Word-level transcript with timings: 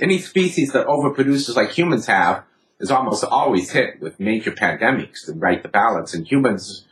Any 0.00 0.18
species 0.18 0.72
that 0.72 0.86
overproduces 0.86 1.56
like 1.56 1.70
humans 1.70 2.06
have 2.06 2.44
is 2.78 2.90
almost 2.90 3.22
always 3.22 3.70
hit 3.70 4.00
with 4.00 4.18
major 4.18 4.50
pandemics 4.50 5.26
to 5.26 5.34
right 5.34 5.62
the 5.62 5.68
balance, 5.68 6.14
and 6.14 6.26
humans 6.26 6.86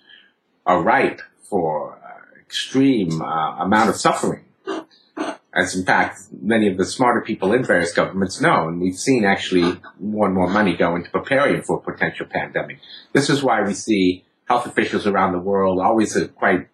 are 0.66 0.82
ripe 0.82 1.22
for 1.48 1.98
uh, 2.04 2.38
extreme 2.38 3.22
uh, 3.22 3.64
amount 3.64 3.88
of 3.88 3.96
suffering. 3.96 4.44
As 5.54 5.74
in 5.74 5.84
fact, 5.84 6.20
many 6.40 6.68
of 6.68 6.76
the 6.76 6.84
smarter 6.84 7.22
people 7.22 7.52
in 7.54 7.64
various 7.64 7.92
governments 7.92 8.40
know, 8.40 8.68
and 8.68 8.80
we've 8.80 8.98
seen 8.98 9.24
actually 9.24 9.80
more 9.98 10.26
and 10.26 10.34
more 10.34 10.48
money 10.48 10.76
go 10.76 10.94
into 10.94 11.10
preparing 11.10 11.62
for 11.62 11.78
a 11.78 11.80
potential 11.80 12.26
pandemic. 12.30 12.78
This 13.14 13.30
is 13.30 13.42
why 13.42 13.62
we 13.62 13.72
see 13.72 14.24
health 14.44 14.66
officials 14.66 15.06
around 15.06 15.32
the 15.32 15.40
world 15.40 15.80
always 15.80 16.16
quite 16.36 16.68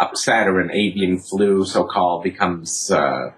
upset 0.00 0.48
or 0.48 0.60
an 0.60 0.70
avian 0.70 1.20
flu, 1.20 1.64
so-called, 1.64 2.24
becomes, 2.24 2.90
uh, 2.90 3.32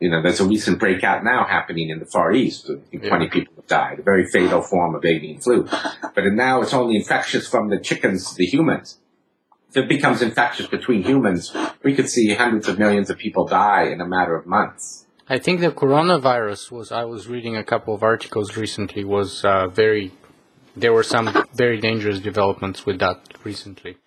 you 0.00 0.10
know, 0.10 0.22
there's 0.22 0.40
a 0.40 0.46
recent 0.46 0.78
breakout 0.78 1.24
now 1.24 1.44
happening 1.44 1.90
in 1.90 1.98
the 1.98 2.06
Far 2.06 2.32
East. 2.32 2.70
Yeah. 2.92 3.08
20 3.08 3.28
people 3.28 3.54
have 3.56 3.66
died, 3.66 3.98
a 3.98 4.02
very 4.02 4.26
fatal 4.26 4.62
form 4.62 4.94
of 4.94 5.04
avian 5.04 5.40
flu. 5.40 5.68
But 6.14 6.24
now 6.32 6.62
it's 6.62 6.74
only 6.74 6.96
infectious 6.96 7.48
from 7.48 7.68
the 7.68 7.78
chickens 7.78 8.30
to 8.30 8.36
the 8.36 8.46
humans. 8.46 8.98
If 9.70 9.76
it 9.76 9.88
becomes 9.88 10.22
infectious 10.22 10.66
between 10.66 11.02
humans, 11.02 11.54
we 11.82 11.94
could 11.94 12.08
see 12.08 12.32
hundreds 12.34 12.68
of 12.68 12.78
millions 12.78 13.10
of 13.10 13.18
people 13.18 13.46
die 13.46 13.84
in 13.84 14.00
a 14.00 14.06
matter 14.06 14.34
of 14.34 14.46
months. 14.46 15.06
I 15.28 15.38
think 15.38 15.60
the 15.60 15.70
coronavirus 15.70 16.70
was, 16.70 16.90
I 16.90 17.04
was 17.04 17.28
reading 17.28 17.54
a 17.54 17.64
couple 17.64 17.94
of 17.94 18.02
articles 18.02 18.56
recently, 18.56 19.04
was 19.04 19.44
uh, 19.44 19.68
very, 19.68 20.12
there 20.74 20.94
were 20.94 21.02
some 21.02 21.44
very 21.54 21.78
dangerous 21.78 22.18
developments 22.18 22.86
with 22.86 22.98
that 23.00 23.20
recently. 23.44 23.98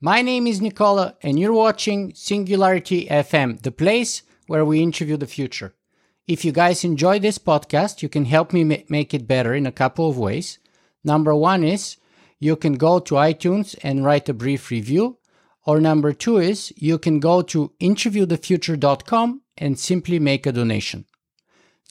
My 0.00 0.22
name 0.22 0.46
is 0.46 0.60
Nikola, 0.60 1.16
and 1.22 1.38
you're 1.38 1.52
watching 1.52 2.12
Singularity 2.14 3.06
FM, 3.06 3.62
the 3.62 3.72
place 3.72 4.22
where 4.46 4.64
we 4.64 4.82
interview 4.82 5.16
the 5.16 5.26
future. 5.26 5.74
If 6.26 6.44
you 6.44 6.52
guys 6.52 6.84
enjoy 6.84 7.18
this 7.18 7.38
podcast, 7.38 8.02
you 8.02 8.08
can 8.08 8.26
help 8.26 8.52
me 8.52 8.62
ma- 8.64 8.84
make 8.88 9.14
it 9.14 9.26
better 9.26 9.54
in 9.54 9.66
a 9.66 9.72
couple 9.72 10.08
of 10.10 10.18
ways. 10.18 10.58
Number 11.02 11.34
one 11.34 11.64
is 11.64 11.96
you 12.38 12.56
can 12.56 12.74
go 12.74 12.98
to 12.98 13.14
iTunes 13.14 13.74
and 13.82 14.04
write 14.04 14.28
a 14.28 14.34
brief 14.34 14.70
review. 14.70 15.18
Or 15.64 15.80
number 15.80 16.12
two 16.12 16.36
is 16.36 16.72
you 16.76 16.98
can 16.98 17.18
go 17.18 17.42
to 17.42 17.72
interviewthefuture.com 17.80 19.42
and 19.56 19.78
simply 19.78 20.18
make 20.18 20.46
a 20.46 20.52
donation. 20.52 21.06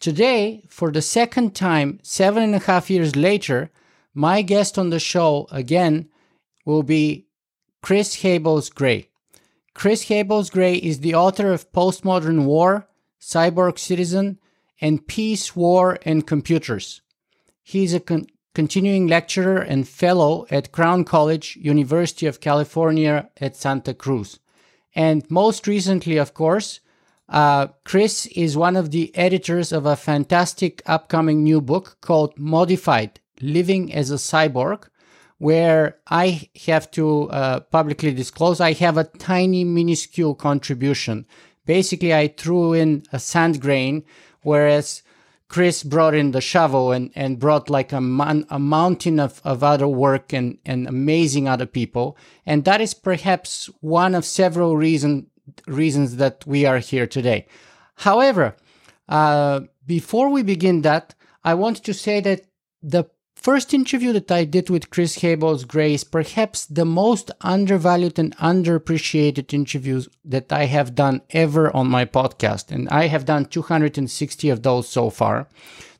Today, 0.05 0.61
for 0.69 0.91
the 0.91 1.01
second 1.01 1.55
time, 1.55 1.99
seven 2.03 2.43
and 2.43 2.53
a 2.53 2.59
half 2.59 2.91
years 2.91 3.15
later, 3.15 3.71
my 4.13 4.43
guest 4.43 4.77
on 4.77 4.91
the 4.91 4.99
show 4.99 5.47
again 5.49 6.09
will 6.63 6.83
be 6.83 7.25
Chris 7.81 8.17
Hables 8.17 8.69
Gray. 8.69 9.09
Chris 9.73 10.03
Hables 10.03 10.51
Gray 10.51 10.75
is 10.75 10.99
the 10.99 11.15
author 11.15 11.51
of 11.51 11.71
Postmodern 11.71 12.45
War, 12.45 12.87
Cyborg 13.19 13.79
Citizen, 13.79 14.37
and 14.79 15.07
Peace, 15.07 15.55
War, 15.55 15.97
and 16.03 16.27
Computers. 16.27 17.01
He 17.63 17.83
is 17.83 17.95
a 17.95 17.99
con- 17.99 18.27
continuing 18.53 19.07
lecturer 19.07 19.57
and 19.57 19.89
fellow 19.89 20.45
at 20.51 20.71
Crown 20.71 21.03
College, 21.03 21.57
University 21.59 22.27
of 22.27 22.41
California 22.41 23.31
at 23.41 23.55
Santa 23.55 23.95
Cruz. 23.95 24.39
And 24.93 25.25
most 25.31 25.65
recently, 25.65 26.17
of 26.17 26.35
course, 26.35 26.79
uh, 27.29 27.67
Chris 27.83 28.27
is 28.27 28.55
one 28.55 28.75
of 28.75 28.91
the 28.91 29.15
editors 29.15 29.71
of 29.71 29.85
a 29.85 29.95
fantastic 29.95 30.81
upcoming 30.85 31.43
new 31.43 31.61
book 31.61 31.97
called 32.01 32.37
Modified 32.37 33.19
Living 33.41 33.93
as 33.93 34.11
a 34.11 34.15
Cyborg, 34.15 34.87
where 35.37 35.97
I 36.07 36.49
have 36.65 36.89
to 36.91 37.29
uh, 37.29 37.59
publicly 37.61 38.13
disclose 38.13 38.61
I 38.61 38.73
have 38.73 38.97
a 38.97 39.03
tiny, 39.03 39.63
minuscule 39.63 40.35
contribution. 40.35 41.25
Basically, 41.65 42.13
I 42.13 42.27
threw 42.27 42.73
in 42.73 43.03
a 43.11 43.19
sand 43.19 43.59
grain, 43.59 44.03
whereas 44.43 45.01
Chris 45.47 45.83
brought 45.83 46.15
in 46.15 46.31
the 46.31 46.41
shovel 46.41 46.91
and, 46.91 47.11
and 47.15 47.39
brought 47.39 47.69
like 47.69 47.91
a, 47.91 48.01
man, 48.01 48.45
a 48.49 48.59
mountain 48.59 49.19
of, 49.19 49.41
of 49.43 49.63
other 49.63 49.87
work 49.87 50.33
and, 50.33 50.57
and 50.65 50.87
amazing 50.87 51.47
other 51.47 51.65
people. 51.65 52.17
And 52.45 52.65
that 52.65 52.81
is 52.81 52.93
perhaps 52.93 53.69
one 53.81 54.15
of 54.15 54.25
several 54.25 54.77
reason, 54.77 55.27
reasons 55.67 56.17
that 56.17 56.43
we 56.45 56.65
are 56.65 56.79
here 56.79 57.07
today. 57.07 57.47
However, 57.95 58.55
uh, 59.07 59.61
before 59.85 60.29
we 60.29 60.43
begin 60.43 60.81
that, 60.81 61.15
I 61.43 61.53
want 61.53 61.83
to 61.83 61.93
say 61.93 62.19
that 62.21 62.45
the 62.81 63.05
first 63.35 63.73
interview 63.73 64.11
that 64.13 64.31
I 64.31 64.43
did 64.43 64.69
with 64.69 64.89
Chris 64.89 65.15
Hables 65.15 65.65
Gray 65.65 65.93
is 65.93 66.03
perhaps 66.03 66.65
the 66.65 66.85
most 66.85 67.29
undervalued 67.41 68.17
and 68.17 68.35
underappreciated 68.37 69.53
interviews 69.53 70.09
that 70.23 70.51
I 70.51 70.65
have 70.65 70.95
done 70.95 71.21
ever 71.29 71.75
on 71.75 71.87
my 71.87 72.05
podcast. 72.05 72.71
And 72.71 72.89
I 72.89 73.07
have 73.07 73.25
done 73.25 73.45
260 73.45 74.49
of 74.49 74.63
those 74.63 74.89
so 74.89 75.09
far. 75.09 75.47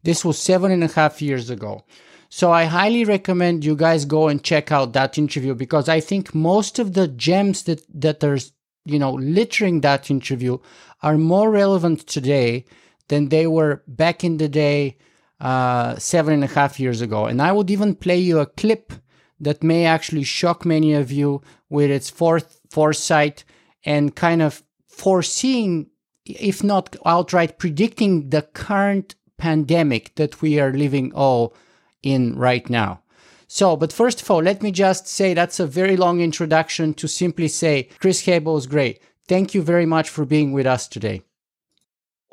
This 0.03 0.25
was 0.25 0.39
seven 0.39 0.72
and 0.72 0.84
a 0.84 0.88
half 0.88 1.22
years 1.22 1.50
ago. 1.50 1.84
So 2.29 2.51
I 2.51 2.66
highly 2.66 3.05
recommend 3.05 3.63
you 3.63 3.75
guys 3.75 4.05
go 4.05 4.28
and 4.28 4.44
check 4.44 4.72
out 4.72 4.94
that 4.94 5.17
interview 5.17 5.53
because 5.53 5.88
I 5.88 6.00
think 6.00 6.34
most 6.34 6.79
of 6.79 6.94
the 6.94 7.07
gems 7.07 7.63
that, 7.63 7.81
that 8.01 8.23
are, 8.23 8.39
you 8.85 9.00
know, 9.00 9.13
littering 9.13 9.81
that 9.81 10.12
interview 10.12 10.57
are 11.01 11.18
more 11.18 11.51
relevant 11.51 12.07
today 12.07 12.66
than 13.07 13.29
they 13.29 13.47
were 13.47 13.84
back 13.88 14.23
in 14.23 14.38
the 14.38 14.50
day 14.50 14.97
uh, 15.40 15.96
seven 15.97 16.34
and 16.34 16.44
a 16.44 16.47
half 16.47 16.79
years 16.79 17.01
ago. 17.01 17.25
And 17.25 17.41
I 17.41 17.51
would 17.51 17.69
even 17.69 17.96
play 17.96 18.19
you 18.19 18.40
a 18.40 18.46
clip 18.46 18.94
that 19.40 19.63
may 19.63 19.85
actually 19.85 20.23
shock 20.23 20.66
many 20.66 20.94
of 20.94 21.12
you 21.12 21.41
with 21.69 21.91
its 21.91 22.09
forth, 22.09 22.62
foresight 22.69 23.44
and 23.84 24.16
kind 24.16 24.41
of 24.41 24.63
foreseeing, 24.88 25.88
if 26.25 26.63
not 26.63 26.96
outright 27.06 27.59
predicting, 27.59 28.29
the 28.29 28.41
current 28.41 29.16
pandemic 29.38 30.16
that 30.16 30.41
we 30.41 30.59
are 30.59 30.72
living 30.72 31.12
all 31.13 31.56
in 32.02 32.35
right 32.35 32.69
now. 32.69 33.02
So, 33.47 33.75
but 33.75 33.94
first 33.94 34.22
of 34.22 34.31
all, 34.31 34.41
let 34.41 34.61
me 34.61 34.72
just 34.72 35.07
say 35.07 35.33
that's 35.33 35.59
a 35.59 35.67
very 35.67 35.97
long 35.97 36.19
introduction 36.22 36.94
to 36.95 37.07
simply 37.07 37.47
say 37.47 37.89
Chris 38.00 38.25
Hables 38.25 38.67
Gray. 38.67 39.00
Thank 39.28 39.53
you 39.53 39.61
very 39.61 39.85
much 39.85 40.09
for 40.09 40.25
being 40.25 40.51
with 40.51 40.66
us 40.66 40.88
today. 40.88 41.23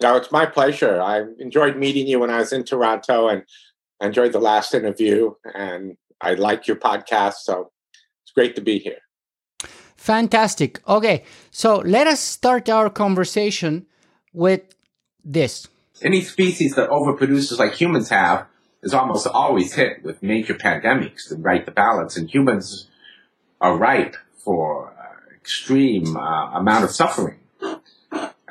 No, 0.01 0.17
it's 0.17 0.33
my 0.33 0.47
pleasure. 0.47 1.01
I 1.01 1.23
enjoyed 1.39 1.77
meeting 1.77 2.07
you 2.07 2.21
when 2.21 2.31
I 2.31 2.39
was 2.39 2.53
in 2.53 2.65
Toronto 2.65 3.29
and 3.29 3.45
enjoyed 4.01 4.33
the 4.33 4.41
last 4.41 4.75
interview. 4.75 5.35
And 5.55 5.97
I 6.21 6.35
like 6.35 6.67
your 6.67 6.77
podcast. 6.77 7.35
So 7.45 7.71
it's 8.25 8.33
great 8.33 8.57
to 8.57 8.63
be 8.63 8.79
here. 8.79 8.99
Fantastic. 9.97 10.81
Okay. 10.89 11.25
So 11.51 11.77
let 11.77 12.07
us 12.07 12.21
start 12.21 12.69
our 12.69 12.91
conversation 12.91 13.87
with 14.33 14.63
this. 15.25 15.69
Any 16.03 16.23
species 16.23 16.75
that 16.75 16.91
overproduces 16.91 17.59
like 17.59 17.75
humans 17.75 18.09
have 18.09 18.47
is 18.83 18.95
almost 18.95 19.27
always 19.27 19.75
hit 19.75 20.03
with 20.03 20.23
major 20.23 20.55
pandemics 20.55 21.29
to 21.29 21.37
right 21.37 21.65
the 21.65 21.71
balance. 21.71 22.17
And 22.17 22.29
humans 22.29 22.89
are 23.61 23.77
ripe 23.77 24.17
for 24.37 24.93
uh, 24.99 25.35
extreme 25.35 26.17
uh, 26.17 26.59
amount 26.59 26.85
of 26.85 26.91
suffering 26.91 27.39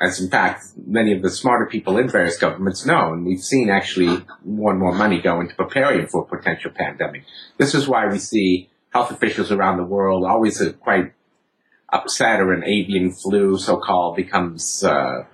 as 0.02 0.20
in 0.20 0.28
fact 0.28 0.64
many 0.84 1.12
of 1.12 1.22
the 1.22 1.30
smarter 1.30 1.66
people 1.66 1.96
in 1.96 2.08
various 2.08 2.36
governments 2.36 2.84
know, 2.84 3.12
and 3.12 3.24
we've 3.24 3.40
seen 3.40 3.70
actually 3.70 4.24
more 4.44 4.72
and 4.72 4.80
more 4.80 4.92
money 4.92 5.20
go 5.20 5.40
into 5.40 5.54
preparing 5.54 6.08
for 6.08 6.22
a 6.22 6.26
potential 6.36 6.72
pandemic. 6.74 7.24
This 7.56 7.74
is 7.74 7.86
why 7.86 8.08
we 8.08 8.18
see 8.18 8.68
health 8.90 9.12
officials 9.12 9.52
around 9.52 9.76
the 9.76 9.84
world 9.84 10.24
always 10.24 10.60
quite 10.80 11.12
upset 11.88 12.40
or 12.40 12.52
an 12.52 12.64
avian 12.64 13.12
flu, 13.12 13.56
so-called, 13.56 14.16
becomes, 14.16 14.82
uh, 14.82 15.24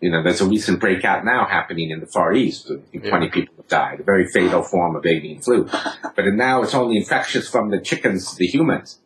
you 0.00 0.10
know, 0.10 0.22
there's 0.22 0.40
a 0.40 0.46
recent 0.46 0.80
breakout 0.80 1.24
now 1.24 1.46
happening 1.46 1.90
in 1.90 2.00
the 2.00 2.06
Far 2.06 2.32
East. 2.32 2.70
Yeah. 2.92 3.08
20 3.08 3.30
people 3.30 3.54
have 3.56 3.68
died, 3.68 4.00
a 4.00 4.02
very 4.02 4.26
fatal 4.28 4.62
form 4.62 4.96
of 4.96 5.04
avian 5.04 5.40
flu. 5.40 5.68
But 6.14 6.24
now 6.32 6.62
it's 6.62 6.74
only 6.74 6.96
infectious 6.96 7.48
from 7.48 7.70
the 7.70 7.80
chickens 7.80 8.30
to 8.30 8.36
the 8.36 8.46
humans 8.46 8.98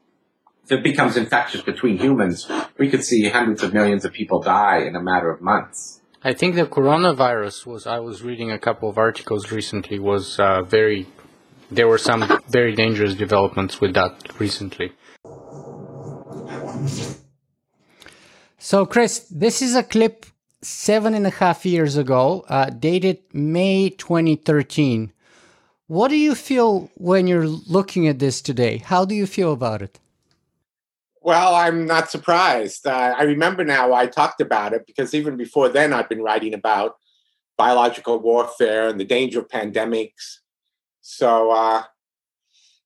if 0.64 0.78
it 0.78 0.82
becomes 0.82 1.16
infectious 1.16 1.62
between 1.62 1.98
humans, 1.98 2.50
we 2.78 2.88
could 2.88 3.04
see 3.04 3.28
hundreds 3.28 3.62
of 3.62 3.74
millions 3.74 4.04
of 4.04 4.12
people 4.12 4.40
die 4.40 4.78
in 4.78 4.94
a 4.94 5.02
matter 5.02 5.30
of 5.30 5.40
months. 5.40 6.00
I 6.24 6.32
think 6.34 6.54
the 6.54 6.66
coronavirus 6.66 7.66
was, 7.66 7.86
I 7.86 7.98
was 7.98 8.22
reading 8.22 8.50
a 8.52 8.58
couple 8.58 8.88
of 8.88 8.96
articles 8.96 9.50
recently, 9.50 9.98
was 9.98 10.38
uh, 10.38 10.62
very, 10.62 11.08
there 11.70 11.88
were 11.88 11.98
some 11.98 12.40
very 12.48 12.74
dangerous 12.76 13.14
developments 13.14 13.80
with 13.80 13.94
that 13.94 14.14
recently. 14.38 14.92
So, 18.58 18.86
Chris, 18.86 19.26
this 19.30 19.60
is 19.62 19.74
a 19.74 19.82
clip 19.82 20.26
seven 20.62 21.14
and 21.14 21.26
a 21.26 21.30
half 21.30 21.66
years 21.66 21.96
ago, 21.96 22.44
uh, 22.48 22.66
dated 22.70 23.18
May 23.32 23.90
2013. 23.90 25.12
What 25.88 26.08
do 26.08 26.16
you 26.16 26.34
feel 26.34 26.90
when 26.94 27.26
you're 27.26 27.46
looking 27.46 28.08
at 28.08 28.18
this 28.18 28.40
today? 28.40 28.78
How 28.78 29.04
do 29.04 29.14
you 29.14 29.26
feel 29.26 29.52
about 29.52 29.82
it? 29.82 29.98
Well, 31.20 31.54
I'm 31.54 31.86
not 31.86 32.10
surprised. 32.10 32.86
Uh, 32.86 33.14
I 33.16 33.22
remember 33.22 33.64
now 33.64 33.92
I 33.92 34.06
talked 34.06 34.40
about 34.40 34.72
it 34.72 34.86
because 34.86 35.14
even 35.14 35.36
before 35.36 35.68
then, 35.68 35.92
I've 35.92 36.08
been 36.08 36.22
writing 36.22 36.54
about 36.54 36.96
biological 37.56 38.18
warfare 38.18 38.88
and 38.88 38.98
the 38.98 39.04
danger 39.04 39.40
of 39.40 39.48
pandemics. 39.48 40.38
So 41.00 41.50
uh, 41.50 41.84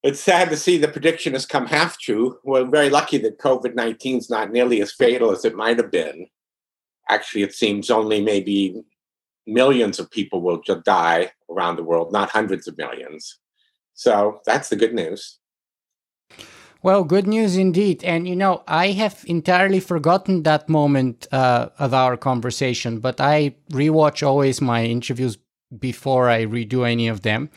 it's 0.02 0.20
sad 0.20 0.50
to 0.50 0.56
see 0.56 0.76
the 0.76 0.88
prediction 0.88 1.32
has 1.32 1.46
come 1.46 1.66
half 1.66 1.98
true. 1.98 2.38
We're 2.44 2.64
very 2.64 2.90
lucky 2.90 3.18
that 3.18 3.38
COVID 3.38 3.74
19 3.74 4.18
is 4.18 4.30
not 4.30 4.52
nearly 4.52 4.82
as 4.82 4.92
fatal 4.92 5.30
as 5.30 5.44
it 5.44 5.54
might 5.54 5.78
have 5.78 5.90
been. 5.90 6.26
Actually, 7.08 7.42
it 7.42 7.54
seems 7.54 7.90
only 7.90 8.20
maybe 8.20 8.82
millions 9.46 9.98
of 9.98 10.10
people 10.10 10.40
will 10.40 10.60
die 10.84 11.30
around 11.50 11.76
the 11.76 11.84
world, 11.84 12.12
not 12.12 12.30
hundreds 12.30 12.66
of 12.66 12.76
millions. 12.76 13.38
So 13.94 14.40
that's 14.44 14.68
the 14.68 14.76
good 14.76 14.94
news. 14.94 15.38
Well, 16.82 17.04
good 17.04 17.26
news 17.26 17.56
indeed. 17.56 18.04
And 18.04 18.28
you 18.28 18.36
know, 18.36 18.62
I 18.68 18.92
have 18.92 19.24
entirely 19.26 19.80
forgotten 19.80 20.42
that 20.42 20.68
moment 20.68 21.26
uh, 21.32 21.70
of 21.78 21.94
our 21.94 22.16
conversation, 22.16 23.00
but 23.00 23.20
I 23.20 23.56
rewatch 23.72 24.24
always 24.24 24.60
my 24.60 24.84
interviews 24.84 25.38
before 25.78 26.28
I 26.28 26.44
redo 26.44 26.88
any 26.88 27.08
of 27.08 27.22
them. 27.22 27.50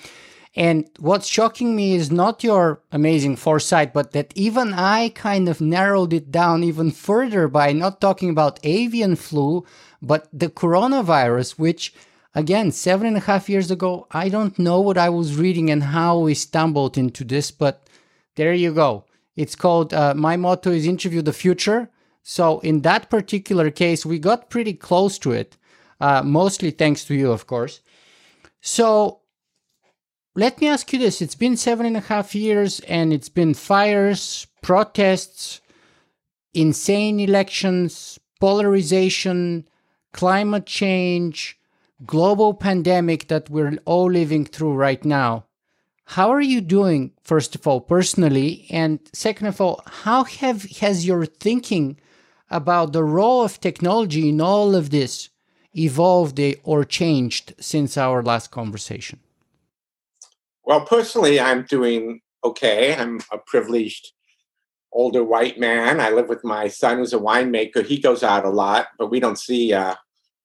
And 0.55 0.89
what's 0.99 1.27
shocking 1.27 1.75
me 1.75 1.93
is 1.93 2.11
not 2.11 2.43
your 2.43 2.81
amazing 2.91 3.35
foresight, 3.35 3.93
but 3.93 4.11
that 4.13 4.33
even 4.35 4.73
I 4.73 5.09
kind 5.09 5.47
of 5.47 5.61
narrowed 5.61 6.11
it 6.11 6.31
down 6.31 6.63
even 6.63 6.91
further 6.91 7.47
by 7.47 7.71
not 7.71 8.01
talking 8.01 8.31
about 8.31 8.59
avian 8.63 9.15
flu, 9.15 9.65
but 10.01 10.27
the 10.33 10.49
coronavirus, 10.49 11.59
which 11.59 11.93
again, 12.33 12.71
seven 12.71 13.07
and 13.07 13.17
a 13.17 13.21
half 13.21 13.49
years 13.49 13.69
ago, 13.69 14.07
I 14.11 14.29
don't 14.29 14.57
know 14.57 14.81
what 14.81 14.97
I 14.97 15.09
was 15.09 15.35
reading 15.35 15.69
and 15.69 15.83
how 15.83 16.19
we 16.19 16.33
stumbled 16.33 16.97
into 16.97 17.23
this, 17.23 17.51
but 17.51 17.87
there 18.35 18.53
you 18.53 18.73
go. 18.73 19.05
It's 19.35 19.55
called, 19.55 19.93
uh, 19.93 20.13
my 20.15 20.35
motto 20.35 20.71
is 20.71 20.85
interview 20.85 21.21
the 21.21 21.33
future. 21.33 21.89
So 22.23 22.59
in 22.59 22.81
that 22.81 23.09
particular 23.09 23.71
case, 23.71 24.05
we 24.05 24.19
got 24.19 24.49
pretty 24.49 24.73
close 24.73 25.17
to 25.19 25.31
it, 25.31 25.57
uh, 26.01 26.23
mostly 26.23 26.71
thanks 26.71 27.03
to 27.05 27.15
you, 27.15 27.31
of 27.31 27.47
course. 27.47 27.81
So 28.61 29.18
let 30.39 30.61
me 30.61 30.69
ask 30.69 30.93
you 30.93 30.99
this 30.99 31.21
it's 31.21 31.35
been 31.35 31.57
seven 31.57 31.85
and 31.85 31.97
a 31.97 32.07
half 32.11 32.33
years 32.33 32.79
and 32.81 33.11
it's 33.11 33.27
been 33.27 33.53
fires, 33.53 34.47
protests, 34.61 35.59
insane 36.53 37.19
elections, 37.19 38.17
polarization, 38.39 39.67
climate 40.13 40.65
change, 40.65 41.59
global 42.05 42.53
pandemic 42.53 43.27
that 43.27 43.49
we're 43.49 43.77
all 43.83 44.09
living 44.09 44.45
through 44.45 44.73
right 44.73 45.03
now. 45.03 45.43
How 46.15 46.29
are 46.29 46.47
you 46.53 46.61
doing, 46.61 47.11
first 47.21 47.53
of 47.53 47.67
all, 47.67 47.81
personally? 47.81 48.65
And 48.69 48.99
second 49.11 49.47
of 49.47 49.59
all, 49.59 49.83
how 49.85 50.23
have 50.23 50.63
has 50.79 51.05
your 51.05 51.25
thinking 51.25 51.99
about 52.49 52.93
the 52.93 53.03
role 53.03 53.43
of 53.43 53.59
technology 53.59 54.29
in 54.29 54.39
all 54.39 54.73
of 54.73 54.89
this 54.89 55.29
evolved 55.75 56.39
or 56.63 56.85
changed 56.85 57.55
since 57.59 57.97
our 57.97 58.23
last 58.23 58.51
conversation? 58.51 59.19
Well, 60.69 60.81
personally, 60.81 61.39
I'm 61.39 61.63
doing 61.63 62.21
okay. 62.43 62.93
I'm 62.93 63.21
a 63.31 63.39
privileged 63.39 64.11
older 64.93 65.23
white 65.23 65.59
man. 65.59 65.99
I 65.99 66.11
live 66.11 66.29
with 66.29 66.43
my 66.43 66.67
son, 66.67 66.99
who's 66.99 67.11
a 67.11 67.17
winemaker. 67.17 67.83
He 67.83 67.97
goes 67.97 68.21
out 68.21 68.45
a 68.45 68.51
lot, 68.51 68.89
but 68.99 69.09
we 69.09 69.19
don't 69.19 69.39
see 69.39 69.73
uh, 69.73 69.95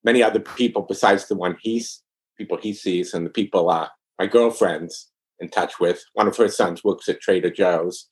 many 0.02 0.22
other 0.22 0.40
people 0.40 0.80
besides 0.80 1.28
the 1.28 1.34
one 1.34 1.58
he's 1.60 2.02
people 2.38 2.56
he 2.56 2.72
sees 2.72 3.12
and 3.12 3.26
the 3.26 3.30
people 3.30 3.68
uh, 3.68 3.86
my 4.18 4.26
girlfriend's 4.26 5.10
in 5.40 5.50
touch 5.50 5.78
with. 5.78 6.02
One 6.14 6.26
of 6.26 6.38
her 6.38 6.48
sons 6.48 6.82
works 6.82 7.06
at 7.10 7.20
Trader 7.20 7.50
Joe's. 7.50 8.08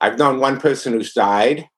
I've 0.00 0.20
known 0.20 0.38
one 0.38 0.60
person 0.60 0.92
who's 0.92 1.14
died, 1.14 1.68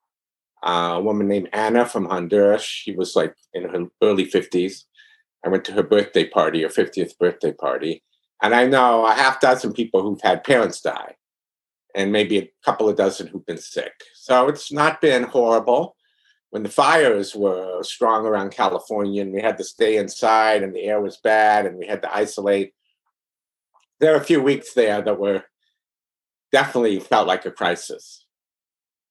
uh, 0.67 0.97
a 0.97 1.01
woman 1.01 1.29
named 1.29 1.49
Anna 1.55 1.87
from 1.87 2.05
Honduras. 2.05 2.63
She 2.63 2.95
was 2.95 3.17
like 3.17 3.35
in 3.55 3.63
her 3.71 3.87
early 4.03 4.27
50s. 4.27 4.83
I 5.47 5.49
went 5.49 5.65
to 5.65 5.73
her 5.73 5.83
birthday 5.83 6.29
party, 6.29 6.63
her 6.63 6.69
50th 6.69 7.17
birthday 7.17 7.53
party. 7.53 8.03
And 8.43 8.55
I 8.55 8.67
know 8.67 9.07
a 9.07 9.13
half 9.13 9.41
dozen 9.41 9.73
people 9.73 10.03
who've 10.03 10.21
had 10.21 10.45
parents 10.45 10.81
die, 10.81 11.17
and 11.95 12.13
maybe 12.13 12.39
a 12.39 12.51
couple 12.65 12.89
of 12.89 12.97
dozen 12.97 13.27
who've 13.27 13.47
been 13.47 13.59
sick. 13.59 13.93
So 14.15 14.49
it's 14.49 14.71
not 14.71 15.01
been 15.01 15.25
horrible 15.25 15.97
when 16.51 16.63
the 16.63 16.69
fires 16.71 17.35
were 17.35 17.83
strong 17.83 18.25
around 18.25 18.51
California 18.51 19.23
and 19.23 19.33
we 19.33 19.43
had 19.43 19.59
to 19.59 19.65
stay 19.65 19.97
inside 19.97 20.63
and 20.63 20.75
the 20.75 20.85
air 20.85 21.01
was 21.01 21.19
bad 21.19 21.67
and 21.67 21.77
we 21.77 21.87
had 21.87 22.03
to 22.03 22.17
isolate, 22.17 22.73
there 24.01 24.13
were 24.13 24.21
a 24.21 24.25
few 24.25 24.43
weeks 24.43 24.73
there 24.73 25.03
that 25.03 25.19
were 25.19 25.45
definitely 26.53 27.01
felt 27.01 27.27
like 27.27 27.45
a 27.45 27.51
crisis. 27.51 28.25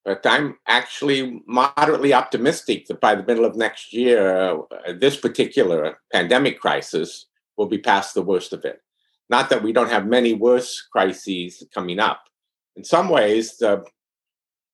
But 0.03 0.25
I'm 0.25 0.57
actually 0.67 1.43
moderately 1.47 2.13
optimistic 2.13 2.87
that 2.87 3.01
by 3.01 3.15
the 3.15 3.23
middle 3.23 3.45
of 3.45 3.55
next 3.55 3.91
year, 3.91 4.37
uh, 4.37 4.93
this 4.99 5.17
particular 5.17 5.99
pandemic 6.13 6.59
crisis 6.59 7.27
will 7.57 7.67
be 7.67 7.79
past 7.79 8.13
the 8.13 8.21
worst 8.21 8.53
of 8.53 8.65
it. 8.65 8.81
Not 9.29 9.49
that 9.49 9.63
we 9.63 9.73
don't 9.73 9.89
have 9.89 10.05
many 10.05 10.33
worse 10.33 10.81
crises 10.91 11.63
coming 11.73 11.99
up. 11.99 12.21
In 12.75 12.83
some 12.83 13.09
ways, 13.09 13.57
the 13.57 13.83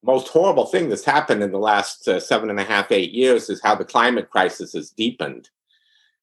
most 0.03 0.27
horrible 0.27 0.65
thing 0.65 0.89
that's 0.89 1.05
happened 1.05 1.43
in 1.43 1.51
the 1.51 1.59
last 1.59 2.07
uh, 2.07 2.19
seven 2.19 2.49
and 2.49 2.59
a 2.59 2.63
half, 2.63 2.91
eight 2.91 3.11
years 3.11 3.49
is 3.49 3.61
how 3.61 3.75
the 3.75 3.85
climate 3.85 4.29
crisis 4.29 4.73
has 4.73 4.89
deepened. 4.89 5.49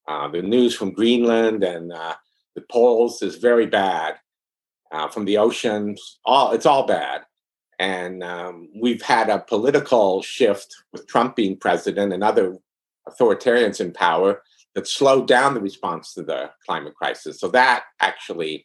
Uh, 0.07 0.29
the 0.29 0.43
news 0.43 0.75
from 0.75 0.93
Greenland 0.93 1.63
and 1.63 1.93
uh, 1.93 2.15
the 2.55 2.65
poles 2.71 3.23
is 3.23 3.37
very 3.37 3.67
bad. 3.67 4.17
Uh, 4.91 5.07
from 5.07 5.27
the 5.27 5.37
oceans, 5.37 6.19
all 6.25 6.53
it's 6.53 6.65
all 6.65 6.87
bad. 6.87 7.21
And 7.79 8.25
um, 8.25 8.71
we've 8.75 9.03
had 9.03 9.29
a 9.29 9.39
political 9.39 10.23
shift 10.23 10.75
with 10.93 11.07
Trump 11.07 11.37
being 11.37 11.59
president 11.59 12.13
and 12.13 12.25
other 12.25 12.57
authoritarians 13.07 13.81
in 13.81 13.93
power 13.93 14.43
that 14.75 14.87
slowed 14.87 15.27
down 15.27 15.55
the 15.55 15.61
response 15.61 16.15
to 16.15 16.23
the 16.23 16.51
climate 16.67 16.95
crisis. 16.95 17.41
So 17.41 17.49
that 17.49 17.85
actually 18.01 18.65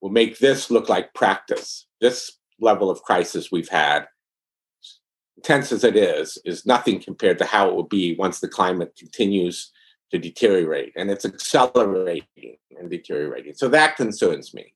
will 0.00 0.10
make 0.10 0.38
this 0.38 0.70
look 0.70 0.88
like 0.88 1.14
practice. 1.14 1.86
This 2.00 2.32
level 2.60 2.90
of 2.90 3.02
crisis 3.02 3.50
we've 3.50 3.68
had 3.68 4.06
intense 5.36 5.70
as 5.70 5.84
it 5.84 5.96
is, 5.96 6.38
is 6.44 6.66
nothing 6.66 7.00
compared 7.00 7.38
to 7.38 7.44
how 7.44 7.68
it 7.68 7.74
will 7.74 7.84
be 7.84 8.16
once 8.16 8.40
the 8.40 8.48
climate 8.48 8.94
continues 8.98 9.70
to 10.10 10.18
deteriorate. 10.18 10.92
And 10.96 11.10
it's 11.10 11.24
accelerating 11.24 12.56
and 12.78 12.90
deteriorating. 12.90 13.54
So 13.54 13.68
that 13.68 13.96
concerns 13.96 14.54
me. 14.54 14.72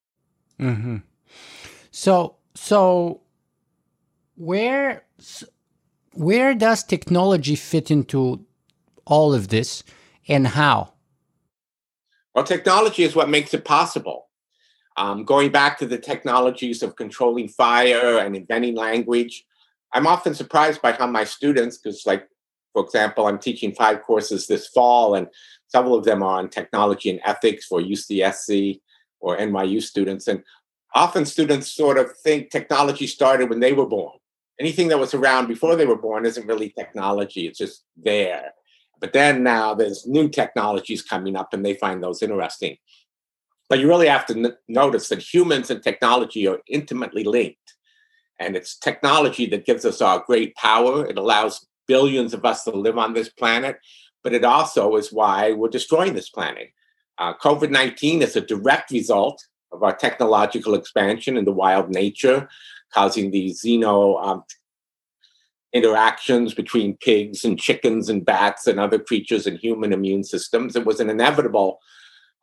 Mm-hmm. 0.60 0.98
So, 1.90 2.36
so 2.54 3.20
where 4.36 5.04
where 6.14 6.54
does 6.54 6.82
technology 6.82 7.54
fit 7.54 7.90
into 7.90 8.44
all 9.06 9.32
of 9.34 9.48
this 9.48 9.84
and 10.30 10.46
how? 10.46 10.92
Well, 12.34 12.44
technology 12.44 13.02
is 13.02 13.14
what 13.14 13.28
makes 13.28 13.52
it 13.54 13.64
possible. 13.64 14.28
Um, 14.96 15.24
going 15.24 15.50
back 15.50 15.78
to 15.78 15.86
the 15.86 15.98
technologies 15.98 16.82
of 16.82 16.96
controlling 16.96 17.48
fire 17.48 18.18
and 18.18 18.36
inventing 18.36 18.76
language, 18.76 19.44
I'm 19.92 20.06
often 20.06 20.34
surprised 20.34 20.80
by 20.82 20.92
how 20.92 21.06
my 21.06 21.24
students, 21.24 21.78
because 21.78 22.06
like 22.06 22.28
for 22.72 22.84
example, 22.84 23.26
I'm 23.26 23.38
teaching 23.38 23.72
five 23.72 24.02
courses 24.02 24.46
this 24.46 24.68
fall, 24.68 25.14
and 25.14 25.28
several 25.68 25.94
of 25.96 26.04
them 26.04 26.22
are 26.22 26.38
on 26.38 26.48
technology 26.48 27.10
and 27.10 27.20
ethics 27.24 27.66
for 27.66 27.80
UCSC 27.80 28.80
or 29.20 29.36
NYU 29.36 29.82
students. 29.82 30.28
And 30.28 30.42
often 30.94 31.26
students 31.26 31.72
sort 31.72 31.98
of 31.98 32.16
think 32.18 32.50
technology 32.50 33.06
started 33.06 33.50
when 33.50 33.60
they 33.60 33.72
were 33.72 33.86
born. 33.86 34.18
Anything 34.58 34.88
that 34.88 34.98
was 34.98 35.14
around 35.14 35.48
before 35.48 35.74
they 35.74 35.86
were 35.86 35.96
born 35.96 36.26
isn't 36.26 36.46
really 36.46 36.70
technology, 36.70 37.46
it's 37.46 37.58
just 37.58 37.84
there. 37.96 38.52
But 39.00 39.12
then 39.12 39.42
now 39.42 39.74
there's 39.74 40.06
new 40.06 40.28
technologies 40.28 41.02
coming 41.02 41.36
up, 41.36 41.52
and 41.52 41.64
they 41.64 41.74
find 41.74 42.02
those 42.02 42.22
interesting. 42.22 42.76
But 43.68 43.78
you 43.78 43.88
really 43.88 44.08
have 44.08 44.26
to 44.26 44.36
n- 44.36 44.56
notice 44.68 45.08
that 45.08 45.22
humans 45.22 45.70
and 45.70 45.82
technology 45.82 46.46
are 46.46 46.60
intimately 46.66 47.24
linked. 47.24 47.74
And 48.38 48.56
it's 48.56 48.76
technology 48.76 49.46
that 49.46 49.66
gives 49.66 49.84
us 49.84 50.00
our 50.00 50.24
great 50.26 50.54
power. 50.56 51.06
It 51.06 51.18
allows 51.18 51.66
billions 51.86 52.34
of 52.34 52.44
us 52.44 52.64
to 52.64 52.70
live 52.70 52.98
on 52.98 53.14
this 53.14 53.28
planet, 53.28 53.78
but 54.22 54.32
it 54.32 54.44
also 54.44 54.96
is 54.96 55.12
why 55.12 55.52
we're 55.52 55.68
destroying 55.68 56.14
this 56.14 56.30
planet. 56.30 56.70
Uh, 57.18 57.34
COVID 57.34 57.70
19 57.70 58.22
is 58.22 58.36
a 58.36 58.40
direct 58.40 58.90
result 58.90 59.44
of 59.72 59.82
our 59.82 59.94
technological 59.94 60.74
expansion 60.74 61.36
into 61.36 61.52
wild 61.52 61.90
nature, 61.90 62.48
causing 62.92 63.30
these 63.30 63.62
xeno 63.62 64.24
um, 64.24 64.42
interactions 65.72 66.54
between 66.54 66.96
pigs 66.96 67.44
and 67.44 67.58
chickens 67.58 68.08
and 68.08 68.24
bats 68.24 68.66
and 68.66 68.80
other 68.80 68.98
creatures 68.98 69.46
and 69.46 69.58
human 69.58 69.92
immune 69.92 70.24
systems. 70.24 70.74
It 70.74 70.84
was 70.84 71.00
an 71.00 71.10
inevitable 71.10 71.78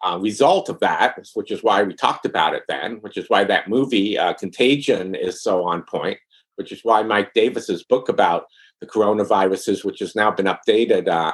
uh, 0.06 0.18
result 0.22 0.70
of 0.70 0.80
that, 0.80 1.18
which 1.34 1.52
is 1.52 1.64
why 1.64 1.84
we 1.84 1.94
talked 1.94 2.26
about 2.26 2.54
it 2.54 2.64
then, 2.70 2.98
which 3.02 3.18
is 3.18 3.26
why 3.28 3.44
that 3.44 3.68
movie, 3.68 4.18
uh, 4.18 4.34
Contagion, 4.34 5.16
is 5.16 5.42
so 5.42 5.66
on 5.66 5.84
point, 5.84 6.20
which 6.56 6.72
is 6.72 6.82
why 6.84 7.04
Mike 7.04 7.34
Davis's 7.34 7.84
book 7.84 8.08
about 8.08 8.46
the 8.80 8.88
coronaviruses, 8.88 9.84
which 9.84 10.00
has 10.00 10.16
now 10.16 10.32
been 10.32 10.46
updated 10.46 11.08
uh, 11.08 11.34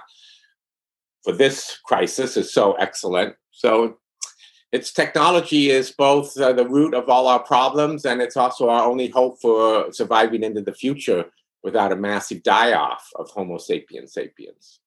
for 1.23 1.33
this 1.33 1.77
crisis, 1.85 2.37
is 2.37 2.53
so 2.53 2.73
excellent. 2.73 3.35
So 3.51 3.97
its 4.71 4.91
technology 4.91 5.69
is 5.69 5.91
both 5.91 6.35
uh, 6.37 6.53
the 6.53 6.67
root 6.67 6.95
of 6.95 7.09
all 7.09 7.27
our 7.27 7.43
problems 7.43 8.05
and 8.05 8.21
it's 8.21 8.37
also 8.37 8.69
our 8.69 8.85
only 8.85 9.09
hope 9.09 9.39
for 9.39 9.91
surviving 9.91 10.41
into 10.41 10.61
the 10.61 10.73
future 10.73 11.25
without 11.63 11.91
a 11.91 11.95
massive 11.95 12.43
die 12.43 12.73
off 12.73 13.09
of 13.15 13.29
Homo 13.29 13.57
sapiens 13.57 14.13
sapiens. 14.13 14.79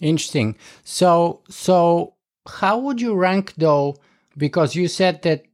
Interesting. 0.00 0.56
So, 0.82 1.42
so 1.48 2.14
how 2.46 2.78
would 2.78 3.00
you 3.00 3.14
rank 3.14 3.54
though? 3.56 3.96
Because 4.36 4.74
you 4.74 4.88
said 4.88 5.22
that 5.22 5.44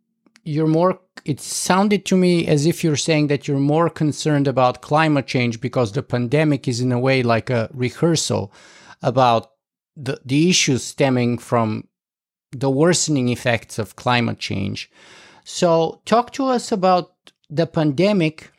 you're 0.45 0.66
more. 0.66 1.00
It 1.26 1.38
sounded 1.40 2.07
to 2.07 2.16
me 2.16 2.47
as 2.47 2.64
if 2.64 2.83
you're 2.83 2.97
saying 2.97 3.26
that 3.26 3.47
you're 3.47 3.59
more 3.59 3.90
concerned 3.90 4.49
about 4.49 4.80
climate 4.80 5.26
change 5.26 5.61
because 5.61 5.92
the 5.92 6.02
pandemic 6.02 6.66
is 6.66 6.80
in 6.80 6.92
a 6.92 6.99
way 6.99 7.23
like 7.23 7.50
a 7.50 7.69
rehearsal 7.75 8.52
about 9.02 9.50
the 9.97 10.19
the 10.25 10.49
issues 10.49 10.83
stemming 10.83 11.37
from 11.37 11.87
the 12.52 12.71
worsening 12.71 13.28
effects 13.28 13.78
of 13.78 13.97
climate 13.97 14.38
change. 14.38 14.90
So, 15.45 16.00
talk 16.07 16.33
to 16.33 16.47
us 16.47 16.73
about 16.73 17.12
the 17.50 17.66
pandemic 17.66 18.50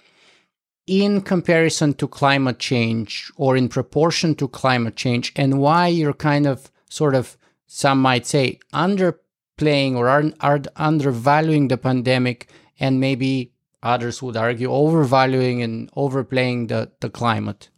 in 0.91 1.21
comparison 1.21 1.93
to 1.93 2.05
climate 2.05 2.59
change 2.59 3.31
or 3.37 3.55
in 3.55 3.69
proportion 3.69 4.35
to 4.35 4.45
climate 4.49 4.97
change 4.97 5.31
and 5.37 5.57
why 5.57 5.87
you're 5.87 6.13
kind 6.13 6.45
of 6.45 6.69
sort 6.89 7.15
of 7.15 7.37
some 7.65 8.01
might 8.01 8.25
say 8.25 8.59
underplaying 8.73 9.95
or 9.95 10.09
are, 10.09 10.25
are 10.41 10.61
undervaluing 10.75 11.69
the 11.69 11.77
pandemic 11.77 12.49
and 12.77 12.99
maybe 12.99 13.53
others 13.81 14.21
would 14.21 14.35
argue 14.35 14.69
overvaluing 14.69 15.61
and 15.61 15.89
overplaying 15.95 16.67
the, 16.67 16.91
the 16.99 17.09
climate? 17.09 17.69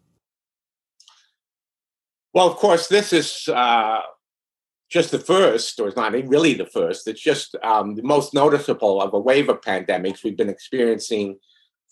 Well 2.34 2.48
of 2.48 2.56
course 2.56 2.88
this 2.88 3.14
is 3.14 3.48
uh, 3.48 4.00
just 4.90 5.12
the 5.12 5.20
first 5.20 5.80
or 5.80 5.88
it's 5.88 5.96
not 5.96 6.14
really 6.14 6.56
the 6.56 6.66
first 6.66 7.08
it's 7.08 7.22
just 7.22 7.56
um, 7.62 7.94
the 7.94 8.02
most 8.02 8.34
noticeable 8.34 9.00
of 9.00 9.14
a 9.14 9.20
wave 9.20 9.50
of 9.50 9.62
pandemics 9.62 10.24
we've 10.24 10.36
been 10.36 10.50
experiencing 10.50 11.38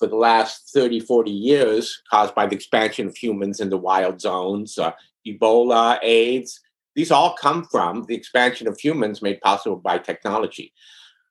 for 0.02 0.08
the 0.08 0.16
last 0.16 0.72
30, 0.74 1.00
40 1.02 1.30
years 1.30 2.02
caused 2.10 2.34
by 2.34 2.48
the 2.48 2.56
expansion 2.56 3.08
of 3.08 3.16
humans 3.16 3.60
in 3.60 3.70
the 3.70 3.78
wild 3.78 4.20
zones, 4.20 4.80
uh, 4.80 4.94
Ebola, 5.28 6.00
AIDS. 6.02 6.60
These 6.96 7.12
all 7.12 7.36
come 7.36 7.66
from 7.66 8.06
the 8.08 8.16
expansion 8.16 8.68
of 8.68 8.80
humans 8.80 9.22
made 9.22 9.40
possible 9.42 9.76
by 9.76 10.00
technology. 10.00 10.74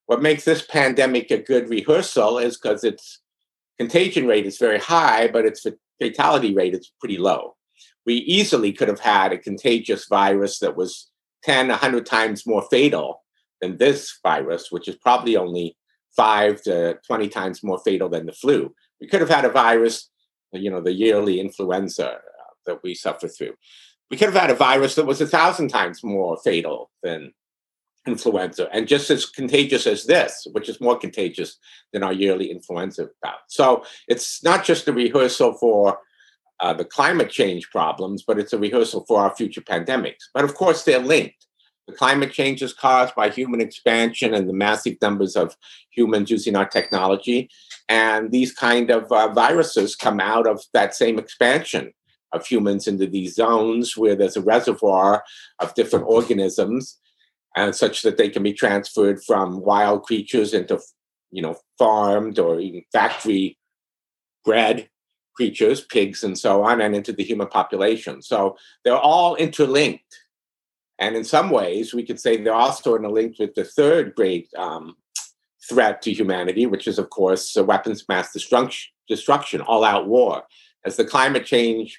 What 0.07 0.23
makes 0.23 0.45
this 0.45 0.63
pandemic 0.63 1.33
a 1.33 1.39
good 1.39 1.69
rehearsal 1.69 2.39
is 2.39 2.57
because 2.57 2.85
its 2.85 3.19
contagion 3.77 4.29
rate 4.29 4.47
is 4.47 4.57
very 4.59 4.79
high, 4.79 5.27
but 5.27 5.45
its 5.45 5.67
fatality 6.01 6.55
rate 6.55 6.75
is 6.75 6.93
pretty 7.01 7.19
low. 7.19 7.57
We 8.07 8.15
easily 8.15 8.73
could 8.73 8.89
have 8.89 9.01
had 9.01 9.33
a 9.33 9.39
contagious 9.39 10.07
virus 10.07 10.61
that 10.61 10.77
was 10.77 11.11
10, 11.43 11.69
100 11.71 12.07
times 12.07 12.47
more 12.47 12.63
fatal 12.71 13.25
than 13.61 13.79
this 13.79 14.17
virus, 14.23 14.71
which 14.71 14.87
is 14.87 14.95
probably 14.95 15.37
only 15.37 15.77
five 16.17 16.63
to 16.63 16.99
20 17.07 17.29
times 17.29 17.63
more 17.63 17.79
fatal 17.79 18.09
than 18.09 18.27
the 18.27 18.33
flu. 18.33 18.75
We 19.01 19.07
could 19.07 19.21
have 19.21 19.31
had 19.31 19.45
a 19.45 19.51
virus, 19.51 20.11
you 20.53 20.71
know, 20.71 20.81
the 20.81 20.93
yearly 20.93 21.41
influenza 21.41 22.13
uh, 22.13 22.19
that 22.67 22.83
we 22.83 22.95
suffer 22.95 23.29
through. 23.29 23.55
We 24.11 24.17
could 24.17 24.33
have 24.33 24.41
had 24.41 24.51
a 24.51 24.55
virus 24.55 24.97
that 24.97 25.07
was 25.07 25.21
a 25.21 25.27
thousand 25.27 25.69
times 25.69 26.03
more 26.03 26.37
fatal 26.43 26.91
than 27.03 27.33
influenza 28.07 28.69
and 28.73 28.89
just 28.89 29.11
as 29.11 29.27
contagious 29.27 29.87
as 29.87 30.05
this, 30.05 30.47
which 30.53 30.69
is 30.69 30.81
more 30.81 30.99
contagious 30.99 31.59
than 31.93 32.03
our 32.03 32.13
yearly 32.13 32.51
influenza 32.51 33.09
bout. 33.23 33.41
So 33.49 33.85
it's 34.09 34.43
not 34.43 34.65
just 34.65 34.89
a 34.89 34.93
rehearsal 34.93 35.55
for 35.55 35.99
uh, 36.61 36.75
the 36.75 36.85
climate 36.85 37.31
change 37.31 37.71
problems, 37.71 38.23
but 38.27 38.39
it's 38.39 38.53
a 38.53 38.59
rehearsal 38.59 39.05
for 39.07 39.21
our 39.21 39.35
future 39.35 39.61
pandemics. 39.61 40.29
But 40.35 40.45
of 40.45 40.55
course, 40.55 40.85
they're 40.85 40.99
linked. 40.99 41.47
The 41.91 41.97
climate 41.97 42.33
change 42.33 42.63
is 42.63 42.73
caused 42.73 43.17
by 43.17 43.31
human 43.31 43.61
expansion 43.61 44.33
and 44.33 44.49
the 44.49 44.53
massive 44.53 44.97
numbers 45.03 45.35
of 45.35 45.57
humans 45.91 46.31
using 46.31 46.55
our 46.55 46.65
technology. 46.65 47.51
And 47.89 48.31
these 48.31 48.53
kind 48.53 48.91
of 48.91 49.11
uh, 49.11 49.33
viruses 49.33 49.97
come 49.97 50.21
out 50.21 50.47
of 50.47 50.63
that 50.73 50.95
same 50.95 51.19
expansion 51.19 51.93
of 52.31 52.47
humans 52.47 52.87
into 52.87 53.09
these 53.09 53.35
zones 53.35 53.97
where 53.97 54.15
there's 54.15 54.37
a 54.37 54.41
reservoir 54.41 55.25
of 55.59 55.75
different 55.75 56.05
organisms 56.07 56.97
and 57.57 57.75
such 57.75 58.03
that 58.03 58.17
they 58.17 58.29
can 58.29 58.45
be 58.45 58.53
transferred 58.53 59.21
from 59.25 59.61
wild 59.61 60.05
creatures 60.05 60.55
into 60.55 60.79
you 61.33 61.43
know 61.43 61.57
farmed 61.77 62.39
or 62.39 62.61
even 62.61 62.85
factory 62.93 63.59
bred 64.45 64.89
creatures 65.35 65.81
pigs 65.81 66.23
and 66.23 66.39
so 66.39 66.63
on 66.63 66.81
and 66.81 66.95
into 66.95 67.13
the 67.13 67.25
human 67.25 67.49
population 67.49 68.23
so 68.23 68.57
they're 68.85 68.97
all 68.97 69.35
interlinked 69.35 70.21
and 71.01 71.17
in 71.17 71.25
some 71.25 71.49
ways, 71.49 71.95
we 71.95 72.05
could 72.05 72.21
say 72.21 72.37
they're 72.37 72.53
also 72.53 72.95
interlinked 72.95 73.39
with 73.39 73.55
the 73.55 73.65
third 73.65 74.15
great 74.15 74.49
um, 74.57 74.97
threat 75.67 76.03
to 76.03 76.13
humanity, 76.13 76.67
which 76.67 76.87
is, 76.87 76.99
of 76.99 77.09
course, 77.09 77.57
weapons 77.57 78.05
mass 78.07 78.33
destruction, 78.33 78.93
destruction 79.09 79.63
all 79.63 79.83
out 79.83 80.07
war. 80.07 80.43
As 80.85 80.97
the 80.97 81.05
climate 81.07 81.47
change 81.47 81.99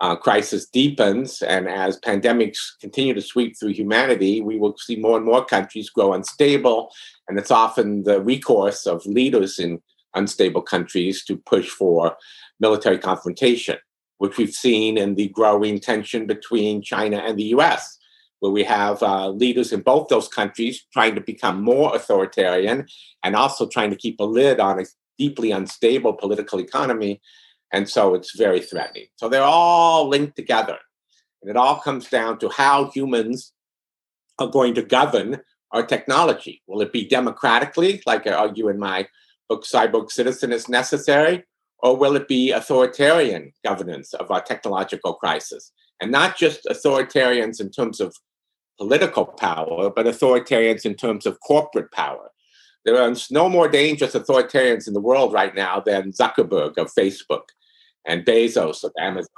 uh, 0.00 0.16
crisis 0.16 0.66
deepens 0.66 1.42
and 1.42 1.68
as 1.68 2.00
pandemics 2.00 2.58
continue 2.80 3.12
to 3.12 3.20
sweep 3.20 3.54
through 3.58 3.74
humanity, 3.74 4.40
we 4.40 4.58
will 4.58 4.76
see 4.78 4.96
more 4.96 5.18
and 5.18 5.26
more 5.26 5.44
countries 5.44 5.90
grow 5.90 6.14
unstable. 6.14 6.90
And 7.28 7.38
it's 7.38 7.50
often 7.50 8.04
the 8.04 8.22
recourse 8.22 8.86
of 8.86 9.04
leaders 9.04 9.58
in 9.58 9.82
unstable 10.14 10.62
countries 10.62 11.22
to 11.26 11.36
push 11.36 11.68
for 11.68 12.16
military 12.60 12.98
confrontation, 12.98 13.76
which 14.18 14.38
we've 14.38 14.54
seen 14.54 14.96
in 14.96 15.16
the 15.16 15.28
growing 15.28 15.80
tension 15.80 16.26
between 16.26 16.80
China 16.80 17.18
and 17.18 17.38
the 17.38 17.54
US 17.56 17.95
where 18.40 18.52
we 18.52 18.64
have 18.64 19.02
uh, 19.02 19.28
leaders 19.30 19.72
in 19.72 19.80
both 19.80 20.08
those 20.08 20.28
countries 20.28 20.84
trying 20.92 21.14
to 21.14 21.20
become 21.20 21.62
more 21.62 21.94
authoritarian 21.94 22.86
and 23.22 23.34
also 23.34 23.66
trying 23.66 23.90
to 23.90 23.96
keep 23.96 24.20
a 24.20 24.24
lid 24.24 24.60
on 24.60 24.78
a 24.80 24.84
deeply 25.18 25.50
unstable 25.50 26.12
political 26.12 26.60
economy. 26.60 27.20
And 27.72 27.88
so 27.88 28.14
it's 28.14 28.36
very 28.36 28.60
threatening. 28.60 29.06
So 29.16 29.28
they're 29.28 29.42
all 29.42 30.08
linked 30.08 30.36
together. 30.36 30.78
And 31.42 31.50
it 31.50 31.56
all 31.56 31.76
comes 31.76 32.08
down 32.08 32.38
to 32.40 32.48
how 32.50 32.90
humans 32.90 33.52
are 34.38 34.48
going 34.48 34.74
to 34.74 34.82
govern 34.82 35.40
our 35.72 35.84
technology. 35.84 36.62
Will 36.66 36.82
it 36.82 36.92
be 36.92 37.08
democratically, 37.08 38.02
like 38.06 38.26
I 38.26 38.32
argue 38.32 38.68
in 38.68 38.78
my 38.78 39.08
book, 39.48 39.64
Cyborg 39.64 40.10
Citizen 40.10 40.52
is 40.52 40.68
Necessary? 40.68 41.44
Or 41.78 41.96
will 41.96 42.16
it 42.16 42.28
be 42.28 42.52
authoritarian 42.52 43.52
governance 43.64 44.14
of 44.14 44.30
our 44.30 44.40
technological 44.40 45.14
crisis? 45.14 45.72
And 46.00 46.10
not 46.10 46.36
just 46.36 46.66
authoritarians 46.66 47.60
in 47.60 47.70
terms 47.70 48.00
of 48.00 48.14
political 48.78 49.24
power, 49.24 49.90
but 49.90 50.06
authoritarians 50.06 50.84
in 50.84 50.94
terms 50.94 51.26
of 51.26 51.40
corporate 51.40 51.90
power. 51.92 52.30
There 52.84 53.00
are 53.02 53.14
no 53.30 53.48
more 53.48 53.68
dangerous 53.68 54.14
authoritarians 54.14 54.86
in 54.86 54.94
the 54.94 55.00
world 55.00 55.32
right 55.32 55.54
now 55.54 55.80
than 55.80 56.12
Zuckerberg 56.12 56.78
of 56.78 56.92
Facebook 56.92 57.48
and 58.06 58.24
Bezos 58.24 58.84
of 58.84 58.92
Amazon 58.98 59.28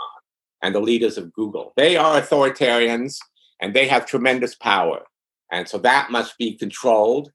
and 0.63 0.75
the 0.75 0.81
leaders 0.81 1.17
of 1.17 1.33
Google. 1.33 1.73
They 1.77 1.97
are 1.97 2.21
authoritarians 2.21 3.17
and 3.61 3.75
they 3.75 3.89
have 3.89 4.05
tremendous 4.05 4.55
power. 4.55 5.05
And 5.51 5.67
so 5.67 5.79
that 5.79 6.11
must 6.11 6.37
be 6.37 6.57
controlled. 6.57 7.31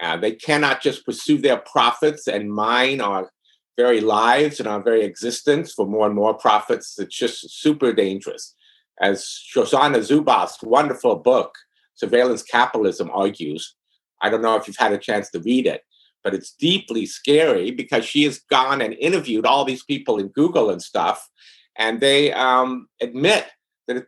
Uh, 0.00 0.16
they 0.16 0.32
cannot 0.32 0.82
just 0.82 1.06
pursue 1.06 1.38
their 1.38 1.58
profits 1.58 2.26
and 2.26 2.52
mine 2.52 3.00
our 3.00 3.30
very 3.76 4.00
lives 4.00 4.58
and 4.58 4.68
our 4.68 4.82
very 4.82 5.02
existence 5.04 5.72
for 5.72 5.86
more 5.86 6.06
and 6.06 6.14
more 6.14 6.34
profits. 6.34 6.98
It's 6.98 7.16
just 7.16 7.60
super 7.60 7.92
dangerous 7.92 8.54
as 9.02 9.42
Shoshana 9.54 9.98
Zuboff's 9.98 10.62
wonderful 10.62 11.16
book, 11.16 11.56
Surveillance 11.94 12.42
Capitalism, 12.42 13.10
argues. 13.12 13.74
I 14.22 14.30
don't 14.30 14.42
know 14.42 14.56
if 14.56 14.66
you've 14.66 14.76
had 14.76 14.92
a 14.92 14.98
chance 14.98 15.28
to 15.30 15.40
read 15.40 15.66
it, 15.66 15.82
but 16.22 16.34
it's 16.34 16.54
deeply 16.54 17.04
scary 17.04 17.72
because 17.72 18.04
she 18.04 18.22
has 18.24 18.38
gone 18.38 18.80
and 18.80 18.94
interviewed 18.94 19.44
all 19.44 19.64
these 19.64 19.82
people 19.82 20.18
in 20.18 20.28
Google 20.28 20.70
and 20.70 20.80
stuff, 20.80 21.28
and 21.76 22.00
they 22.00 22.32
um, 22.32 22.88
admit 23.00 23.46
that 23.88 24.06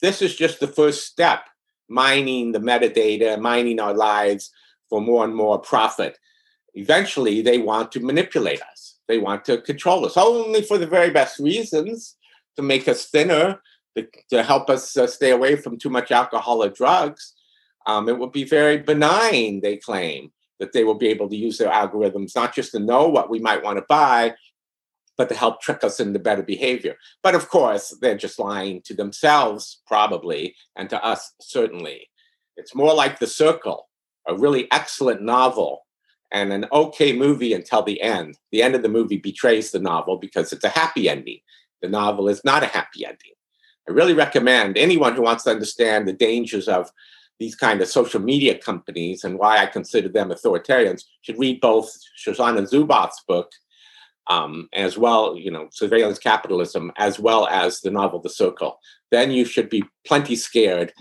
this 0.00 0.22
is 0.22 0.36
just 0.36 0.60
the 0.60 0.68
first 0.68 1.06
step 1.06 1.40
mining 1.88 2.52
the 2.52 2.60
metadata, 2.60 3.38
mining 3.40 3.80
our 3.80 3.94
lives 3.94 4.50
for 4.88 5.00
more 5.00 5.24
and 5.24 5.34
more 5.34 5.58
profit. 5.58 6.18
Eventually, 6.74 7.42
they 7.42 7.58
want 7.58 7.90
to 7.92 8.00
manipulate 8.00 8.62
us. 8.62 8.98
They 9.08 9.18
want 9.18 9.44
to 9.46 9.60
control 9.60 10.04
us, 10.04 10.16
only 10.16 10.62
for 10.62 10.78
the 10.78 10.86
very 10.86 11.10
best 11.10 11.38
reasons 11.38 12.16
to 12.56 12.62
make 12.62 12.86
us 12.88 13.06
thinner, 13.06 13.60
to, 13.96 14.06
to 14.30 14.42
help 14.42 14.70
us 14.70 14.96
uh, 14.96 15.06
stay 15.06 15.30
away 15.30 15.56
from 15.56 15.78
too 15.78 15.90
much 15.90 16.10
alcohol 16.10 16.62
or 16.62 16.68
drugs. 16.68 17.34
Um, 17.86 18.08
it 18.08 18.18
will 18.18 18.30
be 18.30 18.44
very 18.44 18.78
benign, 18.78 19.60
they 19.60 19.76
claim, 19.76 20.32
that 20.58 20.72
they 20.72 20.84
will 20.84 20.94
be 20.94 21.08
able 21.08 21.28
to 21.28 21.36
use 21.36 21.58
their 21.58 21.70
algorithms 21.70 22.34
not 22.34 22.54
just 22.54 22.72
to 22.72 22.78
know 22.78 23.08
what 23.08 23.30
we 23.30 23.38
might 23.38 23.62
want 23.62 23.78
to 23.78 23.84
buy, 23.88 24.34
but 25.16 25.28
to 25.28 25.34
help 25.34 25.60
trick 25.60 25.82
us 25.82 25.98
into 26.00 26.18
better 26.18 26.42
behavior. 26.42 26.96
But 27.22 27.34
of 27.34 27.48
course, 27.48 27.96
they're 28.00 28.16
just 28.16 28.38
lying 28.38 28.82
to 28.82 28.94
themselves, 28.94 29.80
probably, 29.86 30.54
and 30.76 30.90
to 30.90 31.02
us, 31.02 31.32
certainly. 31.40 32.08
It's 32.56 32.74
more 32.74 32.94
like 32.94 33.18
The 33.18 33.26
Circle, 33.26 33.88
a 34.26 34.34
really 34.34 34.68
excellent 34.72 35.22
novel 35.22 35.86
and 36.32 36.52
an 36.52 36.66
okay 36.72 37.12
movie 37.12 37.52
until 37.52 37.82
the 37.82 38.00
end. 38.02 38.36
The 38.50 38.62
end 38.62 38.74
of 38.74 38.82
the 38.82 38.88
movie 38.88 39.18
betrays 39.18 39.70
the 39.70 39.78
novel 39.78 40.18
because 40.18 40.52
it's 40.52 40.64
a 40.64 40.68
happy 40.68 41.08
ending. 41.08 41.38
The 41.82 41.88
novel 41.88 42.28
is 42.28 42.44
not 42.44 42.62
a 42.62 42.66
happy 42.66 43.06
ending. 43.06 43.35
I 43.88 43.92
really 43.92 44.14
recommend 44.14 44.76
anyone 44.76 45.14
who 45.14 45.22
wants 45.22 45.44
to 45.44 45.50
understand 45.50 46.06
the 46.06 46.12
dangers 46.12 46.68
of 46.68 46.90
these 47.38 47.54
kind 47.54 47.80
of 47.80 47.88
social 47.88 48.20
media 48.20 48.56
companies 48.58 49.24
and 49.24 49.38
why 49.38 49.58
I 49.58 49.66
consider 49.66 50.08
them 50.08 50.30
authoritarians 50.30 51.04
should 51.22 51.38
read 51.38 51.60
both 51.60 51.94
Shoshana 52.18 52.68
Zuboff's 52.70 53.22
book, 53.28 53.50
um, 54.28 54.68
as 54.72 54.98
well, 54.98 55.36
you 55.36 55.50
know, 55.50 55.68
surveillance 55.70 56.18
capitalism, 56.18 56.92
as 56.96 57.18
well 57.18 57.46
as 57.48 57.80
the 57.80 57.90
novel 57.90 58.20
The 58.20 58.30
Circle, 58.30 58.78
then 59.10 59.30
you 59.30 59.44
should 59.44 59.68
be 59.68 59.84
plenty 60.04 60.34
scared 60.36 60.92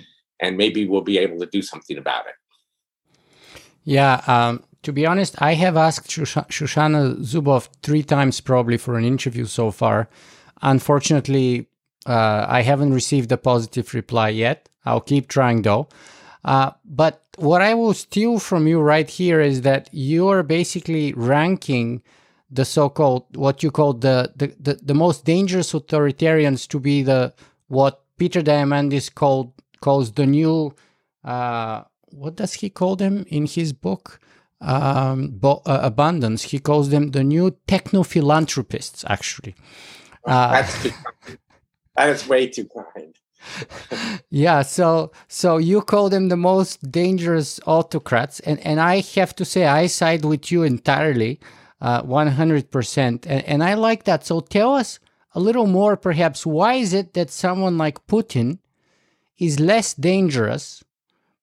and 0.41 0.57
maybe 0.57 0.85
we'll 0.85 1.01
be 1.01 1.17
able 1.17 1.39
to 1.39 1.45
do 1.45 1.61
something 1.61 1.97
about 1.97 2.27
it. 2.27 2.35
Yeah. 3.83 4.21
Um, 4.27 4.63
to 4.83 4.91
be 4.91 5.05
honest, 5.05 5.41
I 5.41 5.53
have 5.53 5.77
asked 5.77 6.09
Shoshana 6.09 7.17
Zuboff 7.17 7.69
three 7.81 8.03
times 8.03 8.41
probably 8.41 8.77
for 8.77 8.97
an 8.97 9.05
interview 9.05 9.45
so 9.45 9.71
far. 9.71 10.09
Unfortunately, 10.61 11.67
uh, 12.05 12.45
I 12.47 12.62
haven't 12.62 12.93
received 12.93 13.31
a 13.31 13.38
positive 13.38 13.93
reply 13.93 14.29
yet. 14.29 14.69
I'll 14.85 15.01
keep 15.01 15.27
trying 15.27 15.63
though. 15.63 15.88
Uh, 16.43 16.71
but 16.85 17.24
what 17.38 17.62
I 17.62 17.74
will 17.74 17.93
steal 17.93 18.39
from 18.39 18.67
you 18.67 18.79
right 18.79 19.09
here 19.09 19.41
is 19.41 19.62
that 19.62 19.89
you 19.91 20.27
are 20.27 20.43
basically 20.43 21.13
ranking 21.13 22.03
the 22.51 22.65
so-called 22.65 23.25
what 23.35 23.63
you 23.63 23.71
call 23.71 23.93
the, 23.93 24.31
the, 24.35 24.55
the, 24.59 24.75
the 24.75 24.93
most 24.93 25.25
dangerous 25.25 25.74
authoritarians 25.74 26.67
to 26.67 26.79
be 26.79 27.01
the 27.01 27.33
what 27.67 28.03
Peter 28.17 28.41
Diamandis 28.41 29.13
called 29.13 29.51
calls 29.81 30.12
the 30.13 30.25
new 30.25 30.74
uh, 31.24 31.81
what 32.12 32.35
does 32.35 32.53
he 32.53 32.69
call 32.69 32.95
them 32.95 33.25
in 33.27 33.47
his 33.47 33.74
book 33.74 34.19
um, 34.62 35.29
bo- 35.31 35.63
uh, 35.65 35.79
abundance 35.81 36.43
he 36.43 36.59
calls 36.59 36.89
them 36.89 37.12
the 37.12 37.24
new 37.24 37.57
techno 37.67 38.03
philanthropists 38.03 39.03
actually 39.07 39.55
uh, 40.25 40.63
that 41.95 42.09
is 42.09 42.27
way 42.27 42.47
too 42.47 42.67
kind. 42.67 43.15
Yeah 44.29 44.63
so 44.63 45.11
so 45.27 45.57
you 45.57 45.81
call 45.81 46.09
them 46.09 46.29
the 46.29 46.37
most 46.37 46.91
dangerous 46.91 47.59
autocrats 47.65 48.39
and 48.41 48.59
and 48.59 48.79
i 48.81 49.01
have 49.15 49.35
to 49.35 49.45
say 49.45 49.65
i 49.65 49.87
side 49.87 50.25
with 50.25 50.51
you 50.51 50.63
entirely 50.63 51.39
uh, 51.81 52.01
100% 52.01 52.97
and, 52.97 53.25
and 53.27 53.63
i 53.63 53.73
like 53.75 54.05
that. 54.05 54.25
So 54.25 54.39
tell 54.39 54.75
us 54.75 54.99
a 55.33 55.39
little 55.39 55.67
more 55.67 55.95
perhaps 55.95 56.45
why 56.45 56.75
is 56.75 56.93
it 56.93 57.13
that 57.13 57.29
someone 57.29 57.77
like 57.77 58.07
putin 58.07 58.59
is 59.37 59.59
less 59.59 59.93
dangerous? 59.93 60.83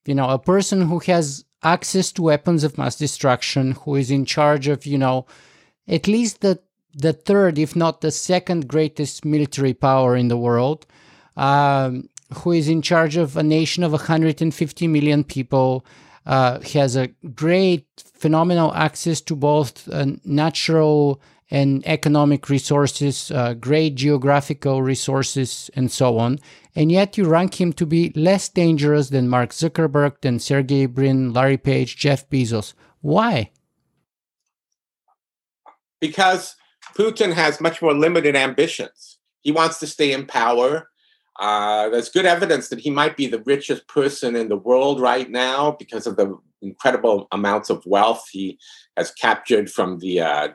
You 0.06 0.14
know 0.16 0.30
a 0.30 0.38
person 0.38 0.82
who 0.88 0.99
has 1.00 1.44
access 1.62 2.11
to 2.12 2.23
weapons 2.23 2.64
of 2.64 2.76
mass 2.76 2.97
destruction 2.97 3.73
who 3.73 3.94
is 3.94 4.11
in 4.11 4.25
charge 4.25 4.66
of 4.66 4.85
you 4.85 4.99
know 4.99 5.26
at 5.87 6.09
least 6.09 6.40
the 6.40 6.59
the 6.94 7.12
third 7.12 7.58
if 7.58 7.75
not 7.75 8.00
the 8.00 8.11
second 8.11 8.68
greatest 8.68 9.25
military 9.25 9.75
power 9.75 10.16
in 10.16 10.28
the 10.28 10.37
world 10.37 10.87
um, 11.37 12.08
who 12.34 12.52
is 12.52 12.68
in 12.68 12.82
charge 12.82 13.16
of 13.16 13.37
a 13.37 13.42
nation 13.42 13.82
of 13.82 13.92
150 13.92 14.88
million 14.88 15.25
people, 15.25 15.84
uh, 16.25 16.61
has 16.61 16.96
a 16.96 17.08
great, 17.34 17.87
phenomenal 18.14 18.72
access 18.75 19.20
to 19.20 19.34
both 19.34 19.88
uh, 19.88 20.06
natural 20.25 21.20
and 21.50 21.87
economic 21.87 22.49
resources, 22.49 23.30
uh, 23.30 23.52
great 23.54 23.94
geographical 23.94 24.82
resources, 24.82 25.70
and 25.75 25.90
so 25.90 26.18
on. 26.18 26.38
And 26.75 26.90
yet 26.90 27.18
you 27.18 27.25
rank 27.26 27.61
him 27.61 27.75
to 27.75 27.84
be 27.84 28.11
less 28.16 28.49
dangerous 28.49 29.11
than 29.11 29.28
Mark 29.28 29.50
Zuckerberg, 29.50 30.20
than 30.22 30.38
Sergey 30.38 30.87
Brin, 30.87 31.32
Larry 31.32 31.58
Page, 31.58 31.96
Jeff 31.96 32.28
Bezos. 32.30 32.72
Why? 33.02 33.50
Because 36.00 36.56
Putin 36.94 37.32
has 37.32 37.61
much 37.61 37.80
more 37.82 37.94
limited 37.94 38.37
ambitions. 38.37 39.18
He 39.42 39.52
wants 39.52 39.78
to 39.80 39.87
stay 39.87 40.12
in 40.12 40.26
power. 40.26 40.88
Uh, 41.38 41.88
there's 41.88 42.11
good 42.11 42.26
evidence 42.26 42.68
that 42.68 42.78
he 42.78 42.90
might 42.90 43.16
be 43.16 43.26
the 43.26 43.42
richest 43.44 43.88
person 43.88 44.37
in 44.37 44.49
the 44.49 44.56
world 44.56 45.00
right 45.00 45.30
now 45.30 45.72
because 45.78 46.06
of 46.06 46.16
the 46.16 46.38
incredible 46.61 47.26
amounts 47.32 47.70
of 47.70 47.84
wealth 47.87 48.25
he 48.30 48.58
has 48.96 49.11
captured 49.12 49.70
from 49.70 49.99
the 49.99 50.20
uh, 50.20 50.49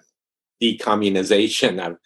decommunization 0.62 1.79
of, 1.86 1.98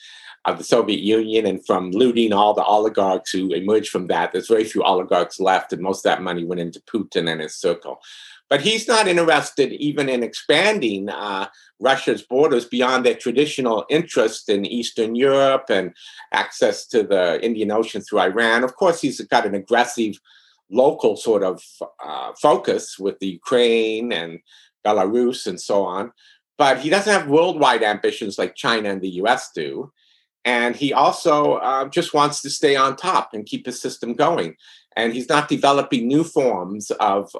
of 0.45 0.57
the 0.57 0.63
Soviet 0.63 1.01
Union 1.01 1.45
and 1.45 1.65
from 1.65 1.91
looting 1.91 2.33
all 2.33 2.53
the 2.53 2.63
oligarchs 2.63 3.31
who 3.31 3.53
emerged 3.53 3.89
from 3.89 4.07
that. 4.07 4.31
There's 4.31 4.47
very 4.47 4.63
few 4.63 4.83
oligarchs 4.83 5.39
left, 5.39 5.73
and 5.73 5.81
most 5.81 5.99
of 5.99 6.09
that 6.09 6.23
money 6.23 6.43
went 6.43 6.61
into 6.61 6.81
Putin 6.81 7.29
and 7.31 7.41
his 7.41 7.55
circle. 7.55 7.99
But 8.51 8.59
he's 8.59 8.85
not 8.85 9.07
interested 9.07 9.71
even 9.71 10.09
in 10.09 10.23
expanding 10.23 11.07
uh, 11.07 11.47
Russia's 11.79 12.21
borders 12.21 12.65
beyond 12.65 13.05
their 13.05 13.15
traditional 13.15 13.85
interest 13.89 14.49
in 14.49 14.65
Eastern 14.65 15.15
Europe 15.15 15.67
and 15.69 15.93
access 16.33 16.85
to 16.87 17.01
the 17.01 17.41
Indian 17.41 17.71
Ocean 17.71 18.01
through 18.01 18.19
Iran. 18.19 18.65
Of 18.65 18.75
course, 18.75 18.99
he's 18.99 19.21
got 19.21 19.45
an 19.45 19.55
aggressive 19.55 20.19
local 20.69 21.15
sort 21.15 21.43
of 21.43 21.63
uh, 22.05 22.33
focus 22.41 22.99
with 22.99 23.17
the 23.19 23.27
Ukraine 23.27 24.11
and 24.11 24.39
Belarus 24.85 25.47
and 25.47 25.59
so 25.59 25.85
on. 25.85 26.11
But 26.57 26.79
he 26.79 26.89
doesn't 26.89 27.13
have 27.13 27.29
worldwide 27.29 27.83
ambitions 27.83 28.37
like 28.37 28.55
China 28.55 28.89
and 28.89 29.01
the 29.01 29.21
US 29.21 29.51
do. 29.55 29.93
And 30.43 30.75
he 30.75 30.91
also 30.91 31.53
uh, 31.53 31.87
just 31.87 32.13
wants 32.13 32.41
to 32.41 32.49
stay 32.49 32.75
on 32.75 32.97
top 32.97 33.33
and 33.33 33.45
keep 33.45 33.65
his 33.65 33.79
system 33.79 34.13
going. 34.13 34.57
And 34.97 35.13
he's 35.13 35.29
not 35.29 35.47
developing 35.47 36.09
new 36.09 36.25
forms 36.25 36.91
of 36.91 37.33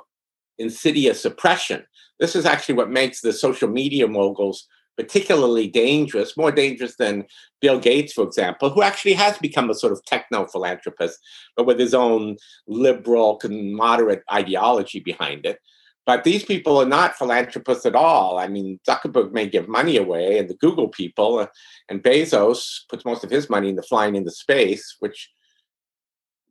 insidious 0.62 1.26
oppression. 1.26 1.86
This 2.19 2.36
is 2.36 2.45
actually 2.45 2.76
what 2.76 2.89
makes 2.89 3.21
the 3.21 3.34
social 3.34 3.67
media 3.67 4.08
moguls 4.08 4.67
particularly 4.97 5.67
dangerous, 5.67 6.38
more 6.38 6.52
dangerous 6.52 6.95
than 6.97 7.26
Bill 7.60 7.80
Gates, 7.80 8.13
for 8.13 8.24
example, 8.24 8.69
who 8.69 8.84
actually 8.84 9.13
has 9.13 9.38
become 9.38 9.69
a 9.69 9.76
sort 9.76 9.93
of 9.93 10.04
techno 10.06 10.45
philanthropist, 10.45 11.17
but 11.56 11.65
with 11.65 11.80
his 11.80 11.93
own 11.93 12.38
liberal, 12.67 13.39
moderate 13.50 14.24
ideology 14.32 15.00
behind 15.00 15.45
it. 15.45 15.60
But 16.06 16.24
these 16.24 16.43
people 16.43 16.78
are 16.82 16.86
not 16.86 17.15
philanthropists 17.15 17.86
at 17.86 17.95
all. 17.95 18.38
I 18.39 18.47
mean, 18.47 18.80
Zuckerberg 18.88 19.32
may 19.32 19.47
give 19.47 19.67
money 19.67 19.97
away, 19.97 20.39
and 20.39 20.50
the 20.50 20.56
Google 20.56 20.88
people, 20.88 21.39
uh, 21.39 21.47
and 21.89 22.04
Bezos 22.04 22.82
puts 22.89 23.06
most 23.06 23.24
of 23.24 23.30
his 23.30 23.50
money 23.50 23.69
into 23.69 23.84
flying 23.84 24.15
into 24.15 24.32
space, 24.32 24.97
which 25.00 25.30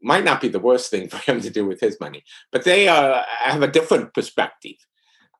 might 0.02 0.24
not 0.24 0.40
be 0.40 0.48
the 0.48 0.58
worst 0.58 0.90
thing 0.90 1.08
for 1.10 1.18
him 1.18 1.40
to 1.40 1.50
do 1.50 1.66
with 1.66 1.80
his 1.80 1.98
money, 2.00 2.24
but 2.52 2.64
they 2.64 2.88
uh, 2.88 3.22
have 3.40 3.62
a 3.62 3.68
different 3.68 4.14
perspective. 4.14 4.76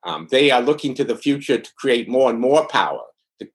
Um, 0.03 0.27
they 0.31 0.49
are 0.49 0.61
looking 0.61 0.95
to 0.95 1.03
the 1.03 1.17
future 1.17 1.59
to 1.59 1.73
create 1.75 2.09
more 2.09 2.29
and 2.29 2.39
more 2.39 2.67
power, 2.67 3.03
to, 3.39 3.47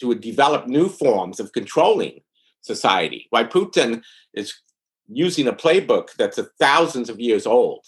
to 0.00 0.14
develop 0.14 0.66
new 0.66 0.88
forms 0.88 1.40
of 1.40 1.52
controlling 1.52 2.20
society. 2.60 3.26
Why 3.30 3.44
Putin 3.44 4.02
is 4.32 4.54
using 5.08 5.48
a 5.48 5.52
playbook 5.52 6.14
that's 6.16 6.38
thousands 6.60 7.08
of 7.08 7.18
years 7.18 7.46
old, 7.46 7.84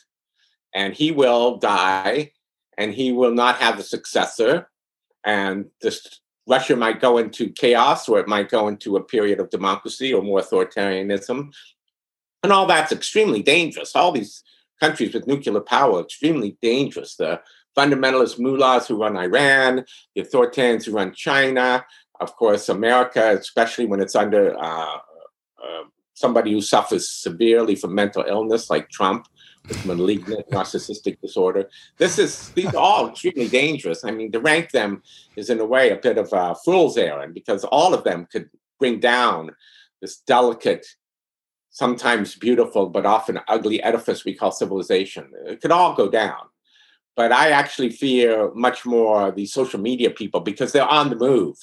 and 0.75 0.95
he 0.95 1.13
will 1.13 1.59
die, 1.59 2.33
and 2.77 2.93
he 2.93 3.13
will 3.13 3.33
not 3.33 3.57
have 3.57 3.79
a 3.79 3.83
successor, 3.83 4.71
and 5.25 5.67
this 5.83 6.21
Russia 6.49 6.75
might 6.75 7.01
go 7.01 7.19
into 7.19 7.51
chaos, 7.51 8.09
or 8.09 8.19
it 8.19 8.27
might 8.27 8.49
go 8.49 8.67
into 8.67 8.97
a 8.97 9.05
period 9.05 9.39
of 9.39 9.51
democracy 9.51 10.13
or 10.13 10.23
more 10.23 10.41
authoritarianism, 10.41 11.53
and 12.42 12.53
all 12.53 12.66
that's 12.66 12.92
extremely 12.92 13.42
dangerous. 13.42 13.94
All 13.94 14.12
these 14.12 14.42
countries 14.81 15.14
with 15.14 15.26
nuclear 15.26 15.61
power 15.61 16.00
extremely 16.00 16.57
dangerous. 16.62 17.16
The 17.16 17.40
fundamentalist 17.76 18.38
mullahs 18.38 18.88
who 18.88 18.96
run 18.96 19.16
Iran, 19.16 19.85
the 20.14 20.22
authoritarians 20.22 20.85
who 20.85 20.92
run 20.92 21.12
China, 21.12 21.85
of 22.20 22.35
course, 22.37 22.68
America, 22.68 23.37
especially 23.38 23.87
when 23.87 24.00
it's 24.00 24.14
under 24.14 24.57
uh, 24.59 24.96
uh, 25.62 25.85
somebody 26.14 26.53
who 26.53 26.61
suffers 26.61 27.11
severely 27.11 27.74
from 27.74 27.94
mental 27.94 28.24
illness 28.26 28.70
like 28.70 28.90
Trump 28.90 29.26
with 29.68 29.85
malignant 29.87 30.48
narcissistic 30.50 31.20
disorder. 31.20 31.68
This 31.98 32.18
is 32.18 32.50
these 32.50 32.74
are 32.74 32.76
all 32.76 33.11
extremely 33.11 33.48
dangerous. 33.48 34.05
I 34.05 34.11
mean, 34.11 34.33
to 34.33 34.40
rank 34.40 34.70
them 34.70 35.03
is 35.37 35.50
in 35.50 35.61
a 35.61 35.64
way 35.64 35.90
a 35.90 35.96
bit 35.96 36.18
of 36.18 36.31
a 36.33 36.55
fool's 36.64 36.96
errand 36.96 37.35
because 37.35 37.64
all 37.64 37.94
of 37.94 38.05
them 38.05 38.26
could 38.31 38.50
bring 38.79 39.00
down 39.00 39.50
this 40.00 40.16
delicate 40.16 40.87
sometimes 41.71 42.35
beautiful 42.35 42.89
but 42.89 43.07
often 43.07 43.41
ugly 43.49 43.83
edifice 43.83 44.25
we 44.25 44.35
call 44.35 44.53
civilization. 44.53 45.31
It 45.47 45.61
could 45.61 45.73
all 45.73 45.95
go 45.95 46.09
down. 46.11 46.43
But 47.17 47.33
I 47.33 47.51
actually 47.51 47.91
fear 47.91 48.51
much 48.55 48.87
more 48.87 49.31
the 49.31 49.47
social 49.47 49.81
media 49.81 50.11
people 50.11 50.41
because 50.41 50.73
they're 50.73 50.87
on 50.87 51.11
the 51.11 51.17
move. 51.17 51.57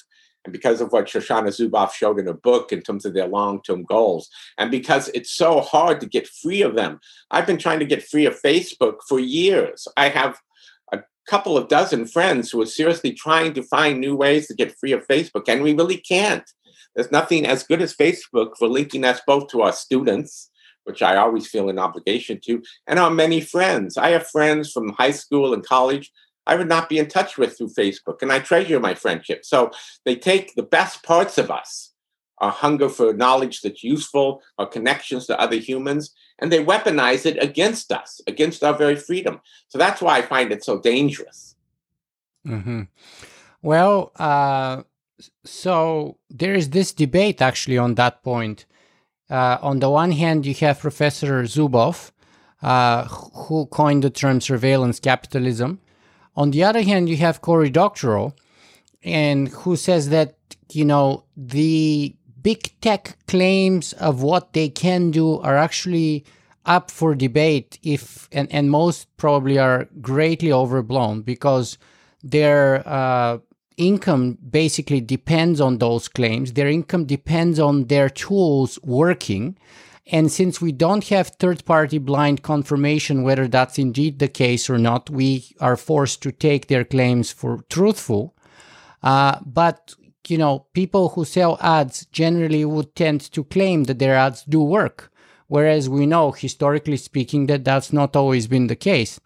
And 0.44 0.52
because 0.52 0.80
of 0.80 0.92
what 0.92 1.06
Shoshana 1.06 1.48
Zuboff 1.48 1.92
showed 1.92 2.18
in 2.18 2.26
her 2.26 2.32
book 2.32 2.72
in 2.72 2.80
terms 2.80 3.04
of 3.04 3.12
their 3.12 3.26
long 3.26 3.60
term 3.62 3.82
goals, 3.82 4.30
and 4.56 4.70
because 4.70 5.08
it's 5.08 5.32
so 5.32 5.60
hard 5.60 6.00
to 6.00 6.06
get 6.06 6.28
free 6.28 6.62
of 6.62 6.76
them. 6.76 7.00
I've 7.30 7.46
been 7.46 7.58
trying 7.58 7.80
to 7.80 7.84
get 7.84 8.06
free 8.06 8.24
of 8.24 8.40
Facebook 8.40 8.98
for 9.08 9.18
years. 9.18 9.88
I 9.96 10.08
have 10.10 10.38
a 10.92 11.00
couple 11.28 11.58
of 11.58 11.68
dozen 11.68 12.06
friends 12.06 12.50
who 12.50 12.62
are 12.62 12.66
seriously 12.66 13.12
trying 13.12 13.52
to 13.54 13.62
find 13.62 14.00
new 14.00 14.14
ways 14.16 14.46
to 14.46 14.54
get 14.54 14.78
free 14.78 14.92
of 14.92 15.06
Facebook, 15.08 15.48
and 15.48 15.62
we 15.62 15.74
really 15.74 15.98
can't. 15.98 16.48
There's 16.98 17.12
nothing 17.12 17.46
as 17.46 17.62
good 17.62 17.80
as 17.80 17.94
Facebook 17.94 18.56
for 18.58 18.66
linking 18.66 19.04
us 19.04 19.20
both 19.24 19.46
to 19.50 19.62
our 19.62 19.72
students, 19.72 20.50
which 20.82 21.00
I 21.00 21.14
always 21.14 21.46
feel 21.46 21.68
an 21.68 21.78
obligation 21.78 22.40
to, 22.46 22.60
and 22.88 22.98
our 22.98 23.08
many 23.10 23.40
friends. 23.40 23.96
I 23.96 24.08
have 24.10 24.26
friends 24.26 24.72
from 24.72 24.88
high 24.94 25.12
school 25.12 25.54
and 25.54 25.64
college 25.64 26.10
I 26.48 26.56
would 26.56 26.66
not 26.66 26.88
be 26.88 26.98
in 26.98 27.06
touch 27.06 27.36
with 27.38 27.56
through 27.56 27.68
Facebook, 27.68 28.22
and 28.22 28.32
I 28.32 28.40
treasure 28.40 28.80
my 28.80 28.94
friendship. 28.94 29.44
So 29.44 29.70
they 30.04 30.16
take 30.16 30.54
the 30.54 30.62
best 30.62 31.04
parts 31.04 31.36
of 31.36 31.50
us, 31.50 31.92
our 32.38 32.50
hunger 32.50 32.88
for 32.88 33.12
knowledge 33.12 33.60
that's 33.60 33.84
useful, 33.84 34.42
our 34.58 34.66
connections 34.66 35.26
to 35.26 35.38
other 35.38 35.56
humans, 35.56 36.14
and 36.38 36.50
they 36.50 36.64
weaponize 36.64 37.26
it 37.26 37.40
against 37.40 37.92
us, 37.92 38.22
against 38.26 38.64
our 38.64 38.72
very 38.72 38.96
freedom. 38.96 39.40
So 39.68 39.78
that's 39.78 40.00
why 40.00 40.18
I 40.18 40.22
find 40.22 40.50
it 40.50 40.64
so 40.64 40.80
dangerous. 40.80 41.54
Mm-hmm. 42.46 42.82
Well, 43.60 44.12
uh, 44.16 44.84
So 45.44 46.18
there 46.30 46.54
is 46.54 46.70
this 46.70 46.92
debate 46.92 47.42
actually 47.42 47.78
on 47.78 47.94
that 47.94 48.22
point. 48.22 48.66
Uh, 49.30 49.58
on 49.60 49.80
the 49.80 49.90
one 49.90 50.12
hand, 50.12 50.46
you 50.46 50.54
have 50.54 50.80
Professor 50.80 51.42
Zuboff, 51.42 52.12
uh, 52.62 53.04
who 53.04 53.66
coined 53.66 54.04
the 54.04 54.10
term 54.10 54.40
surveillance 54.40 55.00
capitalism. 55.00 55.80
On 56.36 56.50
the 56.50 56.64
other 56.64 56.82
hand, 56.82 57.08
you 57.08 57.16
have 57.18 57.42
Cory 57.42 57.68
Doctorow, 57.68 58.34
and 59.02 59.48
who 59.48 59.76
says 59.76 60.08
that 60.10 60.36
you 60.72 60.84
know 60.84 61.24
the 61.36 62.14
big 62.42 62.72
tech 62.80 63.18
claims 63.26 63.92
of 63.94 64.22
what 64.22 64.52
they 64.52 64.68
can 64.68 65.10
do 65.10 65.38
are 65.40 65.56
actually 65.56 66.24
up 66.64 66.90
for 66.90 67.14
debate 67.14 67.78
if 67.82 68.28
and, 68.30 68.50
and 68.52 68.70
most 68.70 69.08
probably 69.16 69.58
are 69.58 69.88
greatly 70.00 70.52
overblown 70.52 71.22
because 71.22 71.78
their 72.22 72.86
uh, 72.86 73.38
income 73.78 74.38
basically 74.50 75.00
depends 75.00 75.60
on 75.60 75.78
those 75.78 76.08
claims. 76.08 76.52
Their 76.52 76.68
income 76.68 77.06
depends 77.06 77.58
on 77.58 77.86
their 77.86 78.10
tools 78.10 78.78
working. 78.82 79.56
And 80.10 80.30
since 80.30 80.60
we 80.60 80.72
don't 80.72 81.06
have 81.08 81.28
third 81.28 81.64
party 81.64 81.98
blind 81.98 82.42
confirmation 82.42 83.22
whether 83.22 83.46
that's 83.46 83.78
indeed 83.78 84.18
the 84.18 84.28
case 84.28 84.70
or 84.70 84.78
not 84.78 85.10
we 85.10 85.54
are 85.60 85.76
forced 85.76 86.22
to 86.22 86.32
take 86.32 86.66
their 86.66 86.84
claims 86.84 87.30
for 87.30 87.64
truthful. 87.68 88.34
Uh, 89.02 89.38
but 89.44 89.94
you 90.30 90.38
know, 90.38 90.66
people 90.72 91.10
who 91.10 91.24
sell 91.24 91.58
ads 91.60 92.06
generally 92.06 92.64
would 92.64 92.94
tend 92.94 93.20
to 93.32 93.44
claim 93.44 93.84
that 93.84 93.98
their 93.98 94.14
ads 94.14 94.44
do 94.44 94.62
work, 94.62 95.10
whereas 95.46 95.88
we 95.88 96.06
know, 96.06 96.32
historically 96.32 96.96
speaking, 96.96 97.46
that 97.46 97.64
that's 97.64 97.92
not 97.92 98.16
always 98.16 98.46
been 98.46 98.66
the 98.66 98.76
case. 98.76 99.20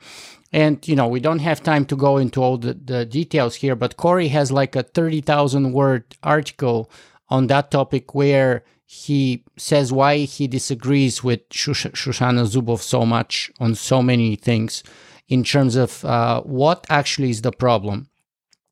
And 0.52 0.86
you 0.86 0.94
know, 0.94 1.08
we 1.08 1.20
don't 1.20 1.38
have 1.38 1.62
time 1.62 1.86
to 1.86 1.96
go 1.96 2.18
into 2.18 2.42
all 2.42 2.58
the, 2.58 2.74
the 2.74 3.06
details 3.06 3.56
here, 3.56 3.74
but 3.74 3.96
Cory 3.96 4.28
has 4.28 4.52
like 4.52 4.76
a 4.76 4.82
thirty 4.82 5.20
thousand 5.20 5.72
word 5.72 6.04
article 6.22 6.90
on 7.30 7.46
that 7.46 7.70
topic 7.70 8.14
where 8.14 8.62
he 8.84 9.42
says 9.56 9.90
why 9.90 10.18
he 10.18 10.46
disagrees 10.46 11.24
with 11.24 11.48
Shusha, 11.48 11.92
Shoshana 11.92 12.46
Zuboff 12.46 12.80
so 12.80 13.06
much 13.06 13.50
on 13.58 13.74
so 13.74 14.02
many 14.02 14.36
things 14.36 14.82
in 15.28 15.42
terms 15.42 15.76
of 15.76 16.04
uh, 16.04 16.42
what 16.42 16.86
actually 16.90 17.30
is 17.30 17.40
the 17.40 17.52
problem. 17.52 18.08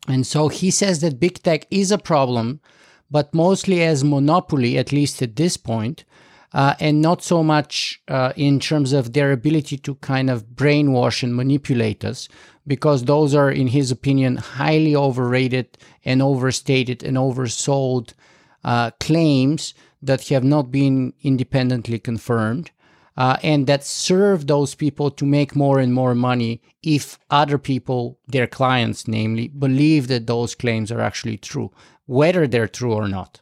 And 0.07 0.27
so 0.27 0.49
he 0.49 0.71
says 0.71 1.01
that 1.01 1.21
big 1.21 1.43
tech 1.43 1.67
is 1.71 1.91
a 1.91 1.97
problem, 1.97 2.61
but 3.11 3.33
mostly 3.33 3.83
as 3.83 4.05
monopoly, 4.05 4.77
at 4.77 4.93
least 4.93 5.23
at 5.23 5.37
this 5.37 5.57
point, 5.57 6.05
uh, 6.53 6.75
and 6.81 7.01
not 7.01 7.23
so 7.23 7.43
much 7.43 8.03
uh, 8.09 8.33
in 8.37 8.59
terms 8.61 8.93
of 8.93 9.13
their 9.13 9.33
ability 9.33 9.79
to 9.79 9.95
kind 9.97 10.29
of 10.31 10.49
brainwash 10.49 11.23
and 11.23 11.35
manipulate 11.35 12.05
us, 12.05 12.29
because 12.67 13.05
those 13.05 13.35
are, 13.35 13.51
in 13.51 13.69
his 13.69 13.91
opinion, 13.91 14.37
highly 14.37 14.95
overrated 14.95 15.79
and 16.05 16.23
overstated 16.23 17.03
and 17.03 17.17
oversold 17.17 18.13
uh, 18.65 18.91
claims 19.01 19.75
that 20.03 20.29
have 20.29 20.45
not 20.45 20.71
been 20.71 21.13
independently 21.23 21.99
confirmed 21.99 22.71
uh, 23.17 23.37
and 23.43 23.67
that 23.67 23.85
serve 23.85 24.47
those 24.47 24.75
people 24.75 25.11
to 25.11 25.27
make 25.27 25.55
more 25.55 25.79
and 25.79 25.93
more 25.93 26.15
money 26.15 26.63
if 26.83 27.19
other 27.31 27.59
people, 27.59 28.19
their 28.27 28.47
clients 28.47 29.07
namely, 29.07 29.49
believe 29.49 30.09
that 30.09 30.27
those 30.27 30.55
claims 30.55 30.91
are 30.91 31.01
actually 31.01 31.37
true, 31.37 31.71
whether 32.07 32.47
they're 32.47 32.69
true 32.69 32.95
or 32.95 33.09
not. 33.09 33.41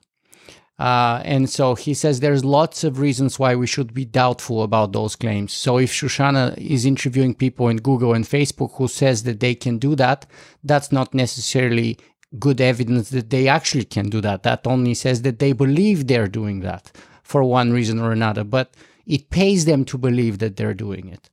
Uh, 0.78 1.20
and 1.24 1.50
so 1.50 1.74
he 1.74 1.92
says 1.92 2.20
there's 2.20 2.44
lots 2.44 2.84
of 2.84 3.00
reasons 3.00 3.38
why 3.38 3.56
we 3.56 3.66
should 3.66 3.92
be 3.92 4.04
doubtful 4.04 4.62
about 4.62 4.92
those 4.92 5.16
claims. 5.16 5.52
So 5.52 5.78
if 5.78 5.92
Shoshana 5.92 6.56
is 6.56 6.84
interviewing 6.84 7.34
people 7.34 7.68
in 7.68 7.78
Google 7.78 8.14
and 8.14 8.24
Facebook 8.24 8.76
who 8.76 8.86
says 8.86 9.24
that 9.24 9.40
they 9.40 9.56
can 9.56 9.78
do 9.78 9.96
that, 9.96 10.26
that's 10.62 10.92
not 10.92 11.14
necessarily 11.14 11.98
good 12.38 12.60
evidence 12.60 13.10
that 13.10 13.30
they 13.30 13.48
actually 13.48 13.86
can 13.86 14.08
do 14.08 14.20
that. 14.20 14.44
That 14.44 14.66
only 14.66 14.94
says 14.94 15.22
that 15.22 15.40
they 15.40 15.52
believe 15.52 16.06
they're 16.06 16.28
doing 16.28 16.60
that 16.60 16.92
for 17.24 17.42
one 17.42 17.72
reason 17.72 17.98
or 17.98 18.12
another. 18.12 18.44
But 18.44 18.74
it 19.04 19.30
pays 19.30 19.64
them 19.64 19.84
to 19.86 19.98
believe 19.98 20.38
that 20.38 20.56
they're 20.56 20.74
doing 20.74 21.08
it. 21.08 21.28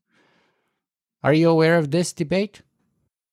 Are 1.24 1.34
you 1.34 1.50
aware 1.50 1.78
of 1.78 1.92
this 1.92 2.14
debate? 2.14 2.62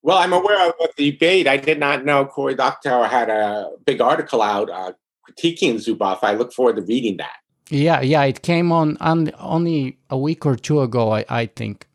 Well, 0.03 0.19
I'm 0.19 0.33
aware 0.33 0.69
of 0.69 0.75
the 0.97 1.13
debate. 1.13 1.47
I 1.47 1.57
did 1.57 1.79
not 1.79 2.05
know 2.05 2.27
Cory 2.27 2.55
Doctorow 2.55 3.05
had 3.05 3.31
a 3.31 3.71
big 3.87 4.01
article 4.01 4.43
out 4.43 4.69
uh, 4.69 4.93
critiquing 5.33 5.75
Zuboff. 5.75 6.21
I 6.23 6.35
look 6.35 6.53
forward 6.53 6.77
to 6.77 6.83
reading 6.83 7.19
that. 7.19 7.37
Yeah, 7.71 8.01
yeah, 8.01 8.23
it 8.25 8.43
came 8.43 8.73
on, 8.73 8.97
on 8.99 9.31
only 9.39 9.99
a 10.11 10.19
week 10.19 10.45
or 10.45 10.57
two 10.57 10.81
ago, 10.81 11.15
I, 11.15 11.25
I 11.29 11.47
think. 11.47 11.87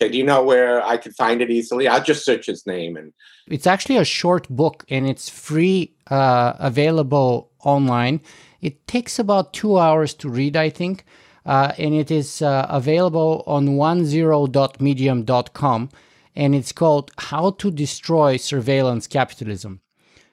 Okay, 0.00 0.12
do 0.12 0.18
you 0.18 0.24
know 0.24 0.42
where 0.42 0.84
I 0.84 0.96
could 0.96 1.14
find 1.14 1.40
it 1.40 1.50
easily? 1.50 1.88
I'll 1.88 2.02
just 2.02 2.24
search 2.24 2.46
his 2.46 2.66
name 2.66 2.96
and. 2.96 3.12
It's 3.48 3.66
actually 3.66 3.96
a 3.96 4.04
short 4.04 4.48
book 4.48 4.84
and 4.88 5.06
it's 5.06 5.28
free, 5.28 5.94
uh, 6.10 6.54
available 6.58 7.50
online. 7.64 8.20
It 8.60 8.86
takes 8.86 9.18
about 9.18 9.52
two 9.52 9.78
hours 9.78 10.14
to 10.14 10.28
read, 10.28 10.56
I 10.56 10.70
think 10.70 11.04
uh, 11.46 11.72
and 11.78 11.94
it 11.94 12.10
is 12.10 12.42
uh, 12.42 12.66
available 12.68 13.44
on 13.46 13.68
onezero.medium.com 13.68 15.88
and 16.36 16.54
it's 16.54 16.72
called 16.72 17.10
How 17.18 17.50
to 17.50 17.70
Destroy 17.70 18.36
Surveillance 18.36 19.06
Capitalism. 19.06 19.80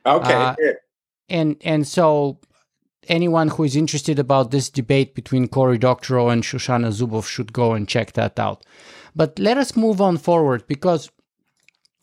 Okay. 0.05 0.33
Uh, 0.33 0.55
and 1.31 1.55
and 1.61 1.87
so 1.87 2.39
anyone 3.07 3.47
who 3.47 3.63
is 3.63 3.75
interested 3.75 4.19
about 4.19 4.51
this 4.51 4.69
debate 4.69 5.15
between 5.15 5.47
Cory 5.47 5.77
Doctorow 5.77 6.29
and 6.29 6.43
Shoshana 6.43 6.91
Zuboff 6.91 7.27
should 7.27 7.53
go 7.53 7.73
and 7.73 7.87
check 7.87 8.13
that 8.13 8.37
out. 8.37 8.63
But 9.15 9.39
let 9.39 9.57
us 9.57 9.75
move 9.75 9.99
on 10.01 10.17
forward 10.17 10.67
because 10.67 11.09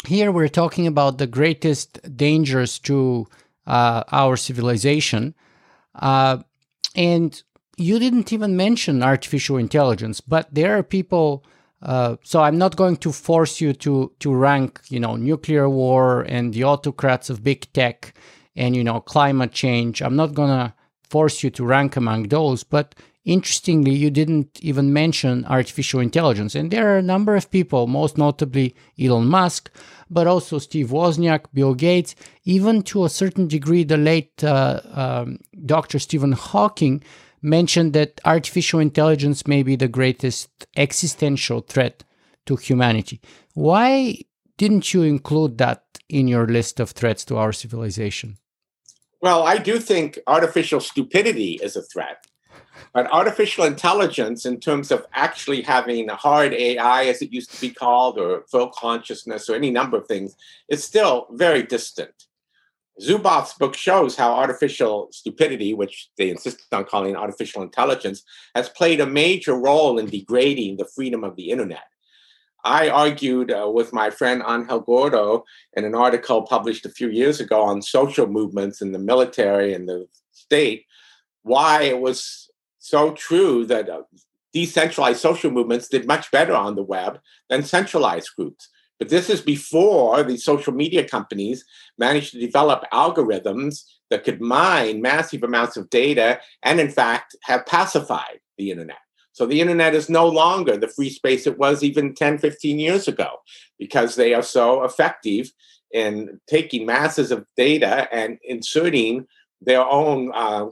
here 0.06 0.32
we're 0.32 0.48
talking 0.48 0.86
about 0.86 1.18
the 1.18 1.26
greatest 1.26 2.16
dangers 2.16 2.78
to 2.80 3.26
uh, 3.66 4.02
our 4.10 4.36
civilization. 4.36 5.34
Uh, 5.94 6.38
and 6.94 7.42
you 7.76 7.98
didn't 7.98 8.32
even 8.32 8.56
mention 8.56 9.02
artificial 9.02 9.56
intelligence, 9.56 10.20
but 10.20 10.52
there 10.52 10.76
are 10.76 10.82
people. 10.82 11.44
Uh, 11.80 12.16
so 12.24 12.42
I'm 12.42 12.58
not 12.58 12.74
going 12.74 12.96
to 12.96 13.12
force 13.12 13.60
you 13.60 13.72
to 13.74 14.12
to 14.18 14.34
rank, 14.34 14.80
you 14.88 14.98
know, 14.98 15.14
nuclear 15.14 15.68
war 15.68 16.22
and 16.22 16.52
the 16.52 16.64
autocrats 16.64 17.30
of 17.30 17.44
big 17.44 17.72
tech 17.72 18.14
and 18.58 18.76
you 18.76 18.84
know 18.84 19.00
climate 19.00 19.52
change. 19.52 20.02
I'm 20.02 20.16
not 20.16 20.34
gonna 20.34 20.74
force 21.08 21.42
you 21.42 21.50
to 21.50 21.64
rank 21.64 21.96
among 21.96 22.28
those, 22.28 22.64
but 22.64 22.94
interestingly, 23.24 23.94
you 23.94 24.10
didn't 24.10 24.58
even 24.60 24.92
mention 24.92 25.44
artificial 25.46 26.00
intelligence. 26.00 26.54
And 26.54 26.70
there 26.70 26.92
are 26.92 26.98
a 26.98 27.02
number 27.02 27.36
of 27.36 27.50
people, 27.50 27.86
most 27.86 28.18
notably 28.18 28.74
Elon 28.98 29.26
Musk, 29.26 29.70
but 30.10 30.26
also 30.26 30.58
Steve 30.58 30.88
Wozniak, 30.88 31.44
Bill 31.54 31.74
Gates, 31.74 32.14
even 32.44 32.82
to 32.84 33.04
a 33.04 33.10
certain 33.10 33.46
degree, 33.46 33.84
the 33.84 33.96
late 33.96 34.42
uh, 34.42 34.80
um, 34.92 35.38
Dr. 35.64 35.98
Stephen 35.98 36.32
Hawking 36.32 37.02
mentioned 37.40 37.92
that 37.92 38.20
artificial 38.24 38.80
intelligence 38.80 39.46
may 39.46 39.62
be 39.62 39.76
the 39.76 39.88
greatest 39.88 40.66
existential 40.76 41.60
threat 41.60 42.02
to 42.46 42.56
humanity. 42.56 43.20
Why 43.54 44.18
didn't 44.56 44.92
you 44.92 45.02
include 45.02 45.58
that 45.58 45.84
in 46.08 46.26
your 46.26 46.46
list 46.46 46.80
of 46.80 46.90
threats 46.90 47.24
to 47.26 47.36
our 47.36 47.52
civilization? 47.52 48.38
Well, 49.20 49.42
I 49.42 49.59
do 49.59 49.81
think 49.81 50.18
artificial 50.26 50.81
stupidity 50.81 51.59
is 51.62 51.76
a 51.76 51.83
threat. 51.83 52.26
But 52.94 53.11
artificial 53.12 53.64
intelligence, 53.64 54.46
in 54.46 54.61
terms 54.61 54.90
of 54.90 55.07
actually 55.12 55.62
having 55.62 56.09
a 56.09 56.14
hard 56.14 56.54
AI, 56.54 57.04
as 57.04 57.20
it 57.20 57.33
used 57.33 57.52
to 57.52 57.61
be 57.61 57.70
called, 57.70 58.18
or 58.18 58.44
full 58.50 58.70
consciousness, 58.70 59.48
or 59.48 59.57
any 59.57 59.70
number 59.70 59.96
of 59.98 60.07
things, 60.07 60.37
is 60.68 60.85
still 60.85 61.26
very 61.33 61.62
distant. 61.64 62.26
Zuboff's 63.00 63.54
book 63.54 63.74
shows 63.74 64.16
how 64.16 64.33
artificial 64.33 65.09
stupidity, 65.12 65.74
which 65.74 66.11
they 66.16 66.31
insist 66.31 66.61
on 66.72 66.85
calling 66.85 67.16
artificial 67.16 67.62
intelligence, 67.62 68.24
has 68.54 68.68
played 68.68 69.00
a 69.00 69.07
major 69.07 69.54
role 69.54 69.98
in 69.98 70.07
degrading 70.07 70.76
the 70.76 70.88
freedom 70.94 71.24
of 71.24 71.37
the 71.37 71.50
internet. 71.50 71.85
I 72.64 72.88
argued 72.88 73.52
uh, 73.52 73.70
with 73.72 73.92
my 73.92 74.10
friend 74.10 74.42
Angel 74.46 74.80
Gordo 74.80 75.44
in 75.74 75.84
an 75.84 75.94
article 75.94 76.42
published 76.42 76.86
a 76.86 76.90
few 76.90 77.08
years 77.08 77.40
ago 77.40 77.62
on 77.62 77.82
social 77.82 78.26
movements 78.26 78.82
in 78.82 78.92
the 78.92 78.98
military 78.98 79.74
and 79.74 79.88
the 79.88 80.06
state 80.32 80.84
why 81.42 81.82
it 81.82 82.00
was 82.00 82.50
so 82.78 83.12
true 83.12 83.64
that 83.66 83.88
uh, 83.88 84.02
decentralized 84.52 85.20
social 85.20 85.50
movements 85.50 85.88
did 85.88 86.06
much 86.06 86.30
better 86.30 86.54
on 86.54 86.74
the 86.74 86.82
web 86.82 87.20
than 87.48 87.62
centralized 87.62 88.30
groups. 88.36 88.68
But 88.98 89.08
this 89.08 89.30
is 89.30 89.40
before 89.40 90.22
the 90.22 90.36
social 90.36 90.72
media 90.72 91.08
companies 91.08 91.64
managed 91.98 92.32
to 92.32 92.40
develop 92.40 92.84
algorithms 92.92 93.84
that 94.10 94.24
could 94.24 94.40
mine 94.40 95.00
massive 95.00 95.42
amounts 95.42 95.76
of 95.76 95.90
data 95.90 96.40
and, 96.62 96.80
in 96.80 96.90
fact, 96.90 97.36
have 97.42 97.66
pacified 97.66 98.40
the 98.56 98.70
internet. 98.70 98.98
So 99.38 99.46
the 99.46 99.61
internet 99.61 99.94
is 99.94 100.09
no 100.09 100.27
longer 100.27 100.77
the 100.77 100.88
free 100.88 101.11
space 101.11 101.46
it 101.46 101.59
was 101.59 101.85
even 101.85 102.12
10, 102.12 102.38
15 102.38 102.81
years 102.81 103.07
ago 103.07 103.37
because 103.79 104.16
they 104.16 104.35
are 104.35 104.42
so 104.42 104.83
effective 104.83 105.53
in 105.92 106.40
taking 106.48 106.85
masses 106.85 107.31
of 107.31 107.46
data 107.57 108.09
and 108.12 108.40
inserting 108.42 109.29
their 109.61 109.87
own 109.88 110.33
uh, 110.35 110.66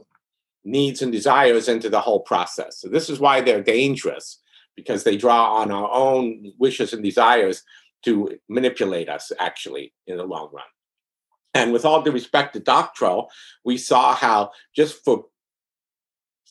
needs 0.65 1.01
and 1.01 1.13
desires 1.13 1.69
into 1.69 1.89
the 1.89 2.01
whole 2.01 2.19
process. 2.19 2.81
So 2.81 2.89
this 2.89 3.09
is 3.09 3.21
why 3.21 3.39
they're 3.39 3.63
dangerous 3.63 4.41
because 4.75 5.05
they 5.05 5.15
draw 5.15 5.53
on 5.61 5.71
our 5.71 5.89
own 5.89 6.51
wishes 6.59 6.91
and 6.91 7.01
desires 7.01 7.63
to 8.03 8.37
manipulate 8.49 9.07
us 9.07 9.31
actually 9.39 9.93
in 10.07 10.17
the 10.17 10.25
long 10.25 10.49
run. 10.51 10.65
And 11.53 11.71
with 11.71 11.85
all 11.85 12.01
due 12.01 12.11
respect 12.11 12.51
to 12.55 12.59
Doctorow, 12.59 13.29
we 13.63 13.77
saw 13.77 14.13
how 14.13 14.51
just 14.75 15.05
for 15.05 15.27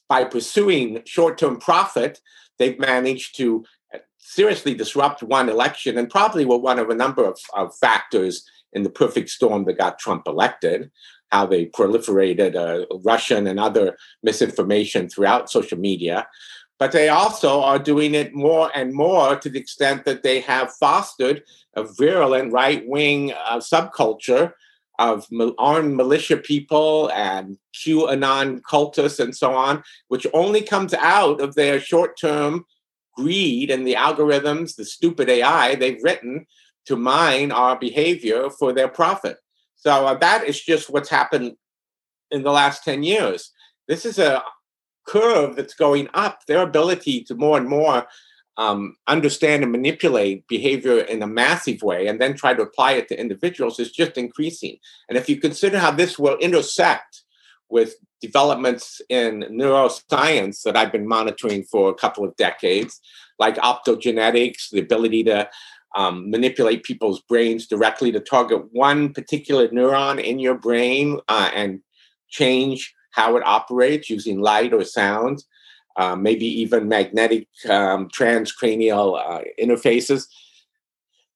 by 0.08 0.24
pursuing 0.24 1.02
short-term 1.04 1.58
profit, 1.58 2.20
they've 2.58 2.78
managed 2.78 3.36
to 3.36 3.64
seriously 4.18 4.74
disrupt 4.74 5.22
one 5.22 5.48
election 5.48 5.96
and 5.96 6.10
probably 6.10 6.44
were 6.44 6.58
one 6.58 6.78
of 6.78 6.90
a 6.90 6.94
number 6.94 7.24
of, 7.24 7.38
of 7.54 7.74
factors 7.76 8.44
in 8.72 8.82
the 8.82 8.90
perfect 8.90 9.30
storm 9.30 9.64
that 9.64 9.78
got 9.78 9.98
Trump 9.98 10.26
elected, 10.26 10.90
how 11.30 11.46
they 11.46 11.66
proliferated 11.66 12.56
uh, 12.56 12.84
Russian 13.04 13.46
and 13.46 13.60
other 13.60 13.96
misinformation 14.22 15.08
throughout 15.08 15.50
social 15.50 15.78
media. 15.78 16.26
But 16.78 16.92
they 16.92 17.08
also 17.08 17.62
are 17.62 17.78
doing 17.78 18.14
it 18.14 18.34
more 18.34 18.70
and 18.74 18.92
more 18.92 19.36
to 19.36 19.48
the 19.48 19.58
extent 19.58 20.04
that 20.04 20.22
they 20.22 20.40
have 20.40 20.74
fostered 20.74 21.42
a 21.74 21.84
virulent 21.84 22.52
right 22.52 22.86
wing 22.86 23.32
uh, 23.32 23.58
subculture 23.58 24.52
of 24.98 25.26
armed 25.58 25.94
militia 25.94 26.36
people 26.36 27.10
and 27.12 27.58
QAnon 27.74 28.60
cultists 28.62 29.20
and 29.20 29.36
so 29.36 29.54
on, 29.54 29.82
which 30.08 30.26
only 30.32 30.62
comes 30.62 30.94
out 30.94 31.40
of 31.40 31.54
their 31.54 31.80
short 31.80 32.18
term 32.18 32.64
greed 33.14 33.70
and 33.70 33.86
the 33.86 33.94
algorithms, 33.94 34.76
the 34.76 34.84
stupid 34.84 35.28
AI 35.28 35.74
they've 35.74 36.02
written 36.02 36.46
to 36.86 36.96
mine 36.96 37.50
our 37.50 37.78
behavior 37.78 38.48
for 38.50 38.72
their 38.72 38.88
profit. 38.88 39.38
So 39.74 40.06
uh, 40.06 40.14
that 40.14 40.44
is 40.44 40.60
just 40.60 40.90
what's 40.90 41.08
happened 41.08 41.56
in 42.30 42.42
the 42.42 42.52
last 42.52 42.84
10 42.84 43.02
years. 43.02 43.52
This 43.88 44.04
is 44.04 44.18
a 44.18 44.42
curve 45.06 45.56
that's 45.56 45.74
going 45.74 46.08
up. 46.14 46.40
Their 46.46 46.62
ability 46.62 47.24
to 47.24 47.34
more 47.34 47.56
and 47.56 47.68
more 47.68 48.06
um, 48.58 48.96
understand 49.06 49.62
and 49.62 49.72
manipulate 49.72 50.46
behavior 50.48 51.00
in 51.00 51.22
a 51.22 51.26
massive 51.26 51.82
way 51.82 52.06
and 52.06 52.20
then 52.20 52.34
try 52.34 52.54
to 52.54 52.62
apply 52.62 52.92
it 52.92 53.08
to 53.08 53.20
individuals 53.20 53.78
is 53.78 53.92
just 53.92 54.16
increasing. 54.16 54.78
And 55.08 55.18
if 55.18 55.28
you 55.28 55.38
consider 55.38 55.78
how 55.78 55.90
this 55.90 56.18
will 56.18 56.36
intersect 56.38 57.22
with 57.68 57.96
developments 58.20 59.00
in 59.08 59.44
neuroscience 59.50 60.62
that 60.62 60.76
I've 60.76 60.92
been 60.92 61.06
monitoring 61.06 61.64
for 61.64 61.90
a 61.90 61.94
couple 61.94 62.24
of 62.24 62.36
decades, 62.36 63.00
like 63.38 63.56
optogenetics, 63.56 64.70
the 64.70 64.80
ability 64.80 65.24
to 65.24 65.48
um, 65.94 66.30
manipulate 66.30 66.82
people's 66.82 67.20
brains 67.22 67.66
directly 67.66 68.12
to 68.12 68.20
target 68.20 68.62
one 68.72 69.12
particular 69.12 69.68
neuron 69.68 70.22
in 70.22 70.38
your 70.38 70.54
brain 70.54 71.20
uh, 71.28 71.50
and 71.54 71.80
change 72.28 72.94
how 73.12 73.36
it 73.36 73.42
operates 73.46 74.10
using 74.10 74.40
light 74.40 74.72
or 74.72 74.84
sound 74.84 75.42
uh, 75.96 76.16
maybe 76.16 76.46
even 76.46 76.88
magnetic 76.88 77.48
um, 77.68 78.08
transcranial 78.08 79.18
uh, 79.18 79.42
interfaces. 79.60 80.26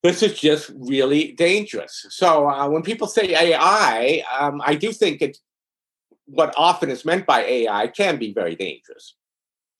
This 0.02 0.22
is 0.22 0.38
just 0.38 0.70
really 0.74 1.32
dangerous. 1.32 2.06
So 2.10 2.48
uh, 2.48 2.68
when 2.68 2.82
people 2.82 3.06
say 3.06 3.34
AI, 3.34 4.24
um, 4.38 4.62
I 4.64 4.74
do 4.74 4.92
think 4.92 5.20
it, 5.20 5.38
what 6.26 6.54
often 6.56 6.90
is 6.90 7.04
meant 7.04 7.26
by 7.26 7.42
AI 7.42 7.88
can 7.88 8.18
be 8.18 8.32
very 8.32 8.54
dangerous, 8.54 9.14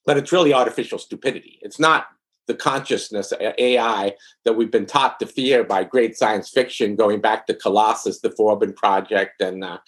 but 0.04 0.16
it's 0.16 0.32
really 0.32 0.52
artificial 0.52 0.98
stupidity. 0.98 1.58
It's 1.62 1.78
not 1.78 2.06
the 2.50 2.54
consciousness 2.54 3.32
AI 3.40 4.12
that 4.44 4.54
we've 4.54 4.72
been 4.72 4.86
taught 4.86 5.20
to 5.20 5.26
fear 5.26 5.62
by 5.62 5.84
great 5.84 6.16
science 6.16 6.50
fiction, 6.50 6.96
going 6.96 7.20
back 7.20 7.46
to 7.46 7.54
Colossus, 7.54 8.20
the 8.20 8.30
Forbin 8.30 8.74
Project, 8.74 9.40
and 9.40 9.62
uh, 9.62 9.78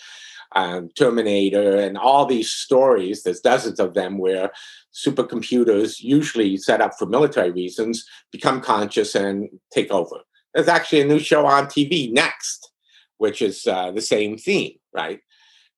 um, 0.55 0.88
Terminator, 0.96 1.76
and 1.76 1.98
all 1.98 2.24
these 2.24 2.50
stories. 2.50 3.24
There's 3.24 3.40
dozens 3.40 3.81
of 3.81 3.94
them 3.94 4.16
where 4.16 4.52
supercomputers, 4.92 6.00
usually 6.00 6.57
set 6.57 6.81
up 6.81 6.92
for 6.98 7.07
military 7.07 7.50
reasons, 7.50 8.05
become 8.31 8.61
conscious 8.61 9.14
and 9.14 9.48
take 9.72 9.90
over. 9.90 10.20
There's 10.55 10.68
actually 10.68 11.00
a 11.00 11.07
new 11.07 11.18
show 11.18 11.46
on 11.46 11.66
TV 11.66 12.12
next, 12.12 12.70
which 13.18 13.40
is 13.40 13.66
uh, 13.66 13.90
the 13.90 14.02
same 14.02 14.37
theme, 14.37 14.74
right? 14.92 15.20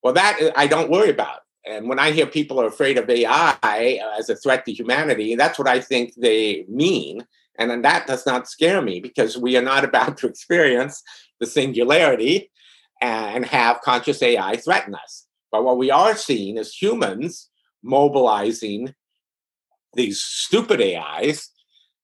Well, 0.03 0.13
that 0.13 0.41
uh, 0.41 0.51
I 0.55 0.67
don't 0.67 0.91
worry 0.91 1.09
about. 1.09 1.39
And 1.65 1.89
when 1.89 1.97
I 1.97 2.11
hear 2.11 2.27
people 2.27 2.61
are 2.61 2.67
afraid 2.67 2.97
of 2.97 3.09
AI 3.09 3.99
as 4.17 4.29
a 4.29 4.35
threat 4.35 4.65
to 4.65 4.73
humanity, 4.73 5.35
that's 5.35 5.57
what 5.57 5.67
I 5.67 5.79
think 5.79 6.13
they 6.15 6.65
mean. 6.69 7.25
And 7.57 7.71
then 7.71 7.81
that 7.81 8.05
does 8.05 8.25
not 8.25 8.47
scare 8.47 8.81
me 8.81 8.99
because 8.99 9.37
we 9.37 9.57
are 9.57 9.61
not 9.61 9.83
about 9.89 10.17
to 10.17 10.27
experience 10.27 11.01
the 11.39 11.47
singularity 11.47 12.51
and 13.01 13.45
have 13.45 13.81
conscious 13.81 14.21
AI 14.21 14.57
threaten 14.57 14.95
us. 14.95 15.25
But 15.51 15.63
what 15.63 15.77
we 15.77 15.89
are 15.89 16.15
seeing 16.15 16.57
is 16.57 16.73
humans 16.73 17.49
mobilizing 17.83 18.93
these 19.95 20.21
stupid 20.21 20.81
AIs 20.81 21.49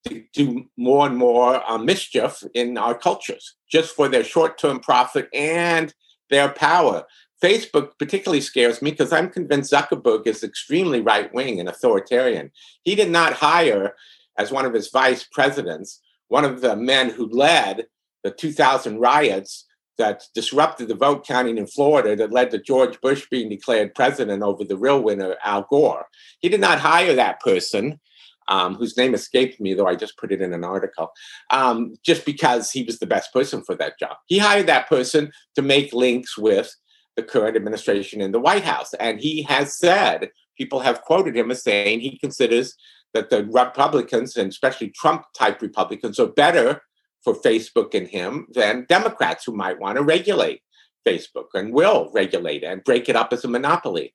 to 0.07 0.23
do 0.33 0.65
more 0.77 1.05
and 1.05 1.17
more 1.17 1.61
uh, 1.69 1.77
mischief 1.77 2.43
in 2.53 2.77
our 2.77 2.95
cultures 2.95 3.55
just 3.69 3.95
for 3.95 4.07
their 4.07 4.23
short 4.23 4.57
term 4.57 4.79
profit 4.79 5.29
and 5.33 5.93
their 6.29 6.49
power. 6.49 7.05
Facebook 7.43 7.97
particularly 7.97 8.41
scares 8.41 8.81
me 8.81 8.91
because 8.91 9.11
I'm 9.11 9.29
convinced 9.29 9.73
Zuckerberg 9.73 10.27
is 10.27 10.43
extremely 10.43 11.01
right 11.01 11.33
wing 11.33 11.59
and 11.59 11.67
authoritarian. 11.67 12.51
He 12.83 12.95
did 12.95 13.09
not 13.09 13.33
hire, 13.33 13.95
as 14.37 14.51
one 14.51 14.65
of 14.65 14.73
his 14.73 14.89
vice 14.89 15.23
presidents, 15.31 16.01
one 16.27 16.45
of 16.45 16.61
the 16.61 16.75
men 16.75 17.09
who 17.09 17.27
led 17.29 17.87
the 18.23 18.31
2000 18.31 18.99
riots 18.99 19.65
that 19.97 20.23
disrupted 20.33 20.87
the 20.87 20.95
vote 20.95 21.25
counting 21.25 21.57
in 21.57 21.67
Florida 21.67 22.15
that 22.15 22.31
led 22.31 22.51
to 22.51 22.57
George 22.61 22.99
Bush 23.01 23.27
being 23.29 23.49
declared 23.49 23.95
president 23.95 24.43
over 24.43 24.63
the 24.63 24.77
real 24.77 25.01
winner, 25.01 25.35
Al 25.43 25.67
Gore. 25.69 26.07
He 26.39 26.49
did 26.49 26.61
not 26.61 26.79
hire 26.79 27.13
that 27.15 27.39
person, 27.39 27.99
um, 28.47 28.75
whose 28.75 28.97
name 28.97 29.13
escaped 29.13 29.59
me, 29.59 29.73
though 29.73 29.87
I 29.87 29.95
just 29.95 30.17
put 30.17 30.31
it 30.31 30.41
in 30.41 30.53
an 30.53 30.63
article, 30.63 31.11
um, 31.49 31.93
just 32.03 32.25
because 32.25 32.71
he 32.71 32.83
was 32.83 32.99
the 32.99 33.05
best 33.05 33.31
person 33.31 33.63
for 33.63 33.75
that 33.75 33.99
job. 33.99 34.17
He 34.27 34.39
hired 34.39 34.67
that 34.67 34.89
person 34.89 35.31
to 35.55 35.61
make 35.61 35.93
links 35.93 36.37
with 36.37 36.73
the 37.15 37.23
current 37.23 37.55
administration 37.55 38.21
in 38.21 38.31
the 38.31 38.39
White 38.39 38.63
House. 38.63 38.93
And 38.95 39.19
he 39.19 39.43
has 39.43 39.77
said, 39.77 40.29
people 40.57 40.79
have 40.79 41.01
quoted 41.01 41.35
him 41.35 41.51
as 41.51 41.63
saying 41.63 41.99
he 41.99 42.17
considers 42.17 42.75
that 43.13 43.29
the 43.29 43.45
Republicans, 43.45 44.37
and 44.37 44.49
especially 44.49 44.89
Trump 44.89 45.23
type 45.37 45.61
Republicans, 45.61 46.19
are 46.19 46.27
better 46.27 46.81
for 47.23 47.33
Facebook 47.33 47.93
and 47.93 48.07
him 48.07 48.47
than 48.53 48.85
Democrats 48.89 49.45
who 49.45 49.53
might 49.53 49.79
want 49.79 49.97
to 49.97 50.03
regulate 50.03 50.61
Facebook 51.05 51.47
and 51.53 51.73
will 51.73 52.09
regulate 52.13 52.63
and 52.63 52.83
break 52.83 53.09
it 53.09 53.15
up 53.15 53.33
as 53.33 53.43
a 53.43 53.47
monopoly. 53.47 54.13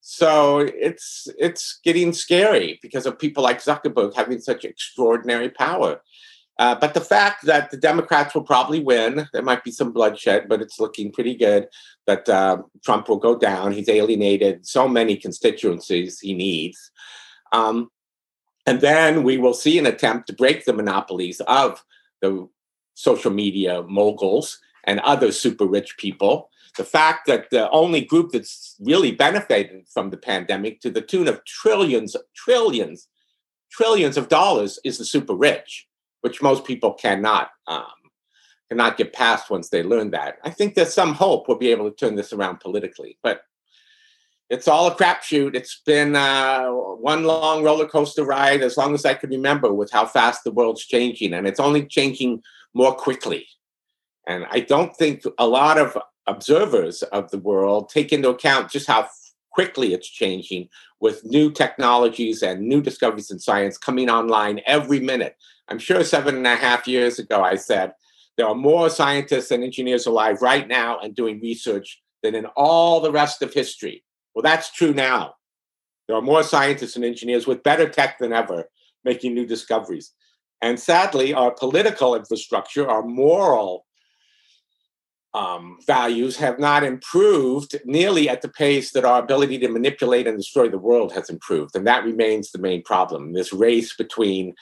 So 0.00 0.58
it's 0.58 1.28
it's 1.38 1.78
getting 1.84 2.12
scary 2.12 2.78
because 2.82 3.06
of 3.06 3.18
people 3.18 3.42
like 3.42 3.62
Zuckerberg 3.62 4.14
having 4.14 4.40
such 4.40 4.64
extraordinary 4.64 5.48
power. 5.48 6.00
Uh, 6.58 6.74
but 6.74 6.92
the 6.92 7.00
fact 7.00 7.46
that 7.46 7.70
the 7.70 7.76
Democrats 7.76 8.34
will 8.34 8.42
probably 8.42 8.80
win, 8.80 9.26
there 9.32 9.42
might 9.42 9.64
be 9.64 9.70
some 9.70 9.92
bloodshed, 9.92 10.48
but 10.48 10.60
it's 10.60 10.78
looking 10.78 11.10
pretty 11.10 11.34
good 11.34 11.66
that 12.06 12.28
uh, 12.28 12.58
Trump 12.84 13.08
will 13.08 13.16
go 13.16 13.38
down. 13.38 13.72
He's 13.72 13.88
alienated 13.88 14.66
so 14.66 14.86
many 14.86 15.16
constituencies 15.16 16.20
he 16.20 16.34
needs. 16.34 16.90
Um, 17.52 17.88
and 18.66 18.80
then 18.80 19.22
we 19.22 19.38
will 19.38 19.54
see 19.54 19.78
an 19.78 19.86
attempt 19.86 20.26
to 20.26 20.34
break 20.34 20.64
the 20.64 20.72
monopolies 20.72 21.40
of 21.42 21.82
the 22.22 22.48
social 22.94 23.30
media 23.30 23.82
moguls 23.82 24.58
and 24.84 25.00
other 25.00 25.32
super 25.32 25.66
rich 25.66 25.96
people. 25.98 26.48
The 26.78 26.84
fact 26.84 27.26
that 27.26 27.50
the 27.50 27.68
only 27.70 28.00
group 28.00 28.32
that's 28.32 28.76
really 28.80 29.12
benefited 29.12 29.86
from 29.92 30.08
the 30.10 30.16
pandemic 30.16 30.80
to 30.80 30.90
the 30.90 31.02
tune 31.02 31.28
of 31.28 31.44
trillions, 31.44 32.16
trillions, 32.34 33.08
trillions 33.70 34.16
of 34.16 34.28
dollars 34.28 34.78
is 34.84 34.96
the 34.96 35.04
super 35.04 35.34
rich, 35.34 35.86
which 36.22 36.40
most 36.40 36.64
people 36.64 36.94
cannot 36.94 37.50
um, 37.66 37.84
cannot 38.70 38.96
get 38.96 39.12
past 39.12 39.50
once 39.50 39.68
they 39.68 39.82
learn 39.82 40.12
that. 40.12 40.38
I 40.44 40.50
think 40.50 40.74
there's 40.74 40.94
some 40.94 41.12
hope 41.12 41.46
we'll 41.46 41.58
be 41.58 41.70
able 41.70 41.90
to 41.90 41.96
turn 41.96 42.14
this 42.14 42.32
around 42.32 42.60
politically, 42.60 43.18
but 43.22 43.42
it's 44.52 44.68
all 44.68 44.86
a 44.86 44.94
crapshoot. 44.94 45.54
It's 45.54 45.80
been 45.86 46.14
uh, 46.14 46.66
one 46.66 47.24
long 47.24 47.64
roller 47.64 47.88
coaster 47.88 48.22
ride 48.22 48.60
as 48.60 48.76
long 48.76 48.92
as 48.92 49.06
I 49.06 49.14
can 49.14 49.30
remember 49.30 49.72
with 49.72 49.90
how 49.90 50.04
fast 50.04 50.44
the 50.44 50.52
world's 50.52 50.84
changing, 50.84 51.32
and 51.32 51.46
it's 51.46 51.58
only 51.58 51.86
changing 51.86 52.42
more 52.74 52.94
quickly. 52.94 53.46
And 54.26 54.44
I 54.50 54.60
don't 54.60 54.94
think 54.94 55.22
a 55.38 55.46
lot 55.46 55.78
of 55.78 55.96
observers 56.26 57.02
of 57.02 57.30
the 57.30 57.38
world 57.38 57.88
take 57.88 58.12
into 58.12 58.28
account 58.28 58.70
just 58.70 58.86
how 58.86 59.08
quickly 59.52 59.94
it's 59.94 60.08
changing 60.08 60.68
with 61.00 61.24
new 61.24 61.50
technologies 61.50 62.42
and 62.42 62.60
new 62.60 62.82
discoveries 62.82 63.30
in 63.30 63.38
science 63.38 63.78
coming 63.78 64.10
online 64.10 64.60
every 64.66 65.00
minute. 65.00 65.34
I'm 65.68 65.78
sure 65.78 66.04
seven 66.04 66.36
and 66.36 66.46
a 66.46 66.56
half 66.56 66.86
years 66.86 67.18
ago 67.18 67.42
I 67.42 67.56
said 67.56 67.94
there 68.36 68.46
are 68.46 68.54
more 68.54 68.90
scientists 68.90 69.50
and 69.50 69.64
engineers 69.64 70.04
alive 70.04 70.42
right 70.42 70.68
now 70.68 70.98
and 70.98 71.14
doing 71.14 71.40
research 71.40 72.02
than 72.22 72.34
in 72.34 72.44
all 72.54 73.00
the 73.00 73.10
rest 73.10 73.40
of 73.40 73.54
history. 73.54 74.04
Well, 74.34 74.42
that's 74.42 74.72
true 74.72 74.94
now. 74.94 75.34
There 76.06 76.16
are 76.16 76.22
more 76.22 76.42
scientists 76.42 76.96
and 76.96 77.04
engineers 77.04 77.46
with 77.46 77.62
better 77.62 77.88
tech 77.88 78.18
than 78.18 78.32
ever 78.32 78.68
making 79.04 79.34
new 79.34 79.46
discoveries. 79.46 80.12
And 80.60 80.78
sadly, 80.78 81.34
our 81.34 81.50
political 81.50 82.14
infrastructure, 82.14 82.88
our 82.88 83.02
moral 83.02 83.84
um, 85.34 85.78
values 85.86 86.36
have 86.36 86.58
not 86.58 86.84
improved 86.84 87.80
nearly 87.84 88.28
at 88.28 88.42
the 88.42 88.48
pace 88.48 88.92
that 88.92 89.04
our 89.04 89.20
ability 89.20 89.58
to 89.58 89.68
manipulate 89.68 90.26
and 90.26 90.36
destroy 90.36 90.68
the 90.68 90.78
world 90.78 91.12
has 91.12 91.30
improved. 91.30 91.74
And 91.74 91.86
that 91.86 92.04
remains 92.04 92.50
the 92.50 92.58
main 92.58 92.82
problem 92.82 93.32
this 93.32 93.52
race 93.52 93.94
between 93.96 94.54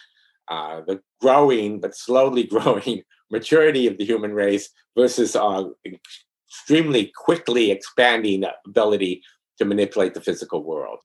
uh, 0.49 0.83
the 0.87 1.01
growing 1.21 1.81
but 1.81 1.97
slowly 1.97 2.45
growing 2.55 3.03
maturity 3.31 3.87
of 3.87 3.99
the 3.99 4.05
human 4.05 4.33
race 4.33 4.71
versus 4.97 5.37
our 5.37 5.71
extremely 6.49 7.13
quickly 7.17 7.71
expanding 7.71 8.45
ability 8.67 9.23
to 9.61 9.65
manipulate 9.65 10.15
the 10.15 10.21
physical 10.21 10.65
world. 10.65 11.01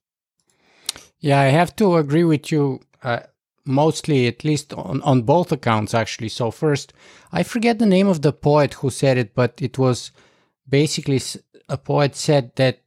Yeah, 1.20 1.40
I 1.40 1.46
have 1.46 1.76
to 1.76 1.96
agree 1.96 2.24
with 2.24 2.50
you. 2.50 2.80
Uh, 3.02 3.20
mostly, 3.64 4.26
at 4.26 4.44
least 4.44 4.72
on, 4.72 5.02
on 5.02 5.22
both 5.22 5.52
accounts, 5.52 5.94
actually. 5.94 6.28
So, 6.28 6.50
first, 6.50 6.92
I 7.32 7.42
forget 7.42 7.78
the 7.78 7.86
name 7.86 8.08
of 8.08 8.22
the 8.22 8.32
poet 8.32 8.74
who 8.74 8.90
said 8.90 9.18
it, 9.18 9.34
but 9.34 9.60
it 9.60 9.78
was 9.78 10.10
basically 10.68 11.20
a 11.68 11.76
poet 11.76 12.16
said 12.16 12.52
that 12.56 12.80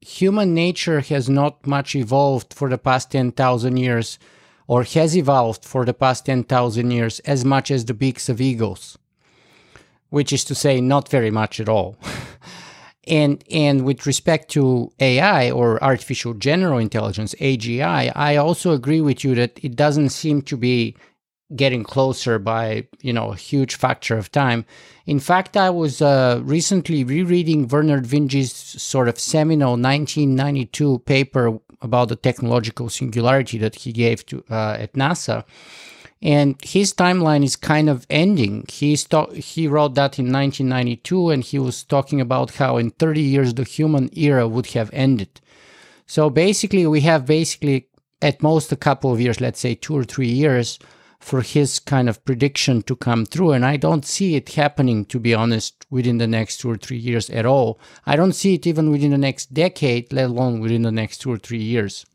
human 0.00 0.54
nature 0.54 1.00
has 1.00 1.28
not 1.28 1.66
much 1.66 1.94
evolved 1.94 2.54
for 2.54 2.68
the 2.68 2.78
past 2.78 3.10
10,000 3.10 3.76
years, 3.76 4.18
or 4.66 4.84
has 4.84 5.16
evolved 5.16 5.64
for 5.64 5.84
the 5.84 5.94
past 5.94 6.26
10,000 6.26 6.90
years 6.90 7.20
as 7.20 7.44
much 7.44 7.70
as 7.70 7.84
the 7.84 7.94
beaks 7.94 8.28
of 8.28 8.40
eagles, 8.40 8.96
which 10.08 10.32
is 10.32 10.44
to 10.44 10.54
say, 10.54 10.80
not 10.80 11.08
very 11.08 11.30
much 11.30 11.60
at 11.60 11.68
all. 11.68 11.96
And 13.10 13.42
and 13.50 13.84
with 13.84 14.06
respect 14.06 14.50
to 14.52 14.92
AI 15.00 15.50
or 15.50 15.82
artificial 15.82 16.32
general 16.32 16.78
intelligence 16.78 17.34
AGI, 17.40 18.12
I 18.14 18.36
also 18.36 18.70
agree 18.70 19.00
with 19.00 19.24
you 19.24 19.34
that 19.34 19.58
it 19.62 19.74
doesn't 19.74 20.10
seem 20.10 20.42
to 20.42 20.56
be 20.56 20.96
getting 21.56 21.82
closer 21.82 22.38
by 22.38 22.86
you 23.00 23.12
know 23.12 23.32
a 23.32 23.36
huge 23.36 23.74
factor 23.74 24.16
of 24.16 24.30
time. 24.30 24.64
In 25.06 25.18
fact, 25.18 25.56
I 25.56 25.70
was 25.70 26.00
uh, 26.00 26.40
recently 26.44 27.02
rereading 27.02 27.66
Vernor 27.66 28.00
Vinge's 28.00 28.52
sort 28.52 29.08
of 29.08 29.18
seminal 29.18 29.72
1992 29.72 31.00
paper 31.00 31.58
about 31.82 32.08
the 32.08 32.16
technological 32.16 32.88
singularity 32.88 33.58
that 33.58 33.74
he 33.74 33.92
gave 33.92 34.24
to 34.26 34.44
uh, 34.50 34.76
at 34.78 34.92
NASA, 34.92 35.44
and 36.22 36.56
his 36.62 36.92
timeline 36.92 37.42
is 37.44 37.56
kind 37.56 37.88
of 37.88 38.06
ending. 38.10 38.66
He 38.68 38.96
he 39.34 39.66
wrote 39.66 39.94
that 39.94 40.18
in 40.18 40.32
1992, 40.32 41.30
and 41.30 41.42
he 41.42 41.58
was 41.58 41.82
talking 41.82 42.20
about 42.20 42.56
how 42.56 42.76
in 42.76 42.90
30 42.90 43.20
years 43.20 43.54
the 43.54 43.64
human 43.64 44.10
era 44.16 44.46
would 44.46 44.66
have 44.68 44.90
ended. 44.92 45.40
So 46.06 46.28
basically, 46.28 46.86
we 46.86 47.00
have 47.02 47.24
basically 47.24 47.86
at 48.20 48.42
most 48.42 48.70
a 48.70 48.76
couple 48.76 49.12
of 49.12 49.20
years, 49.20 49.40
let's 49.40 49.60
say 49.60 49.74
two 49.74 49.96
or 49.96 50.04
three 50.04 50.28
years, 50.28 50.78
for 51.20 51.42
his 51.42 51.78
kind 51.78 52.08
of 52.08 52.24
prediction 52.24 52.82
to 52.82 52.96
come 52.96 53.26
through. 53.26 53.52
And 53.52 53.64
I 53.64 53.76
don't 53.76 54.06
see 54.06 54.36
it 54.36 54.48
happening, 54.50 55.04
to 55.06 55.18
be 55.18 55.34
honest, 55.34 55.86
within 55.90 56.18
the 56.18 56.26
next 56.26 56.58
two 56.58 56.70
or 56.70 56.76
three 56.76 56.96
years 56.96 57.28
at 57.30 57.46
all. 57.46 57.78
I 58.06 58.16
don't 58.16 58.32
see 58.32 58.54
it 58.54 58.66
even 58.66 58.90
within 58.90 59.10
the 59.10 59.18
next 59.18 59.52
decade, 59.52 60.12
let 60.12 60.26
alone 60.26 60.60
within 60.60 60.82
the 60.82 60.92
next 60.92 61.18
two 61.18 61.30
or 61.30 61.38
three 61.38 61.62
years. 61.62 62.06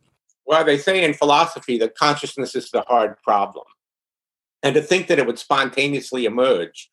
Well, 0.45 0.63
they 0.63 0.77
say 0.77 1.03
in 1.03 1.13
philosophy 1.13 1.77
that 1.79 1.95
consciousness 1.95 2.55
is 2.55 2.69
the 2.71 2.81
hard 2.81 3.15
problem. 3.23 3.65
And 4.65 4.73
to 4.73 4.81
think 4.81 5.07
that 5.07 5.19
it 5.19 5.27
would 5.27 5.37
spontaneously 5.37 6.25
emerge 6.25 6.89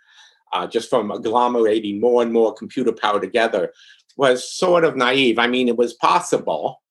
uh, 0.53 0.67
just 0.67 0.91
from 0.91 1.11
agglomerating 1.11 2.01
more 2.01 2.23
and 2.23 2.31
more 2.31 2.53
computer 2.53 2.93
power 2.93 3.19
together 3.19 3.73
was 4.19 4.47
sort 4.47 4.85
of 4.85 4.95
naive. 4.95 5.39
I 5.39 5.47
mean, 5.47 5.69
it 5.69 5.79
was 5.79 5.95
possible 5.95 6.83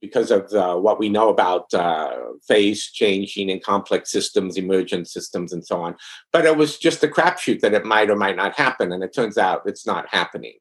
because 0.00 0.32
of 0.32 0.52
uh, 0.52 0.74
what 0.76 0.98
we 0.98 1.08
know 1.08 1.28
about 1.28 1.72
uh, 1.72 2.16
phase 2.48 2.90
changing 2.90 3.48
and 3.48 3.62
complex 3.62 4.10
systems, 4.10 4.56
emergent 4.56 5.08
systems, 5.08 5.52
and 5.52 5.64
so 5.64 5.80
on. 5.80 5.94
But 6.32 6.44
it 6.44 6.56
was 6.56 6.78
just 6.78 7.04
a 7.04 7.08
crapshoot 7.08 7.60
that 7.60 7.72
it 7.72 7.84
might 7.84 8.10
or 8.10 8.16
might 8.16 8.36
not 8.36 8.56
happen. 8.56 8.90
And 8.90 9.04
it 9.04 9.14
turns 9.14 9.38
out 9.38 9.62
it's 9.66 9.86
not 9.86 10.08
happening. 10.08 10.58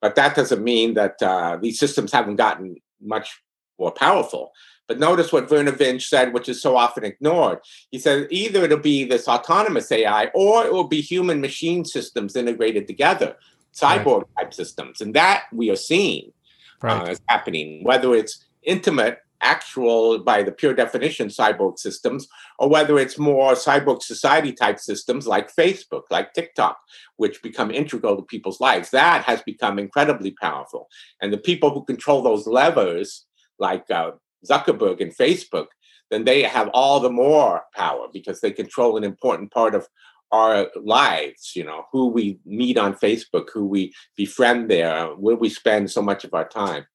But 0.00 0.14
that 0.14 0.36
doesn't 0.36 0.62
mean 0.62 0.94
that 0.94 1.20
uh, 1.20 1.58
these 1.60 1.80
systems 1.80 2.12
haven't 2.12 2.36
gotten 2.36 2.76
much 3.02 3.42
more 3.76 3.90
powerful. 3.90 4.52
But 4.90 4.98
notice 4.98 5.32
what 5.32 5.48
Vernor 5.48 5.70
Vinge 5.70 6.02
said, 6.02 6.32
which 6.32 6.48
is 6.48 6.60
so 6.60 6.76
often 6.76 7.04
ignored. 7.04 7.60
He 7.92 8.00
said 8.00 8.26
either 8.28 8.64
it'll 8.64 8.78
be 8.78 9.04
this 9.04 9.28
autonomous 9.28 9.92
AI 9.92 10.32
or 10.34 10.66
it 10.66 10.72
will 10.72 10.88
be 10.88 11.00
human 11.00 11.40
machine 11.40 11.84
systems 11.84 12.34
integrated 12.34 12.88
together, 12.88 13.36
cyborg 13.72 14.22
right. 14.22 14.36
type 14.40 14.52
systems. 14.52 15.00
And 15.00 15.14
that 15.14 15.44
we 15.52 15.70
are 15.70 15.76
seeing 15.76 16.32
right. 16.82 17.06
uh, 17.06 17.12
is 17.12 17.20
happening, 17.28 17.84
whether 17.84 18.16
it's 18.16 18.44
intimate, 18.64 19.20
actual, 19.40 20.18
by 20.18 20.42
the 20.42 20.50
pure 20.50 20.74
definition, 20.74 21.28
cyborg 21.28 21.78
systems, 21.78 22.26
or 22.58 22.68
whether 22.68 22.98
it's 22.98 23.16
more 23.16 23.52
cyborg 23.52 24.02
society 24.02 24.52
type 24.52 24.80
systems 24.80 25.24
like 25.24 25.54
Facebook, 25.54 26.02
like 26.10 26.34
TikTok, 26.34 26.76
which 27.16 27.44
become 27.44 27.70
integral 27.70 28.16
to 28.16 28.22
people's 28.22 28.60
lives. 28.60 28.90
That 28.90 29.22
has 29.22 29.40
become 29.42 29.78
incredibly 29.78 30.32
powerful. 30.32 30.88
And 31.22 31.32
the 31.32 31.38
people 31.38 31.70
who 31.70 31.84
control 31.84 32.22
those 32.22 32.48
levers, 32.48 33.26
like 33.60 33.88
uh, 33.88 34.10
Zuckerberg 34.48 35.00
and 35.00 35.16
Facebook, 35.16 35.66
then 36.10 36.24
they 36.24 36.42
have 36.42 36.68
all 36.74 37.00
the 37.00 37.10
more 37.10 37.62
power 37.74 38.08
because 38.12 38.40
they 38.40 38.50
control 38.50 38.96
an 38.96 39.04
important 39.04 39.52
part 39.52 39.74
of 39.74 39.86
our 40.32 40.68
lives, 40.76 41.54
you 41.56 41.64
know, 41.64 41.86
who 41.92 42.08
we 42.08 42.38
meet 42.44 42.78
on 42.78 42.94
Facebook, 42.94 43.48
who 43.52 43.66
we 43.66 43.92
befriend 44.16 44.70
there, 44.70 45.06
where 45.08 45.36
we 45.36 45.48
spend 45.48 45.90
so 45.90 46.02
much 46.02 46.24
of 46.24 46.34
our 46.34 46.48
time. 46.48 46.86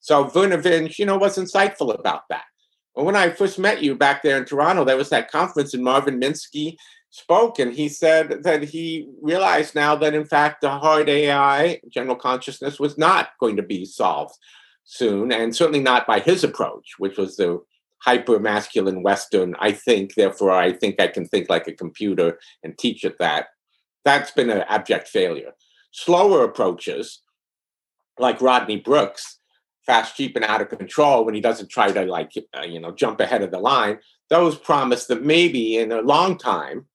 So 0.00 0.24
Vernor 0.24 0.62
Vinge, 0.62 0.98
you 0.98 1.06
know, 1.06 1.16
was 1.16 1.38
insightful 1.38 1.98
about 1.98 2.22
that. 2.30 2.44
When 2.92 3.16
I 3.16 3.30
first 3.30 3.58
met 3.58 3.82
you 3.82 3.96
back 3.96 4.22
there 4.22 4.36
in 4.36 4.44
Toronto, 4.44 4.84
there 4.84 4.96
was 4.96 5.08
that 5.10 5.30
conference 5.30 5.74
and 5.74 5.82
Marvin 5.82 6.20
Minsky 6.20 6.76
spoke 7.10 7.58
and 7.58 7.72
he 7.72 7.88
said 7.88 8.42
that 8.42 8.62
he 8.62 9.08
realized 9.22 9.74
now 9.74 9.96
that 9.96 10.14
in 10.14 10.24
fact 10.24 10.60
the 10.60 10.70
hard 10.70 11.08
AI, 11.08 11.80
general 11.88 12.16
consciousness, 12.16 12.78
was 12.78 12.98
not 12.98 13.30
going 13.40 13.56
to 13.56 13.62
be 13.62 13.84
solved 13.84 14.34
soon, 14.84 15.32
and 15.32 15.54
certainly 15.54 15.80
not 15.80 16.06
by 16.06 16.20
his 16.20 16.44
approach, 16.44 16.94
which 16.98 17.16
was 17.16 17.36
the 17.36 17.60
hyper 18.02 18.38
masculine 18.38 19.02
Western, 19.02 19.54
I 19.58 19.72
think, 19.72 20.14
therefore 20.14 20.50
I 20.50 20.72
think 20.72 21.00
I 21.00 21.06
can 21.06 21.26
think 21.26 21.48
like 21.48 21.66
a 21.66 21.72
computer 21.72 22.38
and 22.62 22.76
teach 22.76 23.04
it 23.04 23.16
that. 23.18 23.46
That's 24.04 24.30
been 24.30 24.50
an 24.50 24.64
abject 24.68 25.08
failure. 25.08 25.52
Slower 25.90 26.44
approaches, 26.44 27.22
like 28.18 28.42
Rodney 28.42 28.76
Brooks, 28.76 29.38
fast, 29.86 30.16
cheap, 30.16 30.36
and 30.36 30.44
out 30.44 30.60
of 30.60 30.68
control 30.68 31.24
when 31.24 31.34
he 31.34 31.40
doesn't 31.40 31.70
try 31.70 31.90
to, 31.90 32.04
like, 32.04 32.32
uh, 32.56 32.62
you 32.62 32.80
know, 32.80 32.92
jump 32.92 33.20
ahead 33.20 33.42
of 33.42 33.50
the 33.50 33.58
line, 33.58 33.98
those 34.28 34.56
promise 34.56 35.06
that 35.06 35.22
maybe 35.22 35.78
in 35.78 35.92
a 35.92 36.00
long 36.02 36.36
time, 36.36 36.86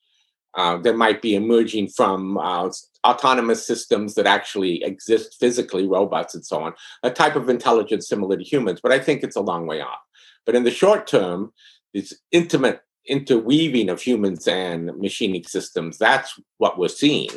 uh, 0.60 0.76
there 0.76 0.98
might 1.06 1.22
be 1.22 1.36
emerging 1.36 1.88
from 1.88 2.38
uh, 2.38 2.70
autonomous 3.08 3.66
systems 3.66 4.16
that 4.16 4.28
actually 4.28 4.84
exist 4.84 5.38
physically, 5.40 5.88
robots 5.88 6.36
and 6.36 6.46
so 6.46 6.62
on, 6.62 6.74
a 7.02 7.10
type 7.10 7.38
of 7.38 7.48
intelligence 7.48 8.10
similar 8.10 8.36
to 8.36 8.44
humans. 8.44 8.82
But 8.84 8.92
I 8.92 9.00
think 9.00 9.24
it's 9.24 9.38
a 9.38 9.42
long 9.52 9.68
way 9.68 9.80
off. 9.80 10.02
But 10.46 10.56
in 10.56 10.66
the 10.66 10.80
short 10.82 11.08
term, 11.08 11.54
this 11.94 12.14
intimate 12.34 12.82
interweaving 13.08 13.88
of 13.90 14.02
humans 14.02 14.50
and 14.50 14.92
machining 14.98 15.46
systems, 15.46 15.98
that's 15.98 16.38
what 16.58 16.78
we're 16.78 16.90
seeing. 16.90 17.30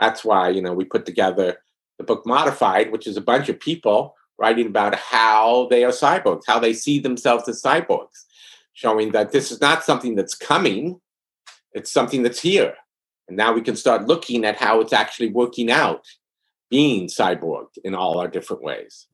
That's 0.00 0.24
why, 0.24 0.48
you 0.48 0.62
know, 0.62 0.72
we 0.72 0.86
put 0.86 1.04
together 1.04 1.58
the 1.98 2.04
book 2.04 2.24
Modified, 2.24 2.90
which 2.90 3.06
is 3.06 3.18
a 3.18 3.28
bunch 3.32 3.50
of 3.50 3.60
people 3.60 4.14
writing 4.38 4.68
about 4.68 4.94
how 4.94 5.66
they 5.68 5.84
are 5.84 5.92
cyborgs, 5.92 6.44
how 6.46 6.58
they 6.58 6.72
see 6.72 6.98
themselves 6.98 7.46
as 7.50 7.60
cyborgs, 7.60 8.24
showing 8.72 9.12
that 9.12 9.30
this 9.30 9.52
is 9.52 9.60
not 9.60 9.84
something 9.84 10.14
that's 10.14 10.34
coming, 10.34 11.02
it's 11.74 11.90
something 11.90 12.22
that's 12.22 12.40
here. 12.40 12.74
And 13.28 13.36
now 13.36 13.52
we 13.52 13.62
can 13.62 13.76
start 13.76 14.06
looking 14.06 14.44
at 14.44 14.56
how 14.56 14.80
it's 14.80 14.92
actually 14.92 15.30
working 15.30 15.70
out, 15.70 16.06
being 16.70 17.06
cyborged 17.06 17.78
in 17.84 17.94
all 17.94 18.18
our 18.18 18.28
different 18.28 18.62
ways. 18.62 19.06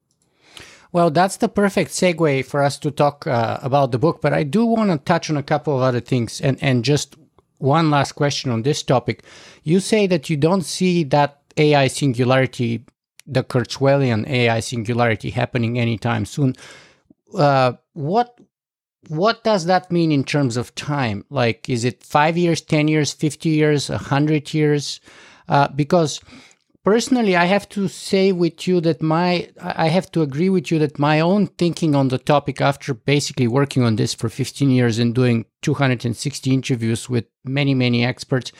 Well, 0.90 1.10
that's 1.10 1.36
the 1.36 1.48
perfect 1.48 1.90
segue 1.90 2.46
for 2.46 2.62
us 2.62 2.78
to 2.78 2.90
talk 2.90 3.26
uh, 3.26 3.58
about 3.62 3.92
the 3.92 3.98
book, 3.98 4.22
but 4.22 4.32
I 4.32 4.42
do 4.42 4.64
want 4.64 4.90
to 4.90 4.98
touch 4.98 5.28
on 5.28 5.36
a 5.36 5.42
couple 5.42 5.76
of 5.76 5.82
other 5.82 6.00
things 6.00 6.40
and, 6.40 6.56
and 6.62 6.82
just 6.84 7.16
one 7.58 7.90
last 7.90 8.12
question 8.12 8.50
on 8.50 8.62
this 8.62 8.82
topic. 8.82 9.22
You 9.64 9.80
say 9.80 10.06
that 10.06 10.30
you 10.30 10.36
don't 10.36 10.62
see 10.62 11.04
that 11.04 11.42
AI 11.58 11.88
singularity, 11.88 12.84
the 13.26 13.44
Kurzweilian 13.44 14.26
AI 14.28 14.60
singularity, 14.60 15.30
happening 15.30 15.78
anytime 15.78 16.24
soon. 16.24 16.54
Uh, 17.34 17.72
what 17.92 18.38
what 19.06 19.44
does 19.44 19.66
that 19.66 19.90
mean 19.92 20.10
in 20.10 20.24
terms 20.24 20.56
of 20.56 20.74
time? 20.74 21.24
Like, 21.30 21.68
is 21.68 21.84
it 21.84 22.02
five 22.02 22.36
years, 22.36 22.60
10 22.60 22.88
years, 22.88 23.12
50 23.12 23.48
years, 23.48 23.88
100 23.88 24.52
years? 24.52 25.00
Uh, 25.48 25.68
because 25.68 26.20
personally, 26.84 27.36
I 27.36 27.44
have 27.44 27.68
to 27.70 27.88
say 27.88 28.32
with 28.32 28.66
you 28.66 28.80
that 28.80 29.00
my, 29.00 29.50
I 29.60 29.88
have 29.88 30.10
to 30.12 30.22
agree 30.22 30.50
with 30.50 30.70
you 30.70 30.78
that 30.80 30.98
my 30.98 31.20
own 31.20 31.46
thinking 31.46 31.94
on 31.94 32.08
the 32.08 32.18
topic 32.18 32.60
after 32.60 32.92
basically 32.92 33.46
working 33.46 33.82
on 33.82 33.96
this 33.96 34.14
for 34.14 34.28
15 34.28 34.70
years 34.70 34.98
and 34.98 35.14
doing 35.14 35.46
260 35.62 36.52
interviews 36.52 37.08
with 37.08 37.24
many, 37.44 37.74
many 37.74 38.04
experts 38.04 38.52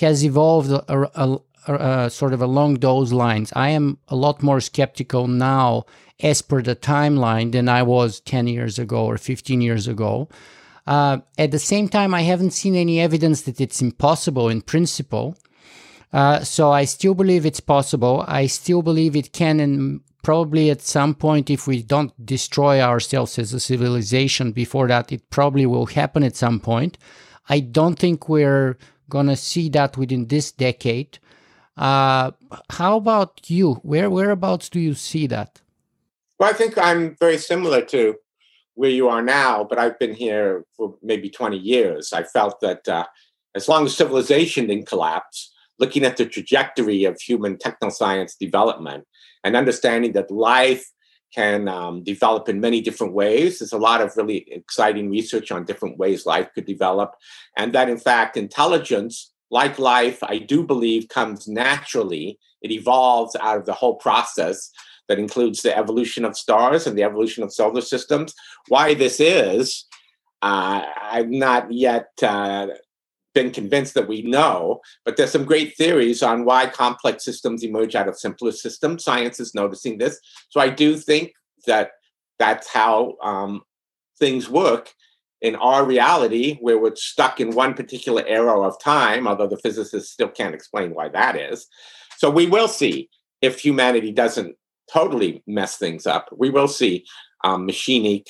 has 0.00 0.24
evolved 0.24 0.70
a, 0.70 1.10
a, 1.14 1.38
a, 1.72 2.10
sort 2.10 2.32
of 2.32 2.42
along 2.42 2.74
those 2.74 3.12
lines. 3.12 3.52
I 3.54 3.70
am 3.70 3.98
a 4.08 4.16
lot 4.16 4.42
more 4.42 4.60
skeptical 4.60 5.28
now 5.28 5.84
as 6.20 6.42
per 6.42 6.62
the 6.62 6.76
timeline 6.76 7.52
than 7.52 7.68
I 7.68 7.82
was 7.82 8.20
10 8.20 8.46
years 8.46 8.78
ago 8.78 9.04
or 9.04 9.18
15 9.18 9.60
years 9.60 9.88
ago. 9.88 10.28
Uh, 10.86 11.18
at 11.38 11.50
the 11.50 11.58
same 11.58 11.88
time, 11.88 12.14
I 12.14 12.22
haven't 12.22 12.52
seen 12.52 12.76
any 12.76 13.00
evidence 13.00 13.42
that 13.42 13.60
it's 13.60 13.82
impossible 13.82 14.48
in 14.48 14.62
principle. 14.62 15.36
Uh, 16.12 16.40
so 16.40 16.70
I 16.70 16.84
still 16.84 17.14
believe 17.14 17.44
it's 17.44 17.60
possible. 17.60 18.24
I 18.28 18.46
still 18.46 18.82
believe 18.82 19.16
it 19.16 19.32
can, 19.32 19.58
and 19.58 20.00
probably 20.22 20.70
at 20.70 20.80
some 20.80 21.14
point, 21.14 21.50
if 21.50 21.66
we 21.66 21.82
don't 21.82 22.12
destroy 22.24 22.80
ourselves 22.80 23.38
as 23.38 23.52
a 23.52 23.58
civilization 23.58 24.52
before 24.52 24.86
that, 24.88 25.10
it 25.10 25.28
probably 25.30 25.66
will 25.66 25.86
happen 25.86 26.22
at 26.22 26.36
some 26.36 26.60
point. 26.60 26.98
I 27.48 27.60
don't 27.60 27.98
think 27.98 28.28
we're 28.28 28.78
going 29.08 29.26
to 29.26 29.36
see 29.36 29.68
that 29.70 29.96
within 29.96 30.28
this 30.28 30.52
decade. 30.52 31.18
Uh, 31.76 32.30
how 32.70 32.96
about 32.96 33.40
you? 33.50 33.74
Where 33.82 34.08
whereabouts 34.08 34.68
do 34.68 34.78
you 34.78 34.94
see 34.94 35.26
that? 35.26 35.60
Well, 36.44 36.52
I 36.52 36.58
think 36.58 36.76
I'm 36.76 37.16
very 37.18 37.38
similar 37.38 37.80
to 37.86 38.16
where 38.74 38.90
you 38.90 39.08
are 39.08 39.22
now, 39.22 39.64
but 39.64 39.78
I've 39.78 39.98
been 39.98 40.12
here 40.12 40.66
for 40.76 40.94
maybe 41.02 41.30
20 41.30 41.56
years. 41.56 42.12
I 42.12 42.22
felt 42.22 42.60
that 42.60 42.86
uh, 42.86 43.06
as 43.54 43.66
long 43.66 43.86
as 43.86 43.96
civilization 43.96 44.66
didn't 44.66 44.86
collapse, 44.86 45.54
looking 45.78 46.04
at 46.04 46.18
the 46.18 46.26
trajectory 46.26 47.04
of 47.04 47.18
human 47.18 47.56
technoscience 47.56 48.36
development 48.38 49.06
and 49.42 49.56
understanding 49.56 50.12
that 50.12 50.30
life 50.30 50.84
can 51.34 51.66
um, 51.66 52.04
develop 52.04 52.46
in 52.50 52.60
many 52.60 52.82
different 52.82 53.14
ways. 53.14 53.60
There's 53.60 53.72
a 53.72 53.78
lot 53.78 54.02
of 54.02 54.14
really 54.14 54.44
exciting 54.52 55.08
research 55.08 55.50
on 55.50 55.64
different 55.64 55.96
ways 55.96 56.26
life 56.26 56.50
could 56.54 56.66
develop. 56.66 57.14
And 57.56 57.72
that, 57.72 57.88
in 57.88 57.96
fact, 57.96 58.36
intelligence, 58.36 59.32
like 59.50 59.78
life, 59.78 60.22
I 60.22 60.40
do 60.40 60.62
believe 60.62 61.08
comes 61.08 61.48
naturally. 61.48 62.38
It 62.60 62.70
evolves 62.70 63.34
out 63.34 63.56
of 63.56 63.64
the 63.64 63.72
whole 63.72 63.96
process 63.96 64.70
that 65.08 65.18
includes 65.18 65.62
the 65.62 65.76
evolution 65.76 66.24
of 66.24 66.36
stars 66.36 66.86
and 66.86 66.96
the 66.96 67.02
evolution 67.02 67.42
of 67.42 67.52
solar 67.52 67.80
systems. 67.80 68.34
Why 68.68 68.94
this 68.94 69.20
is, 69.20 69.86
uh, 70.42 70.82
I've 71.02 71.30
not 71.30 71.72
yet 71.72 72.08
uh, 72.22 72.68
been 73.34 73.50
convinced 73.50 73.94
that 73.94 74.08
we 74.08 74.22
know, 74.22 74.80
but 75.04 75.16
there's 75.16 75.32
some 75.32 75.44
great 75.44 75.76
theories 75.76 76.22
on 76.22 76.44
why 76.44 76.66
complex 76.66 77.24
systems 77.24 77.62
emerge 77.62 77.94
out 77.94 78.08
of 78.08 78.18
simpler 78.18 78.52
systems. 78.52 79.04
Science 79.04 79.40
is 79.40 79.54
noticing 79.54 79.98
this. 79.98 80.18
So 80.48 80.60
I 80.60 80.68
do 80.68 80.96
think 80.96 81.32
that 81.66 81.90
that's 82.38 82.68
how 82.72 83.14
um, 83.22 83.62
things 84.18 84.48
work 84.48 84.92
in 85.42 85.56
our 85.56 85.84
reality, 85.84 86.56
where 86.62 86.78
we're 86.78 86.96
stuck 86.96 87.38
in 87.38 87.50
one 87.50 87.74
particular 87.74 88.24
arrow 88.26 88.64
of 88.64 88.80
time, 88.80 89.28
although 89.28 89.46
the 89.46 89.58
physicists 89.58 90.10
still 90.12 90.28
can't 90.28 90.54
explain 90.54 90.94
why 90.94 91.08
that 91.10 91.36
is. 91.36 91.66
So 92.16 92.30
we 92.30 92.46
will 92.46 92.68
see 92.68 93.10
if 93.42 93.60
humanity 93.60 94.10
doesn't 94.10 94.56
totally 94.94 95.42
mess 95.46 95.76
things 95.76 96.06
up. 96.06 96.28
We 96.36 96.50
will 96.50 96.68
see 96.68 97.04
um, 97.42 97.66
machinic 97.66 98.28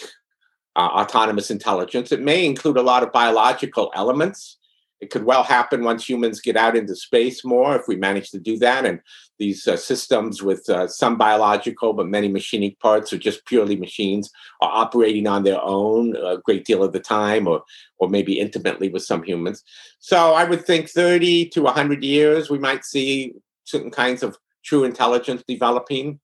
uh, 0.74 0.80
autonomous 0.80 1.50
intelligence. 1.50 2.10
It 2.10 2.22
may 2.22 2.44
include 2.44 2.78
a 2.78 2.82
lot 2.82 3.02
of 3.02 3.12
biological 3.12 3.92
elements 3.94 4.56
it 5.04 5.10
could 5.10 5.24
well 5.24 5.42
happen 5.42 5.84
once 5.84 6.08
humans 6.08 6.40
get 6.40 6.56
out 6.56 6.74
into 6.74 6.96
space 6.96 7.44
more, 7.44 7.76
if 7.76 7.86
we 7.86 7.94
manage 7.94 8.30
to 8.30 8.38
do 8.38 8.56
that. 8.60 8.86
And 8.86 9.00
these 9.38 9.68
uh, 9.68 9.76
systems 9.76 10.42
with 10.42 10.66
uh, 10.70 10.88
some 10.88 11.18
biological 11.18 11.92
but 11.92 12.06
many 12.06 12.26
machinic 12.26 12.78
parts 12.78 13.12
are 13.12 13.18
just 13.18 13.44
purely 13.44 13.76
machines 13.76 14.30
are 14.62 14.70
operating 14.72 15.26
on 15.26 15.44
their 15.44 15.60
own 15.60 16.16
a 16.16 16.38
great 16.38 16.64
deal 16.64 16.82
of 16.82 16.92
the 16.92 17.00
time, 17.00 17.46
or 17.46 17.62
or 17.98 18.08
maybe 18.08 18.40
intimately 18.40 18.88
with 18.88 19.02
some 19.02 19.22
humans. 19.22 19.62
So 19.98 20.32
I 20.32 20.44
would 20.44 20.64
think 20.64 20.88
30 20.88 21.50
to 21.50 21.62
100 21.62 22.02
years, 22.02 22.48
we 22.48 22.58
might 22.58 22.84
see 22.84 23.34
certain 23.64 23.90
kinds 23.90 24.22
of 24.22 24.38
true 24.64 24.84
intelligence 24.84 25.42
developing. 25.46 26.18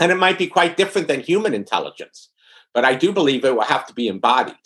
And 0.00 0.10
it 0.10 0.16
might 0.16 0.38
be 0.38 0.46
quite 0.46 0.76
different 0.76 1.08
than 1.08 1.20
human 1.20 1.54
intelligence. 1.54 2.30
But 2.72 2.84
I 2.84 2.94
do 2.94 3.12
believe 3.12 3.44
it 3.44 3.54
will 3.54 3.62
have 3.62 3.86
to 3.86 3.94
be 3.94 4.08
embodied. 4.08 4.56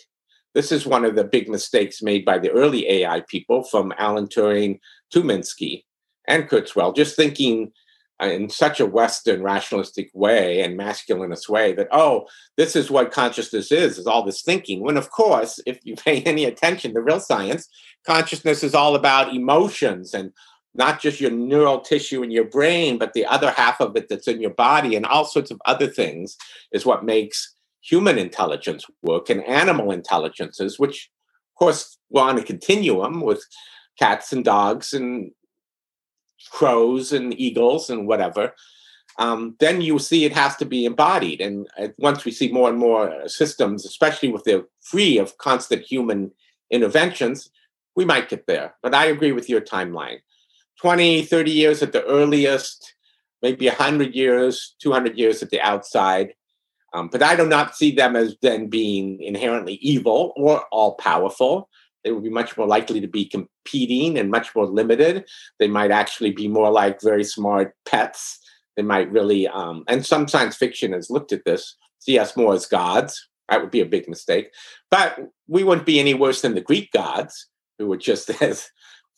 This 0.53 0.71
is 0.71 0.85
one 0.85 1.03
of 1.03 1.15
the 1.15 1.25
big 1.25 1.49
mistakes 1.49 2.01
made 2.01 2.23
by 2.23 2.39
the 2.39 2.51
early 2.51 2.89
AI 2.89 3.21
people, 3.27 3.63
from 3.63 3.93
Alan 3.97 4.27
Turing 4.27 4.79
to 5.11 5.21
Minsky 5.21 5.83
and 6.27 6.47
Kurzweil, 6.47 6.95
just 6.95 7.17
thinking 7.17 7.73
uh, 8.21 8.27
in 8.27 8.49
such 8.49 8.79
a 8.79 8.85
Western 8.85 9.43
rationalistic 9.43 10.09
way 10.13 10.61
and 10.61 10.79
masculinist 10.79 11.49
way 11.49 11.73
that, 11.73 11.89
oh, 11.91 12.25
this 12.55 12.77
is 12.77 12.89
what 12.89 13.11
consciousness 13.11 13.69
is, 13.73 13.97
is 13.97 14.07
all 14.07 14.23
this 14.23 14.41
thinking. 14.41 14.79
When, 14.79 14.95
of 14.95 15.11
course, 15.11 15.59
if 15.65 15.79
you 15.83 15.97
pay 15.97 16.21
any 16.25 16.45
attention 16.45 16.93
to 16.93 17.01
real 17.01 17.19
science, 17.19 17.67
consciousness 18.05 18.63
is 18.63 18.73
all 18.73 18.95
about 18.95 19.35
emotions 19.35 20.13
and 20.13 20.31
not 20.75 21.01
just 21.01 21.21
your 21.21 21.31
neural 21.31 21.79
tissue 21.79 22.21
in 22.21 22.31
your 22.31 22.43
brain, 22.43 22.97
but 22.97 23.13
the 23.13 23.25
other 23.25 23.51
half 23.51 23.79
of 23.79 23.95
it 23.95 24.07
that's 24.09 24.27
in 24.27 24.41
your 24.41 24.53
body 24.53 24.95
and 24.95 25.05
all 25.05 25.25
sorts 25.25 25.49
of 25.49 25.61
other 25.65 25.87
things 25.87 26.37
is 26.71 26.85
what 26.85 27.05
makes 27.05 27.55
human 27.81 28.17
intelligence 28.17 28.85
work 29.01 29.29
and 29.29 29.43
animal 29.45 29.91
intelligences, 29.91 30.77
which, 30.77 31.09
of 31.53 31.59
course, 31.59 31.97
we're 32.09 32.21
on 32.21 32.37
a 32.37 32.43
continuum 32.43 33.21
with 33.21 33.43
cats 33.97 34.33
and 34.33 34.43
dogs 34.43 34.93
and 34.93 35.31
crows 36.51 37.13
and 37.13 37.39
eagles 37.39 37.89
and 37.89 38.07
whatever. 38.07 38.53
Um, 39.17 39.55
then 39.61 39.79
you 39.79 39.97
see 39.99 40.25
it 40.25 40.33
has 40.33 40.57
to 40.57 40.65
be 40.65 40.85
embodied. 40.85 41.39
And 41.39 41.67
uh, 41.79 41.87
once 41.97 42.25
we 42.25 42.31
see 42.31 42.51
more 42.51 42.67
and 42.67 42.77
more 42.77 43.29
systems, 43.29 43.85
especially 43.85 44.29
with 44.29 44.43
the 44.43 44.67
free 44.81 45.17
of 45.17 45.37
constant 45.37 45.83
human 45.83 46.31
interventions, 46.69 47.49
we 47.95 48.03
might 48.03 48.27
get 48.27 48.45
there. 48.45 48.75
But 48.83 48.93
I 48.93 49.05
agree 49.05 49.31
with 49.31 49.47
your 49.47 49.61
timeline 49.61 50.17
20, 50.81 51.23
30 51.23 51.51
years 51.51 51.81
at 51.81 51.91
the 51.91 52.03
earliest, 52.05 52.95
maybe 53.41 53.67
100 53.67 54.13
years, 54.13 54.75
200 54.79 55.17
years 55.17 55.41
at 55.41 55.49
the 55.49 55.61
outside. 55.61 56.33
Um, 56.93 57.09
but 57.11 57.21
I 57.21 57.35
do 57.35 57.45
not 57.45 57.75
see 57.75 57.91
them 57.91 58.15
as 58.15 58.37
then 58.41 58.67
being 58.67 59.21
inherently 59.21 59.73
evil 59.75 60.33
or 60.37 60.63
all 60.71 60.95
powerful. 60.95 61.69
They 62.03 62.11
would 62.11 62.23
be 62.23 62.29
much 62.29 62.55
more 62.55 62.67
likely 62.67 63.01
to 63.01 63.07
be 63.07 63.25
competing 63.25 64.17
and 64.17 64.31
much 64.31 64.55
more 64.55 64.65
limited. 64.65 65.25
They 65.59 65.67
might 65.67 65.91
actually 65.91 66.31
be 66.31 66.47
more 66.47 66.71
like 66.71 67.01
very 67.01 67.23
smart 67.23 67.73
pets. 67.85 68.39
They 68.77 68.83
might 68.83 69.11
really, 69.11 69.47
um, 69.47 69.83
and 69.87 70.05
some 70.05 70.27
science 70.27 70.55
fiction 70.55 70.93
has 70.93 71.09
looked 71.09 71.31
at 71.31 71.45
this, 71.45 71.75
see 71.99 72.19
us 72.19 72.37
more 72.37 72.53
as 72.53 72.65
gods. 72.65 73.27
That 73.49 73.61
would 73.61 73.71
be 73.71 73.81
a 73.81 73.85
big 73.85 74.07
mistake. 74.07 74.51
But 74.89 75.19
we 75.47 75.63
wouldn't 75.63 75.85
be 75.85 75.99
any 75.99 76.13
worse 76.13 76.41
than 76.41 76.55
the 76.55 76.61
Greek 76.61 76.91
gods, 76.91 77.47
who 77.77 77.87
were 77.87 77.97
just 77.97 78.29
as 78.41 78.69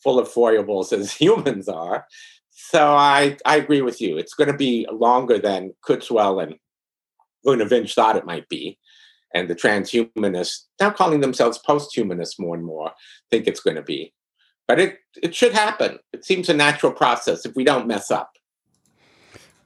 full 0.02 0.18
of 0.18 0.28
foibles 0.28 0.92
as 0.92 1.12
humans 1.20 1.68
are. 1.68 2.06
So 2.50 2.92
I, 2.92 3.36
I 3.44 3.56
agree 3.56 3.82
with 3.82 4.00
you. 4.00 4.18
It's 4.18 4.34
going 4.34 4.50
to 4.50 4.56
be 4.56 4.86
longer 4.90 5.38
than 5.38 5.74
Kurzweil 5.86 6.42
and 6.42 6.56
Vernor 7.46 7.94
thought 7.94 8.16
it 8.16 8.26
might 8.26 8.48
be. 8.48 8.78
And 9.34 9.48
the 9.48 9.54
transhumanists, 9.54 10.64
now 10.80 10.90
calling 10.90 11.20
themselves 11.20 11.58
post-humanists 11.58 12.38
more 12.38 12.56
and 12.56 12.64
more, 12.64 12.92
think 13.30 13.46
it's 13.46 13.60
going 13.60 13.76
to 13.76 13.82
be. 13.82 14.12
But 14.66 14.80
it, 14.80 14.98
it 15.22 15.34
should 15.34 15.52
happen. 15.52 15.98
It 16.12 16.24
seems 16.24 16.48
a 16.48 16.54
natural 16.54 16.92
process 16.92 17.46
if 17.46 17.54
we 17.54 17.64
don't 17.64 17.86
mess 17.86 18.10
up. 18.10 18.32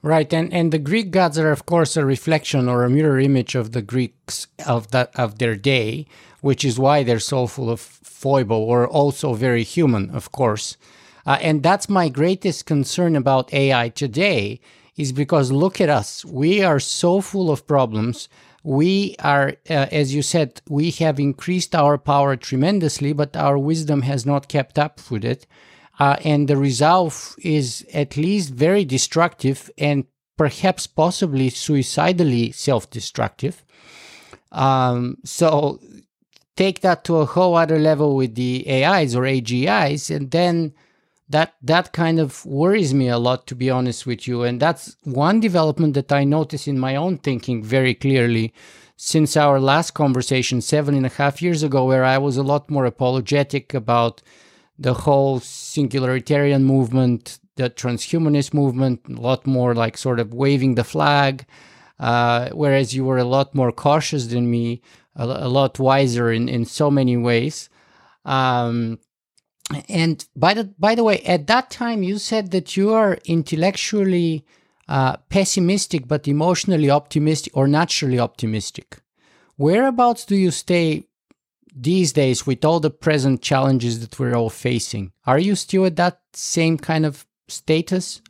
Right, 0.04 0.32
and, 0.32 0.52
and 0.52 0.72
the 0.72 0.80
Greek 0.80 1.12
gods 1.12 1.38
are, 1.38 1.52
of 1.52 1.64
course, 1.64 1.96
a 1.96 2.04
reflection 2.04 2.68
or 2.68 2.82
a 2.82 2.90
mirror 2.90 3.20
image 3.20 3.54
of 3.54 3.70
the 3.70 3.82
Greeks 3.82 4.48
of 4.66 4.90
that 4.90 5.14
of 5.14 5.38
their 5.38 5.54
day, 5.54 6.06
which 6.40 6.64
is 6.64 6.76
why 6.76 7.04
they're 7.04 7.20
so 7.20 7.46
full 7.46 7.70
of 7.70 7.80
foible 7.80 8.56
or 8.56 8.88
also 8.88 9.34
very 9.34 9.62
human, 9.62 10.10
of 10.10 10.32
course. 10.32 10.76
Uh, 11.24 11.38
and 11.40 11.62
that's 11.62 11.88
my 11.88 12.08
greatest 12.08 12.66
concern 12.66 13.14
about 13.14 13.54
AI 13.54 13.90
today 13.90 14.60
is 14.96 15.12
because 15.12 15.52
look 15.52 15.80
at 15.80 15.88
us. 15.88 16.24
We 16.24 16.62
are 16.62 16.80
so 16.80 17.20
full 17.20 17.48
of 17.48 17.68
problems. 17.68 18.28
We 18.64 19.14
are, 19.20 19.54
uh, 19.70 19.86
as 19.92 20.14
you 20.14 20.22
said, 20.22 20.62
we 20.68 20.90
have 20.92 21.20
increased 21.20 21.76
our 21.76 21.96
power 21.96 22.34
tremendously, 22.36 23.12
but 23.12 23.36
our 23.36 23.56
wisdom 23.56 24.02
has 24.02 24.26
not 24.26 24.48
kept 24.48 24.80
up 24.80 25.00
with 25.10 25.24
it. 25.24 25.46
Uh, 26.02 26.16
and 26.24 26.48
the 26.48 26.56
result 26.56 27.36
is 27.38 27.86
at 27.94 28.16
least 28.16 28.52
very 28.52 28.84
destructive 28.84 29.70
and 29.78 30.04
perhaps 30.36 30.84
possibly 30.84 31.48
suicidally 31.48 32.50
self 32.50 32.90
destructive. 32.90 33.64
Um, 34.50 35.18
so 35.22 35.78
take 36.56 36.80
that 36.80 37.04
to 37.04 37.18
a 37.18 37.24
whole 37.24 37.54
other 37.54 37.78
level 37.78 38.16
with 38.16 38.34
the 38.34 38.66
AIs 38.68 39.14
or 39.14 39.22
AGIs, 39.22 40.10
and 40.10 40.32
then 40.32 40.74
that 41.28 41.54
that 41.62 41.92
kind 41.92 42.18
of 42.18 42.44
worries 42.44 42.92
me 42.92 43.06
a 43.08 43.16
lot 43.16 43.46
to 43.46 43.54
be 43.54 43.70
honest 43.70 44.04
with 44.04 44.26
you 44.26 44.42
and 44.42 44.60
that's 44.60 44.96
one 45.04 45.40
development 45.40 45.94
that 45.94 46.12
i 46.12 46.24
notice 46.24 46.66
in 46.68 46.78
my 46.78 46.94
own 46.94 47.16
thinking 47.16 47.62
very 47.62 47.94
clearly 47.94 48.52
since 48.96 49.34
our 49.34 49.58
last 49.58 49.92
conversation 49.92 50.60
seven 50.60 50.94
and 50.94 51.06
a 51.06 51.16
half 51.20 51.40
years 51.40 51.62
ago 51.62 51.86
where 51.86 52.04
i 52.04 52.18
was 52.18 52.36
a 52.36 52.42
lot 52.42 52.68
more 52.68 52.84
apologetic 52.84 53.72
about 53.72 54.20
the 54.82 54.94
whole 54.94 55.40
singularitarian 55.40 56.62
movement 56.62 57.38
the 57.56 57.68
transhumanist 57.70 58.54
movement 58.54 59.00
a 59.08 59.20
lot 59.20 59.46
more 59.46 59.74
like 59.74 59.96
sort 59.96 60.18
of 60.20 60.32
waving 60.32 60.74
the 60.74 60.84
flag 60.84 61.44
uh, 62.00 62.48
whereas 62.50 62.94
you 62.94 63.04
were 63.04 63.18
a 63.18 63.24
lot 63.36 63.54
more 63.54 63.72
cautious 63.72 64.26
than 64.28 64.50
me 64.50 64.80
a, 65.16 65.24
a 65.24 65.48
lot 65.48 65.78
wiser 65.78 66.32
in, 66.32 66.48
in 66.48 66.64
so 66.64 66.90
many 66.90 67.16
ways 67.16 67.68
um, 68.24 68.98
and 69.88 70.26
by 70.36 70.54
the 70.54 70.64
by 70.78 70.94
the 70.94 71.04
way, 71.04 71.20
at 71.20 71.46
that 71.46 71.70
time 71.70 72.02
you 72.02 72.18
said 72.18 72.50
that 72.50 72.76
you 72.76 72.92
are 72.92 73.18
intellectually 73.24 74.44
uh, 74.88 75.16
pessimistic 75.28 76.08
but 76.08 76.28
emotionally 76.28 76.90
optimistic 76.90 77.56
or 77.56 77.66
naturally 77.68 78.18
optimistic. 78.18 78.98
Whereabouts 79.56 80.24
do 80.24 80.36
you 80.36 80.50
stay 80.50 81.06
these 81.74 82.12
days 82.12 82.46
with 82.46 82.64
all 82.64 82.80
the 82.80 82.90
present 82.90 83.42
challenges 83.42 84.00
that 84.00 84.18
we're 84.18 84.34
all 84.34 84.50
facing? 84.50 85.12
Are 85.26 85.38
you 85.38 85.54
still 85.56 85.86
at 85.86 85.96
that 85.96 86.20
same 86.34 86.78
kind 86.78 87.06
of 87.06 87.26
status? 87.48 88.20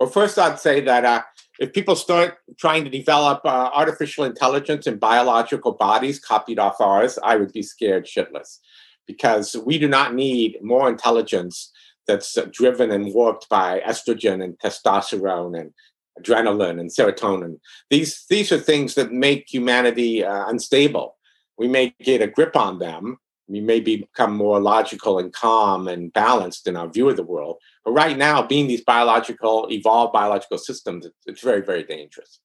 Well, 0.00 0.08
first 0.08 0.38
I'd 0.38 0.58
say 0.58 0.80
that 0.80 1.04
uh, 1.04 1.22
if 1.58 1.72
people 1.72 1.96
start 1.96 2.38
trying 2.58 2.84
to 2.84 2.90
develop 2.90 3.42
uh, 3.44 3.70
artificial 3.72 4.24
intelligence 4.24 4.86
in 4.86 4.98
biological 4.98 5.72
bodies 5.72 6.18
copied 6.18 6.58
off 6.58 6.80
ours, 6.80 7.18
I 7.22 7.36
would 7.36 7.52
be 7.52 7.62
scared 7.62 8.06
shitless 8.06 8.58
because 9.06 9.56
we 9.64 9.78
do 9.78 9.88
not 9.88 10.14
need 10.14 10.58
more 10.62 10.88
intelligence 10.88 11.70
that's 12.06 12.36
driven 12.50 12.90
and 12.90 13.14
warped 13.14 13.48
by 13.48 13.80
estrogen 13.86 14.42
and 14.42 14.58
testosterone 14.58 15.58
and 15.58 15.72
adrenaline 16.18 16.80
and 16.80 16.90
serotonin. 16.90 17.58
These 17.90 18.24
these 18.28 18.50
are 18.52 18.58
things 18.58 18.94
that 18.96 19.12
make 19.12 19.46
humanity 19.48 20.24
uh, 20.24 20.48
unstable. 20.48 21.16
We 21.58 21.68
may 21.68 21.94
get 22.02 22.22
a 22.22 22.26
grip 22.26 22.56
on 22.56 22.78
them. 22.78 23.18
We 23.48 23.60
may 23.60 23.80
become 23.80 24.36
more 24.36 24.60
logical 24.60 25.18
and 25.18 25.32
calm 25.32 25.88
and 25.88 26.12
balanced 26.12 26.66
in 26.66 26.76
our 26.76 26.88
view 26.88 27.08
of 27.08 27.16
the 27.16 27.22
world. 27.22 27.58
But 27.84 27.92
right 27.92 28.16
now, 28.16 28.42
being 28.42 28.66
these 28.66 28.84
biological, 28.84 29.68
evolved 29.70 30.12
biological 30.12 30.58
systems, 30.58 31.06
it's, 31.26 31.42
very, 31.42 31.60
very 31.60 31.82
dangerous. 31.82 32.40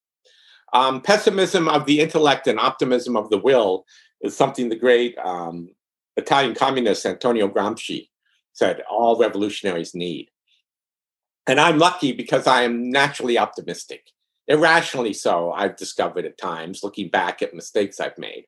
Um, 0.73 1.01
pessimism 1.01 1.69
of 1.69 1.85
the 1.85 2.01
intellect 2.01 2.47
and 2.47 2.59
optimism 2.59 3.15
of 3.15 3.29
the 3.29 3.37
will 3.37 3.85
is 4.21 4.35
something 4.35 4.67
the 4.67 4.75
great 4.75 5.17
um, 5.19 5.69
Italian 6.17 6.55
communist 6.55 7.05
Antonio 7.05 7.47
Gramsci 7.47 8.09
said 8.51 8.81
all 8.89 9.17
revolutionaries 9.17 9.95
need. 9.95 10.29
And 11.45 11.59
I'm 11.59 11.77
lucky 11.77 12.11
because 12.11 12.47
I 12.47 12.63
am 12.63 12.89
naturally 12.89 13.37
optimistic, 13.37 14.11
irrationally 14.47 15.13
so, 15.13 15.51
I've 15.51 15.77
discovered 15.77 16.25
at 16.25 16.37
times, 16.37 16.83
looking 16.83 17.07
back 17.09 17.41
at 17.41 17.53
mistakes 17.53 18.01
I've 18.01 18.17
made. 18.17 18.45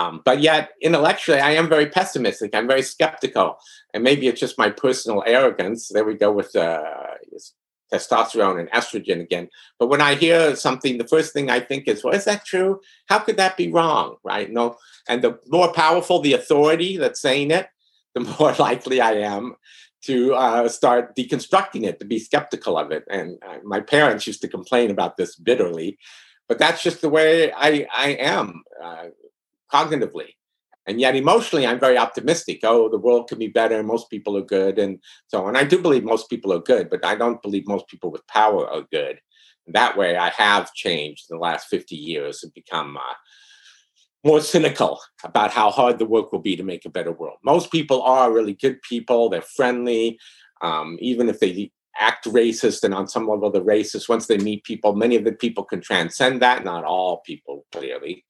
Um, 0.00 0.22
but 0.24 0.40
yet, 0.40 0.70
intellectually, 0.80 1.40
I 1.40 1.50
am 1.50 1.68
very 1.68 1.86
pessimistic. 1.86 2.54
I'm 2.54 2.66
very 2.66 2.80
skeptical. 2.82 3.58
And 3.92 4.02
maybe 4.02 4.28
it's 4.28 4.40
just 4.40 4.56
my 4.56 4.70
personal 4.70 5.22
arrogance. 5.26 5.88
There 5.88 6.04
we 6.04 6.14
go 6.14 6.32
with 6.32 6.56
uh, 6.56 6.82
testosterone 7.92 8.58
and 8.58 8.70
estrogen 8.70 9.20
again. 9.20 9.50
But 9.78 9.88
when 9.88 10.00
I 10.00 10.14
hear 10.14 10.56
something, 10.56 10.96
the 10.96 11.06
first 11.06 11.34
thing 11.34 11.50
I 11.50 11.60
think 11.60 11.86
is, 11.86 12.02
well, 12.02 12.14
is 12.14 12.24
that 12.24 12.46
true? 12.46 12.80
How 13.10 13.18
could 13.18 13.36
that 13.36 13.58
be 13.58 13.70
wrong? 13.70 14.16
Right? 14.24 14.50
No. 14.50 14.76
And 15.06 15.22
the 15.22 15.38
more 15.48 15.70
powerful 15.70 16.20
the 16.20 16.32
authority 16.32 16.96
that's 16.96 17.20
saying 17.20 17.50
it, 17.50 17.68
the 18.14 18.20
more 18.20 18.54
likely 18.58 19.02
I 19.02 19.12
am 19.12 19.54
to 20.04 20.34
uh, 20.34 20.66
start 20.66 21.14
deconstructing 21.14 21.84
it, 21.84 22.00
to 22.00 22.06
be 22.06 22.18
skeptical 22.18 22.78
of 22.78 22.90
it. 22.90 23.04
And 23.10 23.38
uh, 23.46 23.58
my 23.64 23.80
parents 23.80 24.26
used 24.26 24.40
to 24.40 24.48
complain 24.48 24.90
about 24.90 25.18
this 25.18 25.36
bitterly, 25.36 25.98
but 26.48 26.58
that's 26.58 26.82
just 26.82 27.02
the 27.02 27.10
way 27.10 27.52
I, 27.52 27.86
I 27.94 28.08
am 28.12 28.62
uh, 28.82 29.08
cognitively. 29.72 30.34
And 30.86 31.00
yet 31.00 31.14
emotionally, 31.14 31.66
I'm 31.66 31.78
very 31.78 31.98
optimistic. 31.98 32.60
Oh, 32.64 32.88
the 32.88 32.98
world 32.98 33.28
can 33.28 33.38
be 33.38 33.48
better. 33.48 33.82
Most 33.82 34.10
people 34.10 34.36
are 34.36 34.42
good. 34.42 34.78
And 34.78 34.98
so 35.28 35.44
on. 35.46 35.56
I 35.56 35.64
do 35.64 35.80
believe 35.80 36.04
most 36.04 36.28
people 36.30 36.52
are 36.52 36.58
good, 36.58 36.90
but 36.90 37.04
I 37.04 37.14
don't 37.14 37.42
believe 37.42 37.66
most 37.66 37.86
people 37.86 38.10
with 38.10 38.26
power 38.26 38.68
are 38.68 38.84
good. 38.90 39.20
that 39.68 39.96
way, 39.96 40.16
I 40.16 40.30
have 40.30 40.72
changed 40.72 41.26
in 41.30 41.36
the 41.36 41.42
last 41.42 41.68
50 41.68 41.94
years 41.94 42.42
and 42.42 42.52
become 42.54 42.96
uh, 42.96 43.14
more 44.24 44.40
cynical 44.40 45.00
about 45.22 45.52
how 45.52 45.70
hard 45.70 45.98
the 45.98 46.06
work 46.06 46.32
will 46.32 46.40
be 46.40 46.56
to 46.56 46.62
make 46.62 46.84
a 46.84 46.90
better 46.90 47.12
world. 47.12 47.38
Most 47.44 47.70
people 47.70 48.02
are 48.02 48.32
really 48.32 48.54
good 48.54 48.82
people. 48.82 49.28
They're 49.28 49.42
friendly. 49.42 50.18
Um, 50.62 50.98
even 51.00 51.28
if 51.28 51.40
they 51.40 51.70
act 51.98 52.26
racist 52.26 52.82
and 52.82 52.94
on 52.94 53.06
some 53.06 53.28
level 53.28 53.50
they're 53.50 53.62
racist, 53.62 54.08
once 54.08 54.26
they 54.26 54.38
meet 54.38 54.64
people, 54.64 54.94
many 54.94 55.16
of 55.16 55.24
the 55.24 55.32
people 55.32 55.64
can 55.64 55.80
transcend 55.80 56.42
that. 56.42 56.64
Not 56.64 56.84
all 56.84 57.18
people, 57.24 57.64
clearly. 57.70 58.24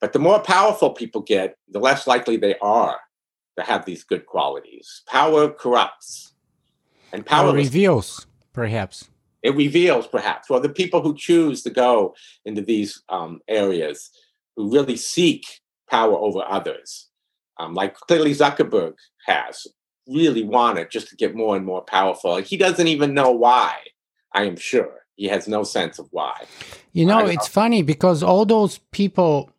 But 0.00 0.12
the 0.12 0.18
more 0.18 0.40
powerful 0.40 0.90
people 0.90 1.22
get, 1.22 1.56
the 1.68 1.80
less 1.80 2.06
likely 2.06 2.36
they 2.36 2.56
are 2.58 2.98
to 3.58 3.64
have 3.64 3.84
these 3.84 4.04
good 4.04 4.26
qualities. 4.26 5.02
Power 5.06 5.50
corrupts. 5.50 6.34
And 7.12 7.24
power 7.24 7.54
reveals, 7.54 8.26
perhaps. 8.52 9.08
It 9.42 9.54
reveals, 9.54 10.06
perhaps. 10.06 10.50
Well, 10.50 10.60
the 10.60 10.68
people 10.68 11.00
who 11.00 11.16
choose 11.16 11.62
to 11.62 11.70
go 11.70 12.14
into 12.44 12.60
these 12.60 13.02
um, 13.08 13.40
areas 13.48 14.10
who 14.56 14.70
really 14.72 14.96
seek 14.96 15.46
power 15.88 16.16
over 16.16 16.44
others, 16.46 17.08
um, 17.58 17.74
like 17.74 17.94
clearly 17.94 18.32
Zuckerberg 18.32 18.94
has, 19.26 19.66
really 20.08 20.44
wanted 20.44 20.90
just 20.90 21.08
to 21.08 21.16
get 21.16 21.34
more 21.34 21.56
and 21.56 21.64
more 21.64 21.82
powerful. 21.82 22.36
He 22.36 22.56
doesn't 22.56 22.86
even 22.86 23.14
know 23.14 23.30
why, 23.30 23.76
I 24.32 24.44
am 24.44 24.56
sure. 24.56 25.06
He 25.16 25.26
has 25.28 25.48
no 25.48 25.62
sense 25.62 25.98
of 25.98 26.08
why. 26.10 26.44
You 26.92 27.06
know, 27.06 27.26
it's 27.26 27.48
know. 27.48 27.52
funny 27.52 27.82
because 27.82 28.22
all 28.22 28.44
those 28.44 28.78
people 28.90 29.50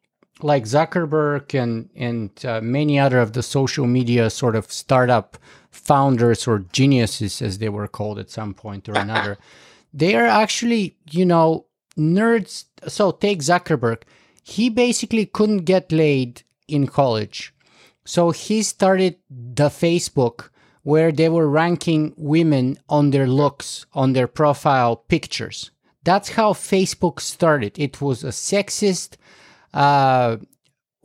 like 0.42 0.66
Zuckerberg 0.66 1.54
and 1.54 1.90
and 1.96 2.32
uh, 2.46 2.62
many 2.62 3.00
other 3.00 3.20
of 3.20 3.34
the 3.34 3.44
social 3.44 3.88
media 3.88 4.30
sort 4.30 4.56
of 4.56 4.72
startup 4.72 5.38
founders 5.72 6.48
or 6.48 6.60
geniuses 6.72 7.42
as 7.42 7.58
they 7.58 7.70
were 7.70 7.88
called 7.88 8.20
at 8.20 8.30
some 8.30 8.54
point 8.54 8.90
or 8.90 8.96
another 8.96 9.38
they 9.94 10.16
are 10.16 10.26
actually 10.26 10.96
you 11.12 11.26
know 11.26 11.66
nerds 11.98 12.66
so 12.88 13.12
take 13.12 13.40
Zuckerberg 13.42 14.04
he 14.48 14.70
basically 14.70 15.26
couldn't 15.26 15.66
get 15.66 15.92
laid 15.92 16.44
in 16.70 16.88
college. 16.88 17.54
So 18.06 18.32
he 18.32 18.64
started 18.64 19.18
the 19.30 19.68
Facebook 19.68 20.50
where 20.84 21.12
they 21.12 21.28
were 21.28 21.50
ranking 21.50 22.14
women 22.16 22.78
on 22.88 23.12
their 23.12 23.28
looks, 23.28 23.86
on 23.94 24.14
their 24.14 24.28
profile 24.28 24.96
pictures. 24.96 25.72
That's 26.06 26.30
how 26.30 26.54
Facebook 26.54 27.20
started. 27.20 27.78
It 27.78 28.02
was 28.02 28.24
a 28.24 28.30
sexist 28.30 29.18
uh, 29.78 30.38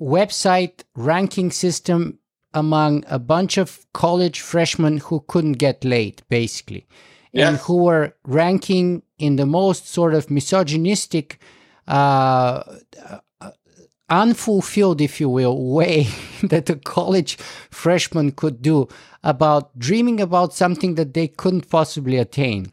website 0.01 0.83
ranking 0.97 1.51
system 1.51 2.19
among 2.55 3.05
a 3.07 3.19
bunch 3.19 3.59
of 3.59 3.85
college 3.93 4.41
freshmen 4.41 4.99
who 4.99 5.25
couldn't 5.29 5.55
get 5.55 5.85
laid, 5.85 6.23
basically, 6.29 6.87
and 7.35 7.57
who 7.59 7.77
were 7.85 8.15
ranking 8.25 9.03
in 9.19 9.37
the 9.37 9.47
most 9.47 9.89
sort 9.89 10.15
of 10.15 10.31
misogynistic 10.31 11.39
uh, 11.87 12.63
unfulfilled, 14.09 15.01
if 15.01 15.21
you 15.21 15.29
will, 15.29 15.73
way 15.75 16.07
that 16.43 16.71
a 16.71 16.77
college 16.77 17.37
freshman 17.71 18.33
could 18.33 18.63
do 18.63 18.89
about 19.23 19.79
dreaming 19.79 20.21
about 20.21 20.55
something 20.55 20.95
that 20.95 21.15
they 21.15 21.29
couldn't 21.29 21.69
possibly 21.69 22.17
attain. 22.17 22.73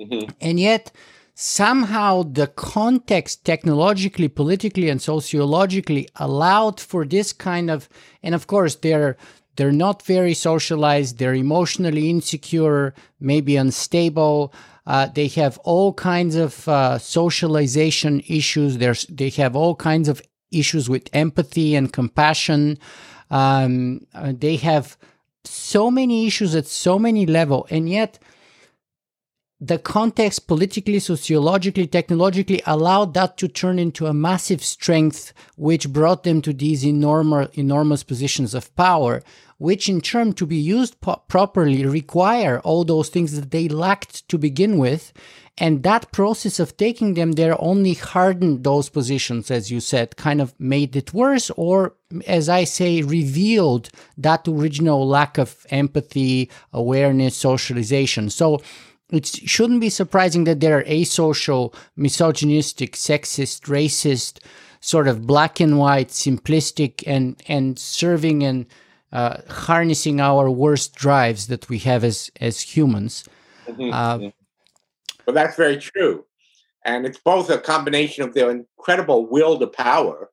Mm-hmm. 0.00 0.30
And 0.40 0.60
yet, 0.60 0.92
somehow 1.38 2.22
the 2.22 2.46
context 2.46 3.44
technologically 3.44 4.26
politically 4.26 4.88
and 4.88 5.02
sociologically 5.02 6.08
allowed 6.16 6.80
for 6.80 7.04
this 7.04 7.32
kind 7.32 7.70
of 7.70 7.88
and 8.22 8.34
of 8.34 8.46
course 8.46 8.76
they're 8.76 9.16
they're 9.56 9.70
not 9.70 10.02
very 10.02 10.32
socialized 10.32 11.18
they're 11.18 11.34
emotionally 11.34 12.08
insecure 12.08 12.94
maybe 13.20 13.54
unstable 13.54 14.50
uh, 14.86 15.08
they 15.14 15.26
have 15.26 15.58
all 15.58 15.92
kinds 15.92 16.36
of 16.36 16.66
uh, 16.68 16.96
socialization 16.96 18.22
issues 18.28 18.78
There's, 18.78 19.04
they 19.06 19.30
have 19.30 19.56
all 19.56 19.74
kinds 19.74 20.08
of 20.08 20.22
issues 20.52 20.88
with 20.88 21.08
empathy 21.12 21.74
and 21.74 21.92
compassion. 21.92 22.78
Um, 23.30 24.06
uh, 24.14 24.32
they 24.36 24.56
have 24.56 24.96
so 25.44 25.90
many 25.90 26.26
issues 26.26 26.54
at 26.54 26.66
so 26.66 26.98
many 26.98 27.26
level, 27.26 27.66
and 27.70 27.88
yet 27.88 28.18
the 29.60 29.78
context 29.78 30.46
politically, 30.46 30.98
sociologically, 30.98 31.86
technologically 31.86 32.60
allowed 32.66 33.14
that 33.14 33.38
to 33.38 33.48
turn 33.48 33.78
into 33.78 34.06
a 34.06 34.12
massive 34.12 34.62
strength, 34.62 35.32
which 35.56 35.92
brought 35.92 36.24
them 36.24 36.42
to 36.42 36.52
these 36.52 36.84
enormous, 36.84 37.48
enormous 37.54 38.02
positions 38.02 38.54
of 38.54 38.74
power, 38.76 39.22
which 39.56 39.88
in 39.88 40.02
turn, 40.02 40.34
to 40.34 40.44
be 40.44 40.56
used 40.56 41.00
po- 41.00 41.22
properly, 41.28 41.86
require 41.86 42.60
all 42.60 42.84
those 42.84 43.08
things 43.08 43.34
that 43.40 43.50
they 43.50 43.66
lacked 43.66 44.28
to 44.28 44.36
begin 44.36 44.76
with. 44.76 45.14
And 45.58 45.82
that 45.84 46.12
process 46.12 46.60
of 46.60 46.76
taking 46.76 47.14
them 47.14 47.32
there 47.32 47.58
only 47.58 47.94
hardened 47.94 48.62
those 48.62 48.90
positions, 48.90 49.50
as 49.50 49.70
you 49.70 49.80
said, 49.80 50.16
kind 50.16 50.42
of 50.42 50.54
made 50.60 50.94
it 50.94 51.14
worse, 51.14 51.50
or 51.56 51.94
as 52.26 52.50
I 52.50 52.64
say, 52.64 53.00
revealed 53.00 53.88
that 54.18 54.46
original 54.46 55.08
lack 55.08 55.38
of 55.38 55.66
empathy, 55.70 56.50
awareness, 56.74 57.36
socialization. 57.36 58.28
So 58.28 58.60
it 59.10 59.26
shouldn't 59.26 59.80
be 59.80 59.90
surprising 59.90 60.44
that 60.44 60.60
there 60.60 60.78
are 60.78 60.84
asocial, 60.84 61.74
misogynistic, 61.96 62.92
sexist, 62.94 63.62
racist, 63.66 64.40
sort 64.80 65.08
of 65.08 65.26
black 65.26 65.60
and 65.60 65.78
white, 65.78 66.08
simplistic, 66.08 67.04
and 67.06 67.40
and 67.46 67.78
serving 67.78 68.42
and 68.42 68.66
uh, 69.12 69.38
harnessing 69.48 70.20
our 70.20 70.50
worst 70.50 70.94
drives 70.94 71.46
that 71.46 71.68
we 71.68 71.78
have 71.78 72.02
as 72.02 72.30
as 72.40 72.60
humans. 72.60 73.24
Mm-hmm. 73.68 73.90
Uh, 73.92 74.30
but 75.24 75.34
that's 75.34 75.56
very 75.56 75.76
true. 75.76 76.24
And 76.84 77.04
it's 77.04 77.18
both 77.18 77.50
a 77.50 77.58
combination 77.58 78.24
of 78.24 78.34
their 78.34 78.50
incredible 78.50 79.26
will 79.26 79.58
to 79.58 79.66
power, 79.66 80.30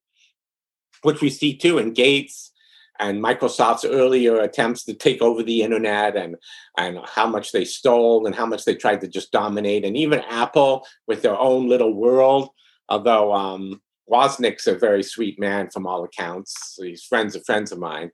which 1.01 1.21
we 1.21 1.29
see 1.29 1.57
too 1.57 1.79
in 1.79 1.93
Gates 1.93 2.52
and 2.99 3.23
Microsoft's 3.23 3.85
earlier 3.85 4.39
attempts 4.41 4.83
to 4.85 4.93
take 4.93 5.21
over 5.21 5.43
the 5.43 5.61
internet 5.61 6.15
and, 6.15 6.35
and 6.77 6.99
how 7.05 7.27
much 7.27 7.51
they 7.51 7.65
stole 7.65 8.25
and 8.25 8.35
how 8.35 8.45
much 8.45 8.65
they 8.65 8.75
tried 8.75 9.01
to 9.01 9.07
just 9.07 9.31
dominate. 9.31 9.83
And 9.83 9.97
even 9.97 10.19
Apple 10.21 10.85
with 11.07 11.21
their 11.21 11.37
own 11.37 11.67
little 11.67 11.93
world, 11.93 12.49
although 12.89 13.33
um, 13.33 13.81
Wozniak's 14.11 14.67
a 14.67 14.75
very 14.75 15.03
sweet 15.03 15.39
man 15.39 15.69
from 15.69 15.87
all 15.87 16.03
accounts. 16.03 16.77
He's 16.81 17.03
friends 17.03 17.35
of 17.35 17.45
friends 17.45 17.71
of 17.71 17.79
mine. 17.79 18.11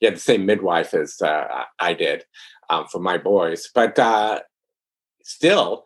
He 0.00 0.06
had 0.06 0.16
the 0.16 0.20
same 0.20 0.46
midwife 0.46 0.94
as 0.94 1.20
uh, 1.20 1.64
I 1.78 1.94
did 1.94 2.24
um, 2.70 2.86
for 2.90 3.00
my 3.00 3.18
boys. 3.18 3.68
But 3.74 3.98
uh, 3.98 4.40
still, 5.22 5.84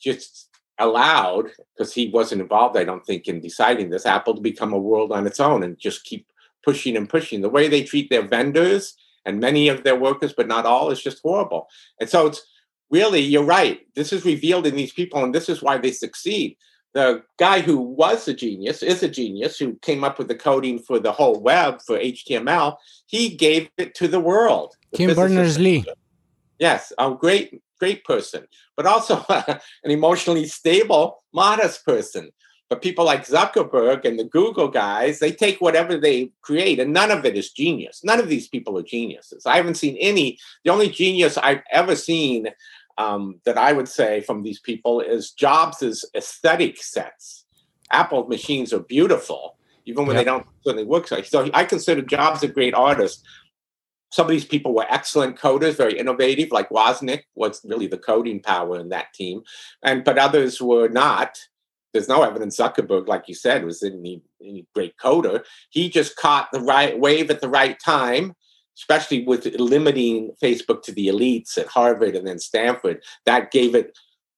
just 0.00 0.48
allowed 0.78 1.50
because 1.76 1.94
he 1.94 2.08
wasn't 2.08 2.40
involved 2.40 2.76
i 2.76 2.82
don't 2.82 3.06
think 3.06 3.28
in 3.28 3.40
deciding 3.40 3.90
this 3.90 4.06
apple 4.06 4.34
to 4.34 4.40
become 4.40 4.72
a 4.72 4.78
world 4.78 5.12
on 5.12 5.24
its 5.24 5.38
own 5.38 5.62
and 5.62 5.78
just 5.78 6.04
keep 6.04 6.26
pushing 6.64 6.96
and 6.96 7.08
pushing 7.08 7.40
the 7.40 7.48
way 7.48 7.68
they 7.68 7.82
treat 7.82 8.10
their 8.10 8.26
vendors 8.26 8.94
and 9.24 9.40
many 9.40 9.68
of 9.68 9.84
their 9.84 9.96
workers, 9.96 10.32
but 10.32 10.48
not 10.48 10.66
all, 10.66 10.90
is 10.90 11.02
just 11.02 11.22
horrible. 11.22 11.68
And 12.00 12.08
so 12.08 12.26
it's 12.26 12.42
really, 12.90 13.20
you're 13.20 13.44
right. 13.44 13.80
This 13.94 14.12
is 14.12 14.24
revealed 14.24 14.66
in 14.66 14.76
these 14.76 14.92
people, 14.92 15.22
and 15.22 15.34
this 15.34 15.48
is 15.48 15.62
why 15.62 15.78
they 15.78 15.92
succeed. 15.92 16.56
The 16.92 17.22
guy 17.38 17.60
who 17.60 17.78
was 17.78 18.28
a 18.28 18.34
genius, 18.34 18.82
is 18.82 19.02
a 19.02 19.08
genius, 19.08 19.58
who 19.58 19.74
came 19.82 20.04
up 20.04 20.18
with 20.18 20.28
the 20.28 20.36
coding 20.36 20.78
for 20.78 21.00
the 21.00 21.10
whole 21.10 21.40
web 21.40 21.80
for 21.82 21.98
HTML, 21.98 22.76
he 23.06 23.30
gave 23.30 23.68
it 23.78 23.94
to 23.96 24.06
the 24.06 24.20
world. 24.20 24.74
The 24.92 24.98
Tim 24.98 25.14
Berners 25.14 25.58
Lee. 25.58 25.84
Yes, 26.60 26.92
a 26.98 27.10
great, 27.12 27.60
great 27.80 28.04
person, 28.04 28.46
but 28.76 28.86
also 28.86 29.24
an 29.28 29.60
emotionally 29.84 30.46
stable, 30.46 31.24
modest 31.32 31.84
person. 31.84 32.30
But 32.70 32.82
people 32.82 33.04
like 33.04 33.26
Zuckerberg 33.26 34.04
and 34.04 34.18
the 34.18 34.24
Google 34.24 34.68
guys, 34.68 35.18
they 35.18 35.32
take 35.32 35.60
whatever 35.60 35.96
they 35.98 36.32
create, 36.40 36.80
and 36.80 36.92
none 36.92 37.10
of 37.10 37.24
it 37.24 37.36
is 37.36 37.50
genius. 37.50 38.02
None 38.02 38.18
of 38.18 38.28
these 38.28 38.48
people 38.48 38.78
are 38.78 38.82
geniuses. 38.82 39.44
I 39.46 39.56
haven't 39.56 39.76
seen 39.76 39.96
any. 40.00 40.38
The 40.64 40.70
only 40.70 40.88
genius 40.88 41.36
I've 41.36 41.62
ever 41.70 41.94
seen 41.94 42.48
um, 42.98 43.40
that 43.44 43.58
I 43.58 43.72
would 43.72 43.88
say 43.88 44.20
from 44.22 44.42
these 44.42 44.60
people 44.60 45.00
is 45.00 45.32
Jobs' 45.32 46.04
aesthetic 46.14 46.82
sense. 46.82 47.44
Apple 47.90 48.26
machines 48.28 48.72
are 48.72 48.80
beautiful, 48.80 49.58
even 49.84 50.06
when 50.06 50.16
yep. 50.16 50.24
they 50.24 50.30
don't 50.30 50.46
certainly 50.64 50.84
work. 50.84 51.06
So 51.08 51.50
I 51.52 51.64
consider 51.64 52.02
Jobs 52.02 52.42
a 52.42 52.48
great 52.48 52.74
artist. 52.74 53.24
Some 54.10 54.26
of 54.26 54.30
these 54.30 54.44
people 54.44 54.74
were 54.74 54.86
excellent 54.88 55.36
coders, 55.36 55.76
very 55.76 55.98
innovative, 55.98 56.50
like 56.52 56.70
Wozniak 56.70 57.24
was 57.34 57.60
really 57.64 57.88
the 57.88 57.98
coding 57.98 58.40
power 58.40 58.78
in 58.78 58.88
that 58.90 59.12
team, 59.12 59.42
and 59.82 60.04
but 60.04 60.18
others 60.18 60.62
were 60.62 60.88
not. 60.88 61.38
There's 61.94 62.08
no 62.08 62.22
evidence 62.22 62.58
Zuckerberg, 62.58 63.08
like 63.08 63.28
you 63.28 63.34
said, 63.34 63.64
was 63.64 63.82
any, 63.82 64.20
any 64.42 64.66
great 64.74 64.98
coder. 64.98 65.44
He 65.70 65.88
just 65.88 66.16
caught 66.16 66.48
the 66.52 66.60
right 66.60 66.98
wave 66.98 67.30
at 67.30 67.40
the 67.40 67.48
right 67.48 67.78
time 67.80 68.34
especially 68.76 69.24
with 69.24 69.46
limiting 69.58 70.32
Facebook 70.42 70.82
to 70.82 70.92
the 70.92 71.06
elites 71.06 71.56
at 71.56 71.68
Harvard 71.68 72.16
and 72.16 72.26
then 72.26 72.38
Stanford, 72.38 73.02
that 73.24 73.50
gave 73.50 73.74
it 73.74 73.96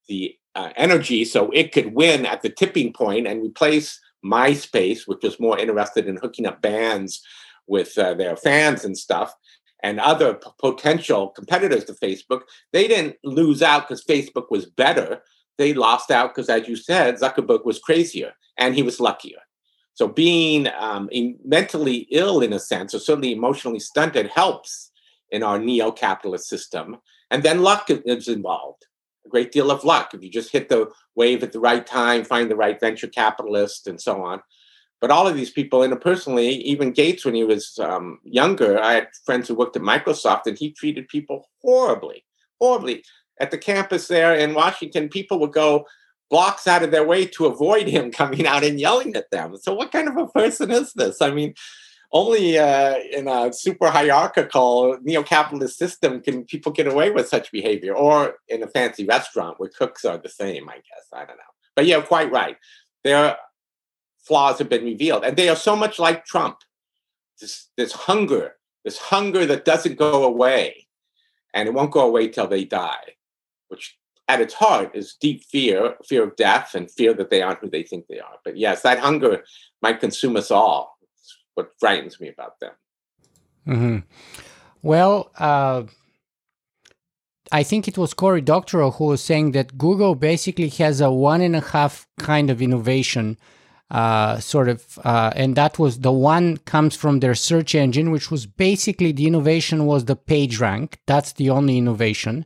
the 0.09 0.37
uh, 0.55 0.71
energy 0.77 1.25
so 1.25 1.51
it 1.53 1.73
could 1.73 1.95
win 1.95 2.27
at 2.27 2.43
the 2.43 2.49
tipping 2.49 2.93
point 2.93 3.27
and 3.27 3.43
replace 3.43 4.01
MySpace, 4.25 5.07
which 5.07 5.23
was 5.23 5.41
more 5.41 5.59
interested 5.59 6.07
in 6.07 6.17
hooking 6.17 6.47
up 6.47 6.63
bands 6.63 7.23
with 7.67 7.97
uh, 7.99 8.15
their 8.15 8.37
fans 8.37 8.85
and 8.85 8.97
stuff, 8.97 9.35
and 9.83 10.01
other 10.01 10.35
p- 10.35 10.51
potential 10.59 11.29
competitors 11.29 11.85
to 11.85 11.93
Facebook. 11.93 12.43
They 12.73 12.89
didn't 12.89 13.17
lose 13.25 13.63
out 13.63 13.89
because 13.89 14.05
Facebook 14.05 14.51
was 14.51 14.67
better. 14.67 15.23
They 15.59 15.75
lost 15.75 16.11
out 16.11 16.35
because, 16.35 16.49
as 16.49 16.69
you 16.69 16.77
said, 16.77 17.17
Zuckerberg 17.17 17.65
was 17.65 17.79
crazier 17.79 18.33
and 18.59 18.75
he 18.75 18.83
was 18.83 19.01
luckier. 19.01 19.41
So 19.95 20.07
being 20.07 20.69
um, 20.79 21.09
mentally 21.45 22.07
ill, 22.11 22.43
in 22.43 22.53
a 22.53 22.59
sense, 22.59 22.95
or 22.95 22.99
certainly 22.99 23.33
emotionally 23.33 23.79
stunted, 23.81 24.29
helps 24.29 24.91
in 25.31 25.43
our 25.43 25.59
neo-capitalist 25.59 26.47
system. 26.47 26.99
And 27.31 27.43
then 27.43 27.63
luck 27.63 27.89
is 27.89 28.29
involved. 28.29 28.85
A 29.25 29.29
great 29.31 29.53
deal 29.53 29.71
of 29.71 29.85
luck. 29.85 30.13
If 30.13 30.23
you 30.23 30.31
just 30.31 30.53
hit 30.53 30.69
the 30.69 30.91
wave 31.15 31.43
at 31.43 31.53
the 31.53 31.61
right 31.61 31.85
time, 31.85 32.25
find 32.25 32.51
the 32.51 32.57
right 32.57 32.79
venture 32.79 33.09
capitalist, 33.09 33.87
and 33.87 33.99
so 33.99 34.23
on. 34.23 34.43
But 35.01 35.11
all 35.11 35.27
of 35.27 35.35
these 35.35 35.51
people, 35.51 35.81
interpersonally, 35.81 36.51
even 36.61 36.93
Gates, 36.93 37.25
when 37.25 37.35
he 37.35 37.45
was 37.45 37.79
um, 37.79 38.19
younger, 38.23 38.79
I 38.79 38.93
had 38.95 39.09
friends 39.25 39.49
who 39.49 39.55
worked 39.55 39.77
at 39.77 39.83
Microsoft, 39.83 40.47
and 40.47 40.59
he 40.59 40.73
treated 40.73 41.09
people 41.09 41.49
horribly, 41.63 42.25
horribly. 42.61 43.03
At 43.41 43.51
the 43.51 43.59
campus 43.59 44.09
there 44.09 44.35
in 44.35 44.55
Washington, 44.55 45.09
people 45.09 45.39
would 45.41 45.53
go, 45.53 45.87
blocks 46.31 46.67
out 46.67 46.83
of 46.83 46.91
their 46.91 47.07
way 47.07 47.27
to 47.27 47.47
avoid 47.47 47.89
him 47.89 48.11
coming 48.21 48.47
out 48.47 48.65
and 48.65 48.81
yelling 48.81 49.17
at 49.17 49.31
them. 49.31 49.57
So, 49.57 49.75
what 49.75 49.93
kind 49.93 50.09
of 50.09 50.17
a 50.17 50.27
person 50.27 50.71
is 50.71 50.93
this? 50.93 51.21
I 51.23 51.31
mean, 51.31 51.55
only 52.13 52.59
uh, 52.59 52.97
in 53.13 53.29
a 53.29 53.53
super 53.53 53.91
hierarchical 53.91 54.99
neo-capitalist 55.03 55.77
system 55.77 56.21
can 56.21 56.45
people 56.45 56.73
get 56.73 56.87
away 56.87 57.11
with 57.11 57.29
such 57.29 57.53
behavior, 57.53 57.95
or 57.95 58.37
in 58.49 58.63
a 58.63 58.69
fancy 58.69 59.05
restaurant 59.05 59.59
where 59.59 59.71
cooks 59.77 60.05
are 60.05 60.19
the 60.19 60.29
same. 60.29 60.69
I 60.69 60.77
guess 60.77 61.07
I 61.13 61.25
don't 61.25 61.37
know, 61.37 61.53
but 61.75 61.87
yeah, 61.87 62.01
quite 62.01 62.31
right. 62.31 62.57
Their 63.05 63.37
flaws 64.25 64.59
have 64.59 64.69
been 64.69 64.85
revealed, 64.85 65.25
and 65.25 65.37
they 65.37 65.49
are 65.49 65.57
so 65.57 65.77
much 65.77 65.99
like 65.99 66.25
Trump. 66.25 66.59
This 67.41 67.69
this 67.77 67.93
hunger, 67.93 68.55
this 68.85 68.99
hunger 68.99 69.45
that 69.47 69.65
doesn't 69.65 69.99
go 69.99 70.25
away, 70.25 70.87
and 71.55 71.69
it 71.69 71.75
won't 71.75 71.91
go 71.91 72.07
away 72.07 72.29
till 72.29 72.47
they 72.47 72.65
die, 72.65 73.17
which 73.69 73.99
at 74.29 74.41
its 74.41 74.55
heart 74.55 74.91
is 74.95 75.17
deep 75.21 75.45
fear, 75.45 75.95
fear 76.05 76.25
of 76.25 76.37
death, 76.37 76.75
and 76.75 76.91
fear 76.91 77.15
that 77.15 77.31
they 77.31 77.43
aren't 77.43 77.61
who 77.61 77.71
they 77.71 77.83
think 77.83 78.07
they 78.07 78.19
are. 78.19 78.39
But 78.45 78.57
yes, 78.57 78.83
that 78.83 78.99
hunger 78.99 79.45
might 79.83 80.01
consume 80.01 80.37
us 80.37 80.51
all. 80.51 80.99
It's 81.03 81.39
what 81.55 81.71
frightens 81.79 82.21
me 82.21 82.29
about 82.29 82.59
them. 82.61 82.73
Mm-hmm. 83.67 83.99
Well, 84.83 85.31
uh, 85.39 85.85
I 87.53 87.63
think 87.63 87.87
it 87.87 87.99
was 87.99 88.15
Cory 88.15 88.41
Doctorow 88.41 88.93
who 88.93 89.05
was 89.05 89.23
saying 89.23 89.53
that 89.53 89.79
Google 89.79 90.15
basically 90.15 90.69
has 90.71 91.01
a 91.01 91.11
one 91.11 91.41
and 91.41 91.55
a 91.55 91.61
half 91.61 92.07
kind 92.19 92.51
of 92.51 92.61
innovation. 92.61 93.39
Uh, 93.89 94.41
sort 94.41 94.69
of, 94.69 94.99
uh, 95.05 95.31
and 95.37 95.55
that 95.55 95.79
was 95.79 96.01
the 96.01 96.11
one 96.11 96.57
comes 96.57 96.97
from 96.97 97.21
their 97.21 97.37
search 97.37 97.73
engine, 97.73 98.11
which 98.11 98.33
was 98.33 98.45
basically 98.45 99.13
the 99.13 99.29
innovation 99.29 99.87
was 99.87 100.07
the 100.07 100.17
page 100.17 100.59
rank. 100.59 100.99
That's 101.07 101.35
the 101.35 101.51
only 101.51 101.79
innovation 101.79 102.45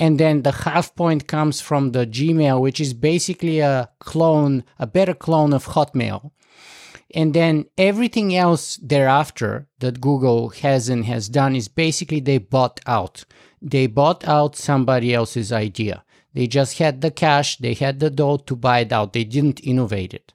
and 0.00 0.18
then 0.18 0.42
the 0.42 0.52
half 0.52 0.96
point 0.96 1.28
comes 1.28 1.60
from 1.60 1.92
the 1.92 2.06
Gmail, 2.06 2.58
which 2.58 2.80
is 2.80 2.94
basically 2.94 3.60
a 3.60 3.90
clone, 3.98 4.64
a 4.78 4.86
better 4.86 5.12
clone 5.12 5.52
of 5.52 5.66
Hotmail. 5.66 6.30
And 7.14 7.34
then 7.34 7.66
everything 7.76 8.34
else 8.34 8.76
thereafter 8.76 9.68
that 9.80 10.00
Google 10.00 10.48
has 10.48 10.88
and 10.88 11.04
has 11.04 11.28
done 11.28 11.54
is 11.54 11.68
basically 11.68 12.20
they 12.20 12.38
bought 12.38 12.80
out. 12.86 13.26
They 13.60 13.86
bought 13.86 14.26
out 14.26 14.56
somebody 14.56 15.12
else's 15.12 15.52
idea. 15.52 16.02
They 16.32 16.46
just 16.46 16.78
had 16.78 17.02
the 17.02 17.10
cash, 17.10 17.58
they 17.58 17.74
had 17.74 18.00
the 18.00 18.08
dough 18.08 18.38
to 18.38 18.56
buy 18.56 18.78
it 18.80 18.92
out. 18.92 19.12
They 19.12 19.24
didn't 19.24 19.60
innovate 19.60 20.14
it. 20.14 20.32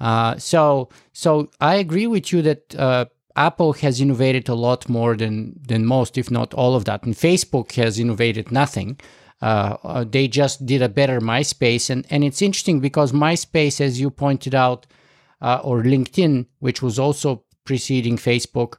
Uh, 0.00 0.38
so, 0.38 0.88
so 1.12 1.50
I 1.60 1.74
agree 1.74 2.06
with 2.06 2.32
you 2.32 2.40
that 2.42 2.74
uh, 2.76 3.06
Apple 3.36 3.74
has 3.74 4.00
innovated 4.00 4.48
a 4.48 4.54
lot 4.54 4.88
more 4.88 5.16
than 5.16 5.60
than 5.68 5.84
most, 5.84 6.18
if 6.18 6.30
not 6.30 6.54
all 6.54 6.74
of 6.74 6.84
that. 6.86 7.04
And 7.04 7.14
Facebook 7.14 7.72
has 7.72 7.98
innovated 7.98 8.50
nothing. 8.50 8.98
Uh, 9.42 9.76
uh, 9.84 10.04
they 10.04 10.26
just 10.26 10.64
did 10.64 10.80
a 10.80 10.88
better 10.88 11.20
MySpace, 11.20 11.90
and 11.90 12.06
and 12.10 12.24
it's 12.24 12.42
interesting 12.42 12.80
because 12.80 13.12
MySpace, 13.12 13.80
as 13.80 14.00
you 14.00 14.10
pointed 14.10 14.54
out, 14.54 14.86
uh, 15.40 15.60
or 15.62 15.82
LinkedIn, 15.82 16.46
which 16.58 16.82
was 16.82 16.98
also 16.98 17.44
preceding 17.64 18.16
Facebook. 18.16 18.78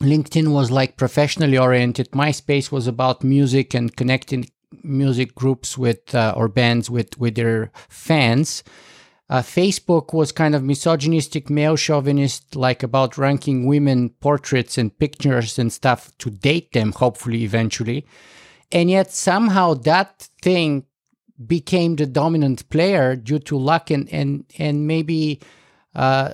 LinkedIn 0.00 0.52
was 0.52 0.70
like 0.70 0.96
professionally 0.96 1.58
oriented. 1.58 2.10
MySpace 2.10 2.70
was 2.70 2.86
about 2.86 3.24
music 3.24 3.74
and 3.74 3.96
connecting 3.96 4.48
music 4.82 5.34
groups 5.34 5.78
with 5.78 6.14
uh, 6.14 6.34
or 6.36 6.48
bands 6.48 6.90
with 6.90 7.18
with 7.18 7.36
their 7.36 7.70
fans 7.88 8.62
uh, 9.30 9.42
Facebook 9.42 10.14
was 10.14 10.32
kind 10.32 10.54
of 10.54 10.62
misogynistic, 10.62 11.50
male 11.50 11.76
chauvinist, 11.76 12.56
like 12.56 12.82
about 12.82 13.18
ranking 13.18 13.66
women 13.66 14.10
portraits 14.20 14.78
and 14.78 14.98
pictures 14.98 15.58
and 15.58 15.70
stuff 15.70 16.16
to 16.18 16.30
date 16.30 16.72
them, 16.72 16.92
hopefully, 16.92 17.42
eventually. 17.42 18.06
And 18.72 18.90
yet, 18.90 19.12
somehow, 19.12 19.74
that 19.74 20.28
thing 20.40 20.84
became 21.46 21.96
the 21.96 22.06
dominant 22.06 22.68
player 22.70 23.16
due 23.16 23.38
to 23.38 23.58
luck 23.58 23.90
and, 23.90 24.08
and, 24.12 24.44
and 24.58 24.86
maybe 24.86 25.40
uh, 25.94 26.32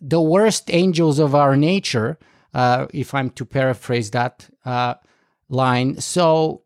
the 0.00 0.20
worst 0.20 0.74
angels 0.74 1.20
of 1.20 1.36
our 1.36 1.56
nature, 1.56 2.18
uh, 2.52 2.86
if 2.92 3.14
I'm 3.14 3.30
to 3.30 3.44
paraphrase 3.44 4.10
that 4.10 4.48
uh, 4.64 4.94
line. 5.48 6.00
So, 6.00 6.63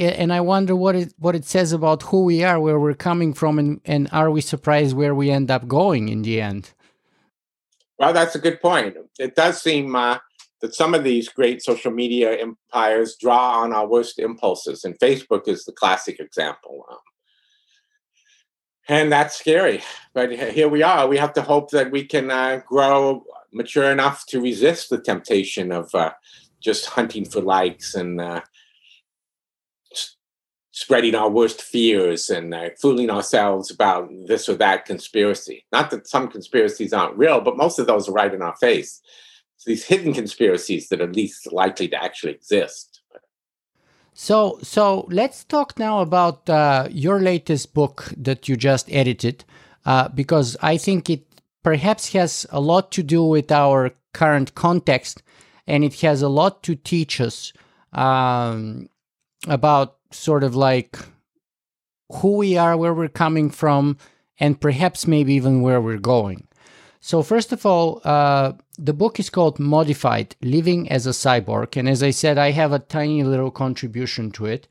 and 0.00 0.32
I 0.32 0.40
wonder 0.40 0.74
what 0.74 0.96
it 0.96 1.14
what 1.18 1.34
it 1.34 1.44
says 1.44 1.72
about 1.72 2.02
who 2.02 2.24
we 2.24 2.42
are, 2.42 2.58
where 2.60 2.80
we're 2.80 2.94
coming 2.94 3.34
from, 3.34 3.58
and 3.58 3.80
and 3.84 4.08
are 4.12 4.30
we 4.30 4.40
surprised 4.40 4.96
where 4.96 5.14
we 5.14 5.30
end 5.30 5.50
up 5.50 5.68
going 5.68 6.08
in 6.08 6.22
the 6.22 6.40
end? 6.40 6.72
Well, 7.98 8.12
that's 8.12 8.34
a 8.34 8.38
good 8.38 8.60
point. 8.60 8.96
It 9.18 9.34
does 9.36 9.60
seem 9.60 9.94
uh, 9.94 10.18
that 10.60 10.74
some 10.74 10.94
of 10.94 11.04
these 11.04 11.28
great 11.28 11.62
social 11.62 11.90
media 11.90 12.32
empires 12.38 13.16
draw 13.20 13.60
on 13.60 13.72
our 13.72 13.86
worst 13.86 14.18
impulses, 14.18 14.84
and 14.84 14.98
Facebook 14.98 15.48
is 15.48 15.64
the 15.64 15.72
classic 15.72 16.18
example. 16.18 16.86
Um, 16.90 16.98
and 18.88 19.12
that's 19.12 19.38
scary. 19.38 19.82
But 20.14 20.32
here 20.32 20.68
we 20.68 20.82
are. 20.82 21.06
We 21.06 21.18
have 21.18 21.32
to 21.34 21.42
hope 21.42 21.70
that 21.70 21.90
we 21.90 22.04
can 22.04 22.30
uh, 22.30 22.60
grow 22.66 23.24
mature 23.52 23.90
enough 23.90 24.26
to 24.26 24.40
resist 24.40 24.90
the 24.90 25.00
temptation 25.00 25.70
of 25.70 25.94
uh, 25.94 26.12
just 26.60 26.86
hunting 26.86 27.24
for 27.24 27.40
likes 27.40 27.94
and 27.94 28.20
uh, 28.20 28.40
spreading 30.72 31.14
our 31.14 31.28
worst 31.28 31.60
fears 31.62 32.30
and 32.30 32.54
uh, 32.54 32.70
fooling 32.80 33.10
ourselves 33.10 33.70
about 33.70 34.08
this 34.26 34.48
or 34.48 34.54
that 34.54 34.84
conspiracy. 34.84 35.64
Not 35.72 35.90
that 35.90 36.06
some 36.06 36.28
conspiracies 36.28 36.92
aren't 36.92 37.18
real, 37.18 37.40
but 37.40 37.56
most 37.56 37.78
of 37.78 37.86
those 37.86 38.08
are 38.08 38.12
right 38.12 38.32
in 38.32 38.42
our 38.42 38.56
face. 38.56 39.00
It's 39.56 39.64
these 39.64 39.84
hidden 39.84 40.12
conspiracies 40.12 40.88
that 40.88 41.00
are 41.00 41.12
least 41.12 41.52
likely 41.52 41.88
to 41.88 42.02
actually 42.02 42.32
exist. 42.32 43.02
So, 44.14 44.58
so 44.62 45.06
let's 45.10 45.44
talk 45.44 45.78
now 45.78 46.00
about 46.00 46.48
uh, 46.48 46.88
your 46.90 47.20
latest 47.20 47.74
book 47.74 48.12
that 48.16 48.48
you 48.48 48.56
just 48.56 48.90
edited, 48.92 49.44
uh, 49.86 50.08
because 50.08 50.56
I 50.62 50.76
think 50.76 51.08
it 51.10 51.24
perhaps 51.62 52.12
has 52.12 52.46
a 52.50 52.60
lot 52.60 52.92
to 52.92 53.02
do 53.02 53.24
with 53.24 53.50
our 53.50 53.90
current 54.12 54.54
context 54.54 55.22
and 55.66 55.84
it 55.84 56.00
has 56.00 56.22
a 56.22 56.28
lot 56.28 56.62
to 56.64 56.74
teach 56.74 57.20
us 57.20 57.52
um, 57.92 58.88
about 59.46 59.99
sort 60.10 60.44
of 60.44 60.54
like 60.54 60.98
who 62.12 62.36
we 62.36 62.56
are, 62.56 62.76
where 62.76 62.94
we're 62.94 63.08
coming 63.08 63.50
from, 63.50 63.96
and 64.38 64.60
perhaps 64.60 65.06
maybe 65.06 65.34
even 65.34 65.62
where 65.62 65.80
we're 65.80 65.98
going. 65.98 66.48
So, 67.00 67.22
first 67.22 67.52
of 67.52 67.64
all, 67.64 68.00
uh, 68.04 68.52
the 68.78 68.92
book 68.92 69.18
is 69.18 69.30
called 69.30 69.58
Modified 69.58 70.36
Living 70.42 70.90
as 70.90 71.06
a 71.06 71.10
Cyborg. 71.10 71.76
And 71.76 71.88
as 71.88 72.02
I 72.02 72.10
said, 72.10 72.36
I 72.36 72.50
have 72.50 72.72
a 72.72 72.78
tiny 72.78 73.22
little 73.22 73.50
contribution 73.50 74.30
to 74.32 74.46
it. 74.46 74.68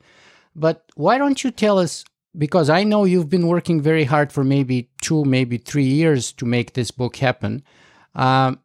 But 0.54 0.84
why 0.94 1.18
don't 1.18 1.42
you 1.42 1.50
tell 1.50 1.78
us? 1.78 2.04
Because 2.38 2.70
I 2.70 2.84
know 2.84 3.04
you've 3.04 3.28
been 3.28 3.48
working 3.48 3.80
very 3.80 4.04
hard 4.04 4.32
for 4.32 4.44
maybe 4.44 4.90
two, 5.02 5.24
maybe 5.24 5.58
three 5.58 5.84
years 5.84 6.30
to 6.34 6.44
make 6.44 6.74
this 6.74 6.92
book 6.92 7.16
happen. 7.16 7.64
Um, 8.14 8.60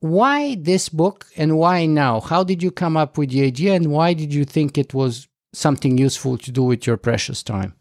why 0.00 0.56
this 0.56 0.90
book 0.90 1.26
and 1.36 1.56
why 1.56 1.86
now? 1.86 2.20
How 2.20 2.44
did 2.44 2.62
you 2.62 2.70
come 2.70 2.98
up 2.98 3.16
with 3.16 3.30
the 3.30 3.44
idea 3.44 3.72
and 3.74 3.90
why 3.90 4.12
did 4.12 4.34
you 4.34 4.44
think 4.44 4.76
it 4.76 4.92
was 4.92 5.28
something 5.56 5.96
useful 5.96 6.36
to 6.36 6.52
do 6.52 6.62
with 6.62 6.86
your 6.86 6.96
precious 6.96 7.42
time? 7.42 7.74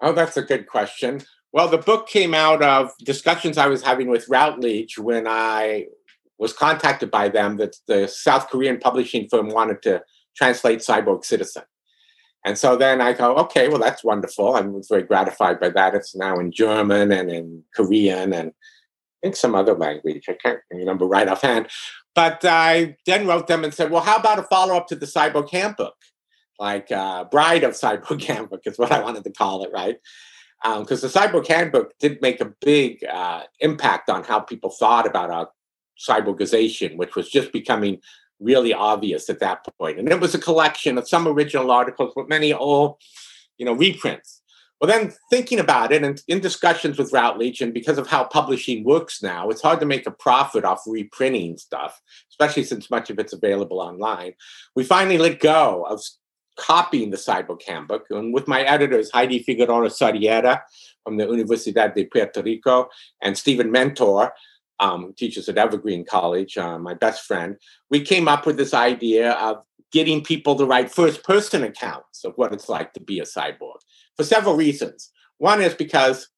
Oh, 0.00 0.12
that's 0.12 0.36
a 0.36 0.42
good 0.42 0.66
question. 0.66 1.20
Well, 1.52 1.68
the 1.68 1.78
book 1.78 2.08
came 2.08 2.32
out 2.32 2.62
of 2.62 2.90
discussions 3.04 3.58
I 3.58 3.66
was 3.66 3.82
having 3.82 4.08
with 4.08 4.28
Routledge 4.28 4.98
when 4.98 5.26
I 5.26 5.86
was 6.38 6.54
contacted 6.54 7.10
by 7.10 7.28
them 7.28 7.58
that 7.58 7.76
the 7.86 8.06
South 8.06 8.48
Korean 8.48 8.78
publishing 8.78 9.28
firm 9.28 9.48
wanted 9.48 9.82
to 9.82 10.02
translate 10.36 10.78
Cyborg 10.78 11.24
Citizen. 11.24 11.64
And 12.46 12.56
so 12.56 12.76
then 12.76 13.02
I 13.02 13.12
go, 13.12 13.36
okay, 13.36 13.68
well, 13.68 13.78
that's 13.78 14.02
wonderful. 14.02 14.54
I'm 14.56 14.80
very 14.88 15.02
gratified 15.02 15.60
by 15.60 15.68
that. 15.70 15.94
It's 15.94 16.16
now 16.16 16.38
in 16.38 16.50
German 16.50 17.12
and 17.12 17.30
in 17.30 17.62
Korean 17.76 18.32
and 18.32 18.52
I 18.52 19.26
think 19.26 19.36
some 19.36 19.54
other 19.54 19.74
language. 19.74 20.24
I 20.30 20.32
can't 20.32 20.60
remember 20.70 21.04
right 21.04 21.28
offhand. 21.28 21.68
But 22.14 22.44
I 22.44 22.96
then 23.06 23.26
wrote 23.26 23.46
them 23.46 23.64
and 23.64 23.72
said, 23.72 23.90
well, 23.90 24.02
how 24.02 24.16
about 24.16 24.38
a 24.38 24.42
follow 24.42 24.76
up 24.76 24.88
to 24.88 24.96
the 24.96 25.06
Cyborg 25.06 25.50
Handbook? 25.50 25.94
Like 26.58 26.90
uh, 26.92 27.24
Bride 27.24 27.64
of 27.64 27.72
Cyborg 27.72 28.22
Handbook 28.24 28.66
is 28.66 28.78
what 28.78 28.92
I 28.92 29.00
wanted 29.00 29.24
to 29.24 29.30
call 29.30 29.64
it, 29.64 29.70
right? 29.72 29.96
Because 30.62 31.02
um, 31.04 31.10
the 31.10 31.18
Cyborg 31.18 31.46
Handbook 31.46 31.92
did 31.98 32.20
make 32.20 32.40
a 32.40 32.52
big 32.60 33.02
uh, 33.04 33.44
impact 33.60 34.10
on 34.10 34.24
how 34.24 34.40
people 34.40 34.70
thought 34.70 35.06
about 35.06 35.30
our 35.30 35.48
cyborgization, 35.98 36.96
which 36.96 37.14
was 37.14 37.30
just 37.30 37.52
becoming 37.52 38.00
really 38.40 38.74
obvious 38.74 39.30
at 39.30 39.40
that 39.40 39.66
point. 39.78 39.98
And 39.98 40.08
it 40.08 40.20
was 40.20 40.34
a 40.34 40.38
collection 40.38 40.98
of 40.98 41.08
some 41.08 41.28
original 41.28 41.70
articles, 41.70 42.12
but 42.14 42.28
many 42.28 42.52
old, 42.52 42.96
you 43.56 43.64
know, 43.64 43.72
reprints. 43.72 44.39
Well, 44.80 44.88
then 44.88 45.12
thinking 45.28 45.60
about 45.60 45.92
it 45.92 46.02
and 46.02 46.22
in 46.26 46.40
discussions 46.40 46.96
with 46.96 47.12
Routledge, 47.12 47.60
and 47.60 47.74
because 47.74 47.98
of 47.98 48.06
how 48.06 48.24
publishing 48.24 48.82
works 48.82 49.22
now, 49.22 49.50
it's 49.50 49.60
hard 49.60 49.78
to 49.80 49.86
make 49.86 50.06
a 50.06 50.10
profit 50.10 50.64
off 50.64 50.82
reprinting 50.86 51.58
stuff, 51.58 52.00
especially 52.30 52.64
since 52.64 52.90
much 52.90 53.10
of 53.10 53.18
it's 53.18 53.34
available 53.34 53.80
online. 53.80 54.32
We 54.74 54.84
finally 54.84 55.18
let 55.18 55.40
go 55.40 55.84
of 55.88 56.00
copying 56.58 57.10
the 57.10 57.18
Cyborg 57.18 57.62
Handbook. 57.66 58.06
And 58.10 58.32
with 58.32 58.48
my 58.48 58.62
editors, 58.62 59.10
Heidi 59.12 59.42
Figueroa 59.42 59.88
Sarriera 59.88 60.62
from 61.04 61.18
the 61.18 61.26
Universidad 61.26 61.94
de 61.94 62.04
Puerto 62.04 62.42
Rico 62.42 62.88
and 63.20 63.36
Steven 63.36 63.70
Mentor, 63.70 64.32
um, 64.78 65.02
who 65.02 65.12
teaches 65.12 65.48
at 65.48 65.58
Evergreen 65.58 66.04
College, 66.06 66.56
uh, 66.56 66.78
my 66.78 66.94
best 66.94 67.24
friend, 67.24 67.56
we 67.90 68.00
came 68.00 68.28
up 68.28 68.46
with 68.46 68.56
this 68.56 68.72
idea 68.72 69.32
of 69.32 69.62
getting 69.92 70.22
people 70.22 70.56
to 70.56 70.64
write 70.64 70.92
first 70.92 71.24
person 71.24 71.62
accounts 71.62 72.24
of 72.24 72.32
what 72.36 72.52
it's 72.52 72.68
like 72.68 72.92
to 72.94 73.00
be 73.00 73.18
a 73.18 73.24
cyborg 73.24 73.78
for 74.16 74.24
several 74.24 74.56
reasons. 74.56 75.10
One 75.38 75.60
is 75.60 75.74
because 75.74 76.28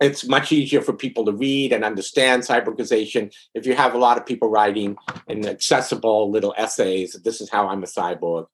it's 0.00 0.26
much 0.26 0.52
easier 0.52 0.82
for 0.82 0.92
people 0.92 1.24
to 1.24 1.32
read 1.32 1.72
and 1.72 1.84
understand 1.84 2.42
cyborgization 2.42 3.34
if 3.54 3.66
you 3.66 3.74
have 3.74 3.94
a 3.94 3.98
lot 3.98 4.18
of 4.18 4.26
people 4.26 4.50
writing 4.50 4.96
in 5.26 5.46
accessible 5.46 6.30
little 6.30 6.54
essays. 6.56 7.18
This 7.24 7.40
is 7.40 7.50
how 7.50 7.68
I'm 7.68 7.82
a 7.82 7.86
cyborg, 7.86 8.46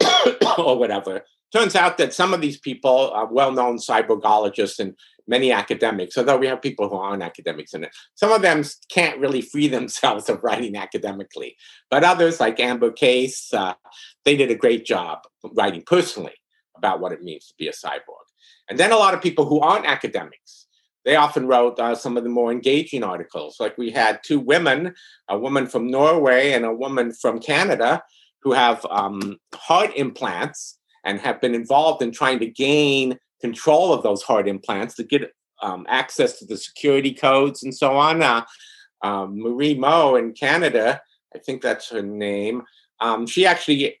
or 0.58 0.78
whatever. 0.78 1.22
Turns 1.52 1.76
out 1.76 1.98
that 1.98 2.12
some 2.12 2.34
of 2.34 2.40
these 2.40 2.58
people 2.58 3.10
are 3.10 3.26
well 3.26 3.52
known 3.52 3.78
cyborgologists 3.78 4.78
and 4.78 4.94
many 5.28 5.52
academics, 5.52 6.16
although 6.16 6.36
we 6.36 6.46
have 6.46 6.62
people 6.62 6.88
who 6.88 6.96
aren't 6.96 7.22
academics 7.22 7.74
in 7.74 7.84
it. 7.84 7.94
Some 8.14 8.32
of 8.32 8.42
them 8.42 8.62
can't 8.88 9.20
really 9.20 9.42
free 9.42 9.68
themselves 9.68 10.28
of 10.28 10.42
writing 10.42 10.76
academically, 10.76 11.56
but 11.90 12.04
others, 12.04 12.40
like 12.40 12.60
Amber 12.60 12.92
Case, 12.92 13.52
uh, 13.52 13.74
they 14.24 14.36
did 14.36 14.50
a 14.50 14.56
great 14.56 14.84
job 14.84 15.20
writing 15.54 15.82
personally 15.86 16.34
about 16.76 17.00
what 17.00 17.12
it 17.12 17.22
means 17.22 17.46
to 17.48 17.54
be 17.58 17.68
a 17.68 17.72
cyborg. 17.72 18.26
And 18.68 18.78
then 18.78 18.92
a 18.92 18.96
lot 18.96 19.14
of 19.14 19.22
people 19.22 19.46
who 19.46 19.60
aren't 19.60 19.86
academics, 19.86 20.66
they 21.04 21.16
often 21.16 21.46
wrote 21.46 21.78
uh, 21.78 21.94
some 21.94 22.16
of 22.16 22.24
the 22.24 22.30
more 22.30 22.50
engaging 22.50 23.04
articles. 23.04 23.56
Like 23.60 23.78
we 23.78 23.90
had 23.90 24.20
two 24.24 24.40
women, 24.40 24.94
a 25.28 25.38
woman 25.38 25.68
from 25.68 25.86
Norway 25.86 26.52
and 26.52 26.64
a 26.64 26.74
woman 26.74 27.12
from 27.12 27.38
Canada, 27.38 28.02
who 28.42 28.52
have 28.52 28.84
um, 28.90 29.38
heart 29.54 29.92
implants 29.96 30.78
and 31.06 31.20
have 31.20 31.40
been 31.40 31.54
involved 31.54 32.02
in 32.02 32.10
trying 32.10 32.40
to 32.40 32.46
gain 32.46 33.18
control 33.40 33.94
of 33.94 34.02
those 34.02 34.22
heart 34.22 34.48
implants 34.48 34.94
to 34.96 35.04
get 35.04 35.32
um, 35.62 35.86
access 35.88 36.38
to 36.38 36.44
the 36.44 36.56
security 36.56 37.14
codes 37.14 37.62
and 37.62 37.74
so 37.74 37.96
on. 37.96 38.22
Uh, 38.22 38.44
um, 39.02 39.38
Marie 39.38 39.74
Moe 39.74 40.16
in 40.16 40.32
Canada, 40.32 41.00
I 41.34 41.38
think 41.38 41.62
that's 41.62 41.88
her 41.90 42.02
name. 42.02 42.62
Um, 43.00 43.26
she 43.26 43.46
actually 43.46 44.00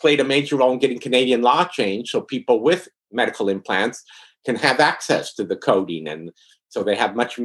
played 0.00 0.20
a 0.20 0.24
major 0.24 0.56
role 0.56 0.72
in 0.72 0.78
getting 0.78 0.98
Canadian 0.98 1.42
law 1.42 1.64
changed 1.64 2.10
so 2.10 2.22
people 2.22 2.62
with 2.62 2.88
medical 3.12 3.48
implants 3.48 4.02
can 4.46 4.56
have 4.56 4.80
access 4.80 5.34
to 5.34 5.44
the 5.44 5.56
coding 5.56 6.08
and 6.08 6.32
so 6.68 6.82
they 6.82 6.94
have 6.94 7.16
much 7.16 7.38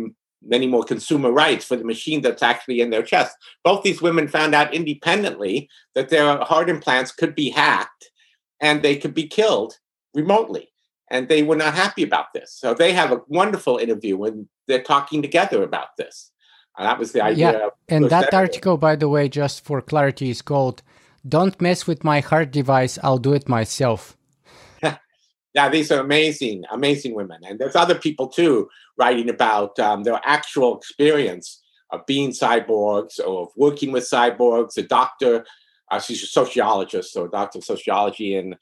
many 0.45 0.67
more 0.67 0.83
consumer 0.83 1.31
rights 1.31 1.65
for 1.65 1.75
the 1.75 1.85
machine 1.85 2.21
that's 2.21 2.43
actually 2.43 2.81
in 2.81 2.89
their 2.89 3.01
chest. 3.01 3.35
Both 3.63 3.83
these 3.83 4.01
women 4.01 4.27
found 4.27 4.53
out 4.53 4.73
independently 4.73 5.69
that 5.95 6.09
their 6.09 6.37
heart 6.39 6.69
implants 6.69 7.11
could 7.11 7.33
be 7.33 7.49
hacked 7.49 8.11
and 8.59 8.81
they 8.81 8.95
could 8.95 9.13
be 9.13 9.27
killed 9.27 9.77
remotely. 10.13 10.69
And 11.11 11.27
they 11.27 11.43
were 11.43 11.55
not 11.55 11.73
happy 11.75 12.03
about 12.03 12.33
this. 12.33 12.53
So 12.53 12.73
they 12.73 12.93
have 12.93 13.11
a 13.11 13.21
wonderful 13.27 13.77
interview 13.77 14.23
and 14.23 14.47
they're 14.67 14.81
talking 14.81 15.21
together 15.21 15.61
about 15.63 15.95
this. 15.97 16.31
And 16.77 16.87
that 16.87 16.97
was 16.97 17.11
the 17.11 17.21
idea. 17.21 17.51
Yeah. 17.51 17.69
And 17.87 18.09
that 18.09 18.33
article, 18.33 18.77
by 18.77 18.95
the 18.95 19.09
way, 19.09 19.29
just 19.29 19.63
for 19.63 19.81
clarity, 19.81 20.29
is 20.31 20.41
called 20.41 20.81
don't 21.27 21.59
mess 21.61 21.87
with 21.87 22.03
my 22.03 22.19
heart 22.19 22.51
device. 22.51 22.99
I'll 23.03 23.17
do 23.17 23.33
it 23.33 23.47
myself. 23.47 24.17
yeah, 24.83 25.69
these 25.69 25.91
are 25.91 25.99
amazing, 25.99 26.63
amazing 26.71 27.13
women. 27.13 27.41
And 27.47 27.59
there's 27.59 27.75
other 27.75 27.95
people 27.95 28.27
too 28.27 28.69
writing 28.97 29.29
about 29.29 29.79
um, 29.79 30.03
their 30.03 30.19
actual 30.25 30.77
experience 30.77 31.61
of 31.91 32.05
being 32.05 32.31
cyborgs 32.31 33.19
or 33.19 33.43
of 33.43 33.49
working 33.55 33.91
with 33.91 34.03
cyborgs. 34.03 34.77
A 34.77 34.81
doctor, 34.81 35.45
uh, 35.91 35.99
she's 35.99 36.23
a 36.23 36.27
sociologist, 36.27 37.13
so 37.13 37.25
a 37.25 37.29
doctor 37.29 37.59
of 37.59 37.65
sociology 37.65 38.35
in 38.35 38.55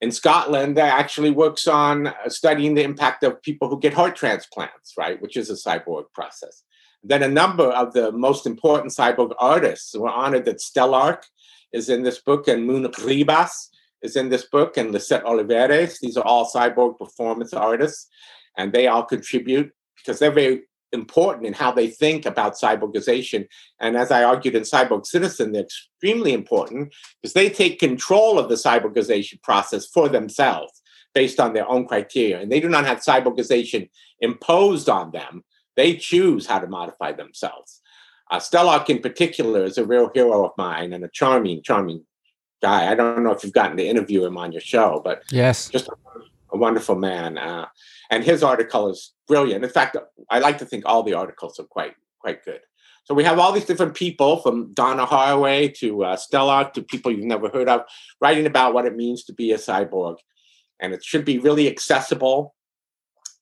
in 0.00 0.10
Scotland 0.10 0.76
that 0.78 0.98
actually 0.98 1.30
works 1.30 1.66
on 1.66 2.06
uh, 2.06 2.14
studying 2.28 2.74
the 2.74 2.82
impact 2.82 3.22
of 3.22 3.42
people 3.42 3.68
who 3.68 3.78
get 3.78 3.92
heart 3.92 4.16
transplants, 4.16 4.94
right, 4.96 5.20
which 5.20 5.36
is 5.36 5.50
a 5.50 5.54
cyborg 5.54 6.04
process. 6.14 6.62
Then 7.02 7.22
a 7.22 7.28
number 7.28 7.64
of 7.64 7.92
the 7.92 8.10
most 8.12 8.46
important 8.46 8.92
cyborg 8.92 9.34
artists 9.38 9.94
were 9.94 10.08
honored 10.08 10.46
that 10.46 10.58
Stelarc 10.58 11.22
is 11.72 11.88
in 11.88 12.02
this 12.02 12.18
book, 12.18 12.48
and 12.48 12.66
Moon 12.66 12.84
Ribas 12.84 13.68
is 14.02 14.16
in 14.16 14.28
this 14.28 14.44
book, 14.44 14.76
and 14.76 14.92
Lisette 14.92 15.24
Olivares. 15.24 15.98
These 16.00 16.16
are 16.16 16.24
all 16.24 16.50
cyborg 16.50 16.98
performance 16.98 17.52
artists, 17.52 18.08
and 18.56 18.72
they 18.72 18.86
all 18.86 19.04
contribute 19.04 19.70
because 19.96 20.18
they're 20.18 20.30
very 20.30 20.62
important 20.92 21.46
in 21.46 21.52
how 21.52 21.72
they 21.72 21.88
think 21.88 22.26
about 22.26 22.54
cyborgization. 22.54 23.46
And 23.80 23.96
as 23.96 24.10
I 24.10 24.24
argued 24.24 24.54
in 24.54 24.62
Cyborg 24.62 25.06
Citizen, 25.06 25.52
they're 25.52 25.62
extremely 25.62 26.32
important 26.32 26.94
because 27.20 27.34
they 27.34 27.48
take 27.48 27.78
control 27.78 28.38
of 28.38 28.48
the 28.48 28.56
cyborgization 28.56 29.42
process 29.42 29.86
for 29.86 30.08
themselves 30.08 30.82
based 31.14 31.40
on 31.40 31.52
their 31.52 31.68
own 31.68 31.86
criteria. 31.86 32.40
And 32.40 32.50
they 32.50 32.60
do 32.60 32.68
not 32.68 32.86
have 32.86 32.98
cyborgization 32.98 33.88
imposed 34.20 34.88
on 34.88 35.10
them. 35.12 35.44
They 35.76 35.96
choose 35.96 36.46
how 36.46 36.58
to 36.58 36.66
modify 36.66 37.12
themselves. 37.12 37.80
Uh, 38.30 38.38
Stelarc, 38.38 38.88
in 38.88 39.00
particular, 39.00 39.64
is 39.64 39.78
a 39.78 39.84
real 39.84 40.10
hero 40.14 40.44
of 40.44 40.52
mine 40.56 40.92
and 40.92 41.04
a 41.04 41.08
charming, 41.08 41.62
charming 41.62 42.04
guy. 42.62 42.90
I 42.90 42.94
don't 42.94 43.24
know 43.24 43.32
if 43.32 43.42
you've 43.42 43.52
gotten 43.52 43.76
to 43.78 43.86
interview 43.86 44.24
him 44.24 44.36
on 44.36 44.52
your 44.52 44.60
show, 44.60 45.00
but 45.04 45.22
yes, 45.30 45.68
just 45.68 45.88
a, 46.52 46.56
wonderful 46.56 46.96
man. 46.96 47.38
Uh, 47.38 47.66
and 48.10 48.24
his 48.24 48.42
article 48.42 48.88
is 48.88 49.12
brilliant. 49.26 49.64
In 49.64 49.70
fact, 49.70 49.96
I 50.30 50.38
like 50.38 50.58
to 50.58 50.66
think 50.66 50.84
all 50.86 51.02
the 51.02 51.14
articles 51.14 51.58
are 51.58 51.64
quite 51.64 51.94
quite 52.20 52.44
good. 52.44 52.60
So 53.04 53.14
we 53.14 53.24
have 53.24 53.38
all 53.38 53.52
these 53.52 53.64
different 53.64 53.94
people, 53.94 54.36
from 54.36 54.72
Donna 54.72 55.06
Haraway 55.06 55.74
to 55.78 56.04
uh, 56.04 56.16
Stelarc 56.16 56.74
to 56.74 56.82
people 56.82 57.10
you've 57.10 57.24
never 57.24 57.48
heard 57.48 57.68
of, 57.68 57.82
writing 58.20 58.46
about 58.46 58.74
what 58.74 58.86
it 58.86 58.94
means 58.94 59.24
to 59.24 59.32
be 59.32 59.52
a 59.52 59.56
cyborg, 59.56 60.16
and 60.78 60.92
it 60.92 61.02
should 61.02 61.24
be 61.24 61.38
really 61.38 61.68
accessible. 61.68 62.54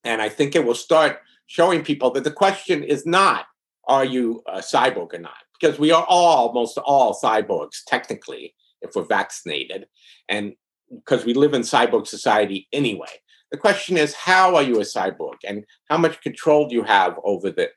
And 0.05 0.23
I 0.23 0.29
think 0.29 0.55
it 0.55 0.65
will 0.65 0.75
start 0.75 1.19
showing 1.47 1.83
people 1.83 2.11
that 2.13 2.25
the 2.25 2.31
question 2.31 2.83
is 2.83 3.05
not 3.05 3.47
are 3.87 4.05
you 4.05 4.43
a 4.47 4.59
cyborg 4.59 5.15
or 5.15 5.19
not? 5.19 5.43
Because 5.59 5.79
we 5.79 5.91
are 5.91 6.05
all, 6.07 6.53
most 6.53 6.79
all 6.79 7.19
cyborgs, 7.19 7.83
technically, 7.87 8.55
if 8.83 8.95
we're 8.95 9.05
vaccinated, 9.05 9.87
and 10.29 10.55
because 10.95 11.25
we 11.25 11.35
live 11.35 11.55
in 11.55 11.63
cyborg 11.63 12.07
society 12.07 12.69
anyway. 12.73 13.09
The 13.51 13.59
question 13.59 13.97
is, 13.97 14.15
how 14.15 14.57
are 14.57 14.63
you 14.63 14.77
a 14.77 14.85
cyborg, 14.85 15.37
and 15.47 15.65
how 15.89 15.99
much 15.99 16.21
control 16.21 16.69
do 16.69 16.75
you 16.75 16.83
have 16.83 17.19
over 17.25 17.51
the 17.51 17.71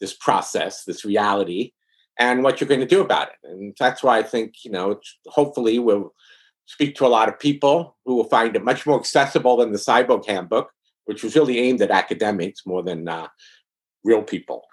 this 0.00 0.14
process, 0.14 0.84
this 0.84 1.04
reality, 1.04 1.72
and 2.18 2.42
what 2.42 2.60
you're 2.60 2.68
going 2.68 2.80
to 2.80 2.86
do 2.86 3.00
about 3.00 3.28
it. 3.28 3.48
And 3.48 3.74
that's 3.78 4.02
why 4.02 4.18
I 4.18 4.22
think, 4.22 4.64
you 4.64 4.70
know, 4.70 5.00
hopefully 5.26 5.78
we'll 5.78 6.12
speak 6.66 6.94
to 6.96 7.06
a 7.06 7.08
lot 7.08 7.28
of 7.28 7.38
people 7.38 7.96
who 8.04 8.16
will 8.16 8.24
find 8.24 8.56
it 8.56 8.64
much 8.64 8.86
more 8.86 8.98
accessible 8.98 9.56
than 9.56 9.72
the 9.72 9.78
Cyborg 9.78 10.26
Handbook, 10.26 10.70
which 11.04 11.22
was 11.22 11.34
really 11.34 11.58
aimed 11.58 11.82
at 11.82 11.90
academics 11.90 12.66
more 12.66 12.82
than 12.82 13.08
uh, 13.08 13.28
real 14.04 14.22
people. 14.22 14.64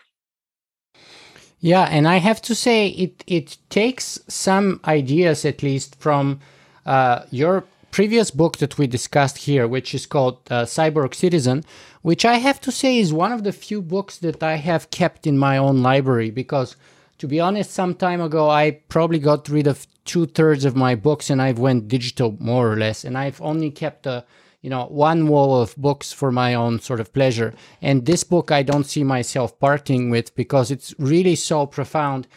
Yeah, 1.59 1.84
and 1.84 2.07
I 2.07 2.17
have 2.17 2.41
to 2.43 2.55
say 2.55 2.88
it 2.88 3.23
it 3.27 3.57
takes 3.69 4.19
some 4.27 4.79
ideas 4.86 5.45
at 5.45 5.61
least 5.61 5.95
from 6.01 6.39
uh, 6.86 7.23
your 7.32 7.63
previous 7.91 8.32
book 8.32 8.57
that 8.57 8.77
we 8.77 8.88
discussed 8.88 9.38
here, 9.39 9.67
which 9.67 9.93
is 9.93 10.05
called 10.05 10.39
uh, 10.49 10.63
Cyborg 10.63 11.13
Citizen, 11.13 11.63
which 12.01 12.25
I 12.25 12.36
have 12.36 12.59
to 12.61 12.71
say 12.71 12.97
is 12.97 13.13
one 13.13 13.32
of 13.32 13.43
the 13.43 13.51
few 13.51 13.82
books 13.82 14.17
that 14.17 14.41
I 14.41 14.55
have 14.55 14.89
kept 14.89 15.27
in 15.27 15.38
my 15.38 15.57
own 15.57 15.84
library 15.84 16.32
because, 16.32 16.75
to 17.19 17.27
be 17.27 17.39
honest, 17.39 17.71
some 17.71 17.93
time 17.93 18.21
ago 18.21 18.49
I 18.49 18.79
probably 18.89 19.19
got 19.19 19.49
rid 19.49 19.67
of 19.67 19.86
two 20.05 20.25
thirds 20.25 20.65
of 20.65 20.75
my 20.75 20.95
books 20.95 21.29
and 21.29 21.41
I've 21.41 21.59
went 21.59 21.88
digital 21.88 22.36
more 22.39 22.71
or 22.71 22.77
less, 22.77 23.03
and 23.03 23.17
I've 23.17 23.41
only 23.41 23.69
kept 23.69 24.05
a 24.07 24.25
you 24.61 24.69
know 24.69 24.86
one 24.86 25.27
wall 25.27 25.59
of 25.59 25.75
books 25.75 26.13
for 26.13 26.32
my 26.32 26.53
own 26.53 26.79
sort 26.79 26.99
of 26.99 27.13
pleasure. 27.13 27.53
And 27.82 28.05
this 28.05 28.23
book 28.23 28.51
I 28.51 28.63
don't 28.63 28.86
see 28.86 29.03
myself 29.03 29.59
parting 29.59 30.09
with 30.09 30.36
because 30.36 30.71
it's 30.71 30.93
really 30.97 31.36
so 31.36 31.65
profound 31.65 32.27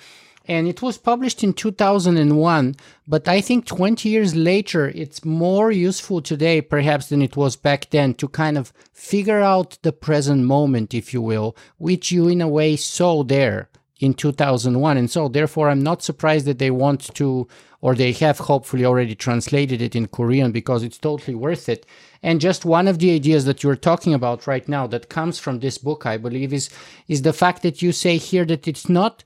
and 0.47 0.69
it 0.69 0.83
was 0.83 0.99
published 0.99 1.43
in 1.43 1.53
2001 1.53 2.75
but 3.07 3.29
i 3.29 3.41
think 3.41 3.67
20 3.67 4.09
years 4.09 4.35
later 4.35 4.89
it's 4.89 5.25
more 5.25 5.71
useful 5.71 6.21
today 6.21 6.61
perhaps 6.61 7.09
than 7.09 7.23
it 7.23 7.37
was 7.37 7.57
back 7.57 7.91
then 7.91 8.15
to 8.15 8.29
kind 8.29 8.59
of 8.59 8.73
figure 8.93 9.41
out 9.41 9.79
the 9.83 9.93
present 9.93 10.43
moment 10.45 10.95
if 10.95 11.13
you 11.13 11.21
will 11.21 11.57
which 11.79 12.13
you 12.13 12.29
in 12.29 12.41
a 12.41 12.49
way 12.49 12.77
saw 12.77 13.23
there 13.23 13.69
in 14.01 14.13
2001 14.13 14.97
and 14.97 15.11
so 15.11 15.29
therefore 15.29 15.69
i'm 15.69 15.83
not 15.83 16.03
surprised 16.03 16.47
that 16.47 16.59
they 16.59 16.71
want 16.71 17.15
to 17.15 17.49
or 17.85 17.95
they 17.95 18.13
have 18.13 18.39
hopefully 18.39 18.83
already 18.83 19.15
translated 19.15 19.83
it 19.83 19.95
in 19.95 20.09
korean 20.09 20.53
because 20.53 20.83
it's 20.83 20.97
totally 20.97 21.35
worth 21.35 21.69
it. 21.69 21.85
And 22.23 22.41
just 22.41 22.65
one 22.65 22.89
of 22.89 22.99
the 22.99 23.15
ideas 23.15 23.45
that 23.45 23.63
you're 23.63 23.77
talking 23.77 24.15
about 24.15 24.47
right 24.47 24.67
now 24.67 24.87
that 24.87 25.11
comes 25.11 25.39
from 25.39 25.61
this 25.61 25.77
book 25.77 26.07
i 26.07 26.17
believe 26.17 26.55
is 26.55 26.71
is 27.09 27.21
the 27.21 27.35
fact 27.35 27.61
that 27.63 27.83
you 27.83 27.93
say 27.93 28.17
here 28.17 28.47
that 28.47 28.67
it's 28.67 28.89
not 28.89 29.23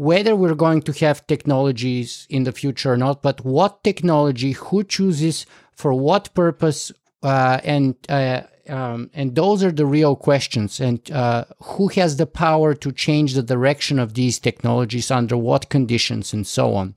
whether 0.00 0.34
we're 0.34 0.54
going 0.54 0.80
to 0.80 0.92
have 0.92 1.26
technologies 1.26 2.26
in 2.30 2.44
the 2.44 2.52
future 2.52 2.90
or 2.90 2.96
not, 2.96 3.20
but 3.20 3.44
what 3.44 3.84
technology, 3.84 4.52
who 4.52 4.82
chooses 4.82 5.44
for 5.72 5.92
what 5.92 6.32
purpose, 6.32 6.90
uh, 7.22 7.60
and 7.64 7.94
uh, 8.08 8.40
um, 8.70 9.10
and 9.12 9.34
those 9.34 9.62
are 9.62 9.70
the 9.70 9.84
real 9.84 10.16
questions. 10.16 10.80
And 10.80 10.98
uh, 11.10 11.44
who 11.62 11.88
has 11.88 12.16
the 12.16 12.24
power 12.26 12.72
to 12.76 12.92
change 12.92 13.34
the 13.34 13.42
direction 13.42 13.98
of 13.98 14.14
these 14.14 14.38
technologies 14.38 15.10
under 15.10 15.36
what 15.36 15.68
conditions 15.68 16.32
and 16.32 16.46
so 16.46 16.74
on. 16.74 16.94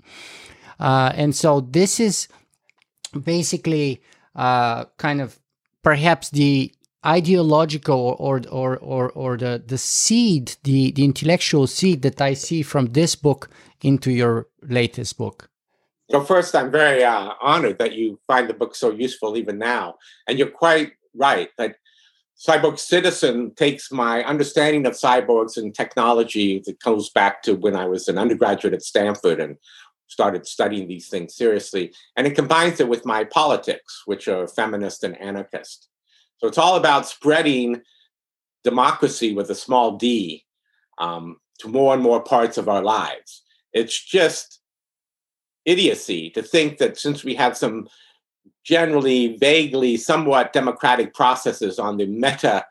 Uh, 0.80 1.12
and 1.14 1.36
so 1.36 1.60
this 1.60 2.00
is 2.00 2.30
basically 3.22 4.02
uh, 4.34 4.86
kind 4.96 5.20
of 5.20 5.40
perhaps 5.84 6.30
the 6.30 6.74
ideological 7.06 8.16
or 8.20 8.42
or 8.50 8.78
or 8.78 9.12
or 9.12 9.38
the 9.38 9.62
the 9.66 9.78
seed 9.78 10.56
the 10.64 10.92
the 10.92 11.04
intellectual 11.04 11.68
seed 11.68 12.02
that 12.02 12.22
i 12.22 12.34
see 12.34 12.64
from 12.64 12.88
this 12.88 13.16
book 13.16 13.50
into 13.82 14.12
your 14.12 14.48
latest 14.62 15.18
book? 15.18 15.50
Well 16.10 16.24
first 16.24 16.56
i'm 16.56 16.72
very 16.72 17.04
uh, 17.04 17.32
honored 17.42 17.80
that 17.80 17.94
you 17.94 18.20
find 18.28 18.50
the 18.50 18.54
book 18.54 18.76
so 18.76 18.92
useful 18.92 19.38
even 19.38 19.58
now. 19.58 19.96
And 20.28 20.38
you're 20.38 20.50
quite 20.50 20.94
right 21.16 21.50
that 21.58 21.76
cyborg 22.38 22.80
citizen 22.80 23.54
takes 23.56 23.92
my 23.92 24.24
understanding 24.24 24.86
of 24.86 24.94
cyborgs 24.94 25.58
and 25.58 25.74
technology 25.74 26.62
that 26.66 26.80
goes 26.80 27.10
back 27.10 27.44
to 27.44 27.54
when 27.54 27.76
i 27.76 27.86
was 27.86 28.08
an 28.08 28.18
undergraduate 28.18 28.74
at 28.74 28.82
stanford 28.82 29.40
and 29.40 29.58
started 30.08 30.46
studying 30.46 30.88
these 30.88 31.08
things 31.10 31.36
seriously 31.36 31.94
and 32.16 32.28
it 32.28 32.36
combines 32.36 32.80
it 32.80 32.90
with 32.90 33.06
my 33.06 33.24
politics 33.24 34.02
which 34.06 34.28
are 34.28 34.48
feminist 34.48 35.04
and 35.04 35.20
anarchist 35.22 35.90
so 36.44 36.50
it's 36.50 36.58
all 36.58 36.76
about 36.76 37.08
spreading 37.08 37.82
democracy 38.66 39.34
with 39.34 39.50
a 39.50 39.56
small 39.56 39.96
d 39.96 40.44
um, 40.98 41.38
to 41.60 41.70
more 41.70 41.94
and 41.94 42.04
more 42.04 42.22
parts 42.22 42.58
of 42.58 42.68
our 42.68 42.84
lives. 42.84 43.44
It's 43.72 43.98
just 43.98 44.60
idiocy 45.64 46.32
to 46.32 46.44
think 46.44 46.80
that 46.80 46.98
since 46.98 47.24
we 47.24 47.34
have 47.36 47.56
some 47.56 47.88
generally, 48.66 49.38
vaguely, 49.38 49.96
somewhat 49.96 50.52
democratic 50.52 51.14
processes 51.14 51.80
on 51.80 51.96
the 51.96 52.08
meta, 52.08 52.66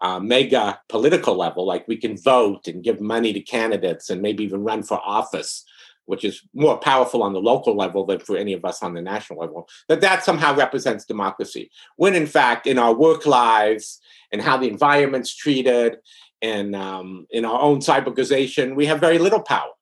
uh, 0.00 0.18
mega 0.18 0.80
political 0.88 1.36
level, 1.36 1.66
like 1.66 1.86
we 1.86 1.98
can 1.98 2.16
vote 2.16 2.66
and 2.66 2.82
give 2.82 2.98
money 2.98 3.34
to 3.34 3.40
candidates 3.40 4.08
and 4.08 4.22
maybe 4.22 4.42
even 4.42 4.64
run 4.64 4.82
for 4.82 5.02
office 5.04 5.66
which 6.08 6.24
is 6.24 6.40
more 6.54 6.78
powerful 6.78 7.22
on 7.22 7.34
the 7.34 7.40
local 7.40 7.76
level 7.76 8.06
than 8.06 8.18
for 8.18 8.38
any 8.38 8.54
of 8.54 8.64
us 8.64 8.82
on 8.82 8.94
the 8.94 9.02
national 9.02 9.38
level, 9.38 9.68
that 9.88 10.00
that 10.00 10.24
somehow 10.24 10.56
represents 10.56 11.04
democracy. 11.04 11.70
When 11.96 12.14
in 12.14 12.26
fact, 12.26 12.66
in 12.66 12.78
our 12.78 12.94
work 12.94 13.26
lives 13.26 14.00
and 14.32 14.40
how 14.40 14.56
the 14.56 14.68
environment's 14.68 15.36
treated 15.36 15.98
and 16.40 16.74
um, 16.74 17.26
in 17.30 17.44
our 17.44 17.60
own 17.60 17.80
cyborgization, 17.80 18.74
we 18.74 18.86
have 18.86 19.00
very 19.00 19.18
little 19.18 19.42
power. 19.42 19.72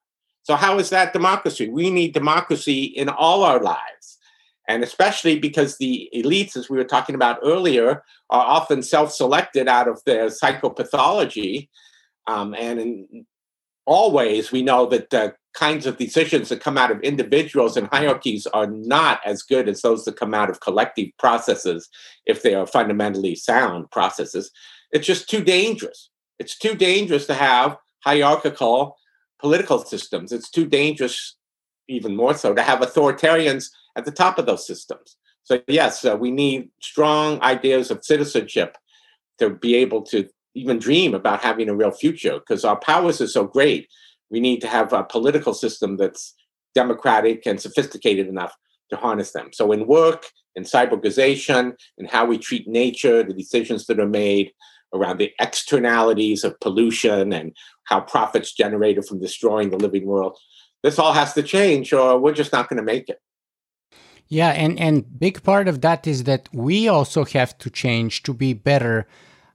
So, 0.42 0.56
how 0.56 0.78
is 0.80 0.90
that 0.90 1.12
democracy? 1.12 1.68
We 1.68 1.90
need 1.90 2.12
democracy 2.12 2.84
in 2.84 3.08
all 3.08 3.44
our 3.44 3.60
lives. 3.60 4.18
And 4.68 4.82
especially 4.82 5.38
because 5.38 5.76
the 5.76 6.10
elites, 6.12 6.56
as 6.56 6.68
we 6.68 6.76
were 6.76 6.84
talking 6.84 7.14
about 7.14 7.38
earlier, 7.44 8.02
are 8.30 8.46
often 8.46 8.82
self 8.82 9.12
selected 9.12 9.68
out 9.68 9.86
of 9.86 10.02
their 10.04 10.26
psychopathology. 10.26 11.68
Um, 12.26 12.52
and 12.58 12.80
in, 12.80 13.26
always 13.86 14.50
we 14.50 14.62
know 14.62 14.86
that 14.86 15.10
the 15.10 15.34
kinds 15.56 15.86
of 15.86 15.96
decisions 15.96 16.50
that 16.50 16.60
come 16.60 16.78
out 16.78 16.90
of 16.90 17.00
individuals 17.00 17.76
and 17.76 17.88
hierarchies 17.88 18.46
are 18.48 18.66
not 18.66 19.20
as 19.24 19.42
good 19.42 19.68
as 19.68 19.80
those 19.80 20.04
that 20.04 20.16
come 20.16 20.34
out 20.34 20.50
of 20.50 20.60
collective 20.60 21.08
processes 21.18 21.88
if 22.26 22.42
they 22.42 22.54
are 22.54 22.66
fundamentally 22.66 23.34
sound 23.34 23.90
processes. 23.90 24.50
It's 24.92 25.06
just 25.06 25.28
too 25.28 25.42
dangerous. 25.42 26.10
It's 26.38 26.58
too 26.58 26.74
dangerous 26.74 27.26
to 27.26 27.34
have 27.34 27.76
hierarchical 28.04 28.96
political 29.40 29.78
systems. 29.78 30.30
It's 30.30 30.50
too 30.50 30.66
dangerous 30.66 31.36
even 31.88 32.14
more 32.14 32.34
so 32.34 32.54
to 32.54 32.62
have 32.62 32.80
authoritarians 32.80 33.70
at 33.96 34.04
the 34.04 34.10
top 34.10 34.38
of 34.38 34.46
those 34.46 34.66
systems. 34.66 35.16
So 35.42 35.60
yes 35.66 36.04
uh, 36.04 36.16
we 36.16 36.30
need 36.30 36.70
strong 36.82 37.40
ideas 37.40 37.90
of 37.90 38.04
citizenship 38.04 38.76
to 39.38 39.50
be 39.50 39.74
able 39.76 40.02
to 40.02 40.28
even 40.54 40.78
dream 40.78 41.14
about 41.14 41.42
having 41.42 41.68
a 41.68 41.74
real 41.74 41.90
future 41.90 42.38
because 42.38 42.64
our 42.64 42.76
powers 42.76 43.20
are 43.20 43.26
so 43.26 43.44
great. 43.44 43.88
We 44.30 44.40
need 44.40 44.60
to 44.60 44.68
have 44.68 44.92
a 44.92 45.04
political 45.04 45.54
system 45.54 45.96
that's 45.96 46.34
democratic 46.74 47.46
and 47.46 47.60
sophisticated 47.60 48.28
enough 48.28 48.54
to 48.90 48.96
harness 48.96 49.32
them. 49.32 49.50
So, 49.52 49.72
in 49.72 49.86
work, 49.86 50.26
in 50.54 50.64
cyborgization, 50.64 51.74
in 51.98 52.06
how 52.06 52.24
we 52.26 52.38
treat 52.38 52.66
nature, 52.68 53.22
the 53.22 53.34
decisions 53.34 53.86
that 53.86 54.00
are 54.00 54.08
made 54.08 54.52
around 54.94 55.18
the 55.18 55.32
externalities 55.40 56.44
of 56.44 56.58
pollution 56.60 57.32
and 57.32 57.56
how 57.84 58.00
profits 58.00 58.52
generated 58.52 59.04
from 59.04 59.20
destroying 59.20 59.70
the 59.70 59.76
living 59.76 60.06
world, 60.06 60.38
this 60.82 60.98
all 60.98 61.12
has 61.12 61.32
to 61.34 61.42
change, 61.42 61.92
or 61.92 62.18
we're 62.18 62.32
just 62.32 62.52
not 62.52 62.68
going 62.68 62.78
to 62.78 62.82
make 62.82 63.08
it. 63.08 63.20
Yeah, 64.28 64.50
and 64.50 64.78
and 64.80 65.18
big 65.18 65.42
part 65.42 65.68
of 65.68 65.80
that 65.82 66.06
is 66.06 66.24
that 66.24 66.48
we 66.52 66.88
also 66.88 67.24
have 67.24 67.56
to 67.58 67.70
change 67.70 68.22
to 68.24 68.34
be 68.34 68.54
better 68.54 69.06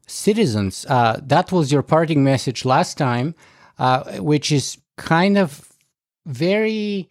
citizens. 0.07 0.85
Uh, 0.87 1.19
that 1.23 1.51
was 1.51 1.71
your 1.71 1.83
parting 1.83 2.23
message 2.23 2.63
last 2.63 2.97
time, 2.97 3.35
uh, 3.81 4.03
which 4.21 4.51
is 4.51 4.77
kind 4.97 5.39
of 5.39 5.73
very 6.27 7.09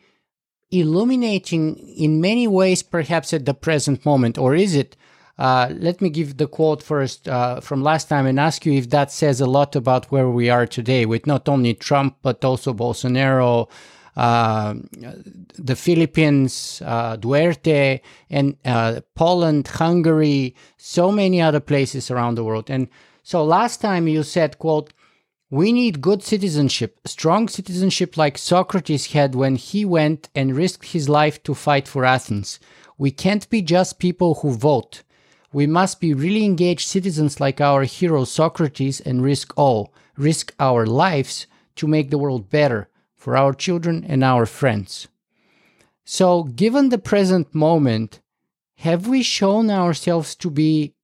illuminating 0.71 1.77
in 1.77 2.21
many 2.21 2.47
ways, 2.47 2.81
perhaps 2.81 3.35
at 3.35 3.45
the 3.45 3.55
present 3.55 4.07
moment, 4.07 4.39
or 4.39 4.55
is 4.55 4.77
it? 4.77 4.97
Uh, 5.37 5.73
let 5.81 6.01
me 6.01 6.09
give 6.09 6.37
the 6.37 6.47
quote 6.47 6.81
first 6.81 7.27
uh, 7.27 7.59
from 7.61 7.83
last 7.83 8.09
time 8.09 8.25
and 8.25 8.39
ask 8.39 8.65
you 8.65 8.73
if 8.75 8.91
that 8.91 9.11
says 9.11 9.41
a 9.41 9.47
lot 9.47 9.75
about 9.75 10.13
where 10.13 10.29
we 10.31 10.49
are 10.49 10.67
today 10.67 11.05
with 11.05 11.27
not 11.27 11.49
only 11.49 11.75
Trump, 11.75 12.17
but 12.23 12.45
also 12.45 12.73
Bolsonaro, 12.73 13.69
uh, 14.17 14.75
the 15.59 15.75
Philippines, 15.75 16.83
uh, 16.85 17.17
Duterte, 17.17 18.01
and 18.29 18.57
uh, 18.65 19.01
Poland, 19.17 19.67
Hungary, 19.67 20.55
so 20.77 21.11
many 21.11 21.41
other 21.41 21.61
places 21.61 22.13
around 22.13 22.37
the 22.37 22.45
world. 22.45 22.71
And 22.71 22.87
so 23.25 23.43
last 23.43 23.81
time 23.81 24.07
you 24.07 24.23
said, 24.23 24.59
quote, 24.59 24.93
we 25.51 25.73
need 25.73 26.01
good 26.01 26.23
citizenship, 26.23 27.01
strong 27.07 27.49
citizenship 27.49 28.17
like 28.17 28.39
Socrates 28.39 29.07
had 29.13 29.35
when 29.35 29.57
he 29.57 29.85
went 29.85 30.29
and 30.33 30.57
risked 30.57 30.87
his 30.87 31.09
life 31.09 31.43
to 31.43 31.55
fight 31.55 31.89
for 31.89 32.05
Athens. 32.05 32.61
We 32.97 33.11
can't 33.11 33.51
be 33.51 33.61
just 33.61 33.99
people 33.99 34.37
who 34.37 34.53
vote. 34.53 35.03
We 35.53 35.67
must 35.67 36.01
be 36.01 36.15
really 36.15 36.45
engaged 36.45 36.87
citizens 36.87 37.41
like 37.41 37.61
our 37.61 37.83
hero 37.83 38.25
Socrates 38.25 39.01
and 39.01 39.25
risk 39.25 39.53
all, 39.57 39.93
risk 40.17 40.55
our 40.61 40.87
lives 40.87 41.49
to 41.77 41.89
make 41.89 42.11
the 42.11 42.19
world 42.19 42.49
better 42.49 42.89
for 43.17 43.37
our 43.37 43.53
children 43.53 44.05
and 44.07 44.23
our 44.23 44.47
friends. 44.47 45.09
So, 46.05 46.45
given 46.45 46.91
the 46.91 46.99
present 46.99 47.53
moment, 47.53 48.21
have 48.79 49.09
we 49.09 49.23
shown 49.23 49.69
ourselves 49.69 50.37
to 50.37 50.51
be 50.51 50.95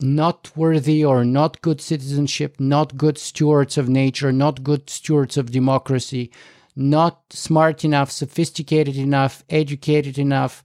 not 0.00 0.50
worthy 0.56 1.04
or 1.04 1.24
not 1.24 1.60
good 1.62 1.80
citizenship, 1.80 2.56
not 2.58 2.96
good 2.96 3.18
stewards 3.18 3.78
of 3.78 3.88
nature, 3.88 4.32
not 4.32 4.62
good 4.62 4.88
stewards 4.90 5.36
of 5.36 5.52
democracy, 5.52 6.30
not 6.74 7.20
smart 7.30 7.84
enough, 7.84 8.10
sophisticated 8.10 8.96
enough, 8.96 9.44
educated 9.50 10.18
enough, 10.18 10.64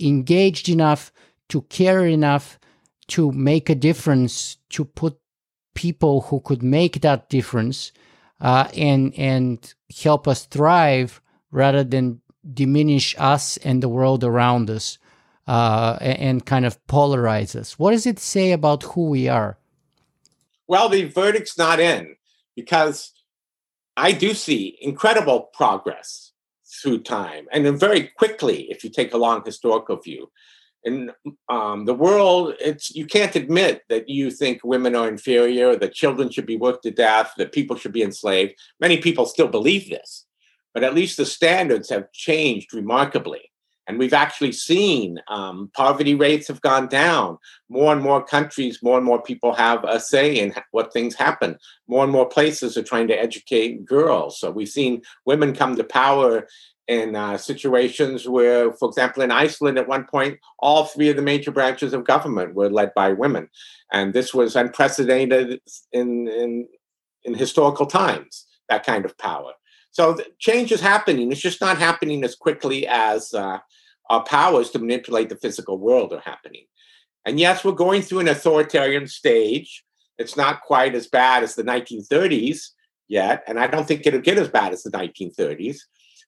engaged 0.00 0.68
enough 0.68 1.12
to 1.48 1.62
care 1.62 2.06
enough 2.06 2.58
to 3.08 3.32
make 3.32 3.68
a 3.68 3.74
difference, 3.74 4.56
to 4.70 4.84
put 4.84 5.18
people 5.74 6.22
who 6.22 6.40
could 6.40 6.62
make 6.62 7.00
that 7.00 7.28
difference 7.28 7.92
uh, 8.40 8.68
and 8.76 9.14
and 9.14 9.74
help 10.02 10.28
us 10.28 10.44
thrive 10.46 11.20
rather 11.50 11.84
than 11.84 12.20
diminish 12.54 13.14
us 13.18 13.56
and 13.58 13.82
the 13.82 13.88
world 13.88 14.24
around 14.24 14.70
us 14.70 14.98
uh, 15.48 15.96
and 16.00 16.44
kind 16.46 16.64
of 16.66 16.78
polarize 16.86 17.56
us. 17.56 17.78
What 17.78 17.90
does 17.90 18.06
it 18.06 18.20
say 18.20 18.52
about 18.52 18.82
who 18.84 19.08
we 19.08 19.26
are? 19.28 19.58
Well, 20.68 20.88
the 20.88 21.04
verdict's 21.04 21.56
not 21.56 21.80
in 21.80 22.16
because 22.54 23.12
I 23.96 24.12
do 24.12 24.34
see 24.34 24.78
incredible 24.80 25.48
progress 25.54 26.32
through 26.82 27.00
time 27.00 27.46
and 27.50 27.80
very 27.80 28.08
quickly 28.16 28.70
if 28.70 28.84
you 28.84 28.90
take 28.90 29.14
a 29.14 29.16
long 29.16 29.42
historical 29.44 29.96
view 29.96 30.30
in 30.84 31.10
um, 31.48 31.86
the 31.86 31.94
world, 31.94 32.54
it's 32.60 32.94
you 32.94 33.06
can't 33.06 33.34
admit 33.34 33.82
that 33.88 34.08
you 34.08 34.30
think 34.30 34.60
women 34.62 34.94
are 34.94 35.08
inferior, 35.08 35.76
that 35.76 35.92
children 35.94 36.30
should 36.30 36.46
be 36.46 36.56
worked 36.56 36.84
to 36.84 36.90
death, 36.90 37.32
that 37.36 37.52
people 37.52 37.76
should 37.76 37.92
be 37.92 38.02
enslaved. 38.02 38.54
Many 38.80 38.98
people 38.98 39.26
still 39.26 39.48
believe 39.48 39.90
this, 39.90 40.26
but 40.74 40.84
at 40.84 40.94
least 40.94 41.16
the 41.16 41.26
standards 41.26 41.90
have 41.90 42.12
changed 42.12 42.72
remarkably. 42.72 43.50
And 43.88 43.98
we've 43.98 44.12
actually 44.12 44.52
seen 44.52 45.18
um, 45.28 45.70
poverty 45.74 46.14
rates 46.14 46.46
have 46.48 46.60
gone 46.60 46.88
down. 46.88 47.38
More 47.70 47.90
and 47.90 48.02
more 48.02 48.22
countries, 48.22 48.82
more 48.82 48.98
and 48.98 49.06
more 49.06 49.22
people 49.22 49.54
have 49.54 49.82
a 49.84 49.98
say 49.98 50.38
in 50.38 50.54
what 50.72 50.92
things 50.92 51.14
happen. 51.14 51.56
More 51.88 52.04
and 52.04 52.12
more 52.12 52.28
places 52.28 52.76
are 52.76 52.82
trying 52.82 53.08
to 53.08 53.18
educate 53.18 53.86
girls. 53.86 54.38
So 54.38 54.50
we've 54.50 54.68
seen 54.68 55.00
women 55.24 55.54
come 55.54 55.74
to 55.76 55.84
power 55.84 56.46
in 56.86 57.16
uh, 57.16 57.38
situations 57.38 58.28
where, 58.28 58.72
for 58.72 58.88
example, 58.88 59.22
in 59.22 59.30
Iceland 59.30 59.78
at 59.78 59.88
one 59.88 60.04
point, 60.04 60.38
all 60.58 60.84
three 60.84 61.08
of 61.08 61.16
the 61.16 61.22
major 61.22 61.50
branches 61.50 61.92
of 61.94 62.04
government 62.04 62.54
were 62.54 62.70
led 62.70 62.92
by 62.94 63.12
women. 63.12 63.48
And 63.90 64.12
this 64.12 64.34
was 64.34 64.54
unprecedented 64.54 65.60
in, 65.92 66.28
in, 66.28 66.68
in 67.24 67.34
historical 67.34 67.86
times, 67.86 68.46
that 68.68 68.84
kind 68.84 69.04
of 69.04 69.16
power. 69.16 69.52
So 69.98 70.16
change 70.38 70.70
is 70.70 70.80
happening. 70.80 71.32
It's 71.32 71.40
just 71.40 71.60
not 71.60 71.76
happening 71.76 72.22
as 72.22 72.36
quickly 72.36 72.86
as 72.86 73.34
uh, 73.34 73.58
our 74.08 74.22
powers 74.22 74.70
to 74.70 74.78
manipulate 74.78 75.28
the 75.28 75.34
physical 75.34 75.76
world 75.76 76.12
are 76.12 76.20
happening. 76.20 76.66
And 77.24 77.40
yes, 77.40 77.64
we're 77.64 77.72
going 77.72 78.02
through 78.02 78.20
an 78.20 78.28
authoritarian 78.28 79.08
stage. 79.08 79.84
It's 80.16 80.36
not 80.36 80.62
quite 80.62 80.94
as 80.94 81.08
bad 81.08 81.42
as 81.42 81.56
the 81.56 81.64
1930s 81.64 82.68
yet, 83.08 83.42
and 83.48 83.58
I 83.58 83.66
don't 83.66 83.88
think 83.88 84.06
it'll 84.06 84.20
get 84.20 84.38
as 84.38 84.46
bad 84.46 84.72
as 84.72 84.84
the 84.84 84.92
1930s. 84.92 85.78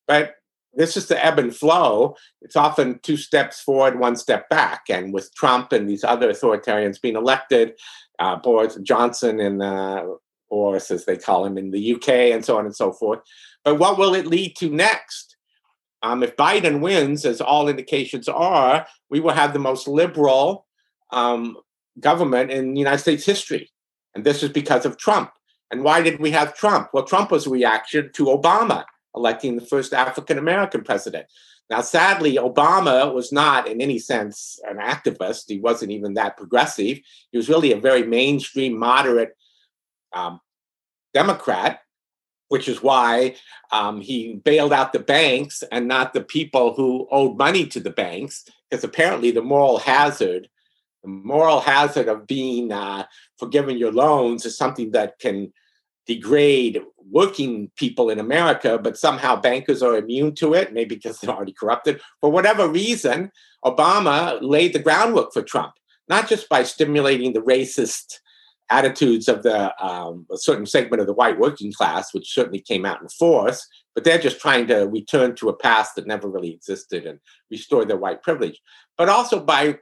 But 0.09 0.35
this 0.75 0.97
is 0.97 1.07
the 1.07 1.25
ebb 1.25 1.39
and 1.39 1.55
flow. 1.55 2.17
It's 2.43 2.57
often 2.57 2.99
two 3.05 3.17
steps 3.17 3.61
forward, 3.61 4.01
one 4.01 4.17
step 4.17 4.49
back. 4.49 4.87
And 4.91 5.15
with 5.15 5.33
Trump 5.37 5.71
and 5.71 5.89
these 5.89 6.03
other 6.03 6.33
authoritarians 6.33 7.01
being 7.01 7.15
elected, 7.15 7.75
uh, 8.19 8.35
Boris 8.35 8.77
Johnson 8.83 9.39
and 9.39 9.63
uh, 9.63 10.07
Boris, 10.51 10.91
as 10.91 11.05
they 11.05 11.17
call 11.17 11.47
him 11.47 11.57
in 11.57 11.71
the 11.71 11.95
UK, 11.95 12.09
and 12.09 12.45
so 12.45 12.59
on 12.59 12.67
and 12.67 12.77
so 12.77 12.93
forth. 12.93 13.21
But 13.65 13.77
what 13.77 13.99
will 13.99 14.15
it 14.15 14.27
lead 14.27 14.57
to 14.57 14.69
next? 14.69 15.37
Um, 16.03 16.23
if 16.23 16.37
Biden 16.37 16.81
wins, 16.81 17.25
as 17.25 17.41
all 17.41 17.69
indications 17.69 18.29
are, 18.29 18.87
we 19.11 19.21
will 19.21 19.33
have 19.33 19.53
the 19.53 19.59
most 19.59 19.87
liberal 19.87 20.67
um, 21.11 21.57
government 21.99 22.51
in 22.51 22.73
the 22.73 22.79
United 22.79 22.99
States 22.99 23.25
history. 23.25 23.71
And 24.15 24.25
this 24.25 24.43
is 24.43 24.51
because 24.51 24.87
of 24.87 24.97
Trump. 24.97 25.31
And 25.71 25.85
why 25.85 26.03
did 26.03 26.19
we 26.19 26.31
have 26.33 26.57
Trump? 26.57 26.89
Well, 26.93 27.05
Trump 27.05 27.31
was 27.31 27.47
a 27.47 27.51
reaction 27.51 28.11
to 28.15 28.25
Obama 28.25 28.85
electing 29.15 29.57
the 29.57 29.67
first 29.67 29.93
African 29.93 30.39
American 30.39 30.83
president. 30.83 31.27
Now, 31.69 31.83
sadly, 31.83 32.35
Obama 32.35 33.15
was 33.15 33.31
not 33.31 33.69
in 33.69 33.81
any 33.81 33.99
sense 33.99 34.59
an 34.69 34.79
activist. 34.79 35.45
He 35.47 35.61
wasn't 35.61 35.93
even 35.93 36.15
that 36.15 36.37
progressive. 36.37 36.99
He 37.31 37.37
was 37.37 37.49
really 37.49 37.73
a 37.73 37.79
very 37.79 38.03
mainstream, 38.03 38.77
moderate 38.77 39.37
um, 40.13 40.41
Democrat, 41.15 41.81
which 42.49 42.69
is 42.69 42.83
why 42.83 43.37
um, 43.73 44.01
he 44.01 44.35
bailed 44.35 44.73
out 44.73 44.93
the 44.93 44.99
banks 44.99 45.63
and 45.71 45.87
not 45.87 46.13
the 46.13 46.23
people 46.23 46.75
who 46.75 47.07
owed 47.11 47.39
money 47.39 47.67
to 47.67 47.81
the 47.81 47.91
banks, 47.91 48.45
because 48.69 48.85
apparently 48.85 49.31
the 49.31 49.43
moral 49.43 49.79
hazard, 49.79 50.49
the 51.03 51.09
moral 51.09 51.61
hazard 51.61 52.09
of 52.09 52.27
being 52.27 52.73
uh, 52.73 53.05
forgiven 53.39 53.79
your 53.79 53.93
loans 53.93 54.45
is 54.45 54.57
something 54.57 54.91
that 54.91 55.19
can 55.19 55.53
degrade 56.07 56.83
working 57.11 57.71
people 57.77 58.11
in 58.11 58.19
America, 58.19 58.79
but 58.83 58.99
somehow 58.99 59.37
bankers 59.37 59.83
are 59.83 59.97
immune 59.97 60.35
to 60.35 60.55
it, 60.55 60.73
maybe 60.73 60.97
because 60.97 61.19
they're 61.19 61.35
already 61.35 61.53
corrupted. 61.53 62.01
For 62.21 62.31
whatever 62.31 62.69
reason, 62.69 63.31
Obama 63.65 64.39
laid 64.41 64.73
the 64.73 64.79
groundwork 64.79 65.33
for 65.33 65.43
Trump, 65.43 65.75
not 66.09 66.29
just 66.29 66.49
by 66.49 66.63
stimulating 66.65 67.33
the 67.33 67.43
racist 67.43 68.19
attitudes 68.71 69.29
of 69.29 69.43
the 69.43 69.85
um, 69.85 70.27
a 70.33 70.39
certain 70.39 70.67
segment 70.67 71.01
of 71.01 71.07
the 71.07 71.13
white 71.13 71.39
working 71.39 71.73
class, 71.73 72.15
which 72.15 72.33
certainly 72.33 72.61
came 72.61 72.87
out 72.87 73.03
in 73.03 73.09
force, 73.09 73.67
but 73.95 74.05
they're 74.05 74.19
just 74.19 74.41
trying 74.41 74.67
to 74.69 74.87
return 74.87 75.35
to 75.37 75.49
a 75.49 75.57
past 75.57 75.97
that 75.97 76.07
never 76.07 76.29
really 76.29 76.53
existed 76.53 77.07
and 77.07 77.19
restore 77.51 77.85
their 77.85 77.97
white 77.97 78.23
privilege, 78.23 78.61
but 78.97 79.09
also 79.09 79.41
by 79.41 79.79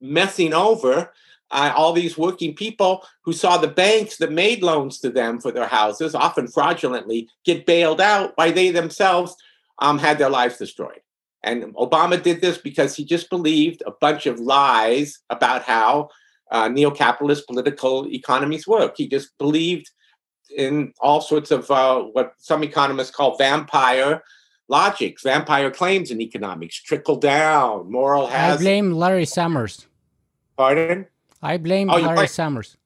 messing 0.00 0.52
over 0.52 1.12
uh, 1.50 1.72
all 1.76 1.92
these 1.92 2.18
working 2.18 2.54
people 2.54 3.04
who 3.24 3.32
saw 3.32 3.56
the 3.56 3.68
banks 3.68 4.16
that 4.16 4.32
made 4.32 4.62
loans 4.62 4.98
to 4.98 5.10
them 5.10 5.40
for 5.40 5.52
their 5.52 5.66
houses, 5.66 6.14
often 6.14 6.48
fraudulently, 6.48 7.28
get 7.44 7.66
bailed 7.66 8.00
out 8.00 8.32
while 8.36 8.52
they 8.52 8.70
themselves 8.70 9.36
um, 9.78 9.98
had 9.98 10.18
their 10.18 10.30
lives 10.30 10.58
destroyed. 10.58 11.00
And 11.42 11.74
Obama 11.74 12.22
did 12.22 12.40
this 12.40 12.58
because 12.58 12.96
he 12.96 13.04
just 13.04 13.28
believed 13.28 13.82
a 13.84 13.90
bunch 13.90 14.26
of 14.26 14.38
lies 14.38 15.18
about 15.28 15.62
how 15.62 16.08
uh, 16.52 16.68
neo 16.68 16.90
capitalist 16.90 17.46
political 17.48 18.06
economies 18.12 18.66
work. 18.66 18.94
He 18.96 19.08
just 19.08 19.36
believed 19.38 19.90
in 20.56 20.92
all 21.00 21.20
sorts 21.20 21.50
of 21.50 21.70
uh, 21.70 22.02
what 22.02 22.34
some 22.38 22.62
economists 22.62 23.10
call 23.10 23.36
vampire 23.36 24.22
logics, 24.68 25.22
vampire 25.22 25.70
claims 25.70 26.10
in 26.10 26.20
economics, 26.20 26.80
trickle 26.80 27.16
down, 27.16 27.90
moral 27.90 28.26
hazard. 28.26 28.60
I 28.60 28.62
blame 28.62 28.92
Larry 28.92 29.24
Summers. 29.24 29.86
Pardon? 30.56 31.06
I 31.42 31.56
blame 31.56 31.90
oh, 31.90 31.96
Larry 31.96 32.28
Summers. 32.28 32.76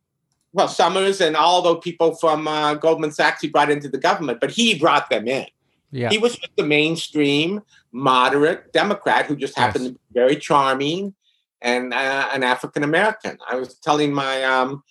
Well, 0.52 0.68
Summers 0.68 1.20
and 1.20 1.36
all 1.36 1.60
those 1.60 1.80
people 1.82 2.14
from 2.14 2.48
uh, 2.48 2.74
Goldman 2.74 3.10
Sachs 3.10 3.42
he 3.42 3.48
brought 3.48 3.70
into 3.70 3.88
the 3.88 3.98
government, 3.98 4.40
but 4.40 4.50
he 4.50 4.78
brought 4.78 5.10
them 5.10 5.28
in. 5.28 5.46
Yeah. 5.90 6.08
He 6.08 6.18
was 6.18 6.36
just 6.36 6.56
the 6.56 6.64
mainstream, 6.64 7.62
moderate 7.92 8.72
Democrat 8.72 9.26
who 9.26 9.36
just 9.36 9.56
happened 9.56 9.84
yes. 9.84 9.92
to 9.92 9.98
be 9.98 10.20
very 10.20 10.36
charming 10.36 11.14
and 11.62 11.92
uh, 11.92 12.28
an 12.32 12.42
African 12.42 12.82
American. 12.82 13.38
I 13.48 13.56
was 13.56 13.78
telling 13.78 14.12
my 14.12 14.42
um, 14.44 14.82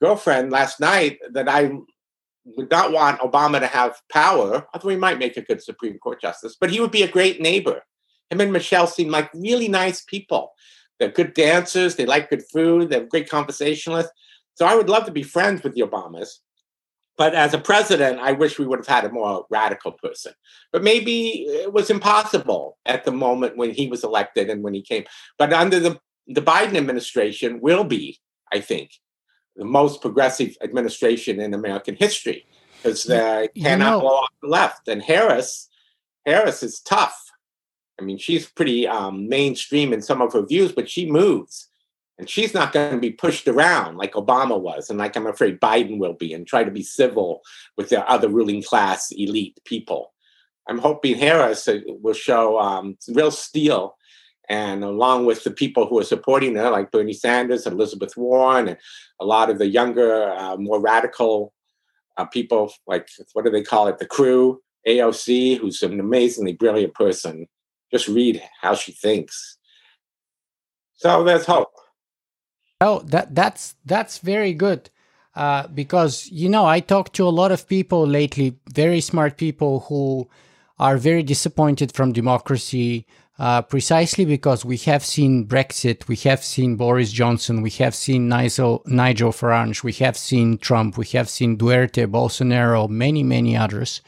girlfriend 0.00 0.50
last 0.50 0.80
night 0.80 1.18
that 1.32 1.48
I 1.48 1.72
would 2.44 2.70
not 2.70 2.92
want 2.92 3.20
Obama 3.20 3.60
to 3.60 3.66
have 3.66 4.00
power, 4.10 4.66
although 4.72 4.88
he 4.88 4.96
might 4.96 5.18
make 5.18 5.36
a 5.36 5.42
good 5.42 5.62
Supreme 5.62 5.98
Court 5.98 6.20
justice, 6.20 6.56
but 6.60 6.70
he 6.70 6.80
would 6.80 6.92
be 6.92 7.02
a 7.02 7.10
great 7.10 7.40
neighbor. 7.40 7.82
Him 8.30 8.40
and 8.40 8.52
Michelle 8.52 8.86
seem 8.86 9.10
like 9.10 9.30
really 9.34 9.68
nice 9.68 10.02
people. 10.02 10.52
They're 10.98 11.10
good 11.10 11.34
dancers. 11.34 11.96
They 11.96 12.06
like 12.06 12.30
good 12.30 12.44
food. 12.52 12.90
They're 12.90 13.04
great 13.04 13.28
conversationalists. 13.28 14.12
So 14.54 14.64
I 14.64 14.74
would 14.74 14.88
love 14.88 15.04
to 15.06 15.12
be 15.12 15.22
friends 15.22 15.62
with 15.62 15.74
the 15.74 15.82
Obamas. 15.82 16.28
But 17.18 17.34
as 17.34 17.54
a 17.54 17.58
president, 17.58 18.18
I 18.20 18.32
wish 18.32 18.58
we 18.58 18.66
would 18.66 18.78
have 18.78 18.86
had 18.86 19.04
a 19.04 19.12
more 19.12 19.46
radical 19.50 19.92
person. 19.92 20.32
But 20.72 20.82
maybe 20.82 21.44
it 21.46 21.72
was 21.72 21.88
impossible 21.88 22.78
at 22.84 23.04
the 23.04 23.12
moment 23.12 23.56
when 23.56 23.70
he 23.70 23.86
was 23.86 24.04
elected 24.04 24.50
and 24.50 24.62
when 24.62 24.74
he 24.74 24.82
came. 24.82 25.04
But 25.38 25.52
under 25.52 25.80
the, 25.80 26.00
the 26.26 26.42
Biden 26.42 26.76
administration, 26.76 27.60
will 27.60 27.84
be, 27.84 28.20
I 28.52 28.60
think, 28.60 28.90
the 29.56 29.64
most 29.64 30.00
progressive 30.00 30.56
administration 30.62 31.40
in 31.40 31.54
American 31.54 31.96
history 31.96 32.46
because 32.76 33.04
they 33.04 33.48
cannot 33.56 33.86
you 33.86 33.92
know, 33.92 34.00
go 34.00 34.06
off 34.08 34.30
the 34.42 34.48
left. 34.48 34.88
And 34.88 35.02
Harris, 35.02 35.68
Harris 36.24 36.62
is 36.62 36.80
tough. 36.80 37.30
I 37.98 38.04
mean, 38.04 38.18
she's 38.18 38.46
pretty 38.46 38.86
um, 38.86 39.28
mainstream 39.28 39.92
in 39.92 40.02
some 40.02 40.20
of 40.20 40.32
her 40.32 40.44
views, 40.44 40.72
but 40.72 40.90
she 40.90 41.10
moves. 41.10 41.68
And 42.18 42.28
she's 42.28 42.54
not 42.54 42.72
going 42.72 42.92
to 42.92 42.98
be 42.98 43.10
pushed 43.10 43.46
around 43.46 43.96
like 43.98 44.12
Obama 44.12 44.58
was, 44.58 44.88
and 44.88 44.98
like 44.98 45.16
I'm 45.16 45.26
afraid 45.26 45.60
Biden 45.60 45.98
will 45.98 46.14
be, 46.14 46.32
and 46.32 46.46
try 46.46 46.64
to 46.64 46.70
be 46.70 46.82
civil 46.82 47.42
with 47.76 47.90
the 47.90 48.08
other 48.08 48.28
ruling 48.28 48.62
class 48.62 49.10
elite 49.12 49.58
people. 49.66 50.14
I'm 50.66 50.78
hoping 50.78 51.16
Harris 51.16 51.68
uh, 51.68 51.80
will 51.86 52.14
show 52.14 52.58
um, 52.58 52.96
real 53.08 53.30
steel, 53.30 53.96
and 54.48 54.84
along 54.84 55.26
with 55.26 55.44
the 55.44 55.50
people 55.50 55.86
who 55.86 55.98
are 55.98 56.04
supporting 56.04 56.54
her, 56.56 56.70
like 56.70 56.90
Bernie 56.90 57.12
Sanders, 57.12 57.66
and 57.66 57.74
Elizabeth 57.74 58.16
Warren, 58.16 58.68
and 58.68 58.78
a 59.20 59.24
lot 59.24 59.50
of 59.50 59.58
the 59.58 59.68
younger, 59.68 60.30
uh, 60.32 60.56
more 60.56 60.80
radical 60.80 61.52
uh, 62.16 62.24
people, 62.24 62.72
like 62.86 63.08
what 63.32 63.44
do 63.44 63.50
they 63.50 63.62
call 63.62 63.88
it, 63.88 63.98
the 63.98 64.06
crew, 64.06 64.60
AOC, 64.86 65.58
who's 65.58 65.82
an 65.82 66.00
amazingly 66.00 66.52
brilliant 66.52 66.94
person 66.94 67.46
just 67.92 68.08
read 68.08 68.42
how 68.60 68.74
she 68.74 68.92
thinks. 68.92 69.58
So 70.94 71.22
there's 71.24 71.46
hope. 71.46 71.72
Oh, 72.80 73.00
that 73.06 73.34
that's 73.34 73.74
that's 73.84 74.18
very 74.18 74.52
good. 74.52 74.90
uh, 75.36 75.68
because 75.68 76.28
you 76.30 76.48
know 76.48 76.64
I 76.64 76.80
talked 76.80 77.12
to 77.14 77.28
a 77.28 77.36
lot 77.40 77.52
of 77.52 77.68
people 77.68 78.06
lately, 78.06 78.58
very 78.72 79.00
smart 79.00 79.36
people 79.36 79.80
who 79.80 80.28
are 80.78 80.96
very 80.96 81.22
disappointed 81.22 81.92
from 81.92 82.12
democracy, 82.12 83.06
uh, 83.38 83.62
precisely 83.62 84.24
because 84.24 84.64
we 84.64 84.76
have 84.78 85.04
seen 85.04 85.46
Brexit, 85.46 86.08
we 86.08 86.16
have 86.16 86.42
seen 86.42 86.76
Boris 86.76 87.12
Johnson, 87.12 87.60
we 87.60 87.70
have 87.70 87.94
seen 87.94 88.28
Nigel, 88.28 88.82
Nigel 88.86 89.30
Farage, 89.30 89.82
we 89.82 89.92
have 89.94 90.16
seen 90.16 90.58
Trump, 90.58 90.96
we 90.96 91.06
have 91.06 91.28
seen 91.28 91.58
Duterte, 91.58 92.06
Bolsonaro, 92.06 92.88
many 92.88 93.22
many 93.22 93.56
others. 93.56 94.00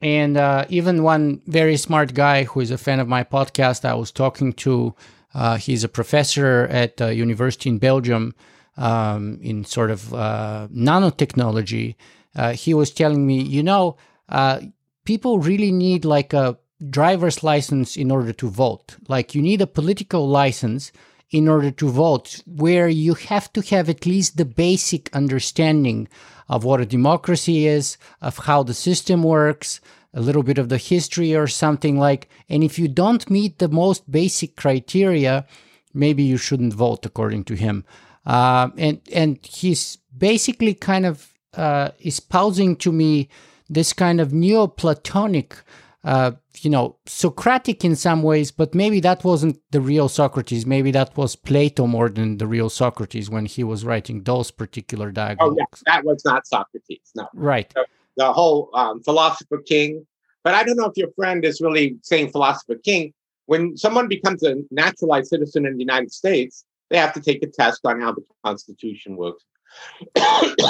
And 0.00 0.36
uh, 0.36 0.64
even 0.68 1.02
one 1.02 1.42
very 1.46 1.76
smart 1.76 2.14
guy 2.14 2.44
who 2.44 2.60
is 2.60 2.70
a 2.70 2.78
fan 2.78 3.00
of 3.00 3.08
my 3.08 3.24
podcast, 3.24 3.84
I 3.84 3.94
was 3.94 4.12
talking 4.12 4.52
to. 4.54 4.94
Uh, 5.34 5.56
he's 5.56 5.84
a 5.84 5.88
professor 5.88 6.68
at 6.70 7.00
a 7.00 7.14
university 7.14 7.68
in 7.68 7.78
Belgium 7.78 8.34
um, 8.76 9.38
in 9.42 9.64
sort 9.64 9.90
of 9.90 10.14
uh, 10.14 10.68
nanotechnology. 10.72 11.96
Uh, 12.36 12.52
he 12.52 12.74
was 12.74 12.90
telling 12.90 13.26
me, 13.26 13.42
you 13.42 13.62
know, 13.62 13.96
uh, 14.28 14.60
people 15.04 15.40
really 15.40 15.72
need 15.72 16.04
like 16.04 16.32
a 16.32 16.58
driver's 16.90 17.42
license 17.42 17.96
in 17.96 18.10
order 18.10 18.32
to 18.32 18.48
vote. 18.48 18.96
Like 19.08 19.34
you 19.34 19.42
need 19.42 19.60
a 19.60 19.66
political 19.66 20.28
license 20.28 20.92
in 21.30 21.48
order 21.48 21.70
to 21.70 21.90
vote, 21.90 22.42
where 22.46 22.88
you 22.88 23.14
have 23.14 23.52
to 23.52 23.60
have 23.60 23.88
at 23.90 24.06
least 24.06 24.36
the 24.36 24.46
basic 24.46 25.14
understanding 25.14 26.08
of 26.48 26.64
what 26.64 26.80
a 26.80 26.86
democracy 26.86 27.66
is, 27.66 27.98
of 28.22 28.38
how 28.38 28.62
the 28.62 28.72
system 28.72 29.22
works, 29.22 29.80
a 30.14 30.20
little 30.20 30.42
bit 30.42 30.56
of 30.56 30.70
the 30.70 30.78
history 30.78 31.36
or 31.36 31.46
something 31.46 31.98
like. 31.98 32.30
And 32.48 32.64
if 32.64 32.78
you 32.78 32.88
don't 32.88 33.28
meet 33.28 33.58
the 33.58 33.68
most 33.68 34.10
basic 34.10 34.56
criteria, 34.56 35.46
maybe 35.92 36.22
you 36.22 36.38
shouldn't 36.38 36.72
vote, 36.72 37.04
according 37.04 37.44
to 37.44 37.54
him. 37.54 37.84
Uh, 38.24 38.70
and 38.76 39.00
and 39.12 39.38
he's 39.42 39.98
basically 40.16 40.74
kind 40.74 41.04
of 41.04 41.28
uh, 41.54 41.90
espousing 42.00 42.76
to 42.76 42.92
me 42.92 43.28
this 43.68 43.92
kind 43.92 44.20
of 44.20 44.32
Neoplatonic, 44.32 45.56
uh, 46.04 46.32
you 46.60 46.70
know, 46.70 46.96
Socratic 47.06 47.84
in 47.84 47.96
some 47.96 48.22
ways, 48.22 48.50
but 48.50 48.74
maybe 48.74 49.00
that 49.00 49.24
wasn't 49.24 49.60
the 49.70 49.80
real 49.80 50.08
Socrates. 50.08 50.64
Maybe 50.64 50.90
that 50.92 51.16
was 51.16 51.34
Plato 51.34 51.86
more 51.86 52.08
than 52.08 52.38
the 52.38 52.46
real 52.46 52.70
Socrates 52.70 53.28
when 53.28 53.46
he 53.46 53.64
was 53.64 53.84
writing 53.84 54.22
those 54.22 54.50
particular 54.50 55.10
dialogues. 55.10 55.40
Oh, 55.40 55.56
yeah, 55.58 55.64
that 55.86 56.04
was 56.04 56.24
not 56.24 56.46
Socrates. 56.46 57.10
No. 57.16 57.28
Right. 57.34 57.72
The, 57.74 57.86
the 58.16 58.32
whole 58.32 58.70
um, 58.74 59.02
philosopher 59.02 59.58
king. 59.58 60.06
But 60.44 60.54
I 60.54 60.62
don't 60.62 60.76
know 60.76 60.86
if 60.86 60.96
your 60.96 61.10
friend 61.16 61.44
is 61.44 61.60
really 61.60 61.98
saying 62.02 62.30
philosopher 62.30 62.76
king. 62.76 63.12
When 63.46 63.76
someone 63.76 64.08
becomes 64.08 64.42
a 64.42 64.56
naturalized 64.70 65.28
citizen 65.28 65.66
in 65.66 65.74
the 65.74 65.80
United 65.80 66.12
States, 66.12 66.64
they 66.90 66.98
have 66.98 67.12
to 67.14 67.20
take 67.20 67.42
a 67.42 67.46
test 67.46 67.80
on 67.84 68.00
how 68.00 68.12
the 68.12 68.22
Constitution 68.44 69.16
works. 69.16 69.44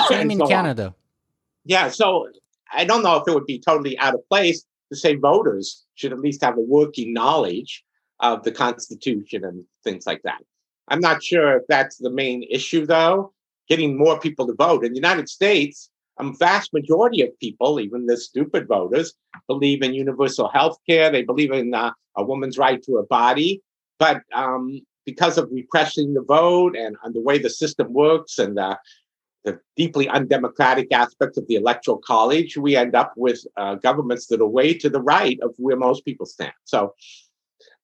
Same 0.09 0.31
in 0.31 0.39
so 0.39 0.47
Canada. 0.47 0.87
On. 0.87 0.95
Yeah, 1.65 1.89
so 1.91 2.29
I 2.73 2.85
don't 2.85 3.03
know 3.03 3.17
if 3.17 3.29
it 3.29 3.35
would 3.35 3.47
be 3.47 3.61
totally 3.61 3.99
out 3.99 4.15
of 4.15 4.27
place 4.29 4.65
to 4.91 4.97
say 4.97 5.15
voters 5.15 5.85
should 5.95 6.13
at 6.13 6.21
least 6.21 6.43
have 6.43 6.57
a 6.57 6.61
working 6.61 7.13
knowledge 7.13 7.85
of 8.21 8.43
the 8.43 8.53
Constitution 8.53 9.45
and 9.45 9.65
things 9.85 10.07
like 10.07 10.23
that. 10.23 10.43
I'm 10.89 11.01
not 11.01 11.23
sure 11.23 11.57
if 11.57 11.63
that's 11.69 11.99
the 11.99 12.11
main 12.11 12.45
issue, 12.51 12.87
though. 12.87 13.33
Getting 13.69 13.99
more 13.99 14.19
people 14.19 14.47
to 14.47 14.55
vote 14.55 14.85
in 14.85 14.93
the 14.93 14.99
United 14.99 15.29
States, 15.29 15.91
a 16.19 16.33
vast 16.33 16.73
majority 16.73 17.23
of 17.23 17.39
people, 17.39 17.81
even 17.81 18.07
the 18.07 18.17
stupid 18.17 18.67
voters, 18.67 19.15
believe 19.47 19.83
in 19.83 19.95
universal 19.95 20.49
health 20.49 20.79
care. 20.89 21.11
They 21.11 21.23
believe 21.23 21.53
in 21.53 21.75
uh, 21.75 21.93
a 22.17 22.25
woman's 22.25 22.59
right 22.59 22.83
to 22.85 22.97
a 22.97 23.07
body. 23.07 23.63
But 23.99 24.23
um, 24.33 24.81
because 25.05 25.39
of 25.39 25.49
repressing 25.53 26.15
the 26.15 26.23
vote 26.23 26.77
and, 26.77 26.97
and, 27.03 27.15
the 27.15 27.21
way 27.21 27.39
the 27.39 27.51
system 27.51 27.93
works 27.93 28.39
and 28.39 28.57
the, 28.57 28.79
the 29.45 29.61
deeply 29.77 30.09
undemocratic 30.09 30.93
aspects 30.93 31.39
of 31.39 31.47
the 31.47 31.55
electoral 31.55 31.99
college, 31.99 32.57
we 32.57 32.77
end 32.77 32.95
up 32.95 33.13
with 33.17 33.41
uh, 33.57 33.77
governments 33.77 34.27
that 34.27 34.41
are 34.41 34.47
way 34.47 34.75
to 34.75 34.91
the 34.91 35.01
right 35.01 35.39
of 35.43 35.55
where 35.59 35.77
most 35.77 36.05
people 36.05 36.27
stand. 36.27 36.53
So, 36.65 36.95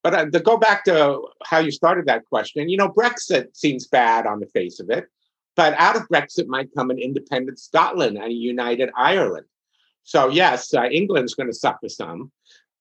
but 0.03 0.13
uh, 0.13 0.25
to 0.29 0.39
go 0.39 0.57
back 0.57 0.83
to 0.85 1.21
how 1.45 1.59
you 1.59 1.71
started 1.71 2.05
that 2.05 2.25
question, 2.25 2.69
you 2.69 2.77
know, 2.77 2.89
Brexit 2.89 3.55
seems 3.55 3.87
bad 3.87 4.27
on 4.27 4.39
the 4.39 4.47
face 4.47 4.79
of 4.79 4.89
it. 4.89 5.05
But 5.55 5.73
out 5.77 5.95
of 5.95 6.07
Brexit 6.09 6.47
might 6.47 6.73
come 6.75 6.91
an 6.91 6.99
independent 6.99 7.59
Scotland 7.59 8.17
and 8.17 8.27
a 8.27 8.33
united 8.33 8.89
Ireland. 8.95 9.45
So, 10.03 10.29
yes, 10.29 10.73
uh, 10.73 10.83
England's 10.83 11.33
going 11.33 11.47
to 11.47 11.53
suffer 11.53 11.89
some, 11.89 12.31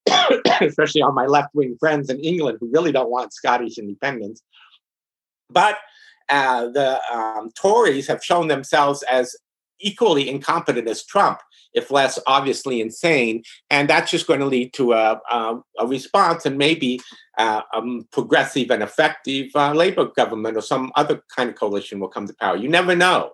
especially 0.60 1.00
on 1.02 1.14
my 1.14 1.26
left 1.26 1.54
wing 1.54 1.76
friends 1.78 2.10
in 2.10 2.18
England 2.20 2.58
who 2.60 2.70
really 2.70 2.92
don't 2.92 3.10
want 3.10 3.32
Scottish 3.32 3.78
independence. 3.78 4.42
But 5.48 5.78
uh, 6.28 6.66
the 6.68 7.00
um, 7.12 7.50
Tories 7.54 8.06
have 8.08 8.24
shown 8.24 8.48
themselves 8.48 9.02
as 9.10 9.36
equally 9.80 10.28
incompetent 10.28 10.88
as 10.88 11.04
Trump, 11.04 11.40
if 11.74 11.90
less 11.90 12.18
obviously 12.26 12.80
insane. 12.80 13.42
And 13.70 13.88
that's 13.88 14.10
just 14.10 14.26
going 14.26 14.40
to 14.40 14.46
lead 14.46 14.72
to 14.74 14.92
a, 14.92 15.20
a, 15.30 15.56
a 15.80 15.86
response 15.86 16.46
and 16.46 16.56
maybe 16.56 17.00
uh, 17.38 17.62
a 17.72 17.82
progressive 18.12 18.70
and 18.70 18.82
effective 18.82 19.50
uh, 19.54 19.72
Labour 19.72 20.06
government 20.16 20.56
or 20.56 20.62
some 20.62 20.92
other 20.96 21.22
kind 21.34 21.50
of 21.50 21.56
coalition 21.56 22.00
will 22.00 22.08
come 22.08 22.26
to 22.26 22.34
power. 22.34 22.56
You 22.56 22.68
never 22.68 22.94
know. 22.94 23.32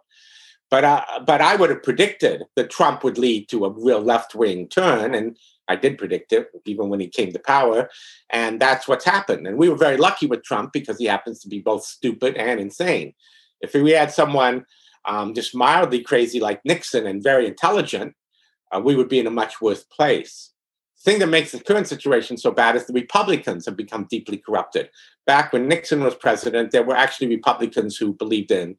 But, 0.71 1.27
but 1.27 1.41
I 1.41 1.57
would 1.57 1.71
have 1.71 1.83
predicted 1.83 2.45
that 2.55 2.71
Trump 2.71 3.03
would 3.03 3.19
lead 3.19 3.49
to 3.49 3.65
a 3.65 3.71
real 3.71 4.01
left 4.01 4.35
wing 4.35 4.69
turn. 4.69 5.15
And 5.15 5.37
I 5.67 5.77
did 5.77 5.99
predict 5.99 6.33
it 6.33 6.49
even 6.65 6.89
when 6.89 7.01
he 7.01 7.09
came 7.09 7.33
to 7.33 7.39
power. 7.41 7.89
And 8.31 8.61
that's 8.61 8.87
what's 8.87 9.05
happened. 9.05 9.47
And 9.47 9.59
we 9.59 9.69
were 9.69 9.77
very 9.77 9.97
lucky 9.97 10.27
with 10.27 10.45
Trump 10.45 10.73
because 10.73 10.99
he 10.99 11.07
happens 11.07 11.41
to 11.41 11.49
be 11.49 11.61
both 11.61 11.85
stupid 11.85 12.37
and 12.37 12.61
insane. 12.61 13.15
If 13.61 13.75
we 13.75 13.91
had 13.91 14.13
someone 14.13 14.65
um, 15.07 15.35
just 15.35 15.55
mildly 15.55 16.03
crazy 16.03 16.41
like 16.41 16.61
Nixon 16.65 17.07
and 17.07 17.23
very 17.23 17.47
intelligent, 17.47 18.15
uh, 18.73 18.81
we 18.81 18.95
would 18.95 19.09
be 19.09 19.19
in 19.19 19.27
a 19.27 19.31
much 19.31 19.61
worse 19.61 19.83
place. 19.85 20.53
The 20.97 21.11
thing 21.11 21.21
that 21.21 21.29
makes 21.29 21.53
the 21.53 21.61
current 21.61 21.89
situation 21.89 22.37
so 22.37 22.51
bad 22.51 22.77
is 22.77 22.87
the 22.87 22.93
Republicans 22.93 23.65
have 23.67 23.77
become 23.77 24.07
deeply 24.11 24.37
corrupted. 24.37 24.91
Back 25.27 25.53
when 25.53 25.67
Nixon 25.67 26.05
was 26.05 26.15
president, 26.15 26.73
there 26.73 26.83
were 26.83 26.97
actually 26.97 27.29
Republicans 27.29 27.97
who 27.97 28.13
believed 28.13 28.51
in 28.51 28.77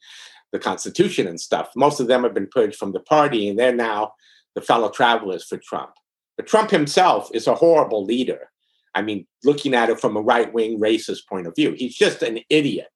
the 0.52 0.60
Constitution 0.60 1.28
and 1.28 1.40
stuff. 1.40 1.70
Most 1.76 2.00
of 2.00 2.08
them 2.08 2.24
have 2.24 2.34
been 2.34 2.48
purged 2.48 2.76
from 2.76 2.92
the 2.92 3.00
party, 3.00 3.48
and 3.48 3.58
they're 3.58 3.76
now 3.76 4.14
the 4.56 4.62
fellow 4.62 4.90
travelers 4.90 5.46
for 5.46 5.58
Trump. 5.58 5.92
But 6.38 6.48
Trump 6.48 6.72
himself 6.72 7.30
is 7.34 7.48
a 7.48 7.56
horrible 7.56 8.04
leader. 8.04 8.50
I 8.94 9.02
mean, 9.02 9.26
looking 9.44 9.74
at 9.74 9.90
it 9.90 10.00
from 10.00 10.18
a 10.18 10.22
right 10.22 10.52
wing 10.54 10.80
racist 10.80 11.28
point 11.28 11.48
of 11.48 11.56
view, 11.56 11.74
he's 11.74 11.96
just 11.96 12.22
an 12.22 12.40
idiot. 12.50 12.88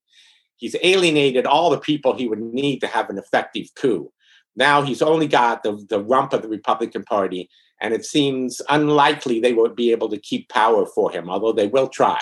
He's 0.57 0.75
alienated 0.81 1.45
all 1.45 1.69
the 1.69 1.79
people 1.79 2.15
he 2.15 2.27
would 2.27 2.41
need 2.41 2.79
to 2.79 2.87
have 2.87 3.09
an 3.09 3.17
effective 3.17 3.67
coup. 3.75 4.11
Now 4.55 4.81
he's 4.81 5.01
only 5.01 5.27
got 5.27 5.63
the, 5.63 5.85
the 5.89 6.01
rump 6.03 6.33
of 6.33 6.41
the 6.41 6.47
Republican 6.47 7.03
Party, 7.03 7.49
and 7.81 7.93
it 7.93 8.05
seems 8.05 8.61
unlikely 8.69 9.39
they 9.39 9.53
will 9.53 9.69
be 9.69 9.91
able 9.91 10.09
to 10.09 10.17
keep 10.17 10.49
power 10.49 10.85
for 10.85 11.11
him, 11.11 11.29
although 11.29 11.51
they 11.51 11.67
will 11.67 11.89
try. 11.89 12.19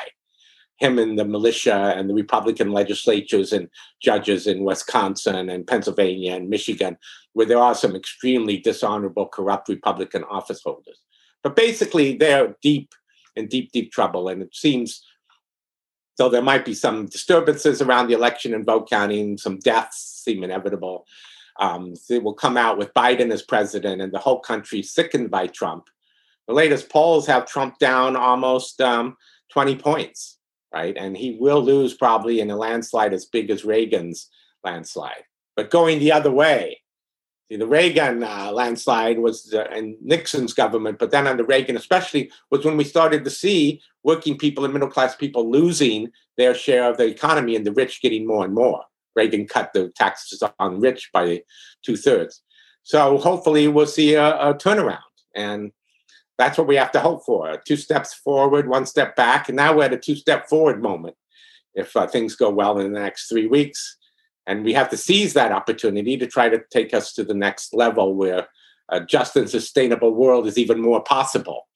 Him 0.77 0.99
and 0.99 1.17
the 1.17 1.25
militia 1.25 1.93
and 1.95 2.09
the 2.09 2.13
Republican 2.13 2.71
legislatures 2.71 3.53
and 3.53 3.69
judges 4.01 4.47
in 4.47 4.63
Wisconsin 4.63 5.49
and 5.49 5.67
Pennsylvania 5.67 6.35
and 6.35 6.49
Michigan, 6.49 6.97
where 7.33 7.45
there 7.45 7.59
are 7.59 7.75
some 7.75 7.95
extremely 7.95 8.57
dishonorable, 8.57 9.27
corrupt 9.27 9.69
Republican 9.69 10.23
office 10.25 10.61
holders. 10.63 10.99
But 11.43 11.55
basically, 11.55 12.17
they're 12.17 12.55
deep 12.61 12.93
in 13.35 13.47
deep, 13.47 13.71
deep 13.71 13.91
trouble. 13.91 14.29
And 14.29 14.41
it 14.41 14.55
seems 14.55 15.03
though 16.17 16.29
there 16.29 16.41
might 16.41 16.65
be 16.65 16.73
some 16.73 17.07
disturbances 17.07 17.81
around 17.81 18.07
the 18.07 18.13
election 18.13 18.53
and 18.53 18.65
vote 18.65 18.89
counting, 18.89 19.37
some 19.37 19.59
deaths 19.59 20.21
seem 20.23 20.43
inevitable. 20.43 21.05
Um, 21.59 21.93
they 22.09 22.19
will 22.19 22.33
come 22.33 22.57
out 22.57 22.77
with 22.77 22.93
Biden 22.93 23.31
as 23.31 23.41
president 23.41 24.01
and 24.01 24.11
the 24.11 24.19
whole 24.19 24.39
country 24.39 24.81
sickened 24.81 25.29
by 25.29 25.47
Trump. 25.47 25.87
The 26.47 26.53
latest 26.53 26.89
polls 26.89 27.27
have 27.27 27.47
Trump 27.47 27.79
down 27.79 28.15
almost 28.15 28.81
um, 28.81 29.17
20 29.51 29.75
points, 29.77 30.39
right? 30.73 30.95
And 30.97 31.15
he 31.15 31.37
will 31.39 31.61
lose 31.63 31.93
probably 31.93 32.39
in 32.39 32.49
a 32.51 32.57
landslide 32.57 33.13
as 33.13 33.25
big 33.25 33.49
as 33.49 33.63
Reagan's 33.65 34.29
landslide. 34.63 35.23
But 35.55 35.69
going 35.69 35.99
the 35.99 36.11
other 36.11 36.31
way, 36.31 36.81
see, 37.49 37.57
the 37.57 37.67
Reagan 37.67 38.23
uh, 38.23 38.51
landslide 38.51 39.19
was 39.19 39.53
uh, 39.53 39.65
in 39.75 39.97
Nixon's 40.01 40.53
government, 40.53 40.97
but 40.99 41.11
then 41.11 41.27
under 41.27 41.43
Reagan, 41.43 41.77
especially, 41.77 42.31
was 42.49 42.65
when 42.65 42.77
we 42.77 42.83
started 42.83 43.23
to 43.23 43.29
see 43.29 43.81
working 44.03 44.37
people 44.37 44.63
and 44.65 44.73
middle 44.73 44.89
class 44.89 45.15
people 45.15 45.49
losing 45.49 46.11
their 46.37 46.55
share 46.55 46.89
of 46.89 46.97
the 46.97 47.05
economy 47.05 47.55
and 47.55 47.65
the 47.65 47.71
rich 47.71 48.01
getting 48.01 48.25
more 48.25 48.43
and 48.43 48.53
more. 48.53 48.83
Reagan 49.15 49.47
cut 49.47 49.71
the 49.73 49.89
taxes 49.95 50.41
on 50.59 50.79
rich 50.79 51.11
by 51.13 51.43
two 51.83 51.95
thirds. 51.95 52.41
So 52.81 53.17
hopefully 53.17 53.67
we'll 53.67 53.85
see 53.85 54.15
a, 54.15 54.35
a, 54.39 54.53
turnaround. 54.55 54.99
And 55.35 55.71
that's 56.37 56.57
what 56.57 56.67
we 56.67 56.75
have 56.75 56.91
to 56.93 56.99
hope 56.99 57.23
for. 57.25 57.61
Two 57.65 57.77
steps 57.77 58.13
forward, 58.13 58.67
one 58.67 58.85
step 58.85 59.15
back. 59.15 59.49
And 59.49 59.55
now 59.55 59.75
we're 59.75 59.85
at 59.85 59.93
a 59.93 59.97
two 59.97 60.15
step 60.15 60.49
forward 60.49 60.81
moment 60.81 61.15
if 61.75 61.95
uh, 61.95 62.07
things 62.07 62.35
go 62.35 62.49
well 62.49 62.79
in 62.79 62.91
the 62.91 62.99
next 62.99 63.27
three 63.27 63.47
weeks. 63.47 63.97
And 64.45 64.63
we 64.63 64.73
have 64.73 64.89
to 64.89 64.97
seize 64.97 65.33
that 65.33 65.51
opportunity 65.51 66.17
to 66.17 66.27
try 66.27 66.49
to 66.49 66.61
take 66.69 66.93
us 66.93 67.13
to 67.13 67.23
the 67.23 67.33
next 67.33 67.73
level 67.73 68.15
where 68.15 68.47
a 68.89 68.99
just 68.99 69.35
and 69.35 69.49
sustainable 69.49 70.13
world 70.13 70.47
is 70.47 70.57
even 70.57 70.81
more 70.81 71.01
possible 71.01 71.67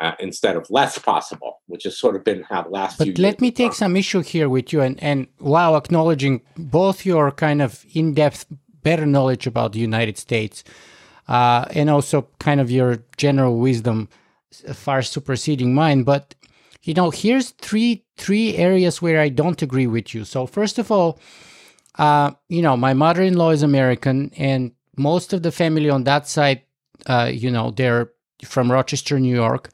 uh, 0.00 0.12
instead 0.18 0.56
of 0.56 0.68
less 0.70 0.98
possible, 0.98 1.60
which 1.66 1.84
has 1.84 1.98
sort 1.98 2.16
of 2.16 2.24
been 2.24 2.42
how 2.48 2.62
the 2.62 2.70
last 2.70 2.98
but 2.98 3.18
let 3.18 3.40
me 3.40 3.50
take 3.50 3.74
some 3.74 3.96
issue 3.96 4.22
here 4.22 4.48
with 4.48 4.72
you, 4.72 4.80
and 4.80 5.00
and 5.02 5.26
while 5.38 5.76
acknowledging 5.76 6.40
both 6.56 7.04
your 7.04 7.30
kind 7.30 7.60
of 7.60 7.84
in-depth 7.92 8.46
better 8.82 9.04
knowledge 9.04 9.46
about 9.46 9.72
the 9.72 9.78
United 9.78 10.16
States, 10.16 10.64
uh, 11.30 11.64
and 11.74 11.88
also 11.88 12.28
kind 12.40 12.60
of 12.60 12.70
your 12.70 12.98
general 13.16 13.56
wisdom 13.56 14.08
far 14.74 15.00
superseding 15.00 15.72
mine. 15.74 16.02
But 16.02 16.34
you 16.82 16.92
know, 16.94 17.10
here's 17.10 17.50
three 17.50 18.04
three 18.16 18.56
areas 18.56 19.00
where 19.00 19.20
I 19.20 19.28
don't 19.30 19.62
agree 19.62 19.86
with 19.86 20.12
you. 20.14 20.24
So 20.24 20.46
first 20.46 20.78
of 20.78 20.90
all, 20.90 21.18
uh, 21.98 22.32
you 22.48 22.62
know, 22.62 22.76
my 22.76 22.94
mother-in-law 22.94 23.50
is 23.50 23.62
American, 23.62 24.32
and 24.36 24.72
most 24.96 25.32
of 25.32 25.42
the 25.42 25.52
family 25.52 25.88
on 25.88 26.04
that 26.04 26.26
side, 26.28 26.62
uh, 27.06 27.30
you 27.32 27.50
know, 27.50 27.70
they're 27.70 28.10
from 28.44 28.70
Rochester, 28.70 29.18
New 29.20 29.34
York. 29.34 29.70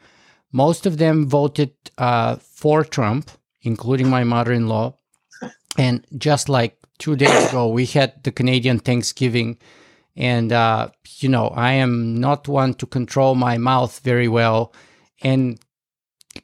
Most 0.53 0.87
of 0.87 0.99
them 0.99 1.27
voted 1.29 1.73
uh, 1.99 2.37
for 2.37 2.85
Trump, 2.85 3.31
including 3.63 4.09
my 4.09 4.25
mother-in-law. 4.25 4.95
And 5.79 6.07
just 6.17 6.49
like 6.49 6.79
two 6.99 7.17
days 7.17 7.49
ago, 7.49 7.69
we 7.69 7.87
had 7.87 8.23
the 8.25 8.33
Canadian 8.33 8.79
Thanksgiving, 8.79 9.59
and 10.17 10.53
uh, 10.53 10.89
you 11.19 11.29
know, 11.29 11.49
I 11.49 11.73
am 11.73 12.19
not 12.19 12.49
one 12.49 12.75
to 12.75 12.87
control 12.87 13.35
my 13.35 13.59
mouth 13.59 14.01
very 14.01 14.29
well, 14.29 14.73
and 15.23 15.59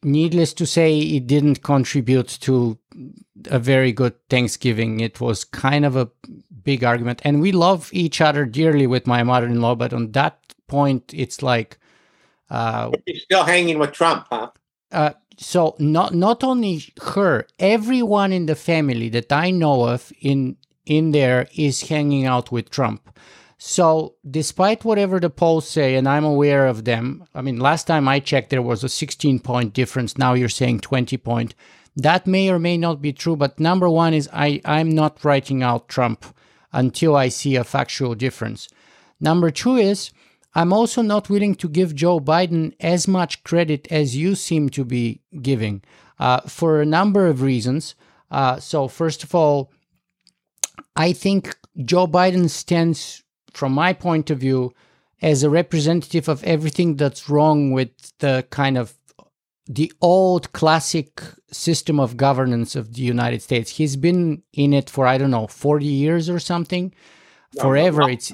needless 0.03 0.55
to 0.55 0.67
say, 0.67 0.99
it 0.99 1.27
didn't 1.27 1.63
contribute 1.63 2.29
to 2.29 2.79
a 3.47 3.59
very 3.59 3.93
good 3.93 4.15
Thanksgiving. 4.29 5.01
It 5.01 5.21
was 5.21 5.45
kind 5.45 5.85
of 5.85 5.97
a 5.97 6.11
big 6.63 6.85
argument. 6.85 7.21
And 7.25 7.41
we 7.41 7.53
love 7.53 7.91
each 7.93 8.21
other 8.21 8.45
dearly 8.45 8.87
with 8.87 9.07
my 9.07 9.23
mother 9.23 9.47
in 9.47 9.61
law, 9.61 9.75
but 9.75 9.93
on 9.93 10.13
that 10.13 10.39
point, 10.69 11.13
it's 11.15 11.43
like. 11.43 11.79
Uh, 12.51 12.91
You're 13.07 13.17
still 13.21 13.45
hanging 13.45 13.79
with 13.79 13.93
Trump, 13.93 14.27
huh? 14.31 14.51
Uh, 14.91 15.13
so 15.39 15.75
not 15.79 16.15
not 16.15 16.45
only 16.45 16.85
her, 17.03 17.47
everyone 17.59 18.33
in 18.33 18.47
the 18.47 18.55
family 18.55 19.09
that 19.09 19.33
I 19.33 19.51
know 19.51 19.89
of 19.89 20.13
in 20.21 20.57
in 20.85 21.13
there 21.13 21.49
is 21.55 21.89
hanging 21.89 22.27
out 22.27 22.53
with 22.53 22.69
Trump. 22.69 23.19
So, 23.65 24.17
despite 24.29 24.85
whatever 24.85 25.21
the 25.21 25.31
polls 25.31 25.69
say, 25.69 25.95
and 25.95 26.09
I'm 26.09 26.25
aware 26.25 26.67
of 26.67 26.85
them, 26.85 27.25
I 27.33 27.43
mean, 27.43 27.61
last 27.61 27.87
time 27.87 28.09
I 28.09 28.19
checked, 28.19 28.51
there 28.51 28.61
was 28.61 28.83
a 28.83 28.89
16 28.89 29.39
point 29.39 29.73
difference. 29.73 30.19
Now 30.19 30.35
you're 30.35 30.49
saying 30.49 30.81
20 30.81 31.17
point. 31.19 31.55
That 31.95 32.27
may 32.27 32.51
or 32.51 32.59
may 32.59 32.77
not 32.77 33.01
be 33.01 33.13
true, 33.13 33.37
but 33.37 33.61
number 33.61 33.89
one 33.89 34.15
is 34.15 34.29
I, 34.33 34.61
I'm 34.65 34.91
not 34.91 35.25
writing 35.25 35.63
out 35.63 35.89
Trump 35.89 36.27
until 36.73 37.15
I 37.15 37.29
see 37.29 37.55
a 37.55 37.63
factual 37.63 38.17
difference. 38.17 38.67
Number 39.21 39.49
two 39.53 39.77
is 39.77 40.11
I'm 40.57 40.73
also 40.73 41.01
not 41.01 41.31
willing 41.31 41.55
to 41.55 41.69
give 41.69 41.95
Joe 41.95 42.19
Biden 42.19 42.75
as 42.81 43.07
much 43.07 43.45
credit 43.45 43.87
as 43.93 44.17
you 44.17 44.35
seem 44.35 44.71
to 44.71 44.85
be 44.85 45.21
giving 45.41 45.83
uh, 46.19 46.41
for 46.49 46.81
a 46.81 46.85
number 46.85 47.29
of 47.29 47.43
reasons. 47.43 47.95
Uh, 48.29 48.59
so, 48.59 48.89
first 48.89 49.23
of 49.23 49.37
all, 49.37 49.71
I 50.97 51.13
think 51.13 51.57
Joe 51.85 52.09
Biden 52.09 52.51
stands 52.51 53.22
from 53.55 53.73
my 53.73 53.93
point 53.93 54.31
of 54.31 54.39
view, 54.39 54.73
as 55.21 55.43
a 55.43 55.51
representative 55.51 56.29
of 56.29 56.43
everything 56.45 56.97
that's 56.97 57.31
wrong 57.31 57.71
with 57.71 57.91
the 58.19 58.45
kind 58.51 58.77
of 58.77 58.95
the 59.67 59.93
old 60.01 60.53
classic 60.53 61.23
system 61.53 62.01
of 62.01 62.17
governance 62.17 62.75
of 62.75 62.95
the 62.95 63.03
United 63.03 63.41
States. 63.41 63.71
He's 63.71 63.97
been 63.97 64.43
in 64.53 64.73
it 64.73 64.91
for 64.91 65.07
I 65.07 65.19
don't 65.19 65.31
know, 65.31 65.47
40 65.47 65.87
years 65.87 66.29
or 66.29 66.41
something. 66.41 66.93
No, 67.55 67.63
Forever 67.63 68.03
no, 68.03 68.09
it's 68.09 68.33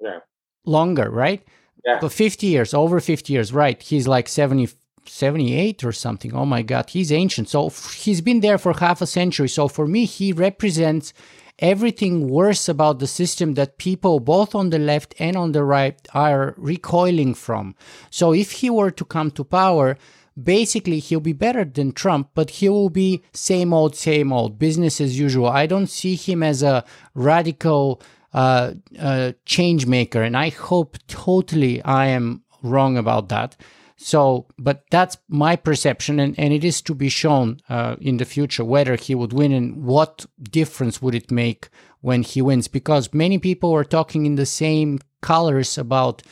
yeah. 0.00 0.20
longer, 0.64 1.10
right? 1.10 1.46
Yeah. 1.84 1.98
But 2.00 2.12
50 2.12 2.46
years, 2.46 2.72
over 2.72 3.00
50 3.00 3.32
years, 3.32 3.52
right? 3.52 3.80
He's 3.82 4.08
like 4.08 4.28
70 4.28 4.68
78 5.06 5.84
or 5.84 5.92
something. 5.92 6.34
Oh 6.34 6.46
my 6.46 6.62
god, 6.62 6.90
he's 6.90 7.10
ancient. 7.10 7.48
So 7.48 7.70
he's 7.70 8.20
been 8.20 8.40
there 8.40 8.58
for 8.58 8.72
half 8.72 9.02
a 9.02 9.06
century. 9.06 9.48
So 9.48 9.66
for 9.68 9.86
me, 9.86 10.04
he 10.04 10.32
represents 10.32 11.12
everything 11.60 12.28
worse 12.28 12.68
about 12.68 12.98
the 12.98 13.06
system 13.06 13.54
that 13.54 13.78
people 13.78 14.18
both 14.20 14.54
on 14.54 14.70
the 14.70 14.78
left 14.78 15.14
and 15.18 15.36
on 15.36 15.52
the 15.52 15.62
right 15.62 16.08
are 16.14 16.54
recoiling 16.56 17.34
from. 17.34 17.74
So 18.10 18.32
if 18.32 18.52
he 18.52 18.70
were 18.70 18.90
to 18.90 19.04
come 19.04 19.30
to 19.32 19.44
power, 19.44 19.96
basically 20.42 20.98
he'll 20.98 21.20
be 21.20 21.32
better 21.32 21.64
than 21.64 21.92
Trump, 21.92 22.30
but 22.34 22.50
he 22.50 22.68
will 22.68 22.90
be 22.90 23.22
same 23.32 23.72
old, 23.72 23.94
same 23.94 24.32
old, 24.32 24.58
business 24.58 25.00
as 25.00 25.18
usual. 25.18 25.48
I 25.48 25.66
don't 25.66 25.88
see 25.88 26.14
him 26.14 26.42
as 26.42 26.62
a 26.62 26.84
radical 27.14 28.00
uh, 28.32 28.74
uh, 28.98 29.32
change 29.44 29.86
maker, 29.86 30.22
and 30.22 30.36
I 30.36 30.50
hope 30.50 30.96
totally 31.08 31.82
I 31.82 32.06
am 32.06 32.42
wrong 32.62 32.96
about 32.96 33.28
that. 33.28 33.56
So, 34.02 34.46
but 34.58 34.84
that's 34.90 35.18
my 35.28 35.56
perception, 35.56 36.18
and, 36.20 36.34
and 36.38 36.54
it 36.54 36.64
is 36.64 36.80
to 36.82 36.94
be 36.94 37.10
shown 37.10 37.60
uh, 37.68 37.96
in 38.00 38.16
the 38.16 38.24
future 38.24 38.64
whether 38.64 38.96
he 38.96 39.14
would 39.14 39.34
win 39.34 39.52
and 39.52 39.84
what 39.84 40.24
difference 40.40 41.02
would 41.02 41.14
it 41.14 41.30
make 41.30 41.68
when 42.00 42.22
he 42.22 42.40
wins. 42.40 42.66
Because 42.66 43.12
many 43.12 43.36
people 43.36 43.74
are 43.74 43.84
talking 43.84 44.24
in 44.24 44.36
the 44.36 44.46
same 44.46 45.00
colors 45.20 45.76
about 45.76 46.22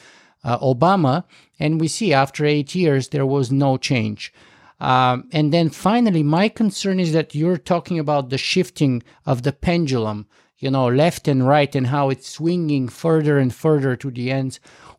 uh, 0.44 0.58
Obama, 0.60 1.24
and 1.60 1.78
we 1.78 1.88
see 1.88 2.14
after 2.14 2.46
eight 2.46 2.74
years 2.74 3.08
there 3.08 3.26
was 3.26 3.52
no 3.52 3.76
change. 3.76 4.32
Um, 4.80 5.28
and 5.30 5.52
then 5.52 5.68
finally, 5.68 6.22
my 6.22 6.48
concern 6.48 6.98
is 6.98 7.12
that 7.12 7.34
you're 7.34 7.58
talking 7.58 7.98
about 7.98 8.30
the 8.30 8.38
shifting 8.38 9.02
of 9.26 9.42
the 9.42 9.52
pendulum, 9.52 10.26
you 10.58 10.70
know, 10.70 10.88
left 10.88 11.28
and 11.28 11.46
right, 11.46 11.74
and 11.74 11.88
how 11.88 12.08
it's 12.08 12.30
swinging 12.30 12.88
further 12.88 13.36
and 13.36 13.54
further 13.54 13.94
to 13.96 14.10
the 14.10 14.30
ends 14.30 14.58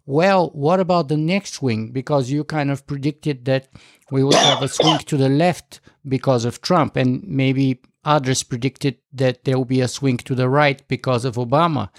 well, 0.10 0.49
what 0.56 0.80
about 0.80 1.07
the 1.07 1.18
next 1.18 1.53
swing? 1.53 1.91
Because 1.91 2.31
you 2.31 2.44
kind 2.44 2.72
of 2.72 2.88
predicted 2.88 3.45
that 3.45 3.69
we 4.10 4.23
would 4.23 4.34
have 4.34 4.64
a 4.64 4.68
swing 4.68 4.98
to 5.06 5.18
the 5.18 5.30
left 5.30 5.81
because 6.07 6.45
of 6.45 6.64
Trump, 6.64 6.95
and 6.95 7.23
maybe 7.27 7.80
others 8.03 8.41
predicted 8.41 8.98
that 9.14 9.44
there 9.44 9.56
will 9.56 9.65
be 9.65 9.81
a 9.81 9.88
swing 9.88 10.18
to 10.18 10.34
the 10.34 10.49
right 10.49 10.81
because 10.88 11.26
of 11.26 11.36
Obama. 11.36 11.91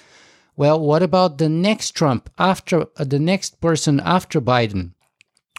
Well, 0.56 0.80
what 0.80 1.04
about 1.04 1.38
the 1.38 1.48
next 1.48 1.92
Trump 1.92 2.28
after 2.36 2.86
uh, 2.96 3.04
the 3.04 3.20
next 3.20 3.60
person 3.60 4.00
after 4.00 4.40
Biden? 4.40 4.94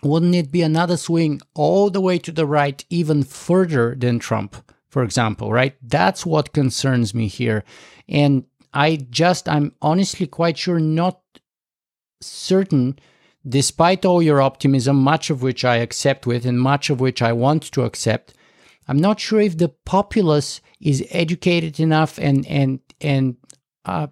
Wouldn't 0.03 0.35
it 0.35 0.51
be 0.51 0.61
another 0.61 0.97
swing 0.97 1.39
all 1.53 1.89
the 1.89 2.01
way 2.01 2.17
to 2.19 2.33
the 2.33 2.45
right, 2.45 2.83
even 2.89 3.23
further 3.23 3.95
than 3.95 4.19
Trump, 4.19 4.57
for 4.89 5.03
example, 5.03 5.53
right? 5.53 5.77
That's 5.81 6.25
what 6.25 6.51
concerns 6.51 7.13
me 7.13 7.27
here. 7.27 7.63
And 8.09 8.43
I 8.73 9.07
just, 9.09 9.47
I'm 9.47 9.73
honestly 9.81 10.27
quite 10.27 10.57
sure 10.57 10.81
not 10.81 11.20
certain, 12.21 12.97
despite 13.47 14.05
all 14.05 14.21
your 14.21 14.41
optimism, 14.41 14.97
much 14.97 15.29
of 15.29 15.41
which 15.41 15.65
I 15.65 15.77
accept 15.77 16.25
with 16.25 16.45
and 16.45 16.59
much 16.59 16.89
of 16.89 16.99
which 16.99 17.21
I 17.21 17.33
want 17.33 17.63
to 17.71 17.83
accept, 17.83 18.33
I'm 18.87 18.97
not 18.97 19.19
sure 19.19 19.39
if 19.39 19.57
the 19.57 19.69
populace 19.69 20.61
is 20.79 21.05
educated 21.11 21.79
enough 21.79 22.17
and 22.17 22.45
and 22.47 22.79
and 22.99 23.37
uh, 23.85 24.07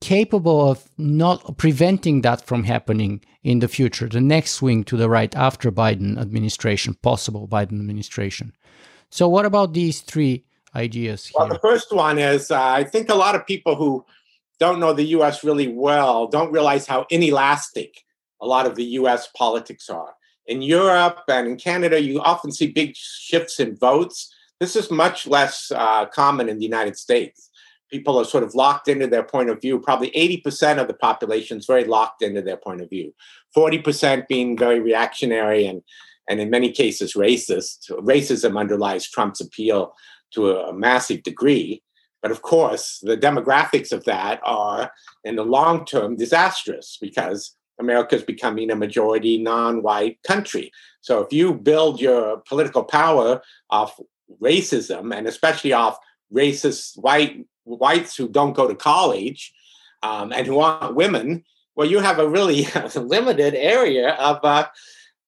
capable 0.00 0.70
of 0.70 0.88
not 0.98 1.56
preventing 1.56 2.22
that 2.22 2.44
from 2.46 2.64
happening 2.64 3.24
in 3.42 3.60
the 3.60 3.68
future. 3.68 4.08
The 4.08 4.20
next 4.20 4.52
swing 4.52 4.84
to 4.84 4.96
the 4.96 5.08
right 5.08 5.34
after 5.34 5.70
Biden 5.72 6.18
administration, 6.18 6.94
possible 6.94 7.48
Biden 7.48 7.80
administration. 7.80 8.52
So, 9.10 9.28
what 9.28 9.46
about 9.46 9.72
these 9.72 10.00
three 10.00 10.44
ideas? 10.74 11.26
Here? 11.26 11.36
Well, 11.38 11.48
the 11.48 11.58
first 11.58 11.92
one 11.92 12.18
is 12.18 12.50
uh, 12.50 12.60
I 12.60 12.84
think 12.84 13.08
a 13.08 13.14
lot 13.14 13.34
of 13.34 13.46
people 13.46 13.76
who 13.76 14.04
don't 14.58 14.80
know 14.80 14.92
the 14.92 15.14
US 15.16 15.44
really 15.44 15.68
well 15.68 16.26
don't 16.26 16.52
realize 16.52 16.86
how 16.86 17.06
inelastic 17.10 18.02
a 18.40 18.46
lot 18.46 18.66
of 18.66 18.74
the 18.74 18.84
US 18.84 19.28
politics 19.36 19.88
are. 19.88 20.14
In 20.46 20.62
Europe 20.62 21.22
and 21.28 21.48
in 21.48 21.56
Canada, 21.56 22.00
you 22.00 22.20
often 22.20 22.52
see 22.52 22.70
big 22.70 22.94
shifts 22.94 23.58
in 23.58 23.76
votes. 23.76 24.32
This 24.60 24.76
is 24.76 24.90
much 24.90 25.26
less 25.26 25.72
uh, 25.74 26.06
common 26.06 26.48
in 26.48 26.58
the 26.58 26.64
United 26.64 26.96
States. 26.96 27.50
People 27.90 28.18
are 28.18 28.24
sort 28.24 28.44
of 28.44 28.54
locked 28.54 28.88
into 28.88 29.06
their 29.06 29.22
point 29.22 29.50
of 29.50 29.60
view. 29.60 29.80
Probably 29.80 30.10
80% 30.10 30.80
of 30.80 30.88
the 30.88 30.94
population 30.94 31.58
is 31.58 31.66
very 31.66 31.84
locked 31.84 32.22
into 32.22 32.42
their 32.42 32.56
point 32.56 32.80
of 32.80 32.90
view, 32.90 33.14
40% 33.56 34.26
being 34.28 34.56
very 34.56 34.80
reactionary 34.80 35.66
and, 35.66 35.82
and 36.28 36.40
in 36.40 36.50
many 36.50 36.70
cases 36.70 37.14
racist. 37.14 37.90
Racism 37.90 38.58
underlies 38.58 39.08
Trump's 39.08 39.40
appeal 39.40 39.94
to 40.34 40.56
a 40.56 40.72
massive 40.72 41.22
degree. 41.22 41.82
But 42.22 42.30
of 42.30 42.42
course, 42.42 42.98
the 43.02 43.16
demographics 43.16 43.92
of 43.92 44.04
that 44.04 44.40
are, 44.44 44.90
in 45.24 45.36
the 45.36 45.44
long 45.44 45.84
term, 45.84 46.16
disastrous 46.16 46.98
because 47.00 47.54
America 47.78 48.16
is 48.16 48.22
becoming 48.22 48.70
a 48.70 48.76
majority 48.76 49.38
non 49.38 49.82
white 49.82 50.22
country. 50.22 50.72
So 51.00 51.20
if 51.20 51.32
you 51.32 51.54
build 51.54 52.00
your 52.00 52.38
political 52.48 52.84
power 52.84 53.42
off 53.70 53.98
racism 54.42 55.16
and 55.16 55.26
especially 55.26 55.72
off 55.72 55.98
racist 56.34 56.98
white 56.98 57.46
whites 57.64 58.16
who 58.16 58.28
don't 58.28 58.54
go 58.54 58.66
to 58.66 58.74
college 58.74 59.52
um, 60.02 60.32
and 60.32 60.46
who 60.46 60.58
aren't 60.58 60.94
women, 60.94 61.44
well, 61.74 61.88
you 61.88 62.00
have 62.00 62.18
a 62.18 62.28
really 62.28 62.66
limited 62.96 63.54
area 63.54 64.14
of, 64.14 64.38
uh, 64.42 64.66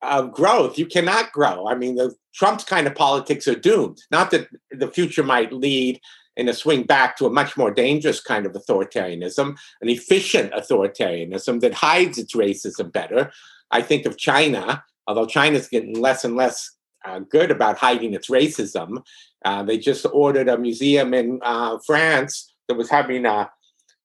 of 0.02 0.32
growth. 0.32 0.78
You 0.78 0.86
cannot 0.86 1.32
grow. 1.32 1.69
I 1.69 1.74
mean, 1.74 1.97
the 1.97 2.15
Trump's 2.35 2.65
kind 2.65 2.86
of 2.86 2.94
politics 2.94 3.48
are 3.48 3.55
doomed. 3.55 4.01
Not 4.10 4.31
that 4.31 4.48
the 4.70 4.89
future 4.89 5.24
might 5.24 5.52
lead 5.52 6.01
in 6.39 6.48
a 6.48 6.55
swing 6.55 6.85
back 6.85 7.16
to 7.16 7.27
a 7.27 7.31
much 7.31 7.56
more 7.56 7.70
dangerous 7.70 8.20
kind 8.20 8.47
of 8.47 8.52
authoritarianism, 8.52 9.56
an 9.82 9.89
efficient 9.89 10.52
authoritarianism 10.52 11.60
that 11.60 11.74
hides 11.74 12.16
its 12.16 12.35
racism 12.35 12.90
better. 12.90 13.31
I 13.70 13.82
think 13.82 14.06
of 14.06 14.16
China, 14.16 14.82
although 15.06 15.27
China's 15.27 15.69
getting 15.69 16.01
less 16.01 16.24
and 16.24 16.36
less 16.36 16.70
uh, 17.05 17.19
good 17.19 17.51
about 17.51 17.78
hiding 17.78 18.15
its 18.15 18.28
racism. 18.28 19.02
Uh, 19.44 19.62
they 19.62 19.78
just 19.78 20.06
ordered 20.12 20.48
a 20.48 20.59
museum 20.59 21.12
in 21.12 21.40
uh, 21.43 21.78
France 21.85 22.52
that 22.69 22.77
was 22.77 22.90
having 22.90 23.27
a 23.27 23.51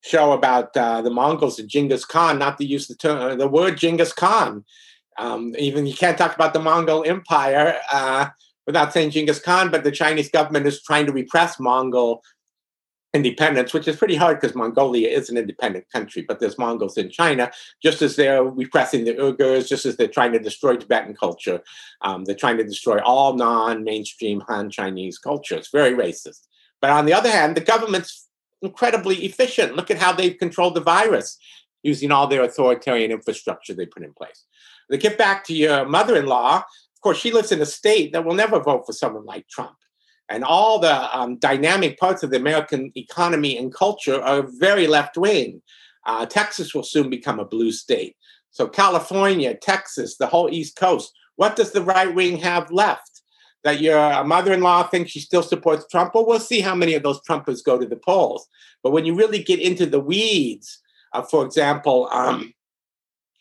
show 0.01 0.33
about 0.33 0.75
uh, 0.75 1.01
the 1.01 1.09
Mongols 1.09 1.59
and 1.59 1.69
Genghis 1.69 2.05
Khan, 2.05 2.37
not 2.37 2.57
to 2.57 2.65
use 2.65 2.87
the 2.87 2.95
term, 2.95 3.19
uh, 3.19 3.35
the 3.35 3.47
word 3.47 3.77
Genghis 3.77 4.13
Khan. 4.13 4.65
Um, 5.17 5.55
even 5.57 5.85
you 5.85 5.93
can't 5.93 6.17
talk 6.17 6.35
about 6.35 6.53
the 6.53 6.59
Mongol 6.59 7.03
Empire 7.05 7.79
uh, 7.91 8.27
without 8.65 8.93
saying 8.93 9.11
Genghis 9.11 9.39
Khan, 9.39 9.71
but 9.71 9.83
the 9.83 9.91
Chinese 9.91 10.29
government 10.29 10.65
is 10.65 10.81
trying 10.81 11.05
to 11.05 11.11
repress 11.11 11.59
Mongol 11.59 12.23
independence, 13.13 13.73
which 13.73 13.87
is 13.87 13.95
pretty 13.95 14.15
hard 14.15 14.39
because 14.39 14.55
Mongolia 14.55 15.07
is 15.07 15.29
an 15.29 15.37
independent 15.37 15.85
country, 15.91 16.23
but 16.27 16.39
there's 16.39 16.57
Mongols 16.57 16.97
in 16.97 17.11
China, 17.11 17.51
just 17.81 18.01
as 18.01 18.15
they're 18.15 18.43
repressing 18.43 19.05
the 19.05 19.13
Uyghurs, 19.13 19.67
just 19.67 19.85
as 19.85 19.97
they're 19.97 20.07
trying 20.07 20.31
to 20.31 20.39
destroy 20.39 20.75
Tibetan 20.75 21.15
culture. 21.15 21.61
Um, 22.01 22.25
they're 22.25 22.35
trying 22.35 22.57
to 22.57 22.63
destroy 22.63 22.99
all 22.99 23.35
non 23.35 23.83
mainstream 23.83 24.41
Han 24.47 24.69
Chinese 24.71 25.19
culture. 25.19 25.55
It's 25.55 25.69
very 25.69 25.91
racist. 25.91 26.47
But 26.81 26.89
on 26.89 27.05
the 27.05 27.13
other 27.13 27.29
hand, 27.29 27.55
the 27.55 27.61
government's 27.61 28.27
incredibly 28.61 29.17
efficient. 29.25 29.75
Look 29.75 29.91
at 29.91 29.99
how 29.99 30.13
they've 30.13 30.37
controlled 30.37 30.75
the 30.75 30.81
virus 30.81 31.37
using 31.83 32.11
all 32.11 32.27
their 32.27 32.43
authoritarian 32.43 33.11
infrastructure 33.11 33.73
they 33.73 33.85
put 33.85 34.03
in 34.03 34.13
place. 34.13 34.45
To 34.91 34.97
get 34.97 35.17
back 35.17 35.43
to 35.45 35.53
your 35.53 35.85
mother 35.85 36.15
in 36.15 36.25
law, 36.25 36.63
course, 37.03 37.19
she 37.19 37.31
lives 37.31 37.51
in 37.51 37.61
a 37.61 37.65
state 37.65 38.13
that 38.13 38.25
will 38.25 38.35
never 38.35 38.59
vote 38.59 38.85
for 38.85 38.93
someone 38.93 39.25
like 39.25 39.47
Trump. 39.47 39.75
And 40.29 40.43
all 40.43 40.79
the 40.79 41.17
um, 41.17 41.37
dynamic 41.37 41.99
parts 41.99 42.23
of 42.23 42.31
the 42.31 42.37
American 42.37 42.91
economy 42.95 43.57
and 43.57 43.73
culture 43.73 44.21
are 44.21 44.47
very 44.59 44.87
left 44.87 45.17
wing. 45.17 45.61
Uh, 46.05 46.25
Texas 46.25 46.73
will 46.73 46.83
soon 46.83 47.09
become 47.09 47.39
a 47.39 47.45
blue 47.45 47.71
state. 47.71 48.15
So, 48.51 48.67
California, 48.67 49.55
Texas, 49.55 50.17
the 50.17 50.27
whole 50.27 50.49
East 50.49 50.75
Coast, 50.75 51.11
what 51.35 51.55
does 51.55 51.71
the 51.71 51.81
right 51.81 52.13
wing 52.13 52.37
have 52.37 52.71
left? 52.71 53.21
That 53.63 53.81
your 53.81 54.23
mother 54.23 54.53
in 54.53 54.61
law 54.61 54.83
thinks 54.83 55.11
she 55.11 55.19
still 55.19 55.43
supports 55.43 55.85
Trump? 55.89 56.13
Well, 56.13 56.25
we'll 56.25 56.39
see 56.39 56.59
how 56.59 56.75
many 56.75 56.95
of 56.95 57.03
those 57.03 57.21
Trumpers 57.21 57.63
go 57.63 57.79
to 57.79 57.85
the 57.85 57.95
polls. 57.95 58.47
But 58.81 58.91
when 58.91 59.05
you 59.05 59.15
really 59.15 59.41
get 59.41 59.59
into 59.59 59.85
the 59.85 59.99
weeds, 59.99 60.79
uh, 61.13 61.21
for 61.21 61.45
example, 61.45 62.09
um, 62.11 62.53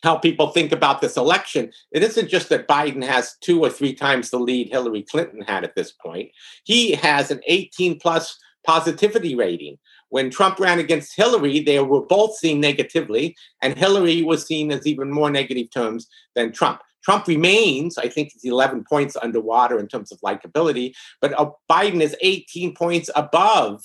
how 0.03 0.17
people 0.17 0.49
think 0.49 0.73
about 0.73 1.01
this 1.01 1.15
election, 1.15 1.71
it 1.91 2.03
isn't 2.03 2.29
just 2.29 2.49
that 2.49 2.67
Biden 2.67 3.03
has 3.03 3.37
two 3.41 3.63
or 3.63 3.69
three 3.69 3.93
times 3.93 4.29
the 4.29 4.37
lead 4.37 4.69
Hillary 4.69 5.01
Clinton 5.01 5.41
had 5.41 5.63
at 5.63 5.75
this 5.75 5.93
point. 5.93 6.29
He 6.65 6.91
has 6.91 7.31
an 7.31 7.39
18 7.47 7.99
plus 7.99 8.37
positivity 8.65 9.33
rating. 9.33 9.77
When 10.09 10.29
Trump 10.29 10.59
ran 10.59 10.77
against 10.77 11.15
Hillary, 11.15 11.61
they 11.61 11.79
were 11.79 12.05
both 12.05 12.35
seen 12.35 12.59
negatively, 12.59 13.35
and 13.61 13.77
Hillary 13.77 14.21
was 14.21 14.45
seen 14.45 14.71
as 14.71 14.85
even 14.85 15.09
more 15.09 15.31
negative 15.31 15.71
terms 15.71 16.07
than 16.35 16.51
Trump. 16.51 16.81
Trump 17.03 17.27
remains, 17.27 17.97
I 17.97 18.07
think 18.07 18.31
he's 18.33 18.49
11 18.49 18.85
points 18.87 19.17
underwater 19.21 19.79
in 19.79 19.87
terms 19.87 20.11
of 20.11 20.19
likability, 20.21 20.93
but 21.21 21.37
uh, 21.39 21.49
Biden 21.69 22.01
is 22.01 22.15
18 22.21 22.75
points 22.75 23.09
above 23.15 23.83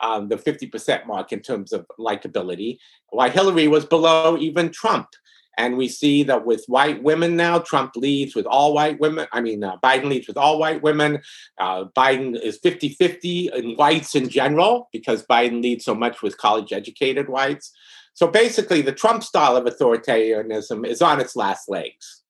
um, 0.00 0.28
the 0.28 0.36
50% 0.36 1.06
mark 1.06 1.32
in 1.32 1.40
terms 1.40 1.72
of 1.72 1.86
likability, 1.98 2.78
while 3.10 3.30
Hillary 3.30 3.68
was 3.68 3.84
below 3.84 4.36
even 4.38 4.70
Trump. 4.70 5.08
And 5.58 5.76
we 5.76 5.88
see 5.88 6.22
that 6.24 6.44
with 6.44 6.64
white 6.66 7.02
women 7.02 7.34
now, 7.34 7.58
Trump 7.58 7.96
leads 7.96 8.34
with 8.34 8.46
all 8.46 8.74
white 8.74 9.00
women. 9.00 9.26
I 9.32 9.40
mean, 9.40 9.64
uh, 9.64 9.78
Biden 9.82 10.04
leads 10.04 10.28
with 10.28 10.36
all 10.36 10.58
white 10.58 10.82
women. 10.82 11.22
Uh, 11.58 11.84
Biden 11.96 12.38
is 12.38 12.58
50 12.58 12.90
50 12.90 13.50
in 13.54 13.74
whites 13.76 14.14
in 14.14 14.28
general 14.28 14.88
because 14.92 15.24
Biden 15.26 15.62
leads 15.62 15.84
so 15.84 15.94
much 15.94 16.22
with 16.22 16.36
college 16.36 16.72
educated 16.72 17.28
whites. 17.28 17.72
So 18.12 18.26
basically, 18.26 18.82
the 18.82 18.92
Trump 18.92 19.22
style 19.22 19.56
of 19.56 19.64
authoritarianism 19.64 20.86
is 20.86 21.02
on 21.02 21.20
its 21.20 21.36
last 21.36 21.68
legs. 21.68 22.22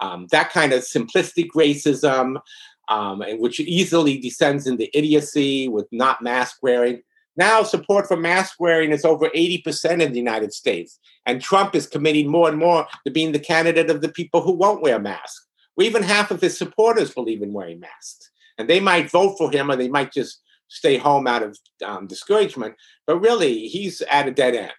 Um, 0.00 0.26
that 0.30 0.50
kind 0.50 0.72
of 0.72 0.82
simplistic 0.82 1.48
racism, 1.56 2.40
um, 2.88 3.22
which 3.38 3.60
easily 3.60 4.18
descends 4.18 4.66
into 4.66 4.96
idiocy 4.96 5.68
with 5.68 5.86
not 5.92 6.22
mask 6.22 6.58
wearing. 6.62 7.02
Now, 7.36 7.62
support 7.62 8.06
for 8.06 8.16
mask 8.16 8.56
wearing 8.60 8.92
is 8.92 9.04
over 9.04 9.28
80% 9.30 10.00
in 10.00 10.12
the 10.12 10.18
United 10.18 10.52
States. 10.52 10.98
And 11.26 11.40
Trump 11.40 11.74
is 11.74 11.86
committing 11.86 12.30
more 12.30 12.48
and 12.48 12.58
more 12.58 12.86
to 13.04 13.10
being 13.10 13.32
the 13.32 13.38
candidate 13.38 13.90
of 13.90 14.00
the 14.00 14.08
people 14.08 14.40
who 14.40 14.52
won't 14.52 14.82
wear 14.82 14.98
masks. 14.98 15.46
Well, 15.76 15.86
even 15.86 16.02
half 16.02 16.30
of 16.30 16.40
his 16.40 16.56
supporters 16.56 17.12
believe 17.12 17.42
in 17.42 17.52
wearing 17.52 17.80
masks. 17.80 18.30
And 18.58 18.68
they 18.68 18.78
might 18.78 19.10
vote 19.10 19.36
for 19.36 19.50
him 19.50 19.70
or 19.70 19.76
they 19.76 19.88
might 19.88 20.12
just 20.12 20.40
stay 20.68 20.96
home 20.96 21.26
out 21.26 21.42
of 21.42 21.58
um, 21.84 22.06
discouragement. 22.06 22.76
But 23.06 23.18
really, 23.18 23.66
he's 23.66 24.00
at 24.02 24.28
a 24.28 24.30
dead 24.30 24.54
end. 24.54 24.72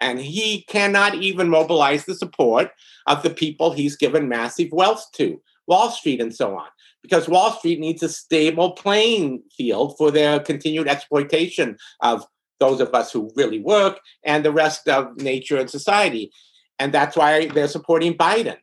And 0.00 0.20
he 0.20 0.62
cannot 0.68 1.14
even 1.16 1.48
mobilize 1.48 2.04
the 2.04 2.14
support 2.14 2.70
of 3.06 3.22
the 3.22 3.30
people 3.30 3.72
he's 3.72 3.96
given 3.96 4.28
massive 4.28 4.68
wealth 4.70 5.06
to, 5.14 5.40
Wall 5.66 5.90
Street 5.90 6.20
and 6.20 6.34
so 6.34 6.56
on 6.56 6.66
because 7.06 7.28
Wall 7.28 7.52
Street 7.52 7.78
needs 7.78 8.02
a 8.02 8.08
stable 8.08 8.72
playing 8.72 9.42
field 9.56 9.96
for 9.96 10.10
their 10.10 10.40
continued 10.40 10.88
exploitation 10.88 11.76
of 12.00 12.26
those 12.58 12.80
of 12.80 12.92
us 12.94 13.12
who 13.12 13.30
really 13.36 13.60
work 13.60 14.00
and 14.24 14.44
the 14.44 14.50
rest 14.52 14.88
of 14.88 15.16
nature 15.20 15.56
and 15.56 15.70
society. 15.70 16.32
And 16.80 16.92
that's 16.92 17.16
why 17.16 17.46
they're 17.46 17.68
supporting 17.68 18.14
Biden. 18.14 18.56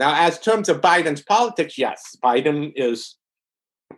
Now, 0.00 0.14
as 0.14 0.40
terms 0.40 0.68
of 0.68 0.80
Biden's 0.80 1.22
politics, 1.22 1.76
yes, 1.76 2.16
Biden 2.24 2.72
is 2.74 3.16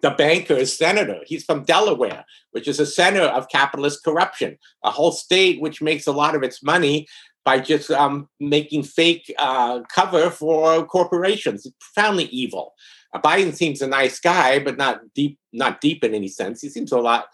the 0.03 0.11
banker's 0.11 0.77
senator. 0.77 1.21
He's 1.25 1.45
from 1.45 1.65
Delaware, 1.65 2.25
which 2.51 2.67
is 2.67 2.81
a 2.81 2.87
center 2.87 3.23
of 3.23 3.49
capitalist 3.49 4.05
corruption, 4.05 4.59
a 4.83 4.91
whole 4.91 5.13
state 5.13 5.61
which 5.61 5.81
makes 5.81 6.07
a 6.07 6.13
lot 6.13 6.35
of 6.35 6.43
its 6.43 6.63
money 6.63 7.07
by 7.47 7.61
just 7.61 7.93
um, 7.93 8.29
making 8.41 8.83
fake 8.83 9.33
uh, 9.39 9.81
cover 9.89 10.31
for 10.31 10.85
corporations. 10.85 11.65
It's 11.65 11.77
profoundly 11.81 12.25
evil. 12.25 12.75
Uh, 13.13 13.21
Biden 13.21 13.55
seems 13.55 13.83
a 13.83 13.87
nice 13.87 14.21
guy, 14.21 14.59
but 14.59 14.77
not 14.77 15.01
deep, 15.15 15.39
not 15.53 15.81
deep 15.81 16.05
in 16.05 16.15
any 16.15 16.29
sense. 16.29 16.61
He 16.61 16.69
seems 16.69 16.93
a 16.93 16.99
lot. 16.99 17.27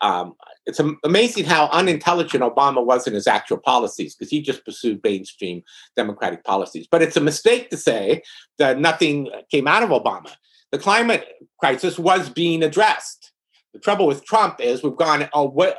Um, 0.00 0.34
it's 0.66 0.80
amazing 1.04 1.44
how 1.44 1.68
unintelligent 1.68 2.42
Obama 2.42 2.84
was 2.84 3.06
in 3.06 3.14
his 3.14 3.26
actual 3.26 3.58
policies 3.58 4.14
because 4.14 4.30
he 4.30 4.40
just 4.40 4.64
pursued 4.64 5.00
mainstream 5.04 5.62
Democratic 5.96 6.44
policies. 6.44 6.86
But 6.90 7.02
it's 7.02 7.16
a 7.16 7.20
mistake 7.20 7.70
to 7.70 7.76
say 7.76 8.22
that 8.58 8.78
nothing 8.78 9.28
came 9.50 9.68
out 9.68 9.82
of 9.82 9.90
Obama. 9.90 10.32
The 10.72 10.78
climate 10.78 11.26
crisis 11.60 11.98
was 11.98 12.28
being 12.28 12.62
addressed. 12.62 13.32
The 13.74 13.80
trouble 13.80 14.06
with 14.06 14.24
Trump 14.24 14.60
is 14.60 14.82
we've 14.82 14.96
gone 14.96 15.28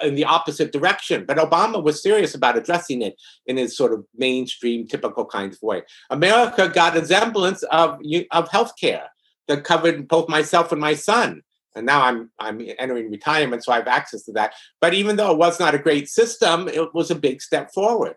in 0.02 0.16
the 0.16 0.26
opposite 0.26 0.72
direction, 0.72 1.26
but 1.26 1.38
Obama 1.38 1.82
was 1.82 2.04
serious 2.04 2.36
about 2.36 2.58
addressing 2.58 3.02
it 3.02 3.16
in 3.46 3.58
his 3.58 3.76
sort 3.76 3.94
of 3.94 4.06
mainstream, 4.16 4.86
typical 4.86 5.26
kind 5.26 5.54
of 5.54 5.62
way. 5.62 5.82
America 6.10 6.68
got 6.68 6.98
a 6.98 7.06
semblance 7.06 7.64
of, 7.64 8.00
of 8.32 8.50
healthcare 8.50 9.08
that 9.48 9.64
covered 9.64 10.08
both 10.08 10.30
myself 10.30 10.72
and 10.72 10.82
my 10.82 10.94
son. 10.94 11.42
And 11.76 11.86
now 11.86 12.04
I'm 12.04 12.32
I'm 12.40 12.66
entering 12.80 13.12
retirement, 13.12 13.64
so 13.64 13.74
I 13.74 13.78
have 13.78 13.88
access 13.88 14.24
to 14.24 14.32
that. 14.34 14.54
But 14.80 14.94
even 14.94 15.18
though 15.18 15.32
it 15.32 15.38
was 15.38 15.60
not 15.60 15.76
a 15.76 15.80
great 15.80 16.08
system, 16.08 16.68
it 16.68 16.94
was 16.94 17.12
a 17.12 17.16
big 17.16 17.42
step 17.42 17.74
forward. 17.74 18.16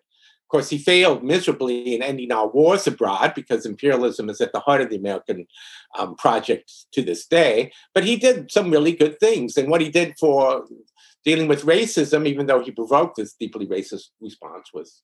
Of 0.49 0.51
course, 0.51 0.71
he 0.71 0.79
failed 0.79 1.23
miserably 1.23 1.95
in 1.95 2.03
ending 2.03 2.33
our 2.33 2.49
wars 2.49 2.87
abroad 2.87 3.35
because 3.35 3.67
imperialism 3.67 4.31
is 4.31 4.41
at 4.41 4.53
the 4.53 4.61
heart 4.61 4.81
of 4.81 4.89
the 4.89 4.97
American 4.97 5.47
um, 5.99 6.17
project 6.17 6.73
to 6.93 7.03
this 7.03 7.27
day. 7.27 7.71
But 7.93 8.05
he 8.05 8.17
did 8.17 8.51
some 8.51 8.71
really 8.71 8.93
good 8.93 9.21
things. 9.21 9.59
And 9.59 9.69
what 9.69 9.83
he 9.83 9.91
did 9.91 10.17
for 10.19 10.65
dealing 11.23 11.49
with 11.49 11.67
racism, 11.67 12.27
even 12.27 12.47
though 12.47 12.61
he 12.61 12.71
provoked 12.71 13.17
this 13.17 13.35
deeply 13.35 13.67
racist 13.67 14.09
response, 14.21 14.71
was 14.73 15.03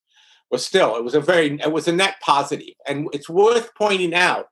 was 0.51 0.65
still 0.65 0.97
it 0.97 1.05
was 1.05 1.15
a 1.15 1.21
very 1.21 1.59
it 1.61 1.73
was 1.73 1.89
a 1.89 1.93
net 1.93 2.17
positive. 2.23 2.75
And 2.87 3.09
it's 3.13 3.29
worth 3.29 3.75
pointing 3.75 4.15
out 4.15 4.47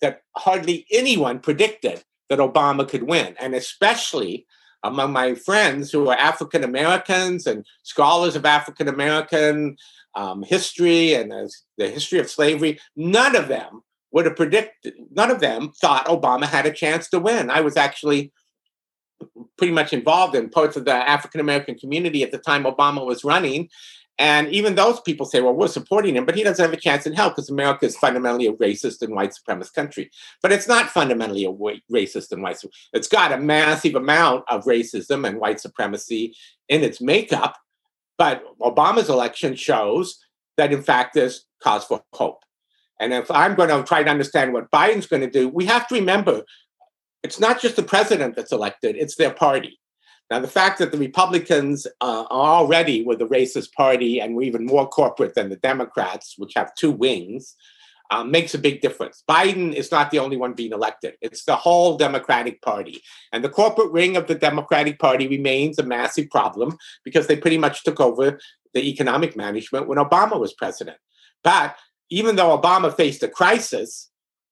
that 0.00 0.22
hardly 0.36 0.86
anyone 0.90 1.40
predicted 1.40 2.02
that 2.28 2.38
Obama 2.38 2.88
could 2.88 3.04
win, 3.04 3.34
and 3.40 3.54
especially 3.54 4.46
among 4.84 5.12
my 5.12 5.34
friends 5.34 5.90
who 5.90 6.08
are 6.08 6.16
African 6.16 6.62
Americans 6.62 7.46
and 7.46 7.66
scholars 7.82 8.36
of 8.36 8.44
African 8.44 8.88
American 8.88 9.76
um, 10.14 10.42
history 10.42 11.14
and 11.14 11.32
the 11.76 11.88
history 11.88 12.18
of 12.18 12.30
slavery, 12.30 12.78
none 12.96 13.34
of 13.34 13.48
them 13.48 13.82
would 14.12 14.24
have 14.24 14.36
predicted, 14.36 14.94
none 15.10 15.30
of 15.30 15.40
them 15.40 15.72
thought 15.80 16.06
Obama 16.06 16.44
had 16.44 16.66
a 16.66 16.72
chance 16.72 17.08
to 17.08 17.18
win. 17.18 17.50
I 17.50 17.60
was 17.60 17.76
actually 17.76 18.32
pretty 19.56 19.72
much 19.72 19.92
involved 19.92 20.34
in 20.34 20.48
parts 20.48 20.76
of 20.76 20.84
the 20.84 20.94
African 20.94 21.40
American 21.40 21.76
community 21.76 22.22
at 22.22 22.30
the 22.30 22.38
time 22.38 22.64
Obama 22.64 23.04
was 23.04 23.24
running. 23.24 23.68
And 24.18 24.48
even 24.48 24.74
those 24.74 25.00
people 25.00 25.26
say, 25.26 25.40
well, 25.40 25.54
we're 25.54 25.68
supporting 25.68 26.16
him, 26.16 26.24
but 26.24 26.34
he 26.34 26.42
doesn't 26.42 26.64
have 26.64 26.72
a 26.72 26.80
chance 26.80 27.06
in 27.06 27.12
hell 27.12 27.28
because 27.28 27.50
America 27.50 27.86
is 27.86 27.96
fundamentally 27.96 28.46
a 28.46 28.52
racist 28.52 29.00
and 29.00 29.14
white 29.14 29.32
supremacist 29.32 29.74
country. 29.74 30.10
But 30.42 30.50
it's 30.50 30.66
not 30.66 30.90
fundamentally 30.90 31.44
a 31.44 31.52
racist 31.52 32.32
and 32.32 32.42
white. 32.42 32.56
supremacist. 32.56 32.88
It's 32.92 33.08
got 33.08 33.32
a 33.32 33.38
massive 33.38 33.94
amount 33.94 34.44
of 34.48 34.64
racism 34.64 35.26
and 35.26 35.38
white 35.38 35.60
supremacy 35.60 36.34
in 36.68 36.82
its 36.82 37.00
makeup. 37.00 37.56
But 38.16 38.42
Obama's 38.60 39.08
election 39.08 39.54
shows 39.54 40.18
that, 40.56 40.72
in 40.72 40.82
fact, 40.82 41.14
there's 41.14 41.46
cause 41.62 41.84
for 41.84 42.02
hope. 42.12 42.40
And 42.98 43.12
if 43.12 43.30
I'm 43.30 43.54
going 43.54 43.68
to 43.68 43.84
try 43.84 44.02
to 44.02 44.10
understand 44.10 44.52
what 44.52 44.70
Biden's 44.72 45.06
going 45.06 45.22
to 45.22 45.30
do, 45.30 45.48
we 45.48 45.66
have 45.66 45.86
to 45.88 45.94
remember 45.94 46.42
it's 47.22 47.38
not 47.38 47.60
just 47.60 47.76
the 47.76 47.82
president 47.82 48.34
that's 48.34 48.52
elected, 48.52 48.96
it's 48.96 49.16
their 49.16 49.32
party. 49.32 49.78
Now, 50.30 50.40
the 50.40 50.48
fact 50.48 50.78
that 50.78 50.92
the 50.92 50.98
Republicans 50.98 51.86
uh, 52.00 52.24
are 52.30 52.56
already 52.56 53.02
with 53.02 53.18
the 53.18 53.26
racist 53.26 53.72
party 53.72 54.20
and 54.20 54.34
we're 54.34 54.42
even 54.42 54.66
more 54.66 54.86
corporate 54.86 55.34
than 55.34 55.48
the 55.48 55.56
Democrats, 55.56 56.34
which 56.36 56.52
have 56.54 56.74
two 56.74 56.90
wings, 56.90 57.56
um, 58.10 58.30
makes 58.30 58.54
a 58.54 58.58
big 58.58 58.80
difference. 58.80 59.22
Biden 59.28 59.72
is 59.72 59.90
not 59.90 60.10
the 60.10 60.18
only 60.18 60.36
one 60.36 60.54
being 60.54 60.72
elected, 60.72 61.14
it's 61.20 61.44
the 61.44 61.56
whole 61.56 61.96
Democratic 61.96 62.62
Party. 62.62 63.02
And 63.32 63.44
the 63.44 63.48
corporate 63.48 63.90
ring 63.90 64.16
of 64.16 64.26
the 64.26 64.34
Democratic 64.34 64.98
Party 64.98 65.26
remains 65.28 65.78
a 65.78 65.82
massive 65.82 66.30
problem 66.30 66.76
because 67.04 67.26
they 67.26 67.36
pretty 67.36 67.58
much 67.58 67.84
took 67.84 68.00
over 68.00 68.38
the 68.74 68.88
economic 68.88 69.36
management 69.36 69.88
when 69.88 69.98
Obama 69.98 70.38
was 70.38 70.52
president. 70.52 70.98
But 71.42 71.76
even 72.10 72.36
though 72.36 72.56
Obama 72.56 72.94
faced 72.94 73.22
a 73.22 73.28
crisis, 73.28 74.10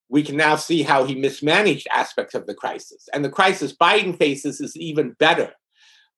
we 0.08 0.22
can 0.22 0.36
now 0.36 0.56
see 0.56 0.82
how 0.82 1.04
he 1.04 1.14
mismanaged 1.14 1.88
aspects 1.92 2.34
of 2.34 2.46
the 2.46 2.54
crisis. 2.54 3.08
And 3.12 3.24
the 3.24 3.30
crisis 3.30 3.74
Biden 3.74 4.16
faces 4.16 4.60
is 4.60 4.76
even 4.76 5.16
better. 5.18 5.52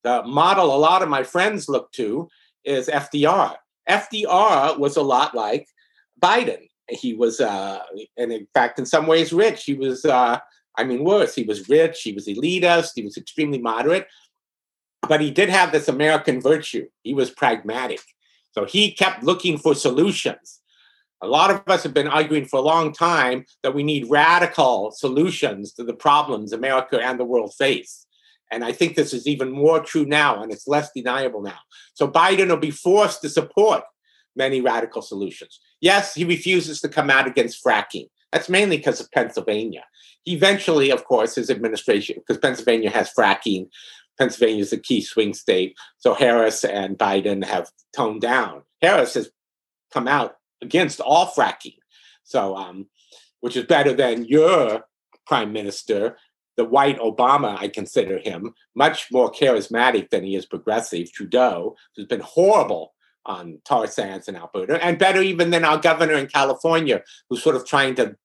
The 0.04 0.22
model 0.24 0.74
a 0.74 0.76
lot 0.76 1.02
of 1.02 1.08
my 1.08 1.22
friends 1.22 1.68
look 1.68 1.90
to 1.92 2.28
is 2.64 2.88
FDR. 2.88 3.56
FDR 3.88 4.78
was 4.78 4.96
a 4.96 5.02
lot 5.02 5.34
like 5.34 5.66
Biden. 6.22 6.68
He 6.88 7.14
was, 7.14 7.40
uh, 7.40 7.80
and 8.16 8.32
in 8.32 8.46
fact, 8.54 8.78
in 8.78 8.86
some 8.86 9.06
ways, 9.06 9.32
rich. 9.32 9.64
He 9.64 9.74
was, 9.74 10.04
uh, 10.04 10.38
I 10.76 10.84
mean, 10.84 11.04
worse. 11.04 11.34
He 11.34 11.42
was 11.42 11.68
rich. 11.68 12.02
He 12.02 12.12
was 12.12 12.26
elitist. 12.26 12.92
He 12.94 13.02
was 13.02 13.16
extremely 13.16 13.58
moderate. 13.58 14.06
But 15.06 15.20
he 15.20 15.30
did 15.30 15.48
have 15.48 15.72
this 15.72 15.88
American 15.88 16.40
virtue. 16.40 16.88
He 17.02 17.14
was 17.14 17.30
pragmatic. 17.30 18.00
So 18.52 18.64
he 18.64 18.92
kept 18.92 19.22
looking 19.22 19.58
for 19.58 19.74
solutions. 19.74 20.60
A 21.20 21.26
lot 21.26 21.50
of 21.50 21.62
us 21.66 21.82
have 21.82 21.94
been 21.94 22.08
arguing 22.08 22.44
for 22.44 22.58
a 22.58 22.62
long 22.62 22.92
time 22.92 23.44
that 23.62 23.74
we 23.74 23.82
need 23.82 24.08
radical 24.08 24.92
solutions 24.92 25.72
to 25.74 25.84
the 25.84 25.94
problems 25.94 26.52
America 26.52 27.00
and 27.00 27.18
the 27.18 27.24
world 27.24 27.54
face. 27.54 28.06
And 28.50 28.64
I 28.64 28.72
think 28.72 28.96
this 28.96 29.12
is 29.12 29.26
even 29.26 29.52
more 29.52 29.80
true 29.80 30.06
now, 30.06 30.42
and 30.42 30.52
it's 30.52 30.66
less 30.66 30.90
deniable 30.94 31.42
now. 31.42 31.58
So 31.94 32.08
Biden 32.08 32.48
will 32.48 32.56
be 32.56 32.70
forced 32.70 33.20
to 33.22 33.28
support 33.28 33.84
many 34.36 34.60
radical 34.60 35.02
solutions. 35.02 35.60
Yes, 35.80 36.14
he 36.14 36.24
refuses 36.24 36.80
to 36.80 36.88
come 36.88 37.10
out 37.10 37.26
against 37.26 37.62
fracking. 37.64 38.08
That's 38.32 38.48
mainly 38.48 38.76
because 38.76 39.00
of 39.00 39.10
Pennsylvania. 39.10 39.84
Eventually, 40.26 40.90
of 40.90 41.04
course, 41.04 41.34
his 41.34 41.50
administration, 41.50 42.16
because 42.16 42.38
Pennsylvania 42.38 42.90
has 42.90 43.10
fracking, 43.12 43.68
Pennsylvania 44.18 44.62
is 44.62 44.72
a 44.72 44.78
key 44.78 45.00
swing 45.00 45.32
state. 45.32 45.76
So 45.98 46.14
Harris 46.14 46.64
and 46.64 46.98
Biden 46.98 47.44
have 47.44 47.70
toned 47.94 48.20
down. 48.20 48.62
Harris 48.82 49.14
has 49.14 49.30
come 49.92 50.08
out 50.08 50.36
against 50.60 51.00
all 51.00 51.26
fracking. 51.26 51.76
So, 52.24 52.56
um, 52.56 52.86
which 53.40 53.56
is 53.56 53.64
better 53.64 53.94
than 53.94 54.24
your 54.24 54.84
prime 55.26 55.52
minister, 55.52 56.16
the 56.58 56.64
white 56.64 56.98
Obama, 56.98 57.56
I 57.56 57.68
consider 57.68 58.18
him 58.18 58.52
much 58.74 59.06
more 59.12 59.30
charismatic 59.30 60.10
than 60.10 60.24
he 60.24 60.34
is 60.34 60.44
progressive. 60.44 61.10
Trudeau, 61.12 61.76
who's 61.94 62.06
been 62.06 62.20
horrible 62.20 62.94
on 63.24 63.60
tar 63.64 63.86
sands 63.86 64.26
in 64.26 64.34
Alberta, 64.34 64.84
and 64.84 64.98
better 64.98 65.22
even 65.22 65.50
than 65.50 65.64
our 65.64 65.78
governor 65.78 66.14
in 66.14 66.26
California, 66.26 67.02
who's 67.30 67.42
sort 67.42 67.54
of 67.54 67.64
trying 67.64 67.94
to 67.94 68.16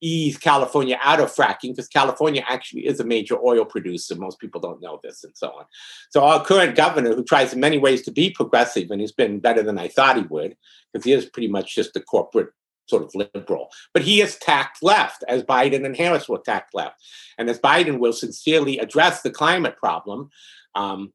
ease 0.00 0.36
California 0.36 0.98
out 1.02 1.18
of 1.18 1.34
fracking 1.34 1.70
because 1.70 1.88
California 1.88 2.44
actually 2.46 2.86
is 2.86 3.00
a 3.00 3.04
major 3.04 3.36
oil 3.42 3.64
producer. 3.64 4.14
Most 4.14 4.38
people 4.38 4.60
don't 4.60 4.82
know 4.82 5.00
this 5.02 5.24
and 5.24 5.36
so 5.36 5.48
on. 5.48 5.64
So 6.10 6.22
our 6.22 6.44
current 6.44 6.76
governor, 6.76 7.14
who 7.14 7.24
tries 7.24 7.52
in 7.52 7.58
many 7.58 7.78
ways 7.78 8.02
to 8.02 8.12
be 8.12 8.30
progressive 8.30 8.90
and 8.90 9.00
he's 9.00 9.12
been 9.12 9.40
better 9.40 9.62
than 9.62 9.78
I 9.78 9.88
thought 9.88 10.16
he 10.16 10.22
would, 10.22 10.56
because 10.92 11.04
he 11.04 11.12
is 11.12 11.26
pretty 11.26 11.48
much 11.48 11.74
just 11.74 11.96
a 11.96 12.00
corporate 12.00 12.50
sort 12.88 13.02
of 13.02 13.14
liberal. 13.14 13.68
But 13.92 14.02
he 14.02 14.18
has 14.18 14.36
tacked 14.36 14.82
left, 14.82 15.24
as 15.28 15.42
Biden 15.42 15.84
and 15.84 15.96
Harris 15.96 16.28
will 16.28 16.38
tack 16.38 16.68
left. 16.74 17.02
And 17.36 17.48
as 17.48 17.58
Biden 17.58 17.98
will 17.98 18.12
sincerely 18.12 18.78
address 18.78 19.22
the 19.22 19.30
climate 19.30 19.76
problem, 19.76 20.30
um, 20.74 21.12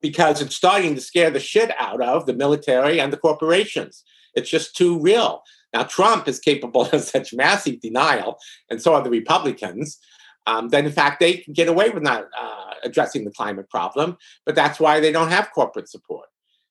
because 0.00 0.42
it's 0.42 0.56
starting 0.56 0.94
to 0.94 1.00
scare 1.00 1.30
the 1.30 1.40
shit 1.40 1.72
out 1.78 2.00
of 2.00 2.26
the 2.26 2.34
military 2.34 3.00
and 3.00 3.12
the 3.12 3.16
corporations. 3.16 4.04
It's 4.34 4.50
just 4.50 4.76
too 4.76 5.00
real. 5.00 5.42
Now, 5.72 5.84
Trump 5.84 6.28
is 6.28 6.38
capable 6.38 6.82
of 6.92 7.02
such 7.02 7.34
massive 7.34 7.80
denial, 7.80 8.38
and 8.70 8.80
so 8.80 8.94
are 8.94 9.02
the 9.02 9.10
Republicans, 9.10 9.98
um, 10.46 10.68
that 10.68 10.84
in 10.84 10.92
fact 10.92 11.20
they 11.20 11.38
can 11.38 11.52
get 11.52 11.68
away 11.68 11.90
with 11.90 12.02
not 12.02 12.26
uh, 12.38 12.74
addressing 12.84 13.24
the 13.24 13.32
climate 13.32 13.68
problem, 13.68 14.16
but 14.44 14.54
that's 14.54 14.78
why 14.78 15.00
they 15.00 15.12
don't 15.12 15.30
have 15.30 15.50
corporate 15.52 15.88
support. 15.88 16.28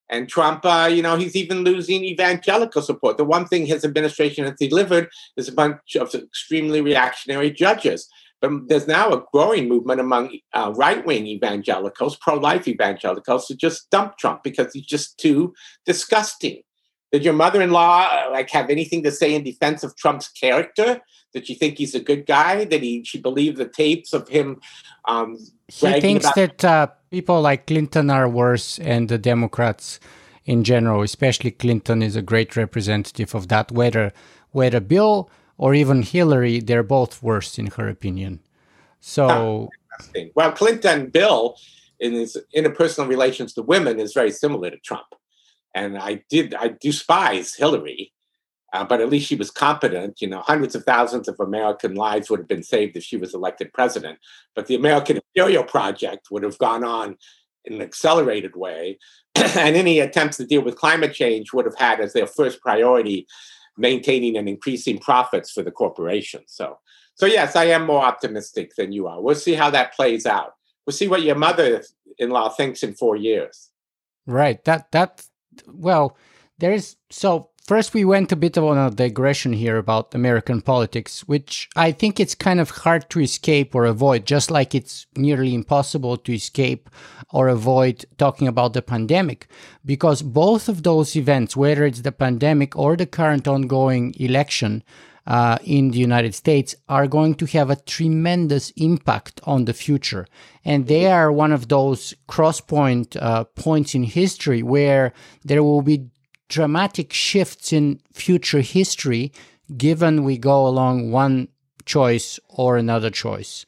And 0.09 0.29
Trump, 0.29 0.65
uh, 0.65 0.89
you 0.91 1.01
know, 1.01 1.17
he's 1.17 1.35
even 1.35 1.63
losing 1.63 2.03
evangelical 2.03 2.81
support. 2.81 3.17
The 3.17 3.25
one 3.25 3.47
thing 3.47 3.65
his 3.65 3.83
administration 3.83 4.45
has 4.45 4.53
delivered 4.59 5.09
is 5.35 5.47
a 5.47 5.51
bunch 5.51 5.95
of 5.95 6.13
extremely 6.13 6.81
reactionary 6.81 7.51
judges. 7.51 8.07
But 8.41 8.67
there's 8.67 8.87
now 8.87 9.11
a 9.11 9.23
growing 9.33 9.67
movement 9.67 9.99
among 9.99 10.37
uh, 10.53 10.73
right 10.75 11.03
wing 11.05 11.25
evangelicals, 11.25 12.17
pro 12.17 12.35
life 12.35 12.67
evangelicals, 12.67 13.47
to 13.47 13.55
just 13.55 13.89
dump 13.89 14.17
Trump 14.17 14.43
because 14.43 14.73
he's 14.73 14.85
just 14.85 15.17
too 15.17 15.53
disgusting. 15.85 16.61
Did 17.15 17.23
your 17.23 17.33
mother-in-law 17.33 18.09
uh, 18.11 18.31
like 18.33 18.49
have 18.49 18.69
anything 18.69 19.01
to 19.03 19.09
say 19.09 19.35
in 19.35 19.41
defense 19.41 19.85
of 19.85 19.95
Trump's 19.95 20.27
character? 20.27 20.99
Did 21.31 21.47
she 21.47 21.55
think 21.55 21.77
he's 21.77 21.95
a 21.95 22.01
good 22.01 22.25
guy? 22.25 22.65
Did 22.65 22.83
he 22.83 23.05
she 23.05 23.19
believe 23.21 23.55
the 23.55 23.69
tapes 23.69 24.11
of 24.11 24.27
him? 24.27 24.59
Um, 25.05 25.37
he 25.69 26.01
thinks 26.01 26.25
about- 26.25 26.35
that 26.35 26.65
uh, 26.65 26.87
people 27.11 27.39
like 27.39 27.67
Clinton 27.67 28.09
are 28.09 28.27
worse, 28.27 28.79
and 28.79 29.07
the 29.07 29.17
Democrats 29.17 30.01
in 30.43 30.65
general, 30.65 31.03
especially 31.03 31.51
Clinton, 31.51 32.03
is 32.03 32.17
a 32.17 32.21
great 32.21 32.57
representative 32.57 33.33
of 33.33 33.47
that. 33.47 33.71
Whether 33.71 34.11
whether 34.51 34.81
Bill 34.81 35.29
or 35.57 35.73
even 35.73 36.01
Hillary, 36.01 36.59
they're 36.59 36.83
both 36.83 37.23
worse 37.23 37.57
in 37.57 37.67
her 37.77 37.87
opinion. 37.87 38.41
So, 38.99 39.69
well, 40.35 40.51
Clinton, 40.51 41.11
Bill, 41.11 41.55
in 41.97 42.11
his 42.11 42.35
interpersonal 42.53 43.07
relations 43.07 43.53
to 43.53 43.61
women, 43.61 44.01
is 44.01 44.13
very 44.13 44.31
similar 44.31 44.69
to 44.69 44.77
Trump. 44.79 45.15
And 45.75 45.97
I 45.97 46.23
did, 46.29 46.55
I 46.55 46.75
despise 46.79 47.53
Hillary, 47.53 48.13
uh, 48.73 48.85
but 48.85 49.01
at 49.01 49.09
least 49.09 49.27
she 49.27 49.35
was 49.35 49.51
competent. 49.51 50.21
You 50.21 50.29
know, 50.29 50.39
hundreds 50.39 50.73
of 50.73 50.85
thousands 50.85 51.27
of 51.27 51.39
American 51.39 51.95
lives 51.95 52.29
would 52.29 52.39
have 52.39 52.47
been 52.47 52.63
saved 52.63 52.95
if 52.95 53.03
she 53.03 53.17
was 53.17 53.35
elected 53.35 53.73
president. 53.73 54.17
But 54.55 54.67
the 54.67 54.75
American 54.75 55.17
Imperial 55.17 55.65
Project 55.65 56.29
would 56.31 56.43
have 56.43 56.57
gone 56.57 56.83
on 56.83 57.17
in 57.65 57.73
an 57.73 57.81
accelerated 57.81 58.55
way. 58.55 58.97
and 59.35 59.75
any 59.75 59.99
attempts 59.99 60.37
to 60.37 60.45
deal 60.45 60.61
with 60.61 60.77
climate 60.77 61.13
change 61.13 61.51
would 61.51 61.65
have 61.65 61.77
had 61.77 61.99
as 61.99 62.13
their 62.13 62.27
first 62.27 62.61
priority 62.61 63.27
maintaining 63.77 64.37
and 64.37 64.47
increasing 64.47 64.97
profits 64.97 65.51
for 65.51 65.61
the 65.61 65.71
corporation. 65.71 66.41
So, 66.47 66.79
so 67.15 67.25
yes, 67.25 67.55
I 67.57 67.65
am 67.65 67.85
more 67.85 68.03
optimistic 68.03 68.75
than 68.77 68.93
you 68.93 69.07
are. 69.07 69.21
We'll 69.21 69.35
see 69.35 69.53
how 69.53 69.69
that 69.71 69.93
plays 69.93 70.25
out. 70.25 70.53
We'll 70.85 70.93
see 70.93 71.09
what 71.09 71.23
your 71.23 71.35
mother-in-law 71.35 72.49
thinks 72.49 72.83
in 72.83 72.93
four 72.93 73.17
years. 73.17 73.71
Right. 74.25 74.63
That 74.63 74.91
that 74.91 75.25
well, 75.67 76.17
there's 76.57 76.95
so 77.09 77.49
first 77.65 77.93
we 77.93 78.05
went 78.05 78.31
a 78.31 78.35
bit 78.35 78.57
on 78.57 78.77
a 78.77 78.91
digression 78.91 79.53
here 79.53 79.77
about 79.77 80.13
American 80.15 80.61
politics, 80.61 81.27
which 81.27 81.67
I 81.75 81.91
think 81.91 82.19
it's 82.19 82.35
kind 82.35 82.59
of 82.59 82.69
hard 82.69 83.09
to 83.09 83.19
escape 83.19 83.75
or 83.75 83.85
avoid, 83.85 84.25
just 84.25 84.51
like 84.51 84.75
it's 84.75 85.07
nearly 85.15 85.53
impossible 85.53 86.17
to 86.17 86.33
escape 86.33 86.89
or 87.31 87.47
avoid 87.47 88.05
talking 88.17 88.47
about 88.47 88.73
the 88.73 88.81
pandemic, 88.81 89.47
because 89.83 90.21
both 90.21 90.69
of 90.69 90.83
those 90.83 91.15
events, 91.15 91.57
whether 91.57 91.85
it's 91.85 92.01
the 92.01 92.11
pandemic 92.11 92.75
or 92.77 92.95
the 92.95 93.05
current 93.05 93.47
ongoing 93.47 94.13
election, 94.19 94.83
uh, 95.27 95.57
in 95.63 95.91
the 95.91 95.97
United 95.97 96.35
States 96.35 96.75
are 96.87 97.07
going 97.07 97.35
to 97.35 97.45
have 97.47 97.69
a 97.69 97.75
tremendous 97.75 98.71
impact 98.71 99.41
on 99.43 99.65
the 99.65 99.73
future. 99.73 100.27
And 100.63 100.87
they 100.87 101.07
are 101.07 101.31
one 101.31 101.51
of 101.51 101.67
those 101.67 102.13
crosspoint 102.29 103.17
uh, 103.19 103.45
points 103.45 103.95
in 103.95 104.03
history 104.03 104.61
where 104.61 105.13
there 105.43 105.63
will 105.63 105.81
be 105.81 106.09
dramatic 106.47 107.11
shifts 107.11 107.73
in 107.73 107.99
future 108.13 108.61
history 108.61 109.31
given 109.75 110.23
we 110.23 110.37
go 110.37 110.67
along 110.67 111.11
one 111.11 111.47
choice 111.85 112.39
or 112.49 112.77
another 112.77 113.09
choice. 113.09 113.65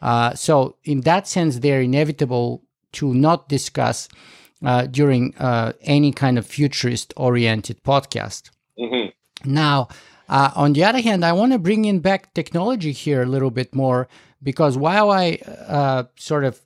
Uh, 0.00 0.34
so, 0.34 0.76
in 0.84 1.02
that 1.02 1.28
sense, 1.28 1.58
they're 1.58 1.82
inevitable 1.82 2.62
to 2.92 3.12
not 3.12 3.48
discuss 3.48 4.08
uh, 4.64 4.86
during 4.86 5.34
uh, 5.36 5.72
any 5.82 6.12
kind 6.12 6.38
of 6.38 6.46
futurist 6.46 7.12
oriented 7.16 7.82
podcast. 7.82 8.50
Mm-hmm. 8.78 9.52
Now, 9.52 9.88
uh, 10.30 10.52
on 10.54 10.74
the 10.74 10.84
other 10.84 11.00
hand, 11.00 11.24
I 11.24 11.32
want 11.32 11.52
to 11.52 11.58
bring 11.58 11.84
in 11.84 11.98
back 11.98 12.32
technology 12.34 12.92
here 12.92 13.22
a 13.22 13.26
little 13.26 13.50
bit 13.50 13.74
more 13.74 14.06
because 14.40 14.78
while 14.78 15.10
I 15.10 15.40
uh, 15.66 16.04
sort 16.16 16.44
of, 16.44 16.60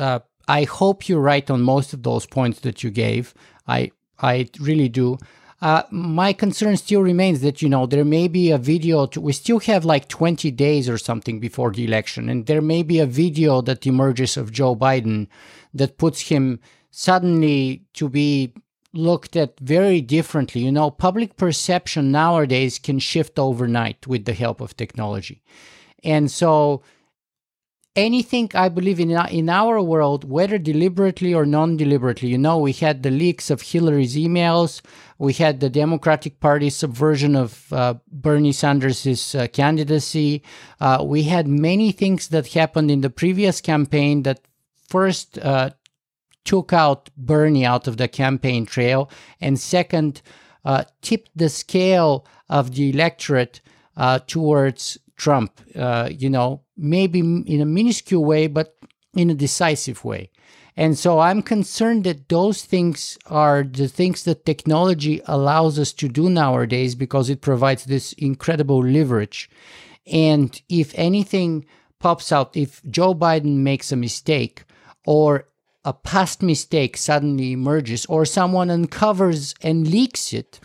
uh, 0.00 0.18
I 0.48 0.64
hope 0.64 1.08
you're 1.08 1.20
right 1.20 1.48
on 1.48 1.62
most 1.62 1.92
of 1.92 2.02
those 2.02 2.26
points 2.26 2.58
that 2.60 2.82
you 2.82 2.90
gave. 2.90 3.34
I 3.68 3.92
I 4.18 4.48
really 4.58 4.88
do. 4.88 5.16
Uh, 5.60 5.84
my 5.90 6.32
concern 6.32 6.76
still 6.76 7.02
remains 7.02 7.40
that 7.40 7.62
you 7.62 7.68
know 7.68 7.86
there 7.86 8.04
may 8.04 8.26
be 8.26 8.50
a 8.50 8.58
video. 8.58 9.06
To, 9.06 9.20
we 9.20 9.32
still 9.32 9.60
have 9.60 9.84
like 9.84 10.08
20 10.08 10.50
days 10.50 10.88
or 10.88 10.98
something 10.98 11.38
before 11.38 11.70
the 11.70 11.84
election, 11.84 12.28
and 12.28 12.46
there 12.46 12.62
may 12.62 12.82
be 12.82 12.98
a 12.98 13.06
video 13.06 13.60
that 13.62 13.86
emerges 13.86 14.36
of 14.36 14.50
Joe 14.50 14.74
Biden 14.74 15.28
that 15.72 15.98
puts 15.98 16.22
him 16.22 16.58
suddenly 16.90 17.84
to 17.94 18.08
be 18.08 18.54
looked 18.92 19.36
at 19.36 19.58
very 19.60 20.00
differently. 20.00 20.62
You 20.62 20.72
know, 20.72 20.90
public 20.90 21.36
perception 21.36 22.10
nowadays 22.10 22.78
can 22.78 22.98
shift 22.98 23.38
overnight 23.38 24.06
with 24.06 24.24
the 24.24 24.34
help 24.34 24.60
of 24.60 24.76
technology. 24.76 25.42
And 26.04 26.30
so 26.30 26.82
anything 27.98 28.48
I 28.54 28.68
believe 28.68 29.00
in 29.00 29.10
in 29.10 29.48
our 29.48 29.82
world, 29.82 30.22
whether 30.24 30.56
deliberately 30.56 31.34
or 31.34 31.44
non-deliberately. 31.44 32.28
You 32.28 32.38
know, 32.38 32.58
we 32.58 32.72
had 32.72 33.02
the 33.02 33.10
leaks 33.10 33.50
of 33.50 33.60
Hillary's 33.60 34.16
emails. 34.16 34.80
We 35.18 35.32
had 35.32 35.58
the 35.58 35.68
Democratic 35.68 36.38
Party's 36.38 36.76
subversion 36.76 37.34
of 37.34 37.72
uh, 37.72 37.94
Bernie 38.10 38.52
Sanders' 38.52 39.34
uh, 39.34 39.48
candidacy. 39.52 40.42
Uh, 40.80 41.02
we 41.04 41.24
had 41.24 41.48
many 41.48 41.90
things 41.90 42.28
that 42.28 42.46
happened 42.48 42.90
in 42.90 43.00
the 43.00 43.10
previous 43.10 43.60
campaign 43.60 44.22
that 44.22 44.40
first 44.88 45.38
uh, 45.38 45.70
took 46.48 46.72
out 46.72 47.10
Bernie 47.14 47.66
out 47.66 47.86
of 47.86 47.98
the 47.98 48.08
campaign 48.08 48.64
trail, 48.64 49.10
and 49.38 49.60
second, 49.60 50.22
uh, 50.64 50.84
tipped 51.02 51.30
the 51.36 51.50
scale 51.50 52.26
of 52.48 52.74
the 52.74 52.88
electorate 52.88 53.60
uh, 53.98 54.18
towards 54.26 54.96
Trump. 55.16 55.60
you 56.10 56.30
know, 56.30 56.62
maybe 56.74 57.20
in 57.20 57.60
a 57.60 57.66
minuscule 57.66 58.24
way, 58.24 58.46
but 58.46 58.78
in 59.14 59.28
a 59.28 59.34
decisive 59.34 60.04
way. 60.04 60.30
And 60.74 60.96
so 60.96 61.18
I'm 61.18 61.42
concerned 61.42 62.04
that 62.04 62.28
those 62.28 62.64
things 62.64 63.18
are 63.26 63.64
the 63.64 63.88
things 63.88 64.22
that 64.24 64.46
technology 64.46 65.20
allows 65.26 65.78
us 65.78 65.92
to 65.94 66.08
do 66.08 66.30
nowadays 66.30 66.94
because 66.94 67.28
it 67.28 67.40
provides 67.40 67.84
this 67.84 68.12
incredible 68.14 68.82
leverage. 68.82 69.50
And 70.06 70.48
if 70.68 70.94
anything 70.94 71.66
pops 71.98 72.32
out, 72.32 72.56
if 72.56 72.80
Joe 72.84 73.12
Biden 73.12 73.56
makes 73.56 73.92
a 73.92 73.96
mistake 73.96 74.64
or 75.04 75.48
a 75.88 75.92
past 75.94 76.42
mistake 76.42 76.98
suddenly 76.98 77.52
emerges 77.52 78.04
or 78.06 78.26
someone 78.26 78.68
uncovers 78.70 79.54
and 79.62 79.88
leaks 79.88 80.34
it, 80.34 80.60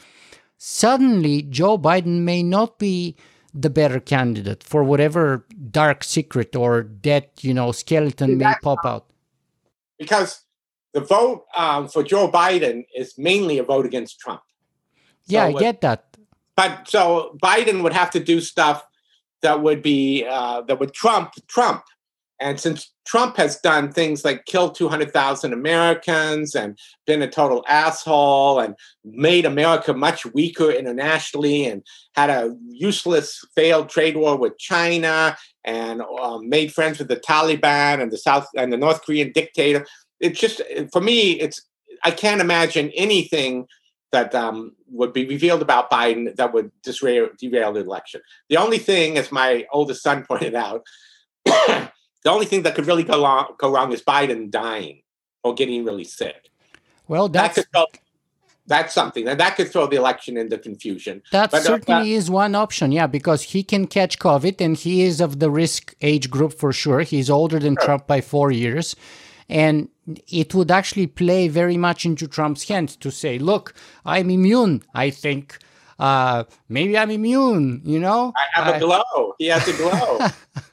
suddenly 0.58 1.42
Joe 1.44 1.78
Biden 1.78 2.22
may 2.24 2.44
not 2.44 2.78
be 2.78 3.16
the 3.54 3.70
better 3.70 4.02
candidate 4.02 4.64
for 4.64 4.84
whatever 4.84 5.46
dark 5.72 6.04
secret 6.04 6.56
or 6.58 6.84
dead, 6.84 7.30
you 7.40 7.54
know, 7.54 7.72
skeleton 7.72 8.38
may 8.38 8.54
pop 8.62 8.80
out? 8.84 9.06
Because 9.98 10.42
the 10.94 11.00
vote 11.00 11.46
um, 11.56 11.88
for 11.88 12.04
Joe 12.04 12.30
Biden 12.30 12.86
is 12.94 13.18
mainly 13.18 13.60
a 13.60 13.64
vote 13.64 13.86
against 13.86 14.20
Trump. 14.20 14.42
Yeah, 15.26 15.50
so 15.50 15.56
I 15.56 15.60
get 15.60 15.82
that. 15.82 16.18
But 16.58 16.90
so 16.90 17.38
Biden 17.42 17.82
would 17.82 17.94
have 17.94 18.12
to 18.12 18.20
do 18.20 18.42
stuff 18.42 18.86
that 19.42 19.62
would 19.62 19.82
be 19.82 20.26
uh, 20.30 20.62
that 20.64 20.80
would 20.80 20.94
trump 20.94 21.34
Trump. 21.48 21.84
And 22.44 22.60
since 22.60 22.92
Trump 23.06 23.38
has 23.38 23.58
done 23.62 23.92
things 23.92 24.26
like 24.26 24.46
kill 24.46 24.70
200,000 24.70 25.54
Americans 25.54 26.56
and 26.56 26.78
been 27.08 27.22
a 27.22 27.30
total 27.30 27.64
asshole 27.70 28.60
and 28.60 28.76
made 29.06 29.46
America 29.46 29.94
much 29.94 30.26
weaker 30.26 30.70
internationally 30.70 31.66
and 31.66 31.84
had 32.16 32.30
a 32.30 32.54
useless 32.68 33.40
failed 33.56 33.88
trade 33.88 34.18
war 34.18 34.36
with 34.38 34.58
China 34.58 35.38
and 35.64 36.02
um, 36.22 36.50
made 36.50 36.74
friends 36.74 37.00
with 37.00 37.08
the 37.08 37.16
Taliban 37.16 38.02
and 38.02 38.12
the 38.12 38.18
South 38.18 38.48
and 38.58 38.74
the 38.74 38.78
North 38.78 39.04
Korean 39.06 39.32
dictator. 39.32 39.86
It's 40.20 40.40
just 40.40 40.62
for 40.92 41.00
me, 41.00 41.40
it's 41.40 41.62
I 42.04 42.12
can't 42.12 42.42
imagine 42.42 42.92
anything 42.94 43.68
that 44.12 44.36
um, 44.36 44.74
would 44.90 45.14
be 45.14 45.26
revealed 45.26 45.62
about 45.62 45.90
Biden 45.90 46.36
that 46.36 46.54
would 46.54 46.72
disrail, 46.84 47.30
derail 47.40 47.72
the 47.72 47.80
election. 47.80 48.22
The 48.50 48.58
only 48.58 48.78
thing, 48.78 49.18
as 49.18 49.32
my 49.32 49.66
oldest 49.72 50.04
son 50.04 50.26
pointed 50.30 50.56
out, 50.56 50.84
the 52.24 52.32
only 52.32 52.46
thing 52.46 52.64
that 52.64 52.76
could 52.76 52.88
really 52.88 53.04
go 53.04 53.24
wrong, 53.24 53.54
go 53.58 53.72
wrong 53.72 53.92
is 53.92 54.02
Biden 54.02 54.50
dying 54.50 55.02
or 55.44 55.54
getting 55.54 55.84
really 55.84 56.06
sick. 56.06 56.50
Well, 57.08 57.28
that's 57.28 57.58
that 57.58 57.68
throw, 57.74 57.86
that's 58.66 58.94
something, 58.94 59.28
and 59.28 59.40
that 59.40 59.58
could 59.58 59.70
throw 59.70 59.88
the 59.88 59.98
election 59.98 60.38
into 60.38 60.58
confusion. 60.58 61.22
That 61.32 61.52
but, 61.52 61.62
uh, 61.62 61.64
certainly 61.64 62.14
uh, 62.14 62.18
is 62.18 62.30
one 62.32 62.56
option, 62.56 62.92
yeah, 62.94 63.08
because 63.08 63.44
he 63.44 63.62
can 63.62 63.88
catch 63.88 64.20
COVID, 64.20 64.62
and 64.62 64.78
he 64.78 65.04
is 65.04 65.20
of 65.20 65.40
the 65.40 65.50
risk 65.50 65.96
age 66.02 66.30
group 66.30 66.54
for 66.54 66.72
sure. 66.72 67.02
He's 67.02 67.30
older 67.30 67.60
than 67.60 67.76
sure. 67.76 67.86
Trump 67.86 68.08
by 68.08 68.22
four 68.22 68.52
years, 68.52 68.96
and 69.50 69.90
it 70.28 70.56
would 70.56 70.72
actually 70.72 71.08
play 71.08 71.50
very 71.50 71.78
much 71.78 72.06
into 72.06 72.26
Trump's 72.26 72.68
hands 72.70 72.96
to 72.98 73.12
say, 73.12 73.38
"Look, 73.38 73.76
I'm 74.06 74.30
immune. 74.30 74.84
I 74.94 75.10
think." 75.10 75.60
Uh, 76.00 76.44
maybe 76.68 76.98
I'm 76.98 77.12
immune, 77.12 77.82
you 77.86 78.00
know? 78.00 78.34
I 78.36 78.62
have 78.62 78.76
a 78.76 78.80
glow. 78.80 79.36
He 79.38 79.46
has 79.46 79.66
a 79.68 79.74
glow. 79.74 80.28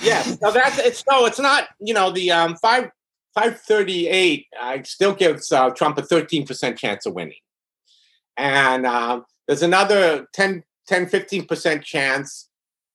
yes. 0.00 0.38
No, 0.40 0.50
that's 0.50 0.78
it's 0.78 1.04
no, 1.08 1.26
it's 1.26 1.38
not. 1.38 1.68
You 1.80 1.94
know, 1.94 2.10
the 2.10 2.30
um 2.30 2.56
five 2.56 2.90
five 3.34 3.60
thirty 3.60 4.08
eight. 4.08 4.46
I 4.60 4.82
still 4.82 5.14
gives 5.14 5.52
uh, 5.52 5.70
Trump 5.70 5.98
a 5.98 6.02
thirteen 6.02 6.46
percent 6.46 6.78
chance 6.78 7.06
of 7.06 7.14
winning, 7.14 7.40
and 8.36 8.86
um, 8.86 9.24
there's 9.46 9.62
another 9.62 10.26
10, 10.32 10.64
10 10.86 11.06
15 11.06 11.46
percent 11.46 11.84
chance. 11.84 12.48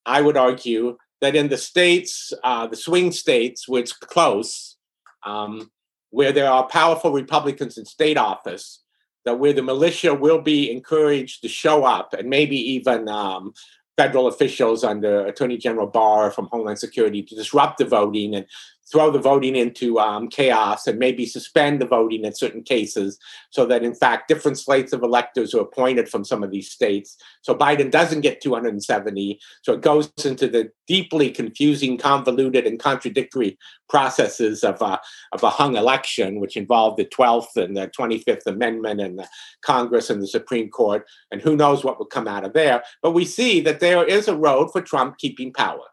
I 0.06 0.22
would 0.22 0.38
argue 0.38 0.98
that 1.22 1.36
in 1.36 1.50
the 1.50 1.58
states, 1.58 2.34
uh, 2.44 2.68
the 2.68 2.76
swing 2.76 3.12
states, 3.12 3.66
it's 3.70 3.94
close, 3.94 4.78
um, 5.24 5.72
where 6.10 6.32
there 6.32 6.50
are 6.50 6.68
powerful 6.68 7.12
Republicans 7.12 7.78
in 7.78 7.86
state 7.86 8.18
office, 8.18 8.82
that 9.26 9.38
where 9.38 9.54
the 9.54 9.62
militia 9.62 10.14
will 10.16 10.42
be 10.42 10.72
encouraged 10.72 11.44
to 11.44 11.48
show 11.48 11.84
up 11.86 12.14
and 12.14 12.30
maybe 12.30 12.58
even 12.58 13.08
um, 13.08 13.54
federal 14.02 14.26
officials 14.26 14.84
under 14.84 15.28
Attorney 15.28 15.58
General 15.58 15.86
Barr 15.86 16.32
from 16.32 16.48
Homeland 16.52 16.80
Security 16.80 17.22
to 17.22 17.36
disrupt 17.36 17.78
the 17.78 17.86
voting 17.86 18.34
and 18.34 18.48
throw 18.92 19.10
the 19.10 19.20
voting 19.20 19.56
into 19.56 20.00
um, 20.00 20.28
chaos 20.28 20.86
and 20.86 21.00
maybe 21.00 21.26
suspend 21.26 21.82
the 21.82 21.86
voting 21.86 22.26
in 22.26 22.34
certain 22.34 22.62
cases 22.62 23.18
so 23.50 23.66
that, 23.66 23.84
in 23.84 23.96
fact, 23.96 24.28
different 24.28 24.60
slates 24.60 24.94
of 24.94 25.02
electors 25.04 25.54
are 25.54 25.62
appointed 25.62 26.10
from 26.10 26.26
some 26.26 26.44
of 26.44 26.52
these 26.52 26.70
states. 26.70 27.18
So 27.42 27.56
Biden 27.56 27.90
doesn't 27.90 28.22
get 28.22 28.42
270. 28.42 29.40
So 29.62 29.74
it 29.74 29.82
goes 29.82 30.12
into 30.26 30.48
the 30.48 30.72
deeply 30.88 31.32
confusing, 31.32 31.98
convoluted, 31.98 32.68
and 32.68 32.80
contradictory 32.80 33.58
processes 33.88 34.64
of, 34.64 34.82
uh, 34.82 34.98
of 35.32 35.44
a 35.44 35.50
hung 35.50 35.76
election, 35.76 36.40
which 36.40 36.58
involved 36.58 36.98
the 36.98 37.06
12th 37.06 37.56
and 37.56 37.78
the 37.78 37.88
25th 37.98 38.46
Amendment 38.46 39.00
and 39.00 39.18
the 39.18 39.28
Congress 39.64 40.10
and 40.10 40.22
the 40.22 40.28
Supreme 40.28 40.70
Court. 40.70 41.06
And 41.32 41.42
who 41.42 41.56
knows 41.56 41.84
what 41.84 42.00
would 42.00 42.10
come 42.10 42.28
out 42.28 42.46
of 42.46 42.54
there. 42.54 42.84
But 43.02 43.12
we 43.12 43.26
see 43.26 43.62
that 43.62 43.80
there 43.80 44.04
is 44.04 44.28
a 44.28 44.36
road 44.36 44.72
for 44.72 44.82
Trump 44.82 45.18
keeping 45.18 45.54
power. 45.54 45.86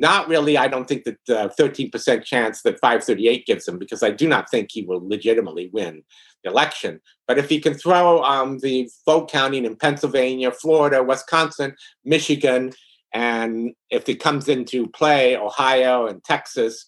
Not 0.00 0.28
really. 0.28 0.56
I 0.56 0.66
don't 0.66 0.88
think 0.88 1.04
that 1.04 1.18
the 1.26 1.52
13% 1.58 2.24
chance 2.24 2.62
that 2.62 2.80
538 2.80 3.44
gives 3.44 3.68
him, 3.68 3.78
because 3.78 4.02
I 4.02 4.10
do 4.10 4.26
not 4.26 4.50
think 4.50 4.70
he 4.72 4.82
will 4.82 5.06
legitimately 5.06 5.68
win 5.74 6.02
the 6.42 6.50
election. 6.50 7.02
But 7.28 7.36
if 7.36 7.50
he 7.50 7.60
can 7.60 7.74
throw 7.74 8.22
um, 8.24 8.60
the 8.60 8.88
vote 9.04 9.30
counting 9.30 9.66
in 9.66 9.76
Pennsylvania, 9.76 10.52
Florida, 10.52 11.02
Wisconsin, 11.02 11.74
Michigan, 12.02 12.72
and 13.12 13.74
if 13.90 14.08
it 14.08 14.22
comes 14.22 14.48
into 14.48 14.86
play, 14.86 15.36
Ohio 15.36 16.06
and 16.06 16.24
Texas, 16.24 16.86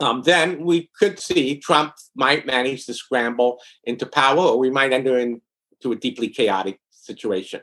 um, 0.00 0.22
then 0.22 0.64
we 0.64 0.90
could 0.98 1.20
see 1.20 1.58
Trump 1.58 1.92
might 2.16 2.44
manage 2.44 2.86
to 2.86 2.94
scramble 2.94 3.60
into 3.84 4.04
power, 4.04 4.40
or 4.40 4.58
we 4.58 4.70
might 4.70 4.92
enter 4.92 5.16
into 5.16 5.92
a 5.92 5.96
deeply 5.96 6.28
chaotic 6.28 6.80
situation. 6.90 7.60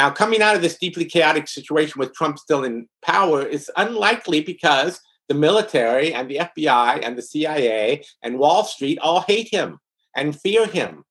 Now, 0.00 0.08
coming 0.08 0.40
out 0.40 0.56
of 0.56 0.62
this 0.62 0.78
deeply 0.78 1.04
chaotic 1.04 1.46
situation 1.46 1.98
with 1.98 2.14
Trump 2.14 2.38
still 2.38 2.64
in 2.64 2.88
power 3.02 3.42
is 3.42 3.70
unlikely 3.76 4.40
because 4.40 4.98
the 5.28 5.34
military 5.34 6.14
and 6.14 6.26
the 6.26 6.36
FBI 6.36 7.06
and 7.06 7.18
the 7.18 7.22
CIA 7.22 8.02
and 8.22 8.38
Wall 8.38 8.64
Street 8.64 8.98
all 9.00 9.20
hate 9.20 9.52
him 9.52 9.78
and 10.16 10.40
fear 10.40 10.64
him. 10.66 11.04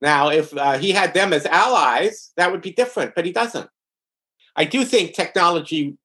Now, 0.00 0.30
if 0.30 0.56
uh, 0.56 0.78
he 0.78 0.92
had 0.92 1.14
them 1.14 1.32
as 1.32 1.46
allies, 1.46 2.30
that 2.36 2.52
would 2.52 2.62
be 2.62 2.70
different, 2.70 3.16
but 3.16 3.24
he 3.26 3.32
doesn't. 3.32 3.68
I 4.54 4.66
do 4.66 4.84
think 4.84 5.14
technology 5.14 5.98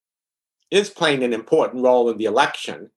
is 0.72 0.90
playing 0.90 1.24
an 1.24 1.34
important 1.34 1.84
role 1.84 2.10
in 2.10 2.18
the 2.18 2.26
election 2.26 2.90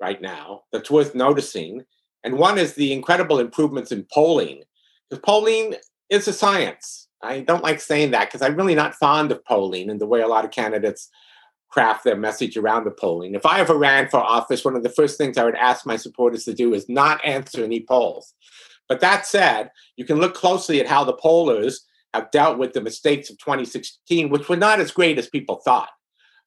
right 0.00 0.20
now 0.20 0.62
that's 0.72 0.90
worth 0.90 1.14
noticing. 1.14 1.84
And 2.24 2.36
one 2.36 2.58
is 2.58 2.74
the 2.74 2.92
incredible 2.92 3.38
improvements 3.38 3.92
in 3.92 4.08
polling, 4.12 4.64
because 5.08 5.22
polling 5.22 5.76
is 6.10 6.26
a 6.26 6.32
science. 6.32 7.01
I 7.22 7.40
don't 7.40 7.62
like 7.62 7.80
saying 7.80 8.10
that 8.10 8.28
because 8.28 8.42
I'm 8.42 8.56
really 8.56 8.74
not 8.74 8.94
fond 8.94 9.30
of 9.32 9.44
polling 9.44 9.90
and 9.90 10.00
the 10.00 10.06
way 10.06 10.20
a 10.20 10.28
lot 10.28 10.44
of 10.44 10.50
candidates 10.50 11.08
craft 11.68 12.04
their 12.04 12.16
message 12.16 12.56
around 12.56 12.84
the 12.84 12.90
polling. 12.90 13.34
If 13.34 13.46
I 13.46 13.60
ever 13.60 13.76
ran 13.76 14.08
for 14.08 14.18
office, 14.18 14.64
one 14.64 14.76
of 14.76 14.82
the 14.82 14.90
first 14.90 15.16
things 15.16 15.38
I 15.38 15.44
would 15.44 15.54
ask 15.54 15.86
my 15.86 15.96
supporters 15.96 16.44
to 16.44 16.52
do 16.52 16.74
is 16.74 16.88
not 16.88 17.24
answer 17.24 17.64
any 17.64 17.84
polls. 17.84 18.34
But 18.88 19.00
that 19.00 19.26
said, 19.26 19.70
you 19.96 20.04
can 20.04 20.18
look 20.18 20.34
closely 20.34 20.80
at 20.80 20.86
how 20.86 21.04
the 21.04 21.14
pollers 21.14 21.86
have 22.12 22.30
dealt 22.30 22.58
with 22.58 22.74
the 22.74 22.82
mistakes 22.82 23.30
of 23.30 23.38
2016, 23.38 24.28
which 24.28 24.48
were 24.48 24.56
not 24.56 24.80
as 24.80 24.90
great 24.90 25.18
as 25.18 25.28
people 25.28 25.62
thought. 25.64 25.88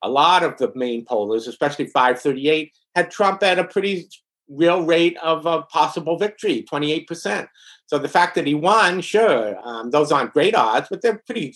A 0.04 0.10
lot 0.10 0.44
of 0.44 0.58
the 0.58 0.72
main 0.76 1.06
pollers, 1.06 1.48
especially 1.48 1.88
538, 1.88 2.72
had 2.94 3.10
Trump 3.10 3.42
at 3.42 3.58
a 3.58 3.64
pretty 3.64 4.08
real 4.48 4.84
rate 4.86 5.18
of 5.24 5.48
a 5.48 5.64
possible 5.64 6.20
victory, 6.20 6.64
28%. 6.72 7.48
So 7.88 8.00
the 8.00 8.10
fact 8.10 8.36
that 8.36 8.48
he 8.48 8.56
won, 8.56 9.02
sure, 9.02 9.58
um, 9.64 9.92
those 9.92 10.12
aren't 10.12 10.34
great 10.34 10.56
odds, 10.56 10.88
but 10.90 11.02
they're 11.02 11.22
pretty 11.26 11.56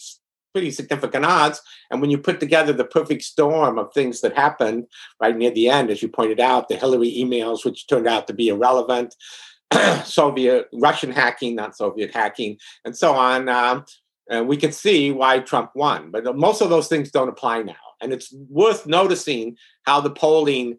pretty 0.53 0.71
significant 0.71 1.25
odds. 1.25 1.61
And 1.91 2.01
when 2.01 2.09
you 2.09 2.17
put 2.17 2.39
together 2.39 2.73
the 2.73 2.85
perfect 2.85 3.21
storm 3.21 3.77
of 3.77 3.93
things 3.93 4.21
that 4.21 4.35
happened 4.35 4.87
right 5.21 5.37
near 5.37 5.51
the 5.51 5.69
end, 5.69 5.91
as 5.91 6.01
you 6.01 6.07
pointed 6.07 6.39
out, 6.39 6.69
the 6.69 6.75
Hillary 6.75 7.15
emails, 7.17 7.63
which 7.63 7.87
turned 7.87 8.07
out 8.07 8.27
to 8.27 8.33
be 8.33 8.49
irrelevant, 8.49 9.15
Soviet 10.03 10.67
Russian 10.73 11.11
hacking, 11.11 11.55
not 11.55 11.77
Soviet 11.77 12.11
hacking, 12.11 12.57
and 12.83 12.97
so 12.97 13.13
on. 13.13 13.47
Um, 13.47 13.85
and 14.29 14.47
we 14.47 14.57
can 14.57 14.71
see 14.71 15.11
why 15.11 15.39
Trump 15.39 15.71
won. 15.75 16.11
But 16.11 16.35
most 16.35 16.61
of 16.61 16.69
those 16.69 16.87
things 16.87 17.11
don't 17.11 17.29
apply 17.29 17.63
now. 17.63 17.75
And 18.01 18.13
it's 18.13 18.33
worth 18.49 18.87
noticing 18.87 19.57
how 19.83 20.01
the 20.01 20.11
polling 20.11 20.77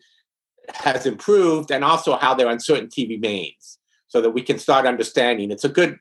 has 0.74 1.06
improved 1.06 1.70
and 1.70 1.84
also 1.84 2.16
how 2.16 2.34
their 2.34 2.48
uncertainty 2.48 3.06
remains 3.06 3.79
so 4.10 4.20
that 4.20 4.30
we 4.30 4.42
can 4.42 4.58
start 4.58 4.86
understanding. 4.86 5.50
It's 5.50 5.64
a 5.64 5.70
good 5.70 5.98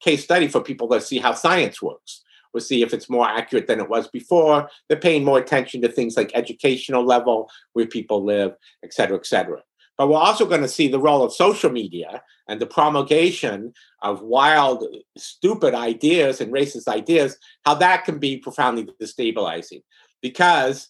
case 0.00 0.24
study 0.24 0.48
for 0.48 0.62
people 0.62 0.88
to 0.88 1.00
see 1.00 1.18
how 1.18 1.34
science 1.34 1.82
works. 1.82 2.22
We'll 2.54 2.62
see 2.62 2.82
if 2.82 2.94
it's 2.94 3.10
more 3.10 3.28
accurate 3.28 3.66
than 3.66 3.80
it 3.80 3.90
was 3.90 4.08
before. 4.08 4.70
They're 4.88 4.98
paying 4.98 5.24
more 5.24 5.38
attention 5.38 5.82
to 5.82 5.88
things 5.88 6.16
like 6.16 6.30
educational 6.34 7.04
level, 7.04 7.50
where 7.74 7.86
people 7.86 8.24
live, 8.24 8.54
et 8.82 8.94
cetera, 8.94 9.18
et 9.18 9.26
cetera. 9.26 9.60
But 9.98 10.08
we're 10.08 10.16
also 10.16 10.46
going 10.46 10.62
to 10.62 10.68
see 10.68 10.88
the 10.88 11.00
role 11.00 11.24
of 11.24 11.32
social 11.32 11.70
media 11.70 12.22
and 12.48 12.60
the 12.60 12.66
promulgation 12.66 13.74
of 14.00 14.22
wild, 14.22 14.86
stupid 15.18 15.74
ideas 15.74 16.40
and 16.40 16.52
racist 16.52 16.86
ideas, 16.86 17.36
how 17.66 17.74
that 17.74 18.04
can 18.04 18.18
be 18.18 18.38
profoundly 18.38 18.88
destabilizing. 19.02 19.82
Because 20.22 20.88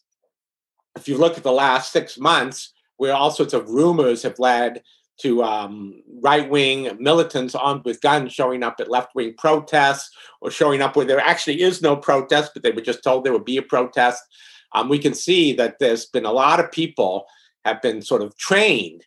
if 0.97 1.09
you 1.09 1.16
look 1.16 1.39
at 1.39 1.43
the 1.43 1.51
last 1.51 1.90
six 1.90 2.19
months, 2.19 2.74
where 2.99 3.15
all 3.15 3.31
sorts 3.31 3.55
of 3.55 3.70
rumors 3.70 4.23
have 4.23 4.39
led 4.39 4.82
to 5.20 5.43
um, 5.43 6.03
right 6.23 6.49
wing 6.49 6.97
militants 7.01 7.55
armed 7.55 7.85
with 7.85 8.01
guns 8.01 8.32
showing 8.32 8.62
up 8.62 8.77
at 8.78 8.90
left 8.90 9.15
wing 9.15 9.35
protests 9.36 10.11
or 10.40 10.51
showing 10.51 10.81
up 10.81 10.97
where 10.97 11.07
there 11.07 11.20
actually 11.20 11.61
is 11.61 11.82
no 11.82 11.97
protest, 11.97 12.53
but 12.55 12.62
they 12.62 12.70
were 12.70 12.81
just 12.81 13.03
told 13.03 13.24
there 13.24 13.32
would 13.32 13.45
be 13.45 13.57
a 13.57 13.62
protest. 13.62 14.23
Um, 14.74 14.89
we 14.89 14.99
can 14.99 15.15
see 15.15 15.53
that 15.55 15.78
there's 15.81 16.07
been 16.07 16.24
a 16.24 16.32
lot 16.32 16.61
of 16.61 16.70
people 16.70 17.27
have 17.65 17.82
been 17.82 18.03
sort 18.03 18.23
of 18.23 18.36
trained 18.36 19.05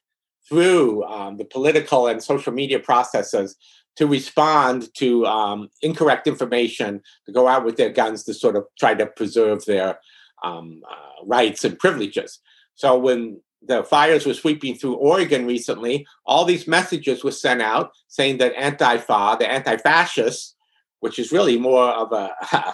through 0.48 1.04
um, 1.06 1.38
the 1.38 1.46
political 1.46 2.08
and 2.08 2.22
social 2.22 2.52
media 2.52 2.80
processes 2.80 3.56
to 3.96 4.08
respond 4.08 4.94
to 4.96 5.26
um, 5.26 5.70
incorrect 5.82 6.28
information, 6.28 7.02
to 7.26 7.32
go 7.32 7.48
out 7.48 7.66
with 7.66 7.78
their 7.78 7.90
guns 7.90 8.24
to 8.24 8.34
sort 8.34 8.56
of 8.56 8.66
try 8.80 8.94
to 8.94 9.06
preserve 9.06 9.64
their 9.66 10.00
um, 10.44 10.82
uh, 10.90 11.26
rights 11.26 11.64
and 11.64 11.78
privileges. 11.80 12.40
So 12.76 12.98
when 12.98 13.42
the 13.62 13.84
fires 13.84 14.26
were 14.26 14.34
sweeping 14.34 14.76
through 14.76 14.96
Oregon 14.96 15.46
recently, 15.46 16.06
all 16.26 16.46
these 16.46 16.68
messages 16.68 17.24
were 17.24 17.32
sent 17.32 17.62
out 17.62 17.92
saying 18.08 18.38
that 18.40 18.56
anti-fa, 18.56 19.38
the 19.40 19.50
anti-fascists, 19.50 20.56
which 21.00 21.20
is 21.20 21.32
really 21.32 21.58
more 21.58 21.90
of 21.90 22.12
a 22.12 22.34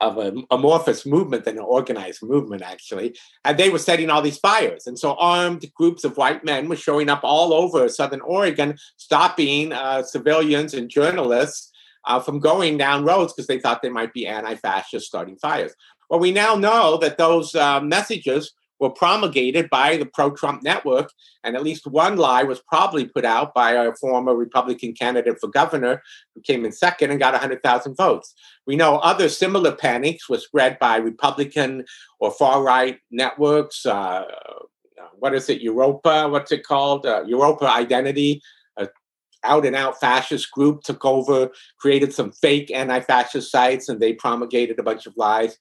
of 0.00 0.16
an 0.16 0.44
amorphous 0.50 1.04
movement 1.04 1.44
than 1.44 1.58
an 1.58 1.64
organized 1.64 2.22
movement, 2.22 2.62
actually. 2.62 3.14
And 3.44 3.58
they 3.58 3.68
were 3.68 3.78
setting 3.78 4.08
all 4.08 4.22
these 4.22 4.38
fires. 4.38 4.86
And 4.86 4.98
so 4.98 5.14
armed 5.16 5.70
groups 5.74 6.04
of 6.04 6.16
white 6.16 6.42
men 6.42 6.68
were 6.68 6.76
showing 6.76 7.10
up 7.10 7.20
all 7.22 7.52
over 7.52 7.88
southern 7.88 8.22
Oregon, 8.22 8.76
stopping 8.96 9.72
uh, 9.72 10.02
civilians 10.02 10.72
and 10.72 10.88
journalists 10.88 11.70
uh, 12.06 12.18
from 12.18 12.40
going 12.40 12.78
down 12.78 13.04
roads 13.04 13.32
because 13.32 13.46
they 13.46 13.60
thought 13.60 13.82
they 13.82 13.90
might 13.90 14.14
be 14.14 14.26
anti 14.26 14.54
fascists 14.54 15.08
starting 15.08 15.36
fires. 15.36 15.74
Well, 16.08 16.20
we 16.20 16.32
now 16.32 16.54
know 16.54 16.96
that 16.98 17.18
those 17.18 17.54
uh, 17.54 17.80
messages 17.80 18.52
were 18.80 18.90
promulgated 18.90 19.68
by 19.70 19.96
the 19.98 20.06
pro 20.06 20.30
Trump 20.30 20.62
network. 20.62 21.12
And 21.44 21.54
at 21.54 21.62
least 21.62 21.86
one 21.86 22.16
lie 22.16 22.42
was 22.42 22.60
probably 22.60 23.04
put 23.04 23.24
out 23.24 23.54
by 23.54 23.72
a 23.72 23.94
former 23.94 24.34
Republican 24.34 24.94
candidate 24.94 25.38
for 25.38 25.48
governor 25.48 26.02
who 26.34 26.40
came 26.40 26.64
in 26.64 26.72
second 26.72 27.10
and 27.10 27.20
got 27.20 27.34
100,000 27.34 27.94
votes. 27.94 28.34
We 28.66 28.76
know 28.76 28.98
other 28.98 29.28
similar 29.28 29.72
panics 29.72 30.28
were 30.28 30.38
spread 30.38 30.78
by 30.78 30.96
Republican 30.96 31.84
or 32.18 32.30
far 32.30 32.62
right 32.62 32.98
networks. 33.10 33.84
Uh, 33.84 34.24
what 35.18 35.34
is 35.34 35.48
it, 35.50 35.60
Europa? 35.60 36.28
What's 36.28 36.52
it 36.52 36.66
called? 36.66 37.04
Uh, 37.04 37.24
Europa 37.26 37.66
Identity. 37.66 38.42
An 38.76 38.88
out 39.44 39.66
and 39.66 39.76
out 39.76 40.00
fascist 40.00 40.50
group 40.50 40.82
took 40.82 41.04
over, 41.04 41.50
created 41.78 42.12
some 42.12 42.32
fake 42.32 42.70
anti 42.70 43.00
fascist 43.00 43.50
sites, 43.50 43.88
and 43.88 44.00
they 44.00 44.14
promulgated 44.14 44.78
a 44.78 44.82
bunch 44.82 45.06
of 45.06 45.16
lies. 45.16 45.58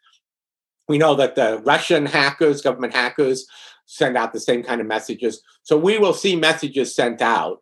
We 0.90 0.98
know 0.98 1.14
that 1.16 1.36
the 1.36 1.62
Russian 1.64 2.08
hackers, 2.08 2.64
government 2.64 2.94
hackers, 2.94 3.46
send 3.86 4.18
out 4.18 4.34
the 4.34 4.40
same 4.40 4.64
kind 4.64 4.82
of 4.82 4.88
messages. 4.88 5.42
So 5.64 5.78
we 5.78 6.00
will 6.00 6.14
see 6.14 6.36
messages 6.36 6.96
sent 6.96 7.22
out 7.22 7.60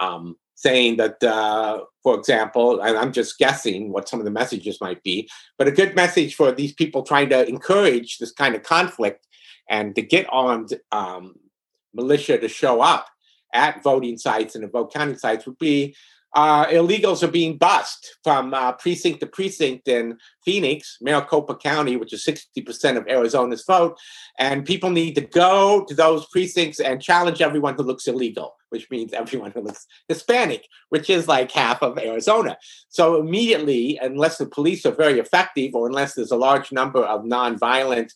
um, 0.00 0.36
saying 0.54 0.98
that, 0.98 1.22
uh, 1.22 1.80
for 2.02 2.18
example, 2.18 2.80
and 2.80 2.96
I'm 2.96 3.12
just 3.12 3.38
guessing 3.38 3.90
what 3.90 4.08
some 4.08 4.20
of 4.20 4.26
the 4.26 4.30
messages 4.30 4.80
might 4.82 5.02
be, 5.02 5.28
but 5.56 5.66
a 5.66 5.72
good 5.72 5.96
message 5.96 6.34
for 6.34 6.52
these 6.52 6.74
people 6.74 7.02
trying 7.02 7.30
to 7.30 7.48
encourage 7.48 8.18
this 8.18 8.32
kind 8.32 8.54
of 8.54 8.62
conflict 8.62 9.26
and 9.70 9.94
to 9.94 10.02
get 10.02 10.26
armed 10.30 10.74
um, 10.92 11.36
militia 11.94 12.38
to 12.38 12.48
show 12.48 12.82
up 12.82 13.06
at 13.54 13.82
voting 13.82 14.18
sites 14.18 14.54
and 14.54 14.64
the 14.64 14.68
vote 14.68 14.92
counting 14.92 15.16
sites 15.16 15.46
would 15.46 15.58
be 15.58 15.96
uh, 16.38 16.66
illegals 16.68 17.24
are 17.24 17.32
being 17.32 17.56
bussed 17.56 18.16
from 18.22 18.54
uh, 18.54 18.70
precinct 18.70 19.18
to 19.18 19.26
precinct 19.26 19.88
in 19.88 20.16
Phoenix, 20.44 20.96
Maricopa 21.00 21.56
County, 21.56 21.96
which 21.96 22.12
is 22.12 22.24
60% 22.24 22.96
of 22.96 23.08
Arizona's 23.08 23.64
vote. 23.66 23.98
And 24.38 24.64
people 24.64 24.90
need 24.90 25.16
to 25.16 25.20
go 25.20 25.84
to 25.88 25.94
those 25.96 26.26
precincts 26.26 26.78
and 26.78 27.02
challenge 27.02 27.42
everyone 27.42 27.74
who 27.74 27.82
looks 27.82 28.06
illegal, 28.06 28.54
which 28.68 28.88
means 28.88 29.12
everyone 29.12 29.50
who 29.50 29.62
looks 29.62 29.84
Hispanic, 30.06 30.68
which 30.90 31.10
is 31.10 31.26
like 31.26 31.50
half 31.50 31.82
of 31.82 31.98
Arizona. 31.98 32.56
So 32.88 33.20
immediately, 33.20 33.98
unless 34.00 34.38
the 34.38 34.46
police 34.46 34.86
are 34.86 34.92
very 34.92 35.18
effective 35.18 35.74
or 35.74 35.88
unless 35.88 36.14
there's 36.14 36.30
a 36.30 36.36
large 36.36 36.70
number 36.70 37.02
of 37.02 37.24
nonviolent 37.24 38.12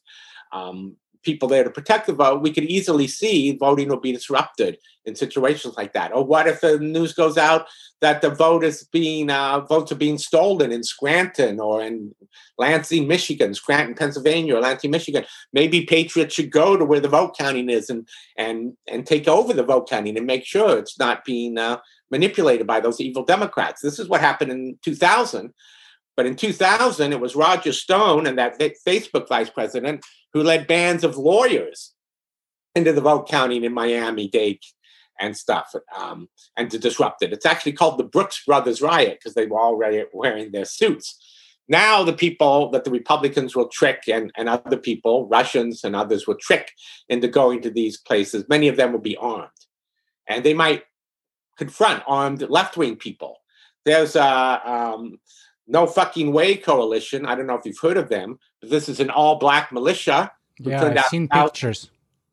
um, 0.53 0.95
people 1.23 1.49
there 1.49 1.65
to 1.65 1.71
protect 1.71 2.07
the 2.07 2.13
vote, 2.13 2.43
we 2.43 2.53
could 2.53 2.65
easily 2.65 3.07
see 3.07 3.57
voting 3.57 3.89
will 3.89 4.01
be 4.01 4.13
disrupted 4.13 4.79
in 5.05 5.15
situations 5.15 5.77
like 5.77 5.93
that. 5.93 6.15
Or 6.15 6.25
what 6.25 6.47
if 6.47 6.61
the 6.61 6.79
news 6.79 7.13
goes 7.13 7.37
out 7.37 7.67
that 8.01 8.23
the 8.23 8.31
vote 8.31 8.65
is 8.65 8.85
being 8.85 9.31
uh, 9.31 9.61
votes 9.61 9.93
are 9.93 9.97
being 9.97 10.19
stolen 10.19 10.73
in 10.73 10.83
Scranton 10.83 11.61
or 11.61 11.83
in 11.83 12.15
Lansing, 12.59 13.09
Michigan, 13.09 13.55
Scranton, 13.55 13.95
Pennsylvania, 13.95 14.57
or 14.57 14.61
Lansing, 14.61 14.91
Michigan? 14.91 15.25
Maybe 15.53 15.87
Patriots 15.87 16.35
should 16.35 16.51
go 16.51 16.77
to 16.77 16.85
where 16.85 17.01
the 17.01 17.09
vote 17.09 17.37
counting 17.37 17.71
is 17.71 17.91
and 17.91 18.09
and 18.37 18.75
and 18.89 19.07
take 19.07 19.29
over 19.29 19.53
the 19.53 19.65
vote 19.65 19.89
counting 19.89 20.17
and 20.17 20.27
make 20.27 20.45
sure 20.45 20.79
it's 20.79 20.99
not 20.99 21.25
being 21.25 21.59
uh, 21.59 21.79
manipulated 22.11 22.67
by 22.67 22.81
those 22.81 23.01
evil 23.01 23.25
Democrats. 23.25 23.81
This 23.81 23.99
is 23.99 24.09
what 24.09 24.21
happened 24.21 24.53
in 24.53 24.79
2000. 24.85 25.53
But 26.15 26.27
in 26.27 26.37
2000, 26.37 27.13
it 27.13 27.21
was 27.21 27.35
Roger 27.35 27.73
Stone 27.73 28.27
and 28.27 28.39
that 28.39 28.61
Facebook 28.87 29.29
vice 29.29 29.49
president 29.49 30.05
who 30.33 30.43
led 30.43 30.67
bands 30.67 31.05
of 31.05 31.17
lawyers 31.17 31.93
into 32.75 32.93
the 32.93 33.01
vote 33.01 33.29
counting 33.29 33.65
in 33.65 33.73
Miami 33.73 34.29
Dade 34.29 34.61
and 35.21 35.37
stuff, 35.37 35.75
um, 35.97 36.29
and 36.57 36.71
to 36.71 36.79
disrupt 36.79 37.23
it. 37.23 37.33
It's 37.33 37.47
actually 37.47 37.73
called 37.73 37.99
the 37.99 38.05
Brooks 38.05 38.43
Brothers 38.45 38.81
riot 38.81 39.19
because 39.21 39.35
they 39.35 39.47
were 39.47 39.61
already 39.61 40.05
wearing 40.13 40.53
their 40.53 40.65
suits. 40.65 41.19
Now, 41.69 42.03
the 42.03 42.13
people 42.13 42.71
that 42.71 42.85
the 42.85 42.91
Republicans 42.91 43.55
will 43.55 43.69
trick 43.69 44.03
and, 44.09 44.33
and 44.37 44.49
other 44.49 44.77
people, 44.77 45.29
Russians 45.29 45.85
and 45.85 45.95
others, 45.95 46.27
will 46.27 46.37
trick 46.37 46.73
into 47.09 47.29
going 47.29 47.63
to 47.63 47.71
these 47.71 47.99
places. 47.99 48.45
Many 48.49 48.69
of 48.69 48.77
them 48.77 48.93
will 48.93 49.01
be 49.01 49.17
armed. 49.17 49.51
And 50.27 50.45
they 50.45 50.55
might 50.55 50.83
confront 51.57 52.03
armed 52.07 52.43
left 52.49 52.77
wing 52.77 52.97
people. 52.97 53.37
There's 53.85 54.17
a 54.17 54.61
um, 54.65 55.21
No 55.67 55.87
Fucking 55.87 56.33
Way 56.33 56.57
coalition. 56.57 57.27
I 57.27 57.35
don't 57.35 57.47
know 57.47 57.55
if 57.55 57.65
you've 57.65 57.79
heard 57.79 57.97
of 57.97 58.09
them, 58.09 58.39
this 58.63 58.89
is 58.89 59.01
an 59.01 59.11
all 59.11 59.37
black 59.37 59.73
militia. 59.73 60.33
Yeah, 60.59 60.85
I've 60.85 61.07
seen 61.07 61.29
pictures 61.29 61.91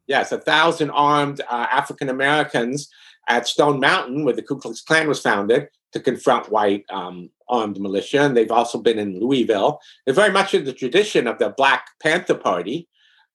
Yes, 0.10 0.32
a 0.32 0.40
thousand 0.40 0.90
armed 0.90 1.40
uh, 1.42 1.68
African 1.72 2.10
Americans 2.10 2.90
at 3.28 3.48
Stone 3.48 3.80
Mountain, 3.80 4.26
where 4.26 4.34
the 4.34 4.42
Ku 4.42 4.58
Klux 4.58 4.82
Klan 4.82 5.08
was 5.08 5.22
founded, 5.22 5.70
to 5.94 6.00
confront 6.00 6.50
white 6.52 6.84
um, 6.90 7.30
armed 7.48 7.80
militia. 7.80 8.22
And 8.22 8.36
they've 8.36 8.52
also 8.52 8.80
been 8.80 8.98
in 8.98 9.20
Louisville. 9.20 9.80
They're 10.06 10.16
very 10.16 10.32
much 10.32 10.56
in 10.56 10.66
the 10.66 10.74
tradition 10.74 11.28
of 11.28 11.38
the 11.38 11.50
Black 11.50 11.86
Panther 12.02 12.34
Party. 12.34 12.88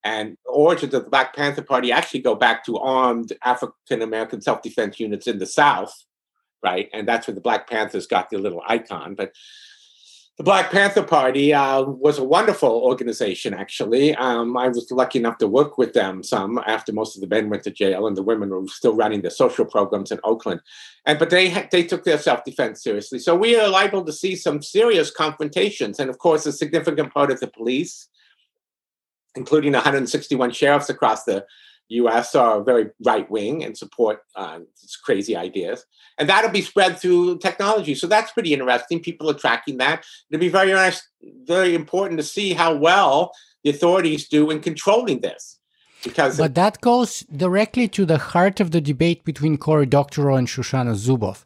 And 0.03 0.37
origins 0.47 0.93
of 0.95 1.05
the 1.05 1.11
Black 1.11 1.35
Panther 1.35 1.63
Party 1.63 1.93
actually 1.93 2.21
go 2.21 2.35
back 2.35 2.65
to 2.67 2.77
armed 2.79 3.33
African 3.45 4.03
American 4.03 4.41
self 4.41 4.61
defense 4.61 4.99
units 4.99 5.29
in 5.29 5.39
the 5.39 5.47
South, 5.47 5.95
right? 6.61 6.91
And 6.93 7.07
that's 7.07 7.29
where 7.29 7.37
the 7.37 7.41
Black 7.41 7.71
Panthers 7.71 8.09
got 8.09 8.31
their 8.31 8.41
little 8.41 8.63
icon. 8.67 9.15
But 9.15 9.33
the 10.37 10.43
Black 10.43 10.73
Panther 10.73 11.05
Party 11.05 11.55
uh, 11.55 11.83
was 11.83 12.19
a 12.19 12.25
wonderful 12.25 12.69
organization, 12.69 13.55
actually. 13.55 14.17
Um, 14.17 14.57
I 14.57 14.67
was 14.67 14.91
lucky 14.91 15.21
enough 15.21 15.39
to 15.39 15.47
work 15.47 15.79
with 15.79 15.93
them 15.93 16.25
some 16.25 16.59
after 16.67 16.93
most 16.93 17.15
of 17.15 17.21
the 17.21 17.29
men 17.29 17.51
went 17.51 17.63
to 17.65 17.71
jail 17.71 18.09
and 18.09 18.17
the 18.17 18.23
women 18.23 18.51
were 18.51 18.67
still 18.67 18.97
running 18.97 19.23
the 19.23 19.31
social 19.31 19.65
programs 19.65 20.11
in 20.11 20.19
Oakland. 20.25 20.61
And 21.07 21.21
But 21.21 21.31
they, 21.31 21.69
they 21.71 21.85
took 21.85 22.03
their 22.03 22.19
self 22.19 22.43
defense 22.43 22.83
seriously. 22.83 23.21
So 23.21 23.37
we 23.37 23.57
are 23.57 23.69
liable 23.69 24.05
to 24.05 24.13
see 24.13 24.35
some 24.35 24.61
serious 24.61 25.09
confrontations. 25.09 26.01
And 26.01 26.11
of 26.11 26.19
course, 26.19 26.47
a 26.47 26.53
significant 26.53 27.15
part 27.15 27.31
of 27.31 27.39
the 27.39 27.47
police, 27.47 28.09
including 29.37 29.75
161 29.75 30.51
sheriffs 30.51 30.91
across 30.91 31.23
the 31.23 31.47
US 31.89 32.35
are 32.35 32.63
very 32.63 32.91
right 33.05 33.31
wing 33.31 33.65
and 33.65 33.77
support 33.77 34.21
uh, 34.37 34.61
crazy 35.03 35.37
ideas. 35.37 35.85
And 36.19 36.29
that'll 36.29 36.51
be 36.51 36.63
spread 36.63 36.99
through 36.99 37.39
technology. 37.39 37.95
So 37.95 38.07
that's 38.07 38.33
pretty 38.33 38.53
interesting. 38.53 39.01
People 39.01 39.31
are 39.31 39.35
tracking 39.35 39.79
that. 39.79 40.05
It'll 40.31 40.41
be 40.41 40.49
very, 40.49 40.73
very 41.47 41.75
important 41.75 42.19
to 42.19 42.25
see 42.25 42.53
how 42.53 42.75
well 42.75 43.33
the 43.63 43.71
authorities 43.71 44.29
do 44.29 44.51
in 44.51 44.61
controlling 44.61 45.21
this. 45.21 45.59
Because 46.05 46.37
but 46.37 46.55
that 46.55 46.83
goes 46.83 47.21
directly 47.35 47.89
to 47.89 48.05
the 48.05 48.19
heart 48.19 48.61
of 48.61 48.73
the 48.73 48.81
debate 48.81 49.25
between 49.25 49.57
Cory 49.57 49.87
Doctorow 49.87 50.37
and 50.37 50.47
Shoshana 50.47 50.95
Zuboff, 50.95 51.45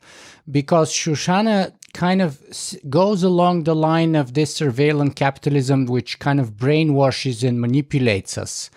because 0.50 0.92
Shoshana 0.92 1.72
kind 1.94 2.20
of 2.20 2.42
goes 2.90 3.22
along 3.22 3.64
the 3.64 3.76
line 3.76 4.16
of 4.16 4.34
this 4.34 4.52
surveillance 4.52 5.14
capitalism, 5.14 5.86
which 5.86 6.18
kind 6.18 6.40
of 6.40 6.56
brainwashes 6.56 7.46
and 7.46 7.60
manipulates 7.60 8.36
us 8.36 8.68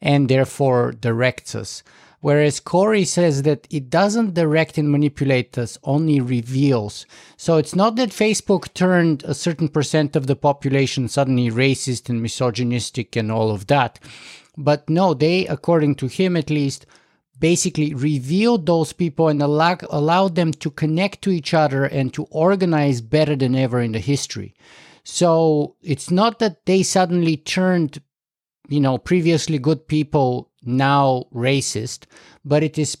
and 0.00 0.28
therefore 0.28 0.92
directs 0.92 1.54
us. 1.54 1.82
Whereas 2.20 2.60
Cory 2.60 3.04
says 3.04 3.42
that 3.42 3.68
it 3.70 3.88
doesn't 3.88 4.34
direct 4.34 4.78
and 4.78 4.90
manipulate 4.90 5.56
us, 5.58 5.78
only 5.84 6.20
reveals. 6.20 7.06
So 7.36 7.56
it's 7.56 7.76
not 7.76 7.96
that 7.96 8.08
Facebook 8.08 8.72
turned 8.74 9.22
a 9.24 9.34
certain 9.34 9.68
percent 9.68 10.16
of 10.16 10.26
the 10.26 10.34
population 10.34 11.08
suddenly 11.08 11.50
racist 11.50 12.08
and 12.08 12.22
misogynistic 12.22 13.14
and 13.16 13.30
all 13.30 13.50
of 13.50 13.66
that. 13.68 14.00
But 14.56 14.88
no, 14.88 15.14
they, 15.14 15.46
according 15.46 15.96
to 15.96 16.06
him 16.06 16.36
at 16.36 16.50
least, 16.50 16.86
basically 17.38 17.94
revealed 17.94 18.66
those 18.66 18.92
people 18.92 19.28
and 19.28 19.42
allow, 19.42 19.76
allowed 19.90 20.34
them 20.34 20.52
to 20.52 20.70
connect 20.70 21.22
to 21.22 21.30
each 21.30 21.52
other 21.52 21.84
and 21.84 22.12
to 22.14 22.24
organize 22.30 23.00
better 23.02 23.36
than 23.36 23.54
ever 23.54 23.80
in 23.80 23.92
the 23.92 24.00
history. 24.00 24.54
So 25.04 25.76
it's 25.82 26.10
not 26.10 26.38
that 26.40 26.66
they 26.66 26.82
suddenly 26.82 27.36
turned, 27.36 28.02
you 28.68 28.80
know, 28.80 28.98
previously 28.98 29.58
good 29.58 29.86
people 29.86 30.50
now 30.64 31.24
racist, 31.34 32.04
but 32.44 32.62
it 32.62 32.78
is 32.78 32.96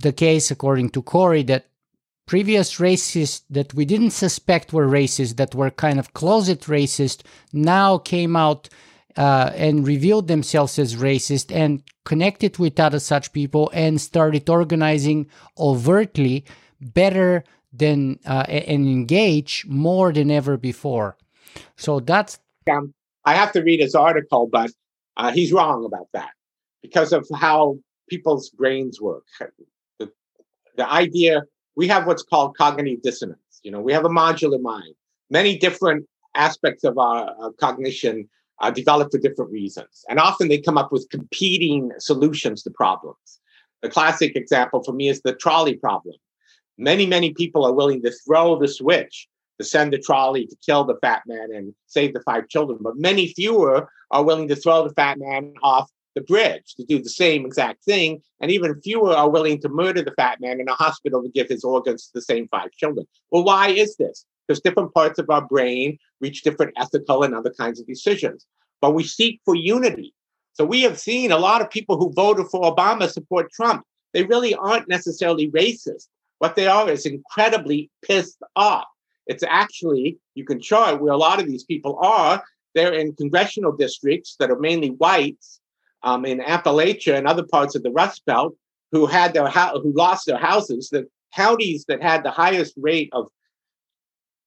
the 0.00 0.12
case, 0.12 0.50
according 0.50 0.90
to 0.90 1.02
Cory, 1.02 1.42
that 1.44 1.66
previous 2.26 2.76
racists 2.76 3.42
that 3.50 3.74
we 3.74 3.84
didn't 3.84 4.10
suspect 4.10 4.72
were 4.72 4.86
racist, 4.86 5.36
that 5.36 5.54
were 5.54 5.70
kind 5.70 5.98
of 5.98 6.14
closet 6.14 6.62
racist, 6.62 7.22
now 7.52 7.98
came 7.98 8.36
out 8.36 8.68
uh, 9.16 9.50
and 9.54 9.86
revealed 9.86 10.28
themselves 10.28 10.78
as 10.78 10.96
racist 10.96 11.54
and 11.54 11.82
connected 12.04 12.58
with 12.58 12.80
other 12.80 12.98
such 12.98 13.32
people 13.32 13.70
and 13.74 14.00
started 14.00 14.48
organizing 14.48 15.26
overtly 15.58 16.44
better 16.80 17.44
than 17.72 18.18
uh, 18.26 18.44
and 18.48 18.86
engage 18.86 19.64
more 19.68 20.12
than 20.12 20.30
ever 20.30 20.56
before. 20.56 21.16
So 21.76 22.00
that's. 22.00 22.38
Um, 22.70 22.94
I 23.24 23.34
have 23.34 23.52
to 23.52 23.62
read 23.62 23.80
his 23.80 23.94
article, 23.94 24.48
but 24.50 24.70
uh, 25.16 25.32
he's 25.32 25.52
wrong 25.52 25.84
about 25.84 26.08
that 26.12 26.30
because 26.82 27.12
of 27.12 27.26
how 27.34 27.78
people's 28.08 28.50
brains 28.50 29.00
work. 29.00 29.24
The, 29.98 30.10
the 30.76 30.90
idea 30.90 31.42
we 31.76 31.88
have 31.88 32.06
what's 32.06 32.22
called 32.22 32.56
cognitive 32.56 33.02
dissonance. 33.02 33.60
You 33.62 33.70
know, 33.70 33.80
we 33.80 33.92
have 33.92 34.04
a 34.04 34.10
modular 34.10 34.60
mind. 34.60 34.94
Many 35.30 35.56
different 35.56 36.06
aspects 36.34 36.84
of 36.84 36.98
our, 36.98 37.30
our 37.40 37.52
cognition 37.52 38.28
are 38.58 38.70
developed 38.70 39.12
for 39.12 39.18
different 39.18 39.50
reasons, 39.50 40.04
and 40.08 40.18
often 40.18 40.48
they 40.48 40.58
come 40.58 40.78
up 40.78 40.92
with 40.92 41.08
competing 41.10 41.90
solutions 41.98 42.62
to 42.62 42.70
problems. 42.70 43.40
The 43.82 43.88
classic 43.88 44.36
example 44.36 44.84
for 44.84 44.92
me 44.92 45.08
is 45.08 45.22
the 45.22 45.34
trolley 45.34 45.74
problem. 45.74 46.14
Many, 46.78 47.06
many 47.06 47.34
people 47.34 47.64
are 47.64 47.72
willing 47.72 48.02
to 48.02 48.12
throw 48.24 48.58
the 48.58 48.68
switch 48.68 49.28
to 49.62 49.68
send 49.68 49.92
the 49.92 49.98
trolley 49.98 50.46
to 50.46 50.56
kill 50.64 50.84
the 50.84 50.98
fat 51.00 51.22
man 51.26 51.48
and 51.54 51.74
save 51.86 52.14
the 52.14 52.20
five 52.20 52.48
children. 52.48 52.78
But 52.82 52.96
many 52.96 53.28
fewer 53.28 53.88
are 54.10 54.24
willing 54.24 54.48
to 54.48 54.56
throw 54.56 54.86
the 54.86 54.94
fat 54.94 55.18
man 55.18 55.54
off 55.62 55.90
the 56.14 56.20
bridge 56.20 56.74
to 56.76 56.84
do 56.84 57.02
the 57.02 57.08
same 57.08 57.46
exact 57.46 57.84
thing. 57.84 58.20
And 58.40 58.50
even 58.50 58.80
fewer 58.82 59.14
are 59.14 59.30
willing 59.30 59.60
to 59.60 59.68
murder 59.68 60.02
the 60.02 60.14
fat 60.16 60.40
man 60.40 60.60
in 60.60 60.68
a 60.68 60.74
hospital 60.74 61.22
to 61.22 61.28
give 61.28 61.48
his 61.48 61.64
organs 61.64 62.06
to 62.06 62.10
the 62.14 62.22
same 62.22 62.48
five 62.48 62.70
children. 62.72 63.06
Well, 63.30 63.44
why 63.44 63.68
is 63.68 63.96
this? 63.96 64.26
Because 64.46 64.60
different 64.60 64.92
parts 64.92 65.18
of 65.18 65.30
our 65.30 65.46
brain 65.46 65.98
reach 66.20 66.42
different 66.42 66.74
ethical 66.76 67.22
and 67.22 67.34
other 67.34 67.52
kinds 67.56 67.80
of 67.80 67.86
decisions. 67.86 68.46
But 68.80 68.94
we 68.94 69.04
seek 69.04 69.40
for 69.44 69.54
unity. 69.54 70.12
So 70.54 70.64
we 70.64 70.82
have 70.82 70.98
seen 70.98 71.32
a 71.32 71.38
lot 71.38 71.62
of 71.62 71.70
people 71.70 71.96
who 71.96 72.12
voted 72.12 72.46
for 72.48 72.60
Obama 72.60 73.10
support 73.10 73.50
Trump. 73.52 73.84
They 74.12 74.24
really 74.24 74.54
aren't 74.54 74.88
necessarily 74.88 75.50
racist. 75.50 76.08
What 76.40 76.56
they 76.56 76.66
are 76.66 76.90
is 76.90 77.06
incredibly 77.06 77.88
pissed 78.04 78.42
off 78.56 78.86
it's 79.26 79.44
actually, 79.48 80.18
you 80.34 80.44
can 80.44 80.60
chart 80.60 81.00
where 81.00 81.12
a 81.12 81.16
lot 81.16 81.40
of 81.40 81.46
these 81.46 81.64
people 81.64 81.98
are. 82.02 82.42
They're 82.74 82.94
in 82.94 83.14
congressional 83.14 83.72
districts 83.72 84.36
that 84.38 84.50
are 84.50 84.58
mainly 84.58 84.90
whites 84.90 85.60
um, 86.02 86.24
in 86.24 86.40
Appalachia 86.40 87.16
and 87.16 87.26
other 87.26 87.44
parts 87.44 87.74
of 87.74 87.82
the 87.82 87.90
Rust 87.90 88.24
Belt 88.26 88.54
who 88.90 89.06
had 89.06 89.32
their 89.34 89.48
who 89.48 89.92
lost 89.94 90.26
their 90.26 90.38
houses. 90.38 90.88
The 90.90 91.06
counties 91.34 91.84
that 91.88 92.02
had 92.02 92.24
the 92.24 92.30
highest 92.30 92.74
rate 92.76 93.10
of 93.12 93.28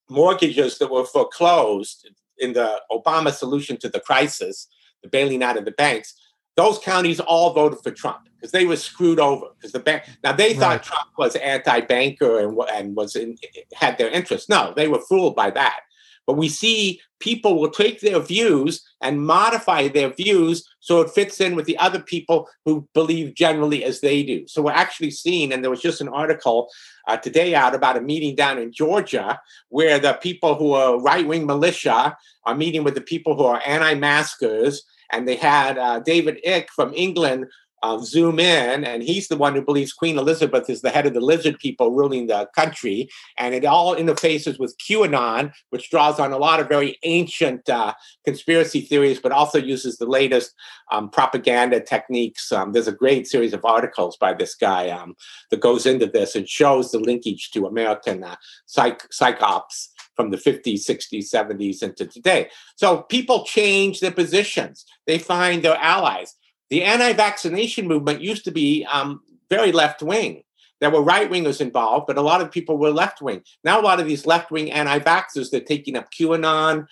mortgages 0.08 0.78
that 0.78 0.90
were 0.90 1.04
foreclosed 1.04 2.08
in 2.38 2.52
the 2.52 2.80
Obama 2.90 3.32
solution 3.32 3.76
to 3.78 3.88
the 3.88 4.00
crisis, 4.00 4.68
the 5.02 5.08
bailing 5.08 5.42
out 5.42 5.56
of 5.56 5.64
the 5.64 5.72
banks, 5.72 6.14
those 6.56 6.78
counties 6.78 7.20
all 7.20 7.52
voted 7.52 7.78
for 7.82 7.90
Trump 7.90 8.28
because 8.34 8.52
they 8.52 8.64
were 8.64 8.76
screwed 8.76 9.20
over 9.20 9.46
because 9.56 9.72
the 9.72 9.80
bank 9.80 10.04
now 10.24 10.32
they 10.32 10.54
thought 10.54 10.68
right. 10.68 10.82
Trump 10.82 11.10
was 11.18 11.36
anti-banker 11.36 12.40
and 12.40 12.58
and 12.72 12.96
was 12.96 13.16
in, 13.16 13.36
had 13.74 13.98
their 13.98 14.10
interest. 14.10 14.48
No, 14.48 14.72
they 14.74 14.88
were 14.88 15.00
fooled 15.00 15.36
by 15.36 15.50
that. 15.50 15.80
But 16.26 16.36
we 16.36 16.48
see 16.48 17.00
people 17.20 17.58
will 17.58 17.70
take 17.70 18.00
their 18.00 18.18
views 18.18 18.84
and 19.00 19.24
modify 19.24 19.88
their 19.88 20.10
views 20.10 20.68
so 20.80 21.00
it 21.00 21.10
fits 21.10 21.40
in 21.40 21.54
with 21.54 21.66
the 21.66 21.78
other 21.78 22.00
people 22.00 22.48
who 22.64 22.86
believe 22.94 23.34
generally 23.34 23.84
as 23.84 24.00
they 24.00 24.24
do. 24.24 24.46
So 24.48 24.60
we're 24.60 24.72
actually 24.72 25.12
seeing, 25.12 25.52
and 25.52 25.62
there 25.62 25.70
was 25.70 25.80
just 25.80 26.00
an 26.00 26.08
article 26.08 26.68
uh, 27.06 27.16
today 27.16 27.54
out 27.54 27.76
about 27.76 27.96
a 27.96 28.00
meeting 28.00 28.34
down 28.34 28.58
in 28.58 28.72
Georgia 28.72 29.40
where 29.68 30.00
the 30.00 30.14
people 30.14 30.56
who 30.56 30.72
are 30.72 31.00
right 31.00 31.26
wing 31.26 31.46
militia 31.46 32.16
are 32.44 32.54
meeting 32.56 32.82
with 32.82 32.96
the 32.96 33.00
people 33.00 33.36
who 33.36 33.44
are 33.44 33.62
anti 33.64 33.94
maskers 33.94 34.82
and 35.12 35.26
they 35.26 35.36
had 35.36 35.78
uh, 35.78 36.00
David 36.00 36.38
Icke 36.46 36.68
from 36.70 36.92
England 36.94 37.46
uh, 37.82 37.98
zoom 37.98 38.38
in, 38.40 38.84
and 38.84 39.02
he's 39.02 39.28
the 39.28 39.36
one 39.36 39.54
who 39.54 39.62
believes 39.62 39.92
Queen 39.92 40.18
Elizabeth 40.18 40.68
is 40.68 40.80
the 40.80 40.90
head 40.90 41.06
of 41.06 41.14
the 41.14 41.20
lizard 41.20 41.58
people 41.58 41.92
ruling 41.92 42.26
the 42.26 42.48
country. 42.54 43.08
And 43.38 43.54
it 43.54 43.64
all 43.64 43.94
interfaces 43.94 44.58
with 44.58 44.76
QAnon, 44.78 45.52
which 45.70 45.90
draws 45.90 46.18
on 46.18 46.32
a 46.32 46.38
lot 46.38 46.58
of 46.58 46.68
very 46.68 46.98
ancient 47.02 47.68
uh, 47.68 47.94
conspiracy 48.24 48.80
theories, 48.80 49.20
but 49.20 49.32
also 49.32 49.58
uses 49.58 49.98
the 49.98 50.06
latest 50.06 50.54
um, 50.90 51.10
propaganda 51.10 51.80
techniques. 51.80 52.50
Um, 52.50 52.72
there's 52.72 52.88
a 52.88 52.92
great 52.92 53.26
series 53.26 53.52
of 53.52 53.64
articles 53.64 54.16
by 54.16 54.32
this 54.32 54.54
guy 54.54 54.90
um, 54.90 55.14
that 55.50 55.60
goes 55.60 55.86
into 55.86 56.06
this 56.06 56.34
and 56.34 56.48
shows 56.48 56.90
the 56.90 56.98
linkage 56.98 57.50
to 57.52 57.66
American 57.66 58.24
uh, 58.24 58.36
psych- 58.66 59.08
psychops 59.10 59.88
from 60.16 60.30
the 60.30 60.36
50s, 60.36 60.80
60s, 60.80 61.30
70s 61.30 61.82
into 61.82 62.06
today. 62.06 62.48
So 62.74 63.02
people 63.02 63.44
change 63.44 64.00
their 64.00 64.10
positions. 64.10 64.84
They 65.06 65.18
find 65.18 65.62
their 65.62 65.76
allies. 65.76 66.34
The 66.70 66.82
anti-vaccination 66.82 67.86
movement 67.86 68.20
used 68.20 68.44
to 68.44 68.50
be 68.50 68.84
um, 68.90 69.20
very 69.48 69.70
left-wing. 69.70 70.42
There 70.80 70.90
were 70.90 71.02
right 71.02 71.30
wingers 71.30 71.60
involved, 71.60 72.06
but 72.06 72.18
a 72.18 72.22
lot 72.22 72.40
of 72.40 72.50
people 72.50 72.76
were 72.76 72.90
left 72.90 73.22
wing. 73.22 73.42
Now, 73.64 73.80
a 73.80 73.82
lot 73.82 74.00
of 74.00 74.06
these 74.06 74.26
left 74.26 74.50
wing 74.50 74.70
anti 74.70 74.98
vaxxers, 74.98 75.50
they're 75.50 75.60
taking 75.60 75.96
up 75.96 76.10
QAnon. 76.10 76.86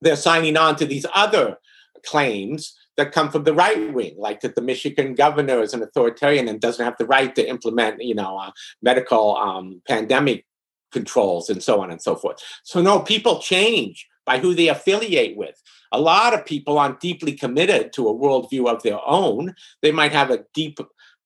They're 0.00 0.16
signing 0.16 0.56
on 0.56 0.76
to 0.76 0.86
these 0.86 1.06
other 1.14 1.58
claims 2.04 2.76
that 2.96 3.12
come 3.12 3.30
from 3.30 3.44
the 3.44 3.54
right 3.54 3.92
wing, 3.92 4.14
like 4.18 4.40
that 4.40 4.54
the 4.54 4.60
Michigan 4.60 5.14
governor 5.14 5.62
is 5.62 5.72
an 5.74 5.82
authoritarian 5.82 6.46
and 6.46 6.60
doesn't 6.60 6.84
have 6.84 6.96
the 6.98 7.06
right 7.06 7.34
to 7.34 7.48
implement, 7.48 8.02
you 8.02 8.14
know, 8.14 8.36
uh, 8.36 8.50
medical 8.82 9.36
um, 9.36 9.80
pandemic 9.88 10.44
controls 10.92 11.50
and 11.50 11.62
so 11.62 11.80
on 11.80 11.90
and 11.90 12.00
so 12.00 12.16
forth. 12.16 12.38
So, 12.62 12.80
no, 12.80 13.00
people 13.00 13.40
change 13.40 14.06
by 14.24 14.38
who 14.38 14.54
they 14.54 14.68
affiliate 14.68 15.36
with. 15.36 15.60
A 15.90 16.00
lot 16.00 16.32
of 16.32 16.46
people 16.46 16.78
aren't 16.78 17.00
deeply 17.00 17.32
committed 17.32 17.92
to 17.94 18.08
a 18.08 18.14
worldview 18.14 18.68
of 18.68 18.82
their 18.82 19.00
own. 19.04 19.54
They 19.82 19.92
might 19.92 20.12
have 20.12 20.30
a 20.30 20.44
deep 20.54 20.78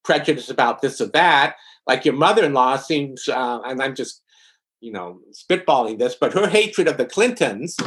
prejudice 0.03 0.49
about 0.49 0.81
this 0.81 0.99
or 0.99 1.07
that. 1.07 1.55
Like 1.85 2.05
your 2.05 2.15
mother 2.15 2.43
in 2.43 2.53
law 2.53 2.77
seems, 2.77 3.29
uh, 3.29 3.59
and 3.65 3.81
I'm 3.81 3.95
just, 3.95 4.21
you 4.81 4.91
know, 4.91 5.19
spitballing 5.31 5.99
this, 5.99 6.15
but 6.19 6.33
her 6.33 6.47
hatred 6.47 6.87
of 6.87 6.97
the 6.97 7.05
Clintons 7.05 7.77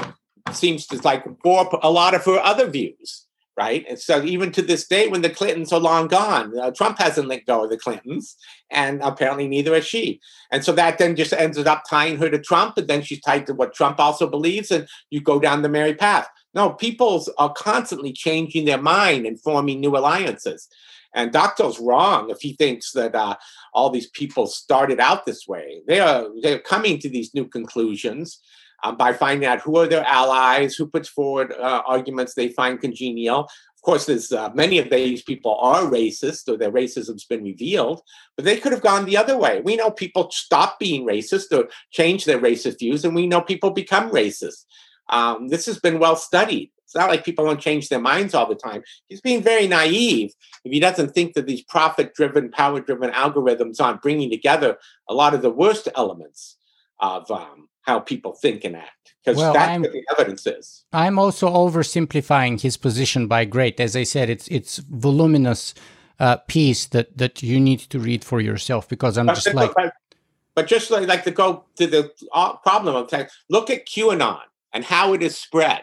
seems 0.52 0.86
to 0.86 0.96
like 1.02 1.24
warp 1.44 1.68
a 1.82 1.90
lot 1.90 2.14
of 2.14 2.24
her 2.24 2.38
other 2.38 2.68
views 2.68 3.26
right? 3.60 3.84
And 3.90 3.98
so 3.98 4.24
even 4.24 4.52
to 4.52 4.62
this 4.62 4.86
day, 4.88 5.06
when 5.08 5.20
the 5.20 5.28
Clintons 5.28 5.70
are 5.70 5.78
long 5.78 6.08
gone, 6.08 6.58
uh, 6.58 6.70
Trump 6.70 6.98
hasn't 6.98 7.28
let 7.28 7.44
go 7.44 7.64
of 7.64 7.70
the 7.70 7.76
Clintons, 7.76 8.34
and 8.70 9.02
apparently 9.02 9.46
neither 9.46 9.74
has 9.74 9.86
she. 9.86 10.18
And 10.50 10.64
so 10.64 10.72
that 10.72 10.96
then 10.96 11.14
just 11.14 11.34
ended 11.34 11.66
up 11.66 11.82
tying 11.88 12.16
her 12.16 12.30
to 12.30 12.38
Trump, 12.38 12.78
and 12.78 12.88
then 12.88 13.02
she's 13.02 13.20
tied 13.20 13.46
to 13.46 13.52
what 13.52 13.74
Trump 13.74 14.00
also 14.00 14.26
believes, 14.26 14.70
and 14.70 14.88
you 15.10 15.20
go 15.20 15.38
down 15.38 15.60
the 15.60 15.68
merry 15.68 15.94
path. 15.94 16.26
No, 16.54 16.70
people 16.70 17.22
are 17.36 17.52
constantly 17.52 18.14
changing 18.14 18.64
their 18.64 18.80
mind 18.80 19.26
and 19.26 19.38
forming 19.38 19.78
new 19.78 19.94
alliances. 19.94 20.66
And 21.14 21.30
Doctorow's 21.30 21.80
wrong 21.80 22.30
if 22.30 22.40
he 22.40 22.54
thinks 22.54 22.92
that 22.92 23.14
uh, 23.14 23.36
all 23.74 23.90
these 23.90 24.08
people 24.08 24.46
started 24.46 25.00
out 25.00 25.26
this 25.26 25.46
way. 25.46 25.82
They 25.86 26.00
are 26.00 26.28
they're 26.40 26.60
coming 26.60 26.98
to 27.00 27.10
these 27.10 27.34
new 27.34 27.46
conclusions 27.46 28.40
um, 28.82 28.96
by 28.96 29.12
finding 29.12 29.48
out 29.48 29.60
who 29.60 29.76
are 29.78 29.86
their 29.86 30.04
allies, 30.04 30.74
who 30.74 30.86
puts 30.86 31.08
forward 31.08 31.52
uh, 31.52 31.82
arguments 31.86 32.34
they 32.34 32.48
find 32.48 32.80
congenial. 32.80 33.40
Of 33.40 33.82
course, 33.82 34.06
there's 34.06 34.30
uh, 34.30 34.50
many 34.54 34.78
of 34.78 34.90
these 34.90 35.22
people 35.22 35.56
are 35.60 35.82
racist, 35.82 36.48
or 36.48 36.56
their 36.56 36.72
racism's 36.72 37.24
been 37.24 37.42
revealed, 37.42 38.02
but 38.36 38.44
they 38.44 38.58
could 38.58 38.72
have 38.72 38.82
gone 38.82 39.06
the 39.06 39.16
other 39.16 39.38
way. 39.38 39.62
We 39.62 39.76
know 39.76 39.90
people 39.90 40.30
stop 40.30 40.78
being 40.78 41.06
racist 41.06 41.56
or 41.56 41.68
change 41.90 42.26
their 42.26 42.38
racist 42.38 42.78
views, 42.78 43.04
and 43.04 43.14
we 43.14 43.26
know 43.26 43.40
people 43.40 43.70
become 43.70 44.10
racist. 44.10 44.66
Um, 45.08 45.48
this 45.48 45.66
has 45.66 45.78
been 45.78 45.98
well 45.98 46.16
studied. 46.16 46.70
It's 46.84 46.94
not 46.96 47.08
like 47.08 47.24
people 47.24 47.44
don't 47.44 47.60
change 47.60 47.88
their 47.88 48.00
minds 48.00 48.34
all 48.34 48.48
the 48.48 48.54
time. 48.54 48.82
He's 49.08 49.20
being 49.20 49.42
very 49.42 49.68
naive 49.68 50.32
if 50.64 50.72
he 50.72 50.80
doesn't 50.80 51.14
think 51.14 51.34
that 51.34 51.46
these 51.46 51.62
profit 51.62 52.14
driven, 52.14 52.50
power 52.50 52.80
driven 52.80 53.12
algorithms 53.12 53.80
aren't 53.80 54.02
bringing 54.02 54.28
together 54.28 54.76
a 55.08 55.14
lot 55.14 55.32
of 55.32 55.40
the 55.40 55.50
worst 55.50 55.88
elements 55.94 56.56
of 56.98 57.30
um, 57.30 57.69
how 57.82 57.98
people 57.98 58.32
think 58.32 58.64
and 58.64 58.76
act 58.76 59.14
because 59.24 59.36
well, 59.36 59.52
that's 59.52 59.68
I'm, 59.68 59.82
what 59.82 59.92
the 59.92 60.04
evidence 60.12 60.46
is. 60.46 60.84
I'm 60.92 61.18
also 61.18 61.48
oversimplifying 61.48 62.60
his 62.60 62.76
position 62.76 63.26
by 63.26 63.44
great. 63.44 63.80
As 63.80 63.96
I 63.96 64.04
said, 64.04 64.30
it's 64.30 64.48
it's 64.48 64.78
voluminous 64.78 65.74
uh, 66.18 66.36
piece 66.36 66.86
that 66.86 67.16
that 67.16 67.42
you 67.42 67.60
need 67.60 67.80
to 67.80 67.98
read 67.98 68.24
for 68.24 68.40
yourself 68.40 68.88
because 68.88 69.18
I'm 69.18 69.26
But, 69.26 69.34
just 69.36 69.54
like 69.54 69.72
but, 69.74 69.92
but 70.54 70.66
just 70.66 70.90
like, 70.90 71.08
like 71.08 71.24
to 71.24 71.30
go 71.30 71.64
to 71.76 71.86
the 71.86 72.12
uh, 72.32 72.56
problem 72.56 72.94
of 72.96 73.08
tech, 73.08 73.30
look 73.48 73.70
at 73.70 73.86
QAnon 73.86 74.40
and 74.72 74.84
how 74.84 75.14
it 75.14 75.22
is 75.22 75.36
spread. 75.36 75.82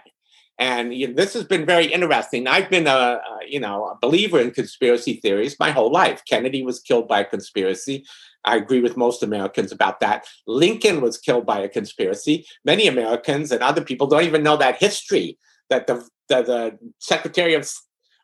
And 0.60 0.94
you 0.94 1.08
know, 1.08 1.14
this 1.14 1.34
has 1.34 1.44
been 1.44 1.66
very 1.66 1.86
interesting. 1.86 2.48
I've 2.48 2.70
been 2.70 2.88
a, 2.88 2.90
a 2.90 3.40
you 3.48 3.60
know 3.60 3.86
a 3.86 3.98
believer 4.02 4.40
in 4.40 4.52
conspiracy 4.52 5.16
theories 5.16 5.60
my 5.60 5.72
whole 5.72 5.92
life. 5.92 6.24
Kennedy 6.28 6.64
was 6.64 6.80
killed 6.80 7.08
by 7.08 7.20
a 7.22 7.26
conspiracy. 7.26 8.06
I 8.48 8.56
agree 8.56 8.82
with 8.82 8.98
most 8.98 9.22
Americans 9.24 9.72
about 9.72 10.00
that. 10.00 10.26
Lincoln 10.48 11.02
was 11.02 11.18
killed 11.18 11.46
by 11.46 11.60
a 11.60 11.70
conspiracy. 11.70 12.46
Many 12.64 12.88
Americans 12.88 13.52
and 13.52 13.62
other 13.62 13.82
people 13.82 14.08
don't 14.08 14.24
even 14.24 14.42
know 14.42 14.58
that 14.58 14.80
history 14.80 15.38
that 15.70 15.86
the 15.88 15.96
the, 16.30 16.42
the 16.42 16.80
Secretary 17.00 17.54
of 17.54 17.70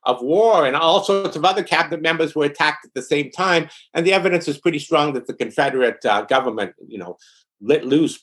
of 0.05 0.21
War 0.21 0.65
and 0.65 0.75
all 0.75 1.03
sorts 1.03 1.35
of 1.35 1.45
other 1.45 1.63
cabinet 1.63 2.01
members 2.01 2.35
were 2.35 2.45
attacked 2.45 2.85
at 2.85 2.93
the 2.93 3.01
same 3.01 3.31
time, 3.31 3.69
and 3.93 4.05
the 4.05 4.13
evidence 4.13 4.47
is 4.47 4.57
pretty 4.57 4.79
strong 4.79 5.13
that 5.13 5.27
the 5.27 5.33
Confederate 5.33 6.03
uh, 6.05 6.21
government, 6.23 6.73
you 6.87 6.97
know, 6.97 7.17
let 7.61 7.85
loose 7.85 8.19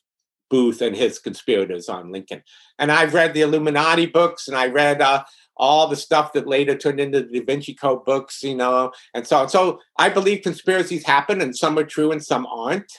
Booth 0.51 0.83
and 0.83 0.97
his 0.97 1.19
conspirators 1.19 1.89
on 1.89 2.13
Lincoln. 2.13 2.43
And 2.79 2.91
I've 2.91 3.15
read 3.15 3.33
the 3.33 3.43
Illuminati 3.43 4.07
books, 4.07 4.49
and 4.49 4.57
I 4.57 4.67
read 4.67 5.01
uh, 5.01 5.25
all 5.61 5.87
the 5.87 5.95
stuff 5.95 6.33
that 6.33 6.47
later 6.47 6.75
turned 6.75 6.99
into 6.99 7.23
the 7.23 7.41
Da 7.41 7.45
Vinci 7.45 7.75
Code 7.75 8.05
books, 8.05 8.43
you 8.43 8.55
know, 8.55 8.91
and 9.15 9.27
so 9.27 9.37
on. 9.37 9.49
So 9.51 9.79
I 9.99 10.09
believe 10.09 10.43
conspiracies 10.43 11.05
happen, 11.05 11.41
and 11.43 11.55
some 11.57 11.79
are 11.79 11.85
true 11.85 12.11
and 12.11 12.25
some 12.25 12.47
aren't. 12.47 12.91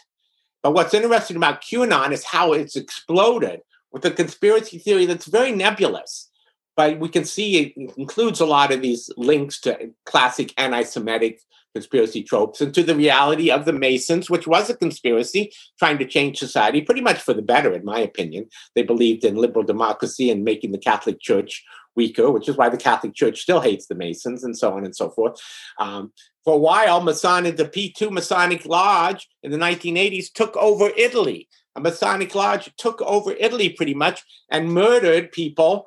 But 0.61 0.73
what's 0.73 0.93
interesting 0.93 1.37
about 1.37 1.61
QAnon 1.61 2.11
is 2.11 2.23
how 2.23 2.53
it's 2.53 2.75
exploded 2.75 3.61
with 3.91 4.05
a 4.05 4.11
conspiracy 4.11 4.77
theory 4.77 5.07
that's 5.07 5.25
very 5.25 5.51
nebulous 5.51 6.29
but 6.81 6.97
we 6.97 7.09
can 7.09 7.25
see 7.25 7.59
it 7.59 7.91
includes 7.95 8.39
a 8.39 8.45
lot 8.45 8.71
of 8.71 8.81
these 8.81 9.11
links 9.15 9.59
to 9.59 9.91
classic 10.07 10.51
anti-Semitic 10.57 11.39
conspiracy 11.75 12.23
tropes 12.23 12.59
and 12.59 12.73
to 12.73 12.81
the 12.81 12.95
reality 12.95 13.51
of 13.51 13.65
the 13.65 13.71
Masons, 13.71 14.31
which 14.31 14.47
was 14.47 14.67
a 14.67 14.75
conspiracy 14.75 15.53
trying 15.77 15.99
to 15.99 16.07
change 16.07 16.39
society 16.39 16.81
pretty 16.81 17.01
much 17.01 17.19
for 17.21 17.35
the 17.35 17.43
better, 17.43 17.71
in 17.71 17.85
my 17.85 17.99
opinion. 17.99 18.47
They 18.73 18.81
believed 18.81 19.23
in 19.23 19.35
liberal 19.35 19.63
democracy 19.63 20.31
and 20.31 20.43
making 20.43 20.71
the 20.71 20.79
Catholic 20.79 21.21
Church 21.21 21.63
weaker, 21.95 22.31
which 22.31 22.49
is 22.49 22.57
why 22.57 22.69
the 22.69 22.77
Catholic 22.77 23.13
Church 23.13 23.41
still 23.41 23.61
hates 23.61 23.85
the 23.85 23.93
Masons 23.93 24.43
and 24.43 24.57
so 24.57 24.73
on 24.73 24.83
and 24.83 24.95
so 24.95 25.11
forth. 25.11 25.39
Um, 25.77 26.11
for 26.43 26.55
a 26.55 26.57
while, 26.57 26.99
Masonic, 27.01 27.57
the 27.57 27.65
P2 27.65 28.09
Masonic 28.09 28.65
Lodge 28.65 29.29
in 29.43 29.51
the 29.51 29.57
1980s 29.59 30.33
took 30.33 30.57
over 30.57 30.89
Italy. 30.97 31.47
A 31.75 31.79
Masonic 31.79 32.33
Lodge 32.33 32.73
took 32.75 33.03
over 33.03 33.33
Italy 33.33 33.69
pretty 33.69 33.93
much 33.93 34.23
and 34.49 34.73
murdered 34.73 35.31
people 35.31 35.85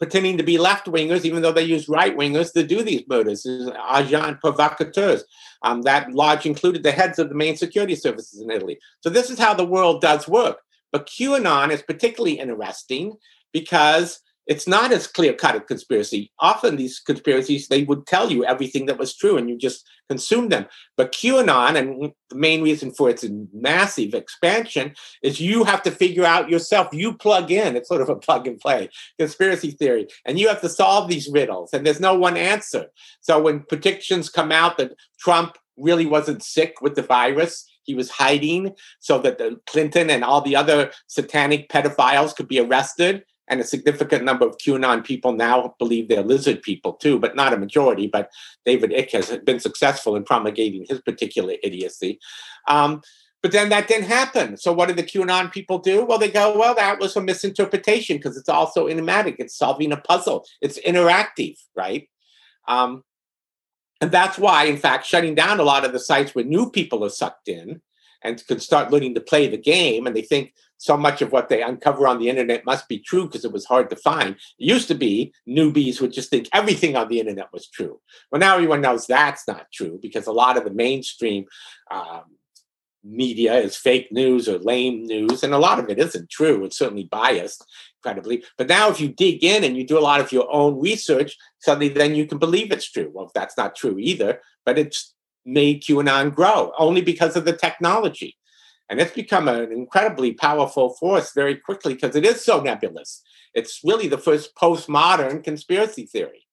pretending 0.00 0.38
to 0.38 0.42
be 0.42 0.58
left 0.58 0.86
wingers, 0.86 1.24
even 1.24 1.42
though 1.42 1.52
they 1.52 1.62
use 1.62 1.88
right 1.88 2.16
wingers 2.16 2.52
to 2.54 2.66
do 2.66 2.82
these 2.82 3.04
murders. 3.06 3.46
Agent 3.94 4.40
provocateurs. 4.40 5.24
Um, 5.62 5.82
that 5.82 6.10
lodge 6.12 6.46
included 6.46 6.82
the 6.82 6.90
heads 6.90 7.18
of 7.18 7.28
the 7.28 7.34
main 7.34 7.54
security 7.54 7.94
services 7.94 8.40
in 8.40 8.50
Italy. 8.50 8.78
So 9.02 9.10
this 9.10 9.28
is 9.28 9.38
how 9.38 9.52
the 9.52 9.66
world 9.66 10.00
does 10.00 10.26
work. 10.26 10.56
But 10.90 11.06
QAnon 11.06 11.70
is 11.70 11.82
particularly 11.82 12.40
interesting 12.40 13.18
because 13.52 14.20
it's 14.50 14.66
not 14.66 14.90
as 14.90 15.06
clear 15.06 15.32
cut 15.32 15.54
a 15.54 15.60
conspiracy. 15.60 16.32
Often 16.40 16.74
these 16.74 16.98
conspiracies, 16.98 17.68
they 17.68 17.84
would 17.84 18.04
tell 18.08 18.32
you 18.32 18.44
everything 18.44 18.86
that 18.86 18.98
was 18.98 19.14
true 19.14 19.36
and 19.38 19.48
you 19.48 19.56
just 19.56 19.88
consume 20.08 20.48
them. 20.48 20.66
But 20.96 21.12
QAnon, 21.12 21.76
and 21.76 22.12
the 22.30 22.36
main 22.36 22.60
reason 22.60 22.90
for 22.90 23.08
its 23.08 23.24
massive 23.54 24.12
expansion 24.12 24.94
is 25.22 25.40
you 25.40 25.62
have 25.62 25.84
to 25.84 25.92
figure 25.92 26.24
out 26.24 26.50
yourself. 26.50 26.88
You 26.90 27.14
plug 27.14 27.52
in, 27.52 27.76
it's 27.76 27.88
sort 27.88 28.00
of 28.02 28.08
a 28.08 28.16
plug 28.16 28.48
and 28.48 28.58
play 28.58 28.88
conspiracy 29.20 29.70
theory, 29.70 30.08
and 30.26 30.36
you 30.36 30.48
have 30.48 30.60
to 30.62 30.68
solve 30.68 31.08
these 31.08 31.28
riddles, 31.28 31.72
and 31.72 31.86
there's 31.86 32.00
no 32.00 32.14
one 32.14 32.36
answer. 32.36 32.86
So 33.20 33.40
when 33.40 33.60
predictions 33.60 34.28
come 34.28 34.50
out 34.50 34.78
that 34.78 34.94
Trump 35.20 35.58
really 35.76 36.06
wasn't 36.06 36.42
sick 36.42 36.80
with 36.80 36.96
the 36.96 37.02
virus, 37.02 37.70
he 37.84 37.94
was 37.94 38.10
hiding 38.10 38.74
so 38.98 39.20
that 39.20 39.38
the 39.38 39.60
Clinton 39.66 40.10
and 40.10 40.24
all 40.24 40.40
the 40.40 40.56
other 40.56 40.90
satanic 41.06 41.68
pedophiles 41.68 42.34
could 42.34 42.48
be 42.48 42.58
arrested 42.58 43.22
and 43.50 43.60
a 43.60 43.64
significant 43.64 44.24
number 44.24 44.46
of 44.46 44.56
QAnon 44.58 45.04
people 45.04 45.32
now 45.32 45.74
believe 45.78 46.08
they're 46.08 46.22
lizard 46.22 46.62
people 46.62 46.94
too, 46.94 47.18
but 47.18 47.36
not 47.36 47.52
a 47.52 47.58
majority. 47.58 48.06
But 48.06 48.30
David 48.64 48.92
Icke 48.92 49.12
has 49.12 49.36
been 49.38 49.60
successful 49.60 50.16
in 50.16 50.24
promulgating 50.24 50.86
his 50.88 51.00
particular 51.00 51.54
idiocy. 51.62 52.20
Um, 52.68 53.02
but 53.42 53.52
then 53.52 53.70
that 53.70 53.88
didn't 53.88 54.04
happen. 54.04 54.56
So 54.56 54.72
what 54.72 54.86
did 54.86 54.96
the 54.96 55.02
QAnon 55.02 55.50
people 55.50 55.78
do? 55.78 56.04
Well, 56.04 56.18
they 56.18 56.30
go, 56.30 56.56
well, 56.56 56.74
that 56.74 57.00
was 57.00 57.16
a 57.16 57.20
misinterpretation 57.20 58.18
because 58.18 58.36
it's 58.36 58.48
also 58.48 58.86
enigmatic. 58.86 59.36
It's 59.38 59.56
solving 59.56 59.92
a 59.92 59.96
puzzle. 59.96 60.46
It's 60.60 60.78
interactive, 60.78 61.56
right? 61.74 62.08
Um, 62.68 63.02
and 64.00 64.12
that's 64.12 64.38
why, 64.38 64.64
in 64.64 64.76
fact, 64.76 65.06
shutting 65.06 65.34
down 65.34 65.58
a 65.58 65.64
lot 65.64 65.84
of 65.84 65.92
the 65.92 65.98
sites 65.98 66.34
where 66.34 66.44
new 66.44 66.70
people 66.70 67.04
are 67.04 67.10
sucked 67.10 67.48
in 67.48 67.82
and 68.22 68.46
can 68.46 68.60
start 68.60 68.92
learning 68.92 69.14
to 69.14 69.20
play 69.20 69.48
the 69.48 69.56
game, 69.56 70.06
and 70.06 70.14
they 70.14 70.22
think 70.22 70.52
so 70.80 70.96
much 70.96 71.20
of 71.20 71.30
what 71.30 71.50
they 71.50 71.62
uncover 71.62 72.08
on 72.08 72.18
the 72.18 72.30
internet 72.30 72.64
must 72.64 72.88
be 72.88 72.98
true 72.98 73.26
because 73.26 73.44
it 73.44 73.52
was 73.52 73.66
hard 73.66 73.90
to 73.90 73.96
find. 73.96 74.30
It 74.30 74.38
used 74.56 74.88
to 74.88 74.94
be 74.94 75.30
newbies 75.46 76.00
would 76.00 76.10
just 76.10 76.30
think 76.30 76.48
everything 76.54 76.96
on 76.96 77.08
the 77.08 77.20
internet 77.20 77.52
was 77.52 77.68
true. 77.68 78.00
Well, 78.32 78.40
now 78.40 78.54
everyone 78.54 78.80
knows 78.80 79.06
that's 79.06 79.46
not 79.46 79.66
true 79.70 79.98
because 80.00 80.26
a 80.26 80.32
lot 80.32 80.56
of 80.56 80.64
the 80.64 80.70
mainstream 80.70 81.44
um, 81.90 82.22
media 83.04 83.56
is 83.56 83.76
fake 83.76 84.10
news 84.10 84.48
or 84.48 84.58
lame 84.58 85.04
news, 85.04 85.42
and 85.42 85.52
a 85.52 85.58
lot 85.58 85.78
of 85.78 85.90
it 85.90 85.98
isn't 85.98 86.30
true. 86.30 86.64
It's 86.64 86.78
certainly 86.78 87.04
biased, 87.04 87.62
incredibly. 87.98 88.42
But 88.56 88.68
now, 88.68 88.88
if 88.88 89.02
you 89.02 89.08
dig 89.08 89.44
in 89.44 89.64
and 89.64 89.76
you 89.76 89.86
do 89.86 89.98
a 89.98 90.00
lot 90.00 90.20
of 90.20 90.32
your 90.32 90.50
own 90.50 90.80
research, 90.80 91.36
suddenly 91.58 91.90
then 91.90 92.14
you 92.14 92.26
can 92.26 92.38
believe 92.38 92.72
it's 92.72 92.90
true. 92.90 93.10
Well, 93.12 93.30
that's 93.34 93.58
not 93.58 93.76
true 93.76 93.98
either, 93.98 94.40
but 94.64 94.78
it's 94.78 95.14
made 95.44 95.82
QAnon 95.82 96.34
grow 96.34 96.72
only 96.78 97.02
because 97.02 97.36
of 97.36 97.44
the 97.44 97.52
technology. 97.52 98.38
And 98.90 99.00
it's 99.00 99.14
become 99.14 99.46
an 99.46 99.70
incredibly 99.70 100.32
powerful 100.32 100.94
force 100.94 101.32
very 101.32 101.54
quickly 101.54 101.94
because 101.94 102.16
it 102.16 102.26
is 102.26 102.44
so 102.44 102.60
nebulous. 102.60 103.22
It's 103.54 103.80
really 103.84 104.08
the 104.08 104.18
first 104.18 104.56
postmodern 104.56 105.44
conspiracy 105.44 106.06
theory, 106.06 106.46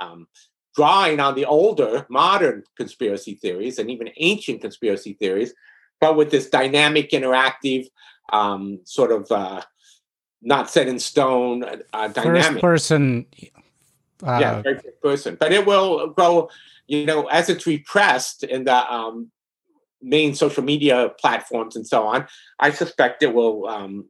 um, 0.00 0.26
drawing 0.74 1.20
on 1.20 1.34
the 1.34 1.44
older 1.44 2.06
modern 2.08 2.64
conspiracy 2.78 3.34
theories 3.34 3.78
and 3.78 3.90
even 3.90 4.08
ancient 4.16 4.62
conspiracy 4.62 5.12
theories, 5.12 5.52
but 6.00 6.16
with 6.16 6.30
this 6.30 6.48
dynamic, 6.48 7.10
interactive, 7.10 7.86
um, 8.32 8.80
sort 8.84 9.12
of 9.12 9.30
uh, 9.30 9.60
not 10.40 10.70
set 10.70 10.88
in 10.88 10.98
stone 10.98 11.64
uh, 11.92 12.08
dynamic. 12.08 12.44
First 12.44 12.60
person. 12.60 13.26
Uh, 14.22 14.38
yeah, 14.40 14.62
very 14.62 14.78
first 14.78 15.02
person. 15.02 15.36
But 15.38 15.52
it 15.52 15.66
will 15.66 16.08
go, 16.08 16.50
you 16.86 17.04
know, 17.04 17.26
as 17.26 17.50
it's 17.50 17.66
repressed 17.66 18.42
in 18.42 18.64
the 18.64 18.92
um, 18.92 19.30
main 20.04 20.34
social 20.34 20.62
media 20.62 21.10
platforms 21.18 21.74
and 21.74 21.86
so 21.86 22.06
on, 22.06 22.26
I 22.60 22.70
suspect 22.70 23.22
it 23.22 23.34
will 23.34 23.66
um, 23.66 24.06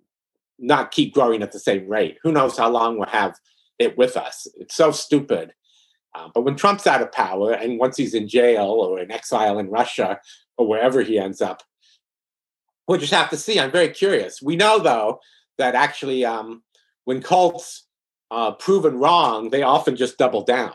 not 0.58 0.90
keep 0.90 1.14
growing 1.14 1.42
at 1.42 1.52
the 1.52 1.60
same 1.60 1.88
rate. 1.88 2.18
Who 2.22 2.32
knows 2.32 2.58
how 2.58 2.70
long 2.70 2.98
we'll 2.98 3.08
have 3.08 3.38
it 3.78 3.96
with 3.96 4.16
us? 4.16 4.46
It's 4.58 4.74
so 4.74 4.90
stupid. 4.90 5.54
Uh, 6.14 6.28
but 6.32 6.42
when 6.42 6.56
Trump's 6.56 6.86
out 6.86 7.02
of 7.02 7.10
power 7.12 7.52
and 7.52 7.78
once 7.78 7.96
he's 7.96 8.14
in 8.14 8.28
jail 8.28 8.64
or 8.64 9.00
in 9.00 9.10
exile 9.10 9.58
in 9.58 9.68
Russia 9.68 10.20
or 10.56 10.68
wherever 10.68 11.02
he 11.02 11.18
ends 11.18 11.40
up, 11.40 11.62
we'll 12.86 13.00
just 13.00 13.12
have 13.12 13.30
to 13.30 13.36
see. 13.36 13.58
I'm 13.58 13.72
very 13.72 13.88
curious. 13.88 14.40
We 14.42 14.56
know, 14.56 14.78
though, 14.78 15.20
that 15.58 15.74
actually 15.74 16.24
um, 16.24 16.62
when 17.04 17.22
cults 17.22 17.86
uh, 18.30 18.52
proven 18.52 18.98
wrong, 18.98 19.50
they 19.50 19.62
often 19.62 19.96
just 19.96 20.18
double 20.18 20.42
down. 20.42 20.72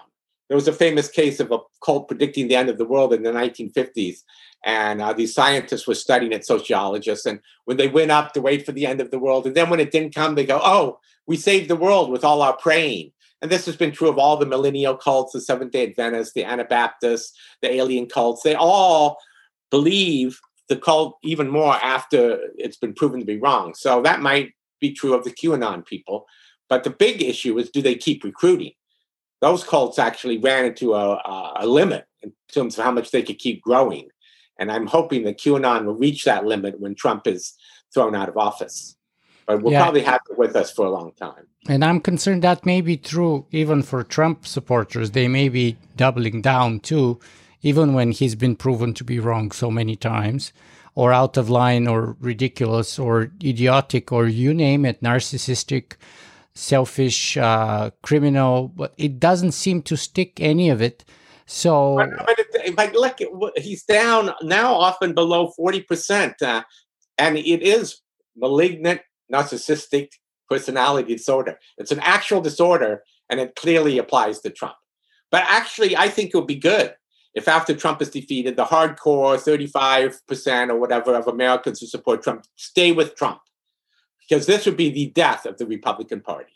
There 0.48 0.56
was 0.58 0.68
a 0.68 0.74
famous 0.74 1.10
case 1.10 1.40
of 1.40 1.52
a 1.52 1.60
cult 1.84 2.08
predicting 2.08 2.48
the 2.48 2.56
end 2.56 2.70
of 2.70 2.78
the 2.78 2.86
world 2.86 3.14
in 3.14 3.24
the 3.24 3.32
1950s, 3.32 4.24
and 4.64 5.02
uh, 5.02 5.14
these 5.14 5.34
scientists 5.34 5.88
were 5.88 5.96
studying 5.96 6.32
it, 6.32 6.46
sociologists. 6.46 7.26
And 7.26 7.40
when 7.66 7.78
they 7.78 7.88
went 7.88 8.12
up 8.12 8.34
to 8.34 8.42
wait 8.42 8.66
for 8.66 8.72
the 8.72 8.86
end 8.86 9.02
of 9.02 9.12
the 9.12 9.20
world, 9.20 9.48
and 9.48 9.56
then 9.56 9.70
when 9.70 9.80
it 9.80 9.92
didn't 9.92 10.16
come, 10.16 10.36
they 10.36 10.46
go, 10.46 10.60
"Oh, 10.64 11.00
we 11.28 11.38
saved 11.38 11.70
the 11.70 11.76
world 11.76 12.12
with 12.12 12.24
all 12.24 12.42
our 12.42 12.56
praying." 12.56 13.12
And 13.42 13.50
this 13.50 13.66
has 13.68 13.78
been 13.78 13.92
true 13.92 14.10
of 14.10 14.18
all 14.18 14.38
the 14.38 14.46
millennial 14.46 14.98
cults, 14.98 15.34
the 15.34 15.42
Seventh 15.42 15.72
Day 15.72 15.88
Adventists, 15.88 16.34
the 16.34 16.44
Anabaptists, 16.44 17.38
the 17.62 17.72
alien 17.72 18.08
cults. 18.08 18.42
They 18.44 18.56
all 18.56 19.18
believe 19.72 20.40
the 20.68 20.76
cult 20.76 21.18
even 21.24 21.50
more 21.50 21.76
after 21.76 22.40
it's 22.58 22.78
been 22.78 22.94
proven 22.94 23.20
to 23.20 23.26
be 23.26 23.38
wrong. 23.38 23.74
So 23.76 24.02
that 24.02 24.22
might 24.22 24.54
be 24.80 24.92
true 24.92 25.14
of 25.14 25.24
the 25.24 25.32
QAnon 25.32 25.86
people. 25.86 26.26
But 26.70 26.84
the 26.84 26.92
big 26.92 27.24
issue 27.24 27.58
is, 27.58 27.72
do 27.72 27.82
they 27.82 27.96
keep 27.96 28.24
recruiting? 28.24 28.74
Those 29.42 29.64
cults 29.64 29.98
actually 29.98 30.38
ran 30.38 30.66
into 30.66 30.94
a, 30.94 31.16
a, 31.16 31.54
a 31.62 31.68
limit 31.68 32.06
in 32.22 32.34
terms 32.54 32.78
of 32.78 32.84
how 32.84 32.92
much 32.92 33.12
they 33.12 33.24
could 33.24 33.40
keep 33.40 33.62
growing. 33.62 34.10
And 34.60 34.72
I'm 34.72 34.86
hoping 34.86 35.24
that 35.24 35.40
QAnon 35.40 35.86
will 35.86 35.96
reach 35.96 36.26
that 36.26 36.46
limit 36.46 36.80
when 36.80 36.94
Trump 36.94 37.26
is 37.26 37.54
thrown 37.94 38.14
out 38.14 38.30
of 38.30 38.38
office. 38.38 38.96
But 39.48 39.64
we'll 39.64 39.74
yeah. 39.74 39.82
probably 39.82 40.02
have 40.02 40.22
it 40.30 40.38
with 40.38 40.56
us 40.56 40.70
for 40.70 40.86
a 40.86 40.92
long 40.92 41.14
time. 41.14 41.48
And 41.68 41.84
I'm 41.84 42.02
concerned 42.02 42.44
that 42.44 42.66
may 42.66 42.82
be 42.82 42.98
true 42.98 43.48
even 43.52 43.82
for 43.82 44.04
Trump 44.04 44.46
supporters. 44.46 45.12
They 45.12 45.28
may 45.28 45.50
be 45.50 45.78
doubling 45.96 46.42
down 46.42 46.82
too, 46.82 47.20
even 47.62 47.94
when 47.94 48.12
he's 48.12 48.36
been 48.36 48.56
proven 48.56 48.94
to 48.96 49.04
be 49.04 49.20
wrong 49.20 49.52
so 49.52 49.72
many 49.72 49.96
times, 49.96 50.54
or 50.94 51.12
out 51.12 51.36
of 51.36 51.50
line, 51.50 51.88
or 51.88 52.16
ridiculous, 52.20 53.00
or 53.00 53.32
idiotic, 53.44 54.12
or 54.12 54.28
you 54.28 54.54
name 54.54 54.86
it, 54.86 55.02
narcissistic, 55.02 55.94
selfish, 56.54 57.38
uh, 57.38 57.90
criminal. 58.04 58.68
But 58.68 58.94
it 58.98 59.20
doesn't 59.20 59.54
seem 59.54 59.82
to 59.84 59.98
stick 59.98 60.40
any 60.40 60.70
of 60.70 60.82
it 60.82 61.06
So, 61.52 61.98
but 62.76 62.94
look, 62.94 63.18
he's 63.58 63.84
down 63.84 64.32
now, 64.44 64.72
often 64.72 65.14
below 65.14 65.48
forty 65.48 65.82
percent, 65.82 66.40
uh, 66.44 66.64
and 67.18 67.38
it 67.38 67.64
is 67.64 68.02
malignant 68.38 69.02
narcissistic 69.34 70.10
personality 70.48 71.16
disorder. 71.16 71.58
It's 71.80 71.92
an 71.92 72.02
actual 72.02 72.42
disorder, 72.42 73.04
and 73.32 73.40
it 73.40 73.56
clearly 73.56 73.98
applies 73.98 74.40
to 74.42 74.52
Trump. 74.52 74.76
But 75.32 75.44
actually, 75.48 75.98
I 75.98 76.08
think 76.08 76.30
it 76.30 76.38
would 76.38 76.46
be 76.46 76.56
good 76.56 76.94
if 77.34 77.48
after 77.48 77.76
Trump 77.76 78.02
is 78.02 78.10
defeated, 78.10 78.56
the 78.56 78.66
hardcore 78.66 79.38
35% 79.38 80.70
or 80.70 80.76
whatever 80.80 81.16
of 81.16 81.28
Americans 81.28 81.80
who 81.80 81.88
support 81.88 82.22
Trump 82.22 82.46
stay 82.58 82.92
with 82.92 83.16
Trump. 83.16 83.40
Because 84.28 84.46
this 84.46 84.66
would 84.66 84.78
be 84.78 84.92
the 84.92 85.08
death 85.08 85.46
of 85.48 85.58
the 85.58 85.66
Republican 85.66 86.22
Party. 86.22 86.54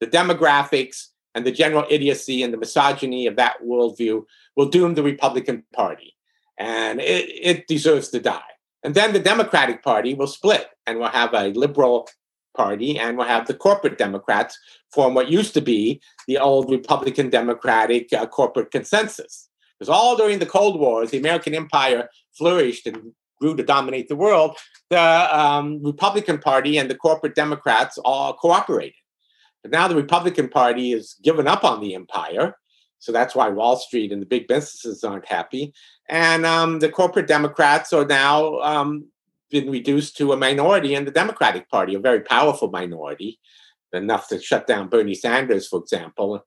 The 0.00 0.06
demographics 0.06 1.06
and 1.36 1.46
the 1.46 1.52
general 1.52 1.84
idiocy 1.90 2.42
and 2.42 2.52
the 2.52 2.56
misogyny 2.56 3.26
of 3.26 3.36
that 3.36 3.62
worldview 3.62 4.24
will 4.56 4.66
doom 4.66 4.94
the 4.94 5.02
Republican 5.02 5.62
Party. 5.74 6.16
And 6.58 6.98
it, 6.98 7.28
it 7.30 7.66
deserves 7.66 8.08
to 8.08 8.20
die. 8.20 8.40
And 8.82 8.94
then 8.94 9.12
the 9.12 9.20
Democratic 9.20 9.84
Party 9.84 10.14
will 10.14 10.28
split 10.28 10.68
and 10.86 10.98
we'll 10.98 11.08
have 11.08 11.34
a 11.34 11.48
liberal 11.48 12.08
party 12.56 12.98
and 12.98 13.18
we'll 13.18 13.26
have 13.26 13.46
the 13.46 13.52
corporate 13.52 13.98
Democrats 13.98 14.58
form 14.94 15.12
what 15.12 15.30
used 15.30 15.52
to 15.52 15.60
be 15.60 16.00
the 16.26 16.38
old 16.38 16.70
Republican 16.70 17.28
Democratic 17.28 18.10
uh, 18.14 18.26
corporate 18.26 18.70
consensus. 18.70 19.50
Because 19.78 19.90
all 19.90 20.16
during 20.16 20.38
the 20.38 20.46
Cold 20.46 20.80
War, 20.80 21.02
as 21.02 21.10
the 21.10 21.18
American 21.18 21.54
empire 21.54 22.08
flourished 22.32 22.86
and 22.86 23.12
grew 23.38 23.54
to 23.54 23.62
dominate 23.62 24.08
the 24.08 24.16
world, 24.16 24.56
the 24.88 25.38
um, 25.38 25.82
Republican 25.82 26.38
Party 26.38 26.78
and 26.78 26.88
the 26.88 26.94
corporate 26.94 27.34
Democrats 27.34 27.98
all 27.98 28.32
cooperated. 28.32 28.94
Now 29.70 29.88
the 29.88 29.96
Republican 29.96 30.48
Party 30.48 30.92
has 30.92 31.16
given 31.22 31.46
up 31.46 31.64
on 31.64 31.80
the 31.80 31.94
empire. 31.94 32.56
So 32.98 33.12
that's 33.12 33.34
why 33.34 33.48
Wall 33.48 33.76
Street 33.76 34.10
and 34.10 34.22
the 34.22 34.26
big 34.26 34.48
businesses 34.48 35.04
aren't 35.04 35.28
happy. 35.28 35.72
And 36.08 36.46
um, 36.46 36.78
the 36.78 36.88
corporate 36.88 37.28
Democrats 37.28 37.92
are 37.92 38.06
now 38.06 38.58
um, 38.60 39.06
been 39.50 39.70
reduced 39.70 40.16
to 40.16 40.32
a 40.32 40.36
minority 40.36 40.94
in 40.94 41.04
the 41.04 41.10
Democratic 41.10 41.68
Party, 41.68 41.94
a 41.94 42.00
very 42.00 42.20
powerful 42.20 42.70
minority, 42.70 43.38
enough 43.92 44.28
to 44.28 44.40
shut 44.40 44.66
down 44.66 44.88
Bernie 44.88 45.14
Sanders, 45.14 45.68
for 45.68 45.80
example, 45.80 46.44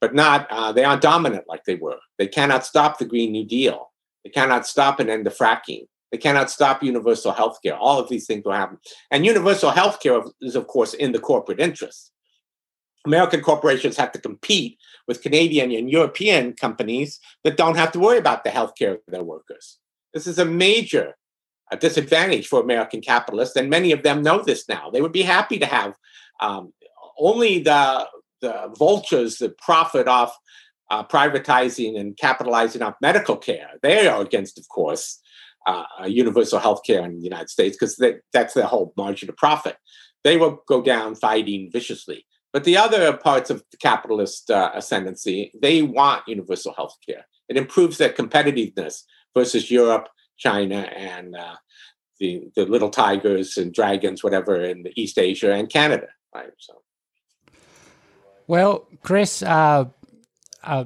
but 0.00 0.14
not, 0.14 0.46
uh, 0.50 0.72
they 0.72 0.84
aren't 0.84 1.02
dominant 1.02 1.44
like 1.48 1.64
they 1.64 1.76
were. 1.76 1.98
They 2.18 2.28
cannot 2.28 2.66
stop 2.66 2.98
the 2.98 3.04
Green 3.04 3.32
New 3.32 3.46
Deal. 3.46 3.90
They 4.24 4.30
cannot 4.30 4.66
stop 4.66 5.00
and 5.00 5.10
end 5.10 5.26
the 5.26 5.30
fracking. 5.30 5.86
They 6.12 6.18
cannot 6.18 6.50
stop 6.50 6.82
universal 6.82 7.32
health 7.32 7.58
care. 7.64 7.76
All 7.76 7.98
of 7.98 8.08
these 8.08 8.26
things 8.26 8.44
will 8.44 8.52
happen. 8.52 8.78
And 9.10 9.24
universal 9.24 9.70
health 9.70 10.00
care 10.00 10.22
is, 10.42 10.54
of 10.54 10.66
course, 10.66 10.94
in 10.94 11.12
the 11.12 11.18
corporate 11.18 11.58
interest. 11.58 12.11
American 13.04 13.40
corporations 13.40 13.96
have 13.96 14.12
to 14.12 14.20
compete 14.20 14.78
with 15.08 15.22
Canadian 15.22 15.72
and 15.72 15.90
European 15.90 16.52
companies 16.52 17.18
that 17.44 17.56
don't 17.56 17.76
have 17.76 17.92
to 17.92 17.98
worry 17.98 18.18
about 18.18 18.44
the 18.44 18.50
health 18.50 18.74
care 18.78 18.94
of 18.94 19.00
their 19.08 19.24
workers. 19.24 19.78
This 20.14 20.26
is 20.26 20.38
a 20.38 20.44
major 20.44 21.14
a 21.72 21.76
disadvantage 21.76 22.46
for 22.46 22.60
American 22.60 23.00
capitalists, 23.00 23.56
and 23.56 23.70
many 23.70 23.92
of 23.92 24.02
them 24.02 24.22
know 24.22 24.42
this 24.42 24.68
now. 24.68 24.90
They 24.90 25.00
would 25.00 25.12
be 25.12 25.22
happy 25.22 25.58
to 25.58 25.66
have 25.66 25.94
um, 26.40 26.72
only 27.18 27.60
the 27.60 28.06
the 28.42 28.74
vultures 28.76 29.38
that 29.38 29.56
profit 29.56 30.06
off 30.06 30.36
uh, 30.90 31.02
privatizing 31.04 31.98
and 31.98 32.16
capitalizing 32.16 32.82
off 32.82 32.94
medical 33.00 33.36
care. 33.36 33.70
They 33.82 34.06
are 34.06 34.20
against, 34.20 34.58
of 34.58 34.68
course, 34.68 35.20
uh, 35.66 35.84
universal 36.06 36.58
health 36.58 36.82
care 36.84 37.04
in 37.04 37.16
the 37.16 37.24
United 37.24 37.48
States 37.48 37.76
because 37.78 38.02
that's 38.32 38.54
their 38.54 38.66
whole 38.66 38.92
margin 38.96 39.30
of 39.30 39.36
profit. 39.36 39.76
They 40.24 40.36
will 40.36 40.62
go 40.68 40.82
down 40.82 41.14
fighting 41.14 41.70
viciously. 41.72 42.26
But 42.52 42.64
the 42.64 42.76
other 42.76 43.16
parts 43.16 43.50
of 43.50 43.62
the 43.70 43.76
capitalist 43.78 44.50
uh, 44.50 44.70
ascendancy, 44.74 45.52
they 45.60 45.82
want 45.82 46.28
universal 46.28 46.74
health 46.74 46.96
care. 47.06 47.26
It 47.48 47.56
improves 47.56 47.98
their 47.98 48.10
competitiveness 48.10 49.02
versus 49.34 49.70
Europe 49.70 50.08
China 50.38 50.80
and 50.96 51.34
uh, 51.36 51.56
the 52.20 52.50
the 52.56 52.66
little 52.66 52.90
tigers 52.90 53.56
and 53.56 53.72
dragons, 53.72 54.22
whatever, 54.22 54.62
in 54.62 54.84
East 54.96 55.18
Asia 55.18 55.52
and 55.52 55.68
Canada. 55.68 56.08
Right. 56.34 56.50
So. 56.58 56.82
Well, 58.46 58.86
Chris, 59.02 59.42
uh, 59.42 59.86
uh, 60.62 60.84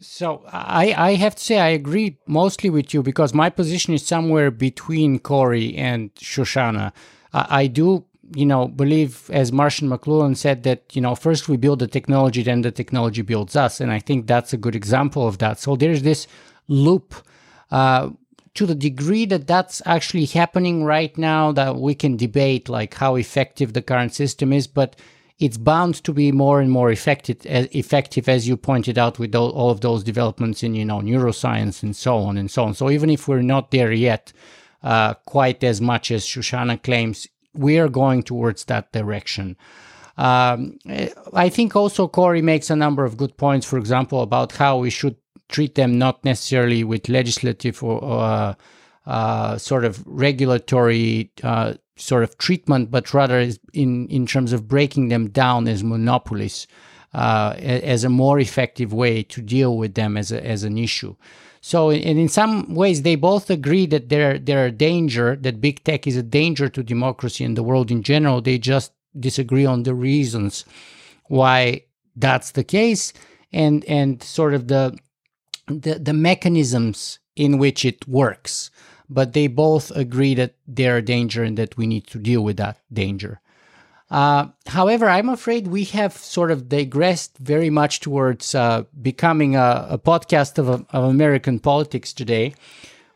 so 0.00 0.42
I, 0.52 0.94
I 0.96 1.14
have 1.14 1.34
to 1.34 1.42
say 1.42 1.58
I 1.58 1.68
agree 1.68 2.18
mostly 2.26 2.70
with 2.70 2.94
you 2.94 3.02
because 3.02 3.34
my 3.34 3.50
position 3.50 3.94
is 3.94 4.06
somewhere 4.06 4.50
between 4.50 5.18
Cory 5.18 5.74
and 5.76 6.14
Shoshana. 6.16 6.92
I, 7.32 7.62
I 7.62 7.66
do, 7.66 8.04
you 8.34 8.46
know, 8.46 8.68
believe 8.68 9.30
as 9.32 9.52
Marshall 9.52 9.88
McLuhan 9.88 10.36
said 10.36 10.62
that 10.64 10.94
you 10.94 11.00
know 11.00 11.14
first 11.14 11.48
we 11.48 11.56
build 11.56 11.78
the 11.78 11.86
technology, 11.86 12.42
then 12.42 12.62
the 12.62 12.70
technology 12.70 13.22
builds 13.22 13.56
us, 13.56 13.80
and 13.80 13.92
I 13.92 13.98
think 13.98 14.26
that's 14.26 14.52
a 14.52 14.56
good 14.56 14.74
example 14.74 15.26
of 15.26 15.38
that. 15.38 15.58
So 15.58 15.76
there's 15.76 16.02
this 16.02 16.26
loop. 16.68 17.14
Uh, 17.70 18.10
to 18.54 18.66
the 18.66 18.74
degree 18.74 19.24
that 19.24 19.46
that's 19.46 19.80
actually 19.86 20.24
happening 20.24 20.82
right 20.82 21.16
now 21.16 21.52
that 21.52 21.76
we 21.76 21.94
can 21.94 22.16
debate 22.16 22.68
like 22.68 22.94
how 22.94 23.14
effective 23.14 23.72
the 23.72 23.82
current 23.82 24.12
system 24.12 24.52
is 24.52 24.66
but 24.66 24.96
it's 25.38 25.56
bound 25.56 25.94
to 26.02 26.12
be 26.12 26.32
more 26.32 26.60
and 26.60 26.70
more 26.70 26.90
effective 26.90 27.36
effective 27.44 28.28
as 28.28 28.48
you 28.48 28.56
pointed 28.56 28.98
out 28.98 29.18
with 29.18 29.32
all 29.34 29.70
of 29.70 29.80
those 29.80 30.02
developments 30.02 30.64
in 30.64 30.74
you 30.74 30.84
know 30.84 30.98
neuroscience 30.98 31.84
and 31.84 31.94
so 31.94 32.16
on 32.16 32.36
and 32.36 32.50
so 32.50 32.64
on 32.64 32.74
so 32.74 32.90
even 32.90 33.10
if 33.10 33.28
we're 33.28 33.42
not 33.42 33.70
there 33.70 33.92
yet 33.92 34.32
uh, 34.82 35.14
quite 35.14 35.62
as 35.62 35.80
much 35.80 36.10
as 36.10 36.26
shoshana 36.26 36.82
claims 36.82 37.28
we 37.54 37.78
are 37.78 37.88
going 37.88 38.22
towards 38.22 38.64
that 38.66 38.92
direction 38.92 39.56
um, 40.18 40.80
I 41.32 41.48
think 41.48 41.76
also 41.76 42.08
Cory 42.08 42.42
makes 42.42 42.70
a 42.70 42.76
number 42.76 43.04
of 43.04 43.16
good 43.16 43.36
points, 43.36 43.64
for 43.64 43.78
example, 43.78 44.20
about 44.20 44.50
how 44.50 44.76
we 44.78 44.90
should 44.90 45.14
treat 45.48 45.76
them 45.76 45.96
not 45.96 46.24
necessarily 46.24 46.82
with 46.84 47.08
legislative 47.08 47.82
or 47.82 48.02
uh, 48.02 48.54
uh, 49.06 49.56
sort 49.58 49.84
of 49.84 50.02
regulatory 50.06 51.30
uh, 51.42 51.74
sort 51.96 52.24
of 52.24 52.36
treatment, 52.36 52.90
but 52.90 53.14
rather 53.14 53.48
in 53.72 54.08
in 54.08 54.26
terms 54.26 54.52
of 54.52 54.66
breaking 54.66 55.08
them 55.08 55.30
down 55.30 55.68
as 55.68 55.84
monopolies, 55.84 56.66
uh, 57.14 57.54
as 57.56 58.02
a 58.02 58.08
more 58.08 58.40
effective 58.40 58.92
way 58.92 59.22
to 59.22 59.40
deal 59.40 59.78
with 59.78 59.94
them 59.94 60.16
as 60.16 60.32
a, 60.32 60.44
as 60.44 60.64
an 60.64 60.76
issue. 60.76 61.14
So, 61.60 61.90
and 61.90 62.18
in 62.18 62.28
some 62.28 62.74
ways, 62.74 63.02
they 63.02 63.16
both 63.16 63.50
agree 63.50 63.86
that 63.86 64.08
they're 64.08 64.38
they're 64.38 64.66
a 64.66 64.72
danger. 64.72 65.36
That 65.36 65.60
big 65.60 65.82
tech 65.84 66.06
is 66.06 66.16
a 66.16 66.22
danger 66.22 66.68
to 66.68 66.82
democracy 66.82 67.44
and 67.44 67.56
the 67.56 67.62
world 67.62 67.90
in 67.90 68.02
general. 68.02 68.40
They 68.40 68.58
just 68.58 68.92
disagree 69.18 69.66
on 69.66 69.82
the 69.82 69.94
reasons 69.94 70.64
why 71.26 71.82
that's 72.16 72.52
the 72.52 72.64
case, 72.64 73.12
and 73.52 73.84
and 73.86 74.22
sort 74.22 74.54
of 74.54 74.68
the 74.68 74.96
the, 75.66 75.98
the 75.98 76.12
mechanisms 76.12 77.18
in 77.36 77.58
which 77.58 77.84
it 77.84 78.06
works. 78.08 78.70
But 79.10 79.32
they 79.32 79.46
both 79.46 79.90
agree 79.92 80.34
that 80.34 80.54
they're 80.66 80.98
a 80.98 81.02
danger 81.02 81.42
and 81.42 81.56
that 81.56 81.76
we 81.76 81.86
need 81.86 82.06
to 82.08 82.18
deal 82.18 82.44
with 82.44 82.58
that 82.58 82.80
danger. 82.92 83.40
Uh, 84.10 84.46
however, 84.66 85.06
I'm 85.08 85.28
afraid 85.28 85.66
we 85.66 85.84
have 85.84 86.16
sort 86.16 86.50
of 86.50 86.68
digressed 86.68 87.36
very 87.38 87.68
much 87.68 88.00
towards 88.00 88.54
uh, 88.54 88.84
becoming 89.02 89.54
a, 89.54 89.86
a 89.90 89.98
podcast 89.98 90.58
of, 90.58 90.68
of, 90.68 91.04
American 91.04 91.58
politics 91.58 92.14
today, 92.14 92.54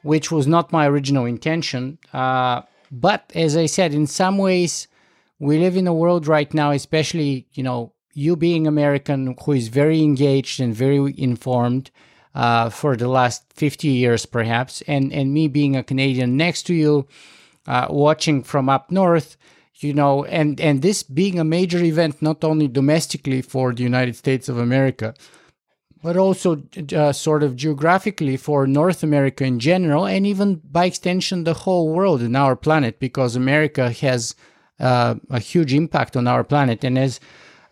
which 0.03 0.31
was 0.31 0.47
not 0.47 0.71
my 0.71 0.87
original 0.87 1.25
intention. 1.25 1.99
Uh, 2.13 2.63
but 2.91 3.33
as 3.35 3.57
I 3.57 3.67
said, 3.67 3.95
in 3.95 4.07
some 4.07 4.37
ways, 4.37 4.87
we 5.39 5.59
live 5.59 5.77
in 5.77 5.87
a 5.87 5.95
world 5.95 6.27
right 6.27 6.53
now, 6.53 6.73
especially, 6.73 7.47
you 7.55 7.63
know, 7.63 7.93
you 8.13 8.37
being 8.37 8.67
American, 8.67 9.35
who 9.45 9.53
is 9.53 9.69
very 9.69 10.03
engaged 10.03 10.61
and 10.61 10.75
very 10.75 11.15
informed 11.17 11.91
uh, 12.35 12.69
for 12.69 12.97
the 12.97 13.09
last 13.09 13.45
50 13.55 13.89
years, 13.89 14.27
perhaps, 14.27 14.83
and, 14.83 15.11
and 15.11 15.33
me 15.33 15.49
being 15.49 15.75
a 15.75 15.83
Canadian 15.83 16.37
next 16.37 16.65
to 16.65 16.75
you, 16.75 17.07
uh, 17.67 17.87
watching 17.89 18.43
from 18.43 18.69
up 18.69 18.91
north, 18.91 19.39
you 19.83 19.95
know, 19.95 20.25
and, 20.25 20.61
and 20.61 20.83
this 20.83 21.03
being 21.03 21.39
a 21.39 21.45
major 21.45 21.83
event, 21.83 22.23
not 22.23 22.45
only 22.45 22.69
domestically 22.69 23.43
for 23.43 23.73
the 23.73 23.83
United 23.83 24.17
States 24.17 24.49
of 24.49 24.59
America, 24.59 25.15
but 26.03 26.17
also 26.17 26.63
uh, 26.95 27.13
sort 27.13 27.43
of 27.43 27.55
geographically 27.55 28.37
for 28.37 28.67
North 28.67 29.03
America 29.03 29.45
in 29.45 29.61
general, 29.61 30.07
and 30.07 30.27
even 30.27 30.61
by 30.65 30.87
extension, 30.87 31.45
the 31.45 31.55
whole 31.55 31.91
world 31.91 32.21
and 32.21 32.37
our 32.37 32.57
planet, 32.57 32.99
because 32.99 33.37
America 33.37 33.91
has 33.91 34.35
uh, 34.81 35.15
a 35.31 35.39
huge 35.39 35.73
impact 35.73 36.17
on 36.17 36.27
our 36.27 36.43
planet. 36.43 36.83
And 36.83 36.99
as 36.99 37.21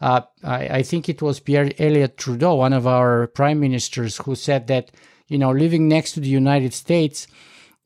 uh, 0.00 0.22
I, 0.44 0.68
I, 0.68 0.82
think 0.82 1.08
it 1.08 1.20
was 1.20 1.40
Pierre 1.40 1.72
Elliott 1.78 2.16
Trudeau, 2.16 2.54
one 2.54 2.72
of 2.72 2.86
our 2.86 3.26
prime 3.26 3.58
ministers, 3.58 4.16
who 4.18 4.34
said 4.34 4.68
that, 4.68 4.92
you 5.26 5.36
know, 5.36 5.50
living 5.50 5.88
next 5.88 6.12
to 6.12 6.20
the 6.20 6.28
United 6.28 6.72
States 6.72 7.26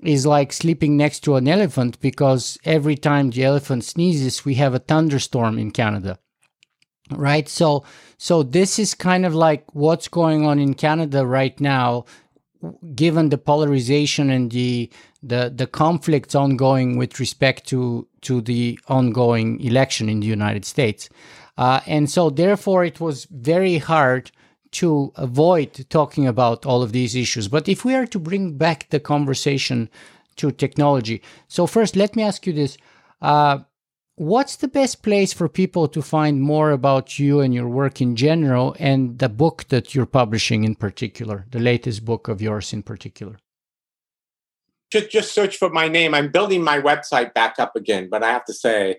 is 0.05 0.27
like 0.27 0.53
sleeping 0.53 0.97
next 0.97 1.21
to 1.21 1.37
an 1.37 1.49
elephant 1.49 1.99
because 2.01 2.59
every 2.65 2.97
time 2.97 3.31
the 3.31 3.45
elephant 3.45 3.85
sneezes, 3.85 4.45
we 4.45 4.55
have 4.55 4.75
a 4.75 4.79
thunderstorm 4.79 5.59
in 5.59 5.71
Canada. 5.71 6.19
Right. 7.11 7.49
So, 7.49 7.85
so 8.17 8.43
this 8.43 8.79
is 8.79 8.95
kind 8.95 9.27
of 9.27 9.35
like 9.35 9.65
what's 9.75 10.09
going 10.09 10.47
on 10.47 10.59
in 10.59 10.75
Canada 10.75 11.27
right 11.27 11.59
now, 11.61 12.07
given 12.95 13.29
the 13.29 13.39
polarization 13.39 14.31
and 14.31 14.51
the 14.51 14.91
the 15.23 15.53
the 15.55 15.67
conflicts 15.67 16.35
ongoing 16.35 16.97
with 16.97 17.21
respect 17.21 17.67
to 17.69 18.09
to 18.23 18.41
the 18.41 18.79
ongoing 18.89 19.61
election 19.61 20.09
in 20.09 20.21
the 20.21 20.27
United 20.27 20.65
States. 20.65 21.11
Uh, 21.59 21.81
and 21.87 22.11
so, 22.11 22.31
therefore, 22.31 22.85
it 22.85 23.01
was 23.01 23.27
very 23.27 23.79
hard 23.79 24.31
to 24.75 25.13
avoid 25.17 25.87
talking 25.89 26.27
about 26.27 26.67
all 26.67 26.83
of 26.83 26.93
these 26.93 27.15
issues. 27.15 27.49
But 27.49 27.69
if 27.69 27.85
we 27.85 27.95
are 27.95 28.07
to 28.07 28.19
bring 28.19 28.57
back 28.57 28.91
the 28.91 29.01
conversation 29.01 29.89
to 30.37 30.51
technology, 30.51 31.23
so 31.49 31.67
first, 31.67 31.97
let 31.97 32.17
me 32.17 32.23
ask 32.23 32.47
you 32.47 32.53
this. 32.53 32.77
Uh, 33.23 33.59
what's 34.17 34.57
the 34.57 34.69
best 34.69 35.03
place 35.03 35.33
for 35.33 35.49
people 35.49 35.89
to 35.89 36.03
find 36.03 36.41
more 36.41 36.71
about 36.71 37.19
you 37.19 37.41
and 37.41 37.55
your 37.55 37.69
work 37.69 38.01
in 38.01 38.17
general 38.17 38.77
and 38.79 39.19
the 39.19 39.29
book 39.29 39.65
that 39.69 39.95
you're 39.95 40.07
publishing 40.07 40.65
in 40.65 40.75
particular, 40.75 41.47
the 41.51 41.61
latest 41.61 42.05
book 42.05 42.29
of 42.29 42.43
yours 42.43 42.73
in 42.73 42.83
particular? 42.83 43.39
Just, 44.93 45.11
just 45.11 45.35
search 45.35 45.57
for 45.57 45.71
my 45.71 45.89
name. 45.89 46.15
I'm 46.15 46.31
building 46.31 46.63
my 46.63 46.81
website 46.81 47.35
back 47.35 47.59
up 47.59 47.75
again, 47.75 48.09
but 48.11 48.23
I 48.23 48.31
have 48.31 48.45
to 48.45 48.53
say, 48.53 48.97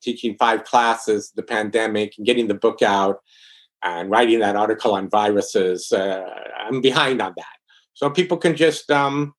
teaching 0.00 0.36
five 0.38 0.64
classes, 0.64 1.32
the 1.34 1.42
pandemic, 1.42 2.14
and 2.16 2.26
getting 2.26 2.48
the 2.48 2.54
book 2.54 2.82
out, 2.82 3.20
and 3.82 4.10
writing 4.10 4.40
that 4.40 4.56
article 4.56 4.94
on 4.94 5.08
viruses, 5.08 5.92
uh, 5.92 6.24
I'm 6.58 6.80
behind 6.80 7.20
on 7.20 7.32
that. 7.36 7.56
So 7.94 8.10
people 8.10 8.36
can 8.36 8.56
just 8.56 8.90
um, 8.90 9.34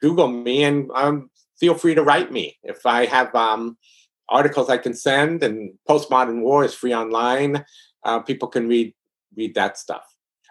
Google 0.00 0.28
me 0.28 0.64
and 0.64 0.90
um, 0.94 1.30
feel 1.58 1.74
free 1.74 1.94
to 1.94 2.02
write 2.02 2.32
me 2.32 2.58
if 2.62 2.84
I 2.84 3.06
have 3.06 3.34
um, 3.34 3.76
articles 4.28 4.68
I 4.68 4.78
can 4.78 4.94
send, 4.94 5.42
and 5.42 5.72
Postmodern 5.88 6.42
War 6.42 6.64
is 6.64 6.74
free 6.74 6.94
online. 6.94 7.64
Uh, 8.04 8.20
people 8.20 8.48
can 8.48 8.68
read 8.68 8.94
read 9.36 9.54
that 9.54 9.78
stuff. 9.78 10.04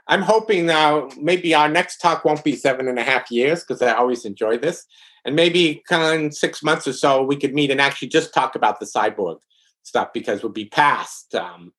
I'm 0.08 0.22
hoping 0.22 0.66
now 0.66 1.10
maybe 1.20 1.54
our 1.54 1.70
next 1.70 1.98
talk 1.98 2.26
won't 2.26 2.44
be 2.44 2.56
seven 2.56 2.88
and 2.88 2.98
a 2.98 3.04
half 3.04 3.30
years 3.30 3.64
because 3.64 3.82
I 3.82 3.94
always 3.94 4.26
enjoy 4.26 4.58
this, 4.58 4.86
and 5.26 5.36
maybe 5.36 5.84
of 5.92 6.34
six 6.34 6.64
months 6.64 6.88
or 6.88 6.94
so 6.94 7.24
we 7.24 7.36
could 7.36 7.54
meet 7.54 7.72
and 7.72 7.82
actually 7.82 8.08
just 8.08 8.34
talk 8.34 8.56
about 8.56 8.80
the 8.80 8.86
cyborg 8.86 9.40
stuff 9.84 10.14
because 10.14 10.44
we'll 10.44 10.52
be 10.52 10.66
past 10.66 11.36
um, 11.36 11.74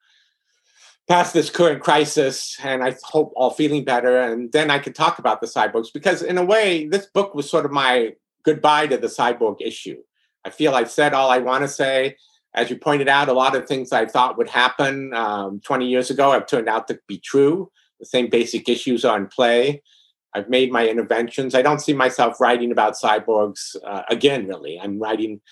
past 1.13 1.35
this 1.35 1.51
current 1.51 1.83
crisis, 1.83 2.57
and 2.65 2.83
I 2.83 2.97
hope 3.03 3.35
all 3.37 3.51
feeling 3.51 3.85
better, 3.85 4.23
and 4.23 4.51
then 4.51 4.71
I 4.71 4.79
could 4.79 4.95
talk 4.95 5.19
about 5.19 5.43
the 5.43 5.47
cyborgs 5.47 5.93
because 5.93 6.23
in 6.23 6.39
a 6.39 6.45
way 6.45 6.89
this 6.89 7.05
book 7.05 7.35
was 7.35 7.51
sort 7.51 7.67
of 7.67 7.71
my 7.71 8.15
goodbye 8.45 8.87
to 8.87 8.97
the 8.97 9.09
cyborg 9.09 9.57
issue. 9.61 9.99
I 10.47 10.49
feel 10.49 10.75
I've 10.75 10.91
said 10.91 11.13
all 11.13 11.31
I 11.31 11.37
want 11.37 11.65
to 11.65 11.69
say. 11.69 12.17
As 12.55 12.71
you 12.71 12.79
pointed 12.79 13.09
out, 13.09 13.29
a 13.29 13.35
lot 13.35 13.55
of 13.55 13.69
things 13.69 13.93
I 13.93 14.07
thought 14.07 14.39
would 14.39 14.49
happen 14.49 15.13
um, 15.13 15.61
20 15.61 15.87
years 15.87 16.09
ago 16.09 16.33
have 16.33 16.47
turned 16.47 16.67
out 16.67 16.89
to 16.89 16.99
be 17.07 17.19
true. 17.19 17.71
The 18.01 18.07
same 18.07 18.31
basic 18.31 18.67
issues 18.71 19.05
are 19.05 19.19
in 19.19 19.27
play. 19.27 19.83
I've 20.33 20.49
made 20.49 20.73
my 20.73 20.89
interventions. 20.89 21.55
I 21.55 21.61
don't 21.61 21.81
see 21.81 21.93
myself 21.93 22.41
writing 22.41 22.73
about 22.73 22.95
cyborgs 22.95 23.77
uh, 23.85 24.05
again, 24.09 24.47
really. 24.47 24.81
I'm 24.81 24.99
writing 24.99 25.43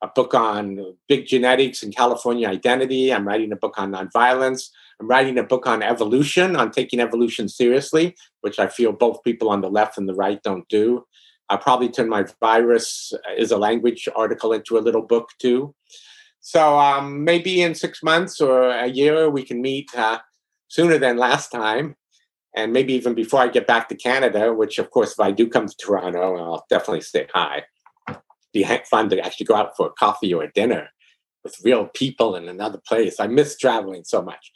a 0.00 0.08
book 0.08 0.32
on 0.32 0.96
big 1.06 1.26
genetics 1.26 1.82
and 1.82 1.94
California 1.94 2.48
identity. 2.48 3.12
I'm 3.12 3.28
writing 3.28 3.52
a 3.52 3.56
book 3.56 3.74
on 3.76 3.92
nonviolence. 3.92 4.70
I'm 5.00 5.08
writing 5.08 5.38
a 5.38 5.42
book 5.42 5.66
on 5.66 5.82
evolution, 5.82 6.56
on 6.56 6.70
taking 6.70 7.00
evolution 7.00 7.48
seriously, 7.48 8.14
which 8.40 8.58
I 8.58 8.68
feel 8.68 8.92
both 8.92 9.22
people 9.24 9.50
on 9.50 9.60
the 9.60 9.70
left 9.70 9.98
and 9.98 10.08
the 10.08 10.14
right 10.14 10.42
don't 10.42 10.68
do. 10.68 11.04
I'll 11.48 11.58
probably 11.58 11.88
turn 11.88 12.08
my 12.08 12.24
virus 12.40 13.12
is 13.36 13.50
a 13.50 13.58
language 13.58 14.08
article 14.14 14.52
into 14.52 14.78
a 14.78 14.80
little 14.80 15.02
book 15.02 15.30
too. 15.38 15.74
So 16.40 16.78
um, 16.78 17.24
maybe 17.24 17.62
in 17.62 17.74
six 17.74 18.02
months 18.02 18.40
or 18.40 18.68
a 18.68 18.86
year, 18.86 19.30
we 19.30 19.44
can 19.44 19.60
meet 19.60 19.88
uh, 19.96 20.18
sooner 20.68 20.98
than 20.98 21.16
last 21.16 21.50
time. 21.50 21.96
And 22.54 22.72
maybe 22.72 22.92
even 22.94 23.14
before 23.14 23.40
I 23.40 23.48
get 23.48 23.66
back 23.66 23.88
to 23.88 23.94
Canada, 23.94 24.52
which, 24.52 24.78
of 24.78 24.90
course, 24.90 25.12
if 25.12 25.20
I 25.20 25.30
do 25.30 25.48
come 25.48 25.66
to 25.66 25.76
Toronto, 25.76 26.36
I'll 26.36 26.66
definitely 26.68 27.00
say 27.02 27.26
hi. 27.32 27.64
Be 28.52 28.66
fun 28.90 29.08
to 29.08 29.20
actually 29.20 29.46
go 29.46 29.54
out 29.54 29.76
for 29.76 29.86
a 29.86 29.92
coffee 29.92 30.34
or 30.34 30.42
a 30.42 30.52
dinner 30.52 30.88
with 31.44 31.56
real 31.64 31.86
people 31.86 32.34
in 32.36 32.48
another 32.48 32.80
place. 32.86 33.18
I 33.18 33.26
miss 33.26 33.56
traveling 33.56 34.04
so 34.04 34.20
much. 34.20 34.52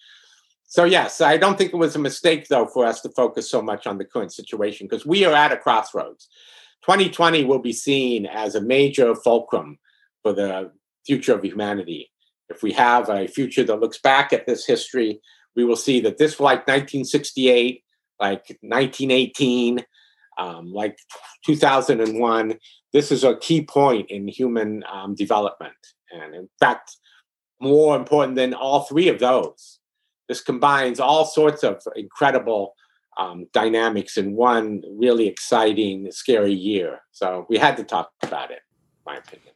So, 0.66 0.84
yes, 0.84 1.20
I 1.20 1.36
don't 1.36 1.56
think 1.56 1.72
it 1.72 1.76
was 1.76 1.94
a 1.94 2.00
mistake, 2.00 2.48
though, 2.48 2.66
for 2.66 2.84
us 2.84 3.00
to 3.02 3.08
focus 3.10 3.48
so 3.48 3.62
much 3.62 3.86
on 3.86 3.98
the 3.98 4.04
current 4.04 4.32
situation 4.32 4.88
because 4.88 5.06
we 5.06 5.24
are 5.24 5.32
at 5.32 5.52
a 5.52 5.56
crossroads. 5.56 6.28
2020 6.82 7.44
will 7.44 7.60
be 7.60 7.72
seen 7.72 8.26
as 8.26 8.54
a 8.54 8.60
major 8.60 9.14
fulcrum 9.14 9.78
for 10.22 10.32
the 10.32 10.72
future 11.06 11.34
of 11.34 11.44
humanity. 11.44 12.10
If 12.48 12.62
we 12.62 12.72
have 12.72 13.08
a 13.08 13.26
future 13.26 13.64
that 13.64 13.80
looks 13.80 13.98
back 13.98 14.32
at 14.32 14.46
this 14.46 14.66
history, 14.66 15.20
we 15.54 15.64
will 15.64 15.76
see 15.76 16.00
that 16.00 16.18
this, 16.18 16.38
like 16.38 16.66
1968, 16.66 17.82
like 18.20 18.46
1918, 18.60 19.84
um, 20.38 20.72
like 20.72 20.98
2001, 21.44 22.58
this 22.92 23.10
is 23.10 23.24
a 23.24 23.36
key 23.36 23.62
point 23.62 24.10
in 24.10 24.28
human 24.28 24.84
um, 24.92 25.14
development. 25.14 25.74
And 26.12 26.34
in 26.34 26.48
fact, 26.60 26.96
more 27.60 27.96
important 27.96 28.36
than 28.36 28.54
all 28.54 28.80
three 28.80 29.08
of 29.08 29.18
those, 29.18 29.80
this 30.28 30.40
combines 30.40 31.00
all 31.00 31.24
sorts 31.24 31.62
of 31.62 31.82
incredible 31.94 32.74
um, 33.18 33.46
dynamics 33.52 34.16
in 34.16 34.34
one 34.34 34.82
really 34.98 35.26
exciting, 35.26 36.10
scary 36.10 36.52
year. 36.52 37.00
So 37.12 37.46
we 37.48 37.58
had 37.58 37.76
to 37.78 37.84
talk 37.84 38.10
about 38.22 38.50
it, 38.50 38.60
my 39.06 39.16
opinion. 39.16 39.52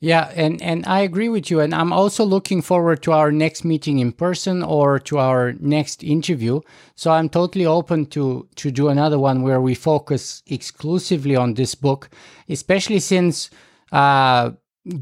Yeah, 0.00 0.30
and, 0.36 0.60
and 0.60 0.84
I 0.84 1.00
agree 1.00 1.30
with 1.30 1.50
you. 1.50 1.60
And 1.60 1.74
I'm 1.74 1.92
also 1.92 2.22
looking 2.24 2.60
forward 2.60 3.02
to 3.04 3.12
our 3.12 3.32
next 3.32 3.64
meeting 3.64 3.98
in 3.98 4.12
person 4.12 4.62
or 4.62 4.98
to 5.00 5.18
our 5.18 5.54
next 5.54 6.04
interview. 6.04 6.60
So 6.96 7.10
I'm 7.12 7.30
totally 7.30 7.64
open 7.64 8.06
to 8.06 8.46
to 8.56 8.70
do 8.70 8.88
another 8.88 9.18
one 9.18 9.42
where 9.42 9.60
we 9.60 9.74
focus 9.74 10.42
exclusively 10.46 11.34
on 11.34 11.54
this 11.54 11.74
book, 11.74 12.10
especially 12.48 13.00
since 13.00 13.48
uh, 13.90 14.50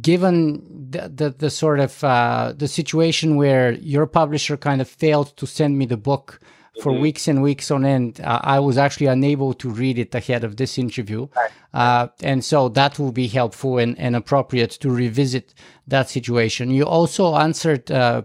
given 0.01 0.90
the, 0.90 1.09
the, 1.09 1.31
the 1.31 1.51
sort 1.51 1.81
of 1.81 2.02
uh, 2.05 2.52
the 2.56 2.69
situation 2.69 3.36
where 3.36 3.73
your 3.73 4.06
publisher 4.06 4.56
kind 4.56 4.81
of 4.81 4.89
failed 4.89 5.36
to 5.36 5.47
send 5.47 5.78
me 5.78 5.86
the 5.86 5.97
book 5.97 6.40
for 6.82 6.93
mm-hmm. 6.93 7.02
weeks 7.02 7.28
and 7.28 7.43
weeks 7.43 7.70
on 7.70 7.85
end. 7.85 8.20
Uh, 8.20 8.40
I 8.43 8.59
was 8.59 8.78
actually 8.78 9.06
unable 9.06 9.55
to 9.55 9.69
read 9.69 9.98
it 9.98 10.15
ahead 10.15 10.43
of 10.43 10.56
this 10.56 10.78
interview. 10.78 11.28
Uh, 11.73 12.09
and 12.23 12.44
so 12.44 12.69
that 12.70 12.98
will 12.98 13.12
be 13.12 13.28
helpful 13.28 13.78
and, 13.78 13.98
and, 13.98 14.16
appropriate 14.16 14.70
to 14.70 14.90
revisit 14.90 15.55
that 15.86 16.09
situation. 16.09 16.70
You 16.70 16.85
also 16.85 17.36
answered 17.36 17.90
uh, 17.90 18.23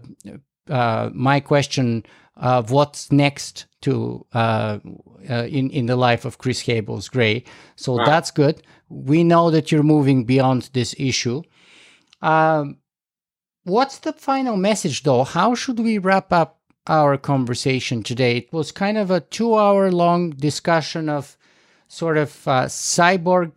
uh 0.70 1.10
my 1.14 1.40
question 1.40 2.06
of 2.36 2.72
what's 2.72 3.12
next 3.12 3.66
to 3.82 4.26
uh, 4.34 4.80
uh, 5.30 5.46
in, 5.50 5.70
in 5.72 5.86
the 5.86 5.96
life 5.96 6.26
of 6.26 6.38
Chris 6.38 6.62
Hables 6.62 7.10
Gray. 7.10 7.44
So 7.76 7.98
that's 8.06 8.32
good. 8.32 8.62
We 8.90 9.24
know 9.24 9.52
that 9.52 9.72
you're 9.72 9.84
moving 9.84 10.24
beyond 10.24 10.70
this 10.74 10.96
issue. 10.98 11.44
Um, 12.22 12.78
what's 13.64 14.00
the 14.00 14.14
final 14.14 14.58
message, 14.58 15.04
though? 15.04 15.24
How 15.24 15.56
should 15.56 15.80
we 15.80 15.98
wrap 15.98 16.32
up 16.34 16.60
our 16.90 17.18
conversation 17.18 18.02
today. 18.02 18.38
It 18.38 18.52
was 18.52 18.72
kind 18.72 18.98
of 18.98 19.12
a 19.12 19.22
two 19.22 19.56
hour 19.56 19.92
long 19.92 20.32
discussion 20.32 21.08
of 21.08 21.38
sort 21.88 22.18
of 22.18 22.48
uh, 22.48 22.66
cyborg, 22.66 23.52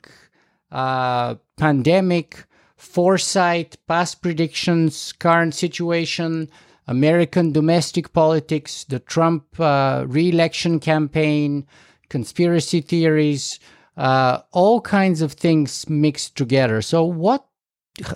uh, 0.70 1.36
pandemic, 1.56 2.44
foresight, 2.76 3.76
past 3.88 4.20
predictions, 4.20 5.12
current 5.12 5.54
situation, 5.54 6.50
American 6.86 7.52
domestic 7.52 8.12
politics, 8.12 8.84
the 8.84 8.98
Trump 8.98 9.58
uh, 9.58 10.04
re 10.06 10.28
election 10.28 10.78
campaign, 10.78 11.66
conspiracy 12.10 12.82
theories, 12.82 13.58
uh, 13.96 14.40
all 14.52 14.80
kinds 14.80 15.22
of 15.22 15.32
things 15.32 15.88
mixed 15.88 16.36
together. 16.36 16.82
So, 16.82 17.02
what 17.04 17.46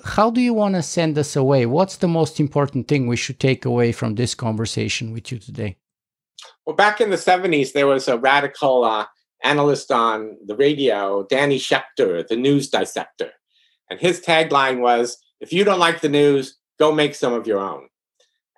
how 0.04 0.30
do 0.30 0.40
you 0.40 0.54
want 0.54 0.74
to 0.74 0.82
send 0.82 1.18
us 1.18 1.36
away? 1.36 1.66
What's 1.66 1.96
the 1.96 2.08
most 2.08 2.40
important 2.40 2.88
thing 2.88 3.06
we 3.06 3.16
should 3.16 3.40
take 3.40 3.64
away 3.64 3.92
from 3.92 4.14
this 4.14 4.34
conversation 4.34 5.12
with 5.12 5.30
you 5.30 5.38
today? 5.38 5.76
Well, 6.64 6.76
back 6.76 7.00
in 7.00 7.10
the 7.10 7.16
70s, 7.16 7.72
there 7.72 7.86
was 7.86 8.08
a 8.08 8.18
radical 8.18 8.84
uh, 8.84 9.06
analyst 9.42 9.90
on 9.92 10.36
the 10.44 10.56
radio, 10.56 11.26
Danny 11.28 11.58
Schechter, 11.58 12.26
the 12.26 12.36
news 12.36 12.68
dissector. 12.68 13.30
And 13.90 14.00
his 14.00 14.20
tagline 14.20 14.80
was 14.80 15.18
if 15.40 15.52
you 15.52 15.64
don't 15.64 15.78
like 15.78 16.00
the 16.00 16.08
news, 16.08 16.56
go 16.78 16.92
make 16.92 17.14
some 17.14 17.32
of 17.32 17.46
your 17.46 17.60
own. 17.60 17.88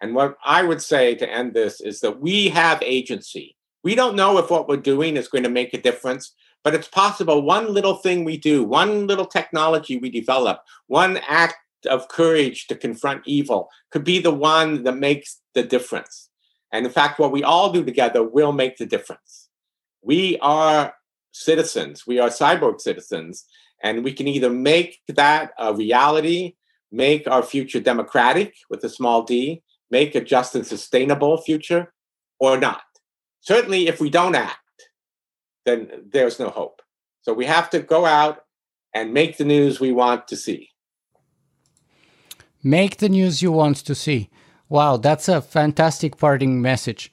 And 0.01 0.15
what 0.15 0.37
I 0.45 0.63
would 0.63 0.81
say 0.81 1.15
to 1.17 1.31
end 1.31 1.55
this 1.55 1.81
is 1.81 2.01
that 2.01 2.21
we 2.21 2.49
have 2.49 2.83
agency. 2.83 3.57
We 3.83 3.95
don't 3.95 4.17
know 4.17 4.39
if 4.39 4.51
what 4.51 4.69
we're 4.69 4.77
doing 4.77 5.17
is 5.17 5.29
going 5.29 5.45
to 5.45 5.51
make 5.51 5.75
a 5.75 5.81
difference, 5.81 6.35
but 6.65 6.75
it's 6.75 6.89
possible 6.89 7.43
one 7.43 7.73
little 7.73 7.95
thing 7.95 8.25
we 8.25 8.37
do, 8.37 8.63
one 8.63 9.07
little 9.07 9.27
technology 9.27 9.97
we 9.97 10.11
develop, 10.11 10.61
one 10.87 11.19
act 11.29 11.57
of 11.87 12.09
courage 12.09 12.67
to 12.67 12.75
confront 12.75 13.23
evil 13.27 13.69
could 13.91 14.05
be 14.05 14.19
the 14.19 14.35
one 14.35 14.83
that 14.85 14.97
makes 14.97 15.41
the 15.55 15.63
difference. 15.63 16.29
And 16.73 16.85
in 16.85 16.93
fact, 16.93 17.19
what 17.19 17.33
we 17.33 17.43
all 17.43 17.73
do 17.73 17.85
together 17.85 18.23
will 18.23 18.53
make 18.53 18.77
the 18.77 18.87
difference. 18.87 19.49
We 20.03 20.39
are 20.41 20.95
citizens, 21.33 22.07
we 22.07 22.19
are 22.19 22.29
cyborg 22.29 22.81
citizens, 22.81 23.47
and 23.83 24.05
we 24.05 24.13
can 24.13 24.27
either 24.27 24.51
make 24.51 24.99
that 25.09 25.53
a 25.59 25.73
reality, 25.73 26.57
make 26.91 27.29
our 27.29 27.43
future 27.43 27.81
democratic 27.81 28.55
with 28.69 28.83
a 28.85 28.89
small 28.89 29.23
d, 29.23 29.63
make 29.91 30.15
a 30.15 30.21
just 30.21 30.55
and 30.55 30.67
sustainable 30.67 31.39
future, 31.39 31.93
or 32.41 32.59
not. 32.59 32.83
Certainly, 33.41 33.87
if 33.87 34.01
we 34.01 34.11
don't 34.11 34.35
act, 34.35 34.59
then 35.69 35.91
there's 36.11 36.41
no 36.41 36.49
hope. 36.49 36.83
So 37.21 37.33
we 37.33 37.45
have 37.45 37.69
to 37.71 37.81
go 37.81 38.07
out 38.07 38.45
and 38.95 39.13
make 39.13 39.37
the 39.37 39.45
news 39.45 39.79
we 39.79 39.93
want 39.93 40.27
to 40.29 40.37
see. 40.37 40.71
Make 42.63 42.97
the 42.97 43.09
news 43.09 43.43
you 43.43 43.53
want 43.53 43.77
to 43.77 43.95
see. 43.95 44.31
Wow, 44.69 44.97
that's 44.97 45.29
a 45.29 45.41
fantastic 45.41 46.17
parting 46.17 46.61
message. 46.61 47.13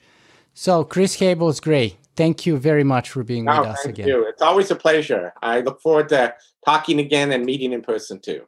So, 0.54 0.84
Chris 0.84 1.16
Hables 1.16 1.60
Gray. 1.60 1.96
Thank 2.16 2.46
you 2.46 2.56
very 2.56 2.84
much 2.84 3.10
for 3.10 3.22
being 3.22 3.44
No, 3.44 3.60
with 3.60 3.68
us 3.68 3.82
thank 3.82 3.94
again. 3.94 4.06
Thank 4.06 4.16
you. 4.16 4.28
It's 4.28 4.42
always 4.42 4.70
a 4.70 4.74
pleasure. 4.74 5.34
I 5.42 5.60
look 5.60 5.80
forward 5.82 6.08
to 6.10 6.34
talking 6.64 6.98
again 6.98 7.30
and 7.32 7.44
meeting 7.44 7.72
in 7.72 7.82
person 7.82 8.20
too. 8.20 8.46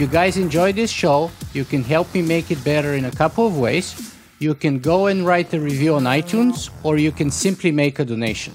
If 0.00 0.08
you 0.08 0.12
guys 0.12 0.38
enjoy 0.38 0.72
this 0.72 0.90
show, 0.90 1.30
you 1.52 1.66
can 1.66 1.84
help 1.84 2.14
me 2.14 2.22
make 2.22 2.50
it 2.50 2.64
better 2.64 2.94
in 2.94 3.04
a 3.04 3.10
couple 3.10 3.46
of 3.46 3.58
ways. 3.58 4.16
You 4.38 4.54
can 4.54 4.78
go 4.78 5.08
and 5.08 5.26
write 5.26 5.52
a 5.52 5.60
review 5.60 5.94
on 5.94 6.04
iTunes, 6.04 6.70
or 6.82 6.96
you 6.96 7.12
can 7.12 7.30
simply 7.30 7.70
make 7.70 7.98
a 7.98 8.06
donation. 8.06 8.54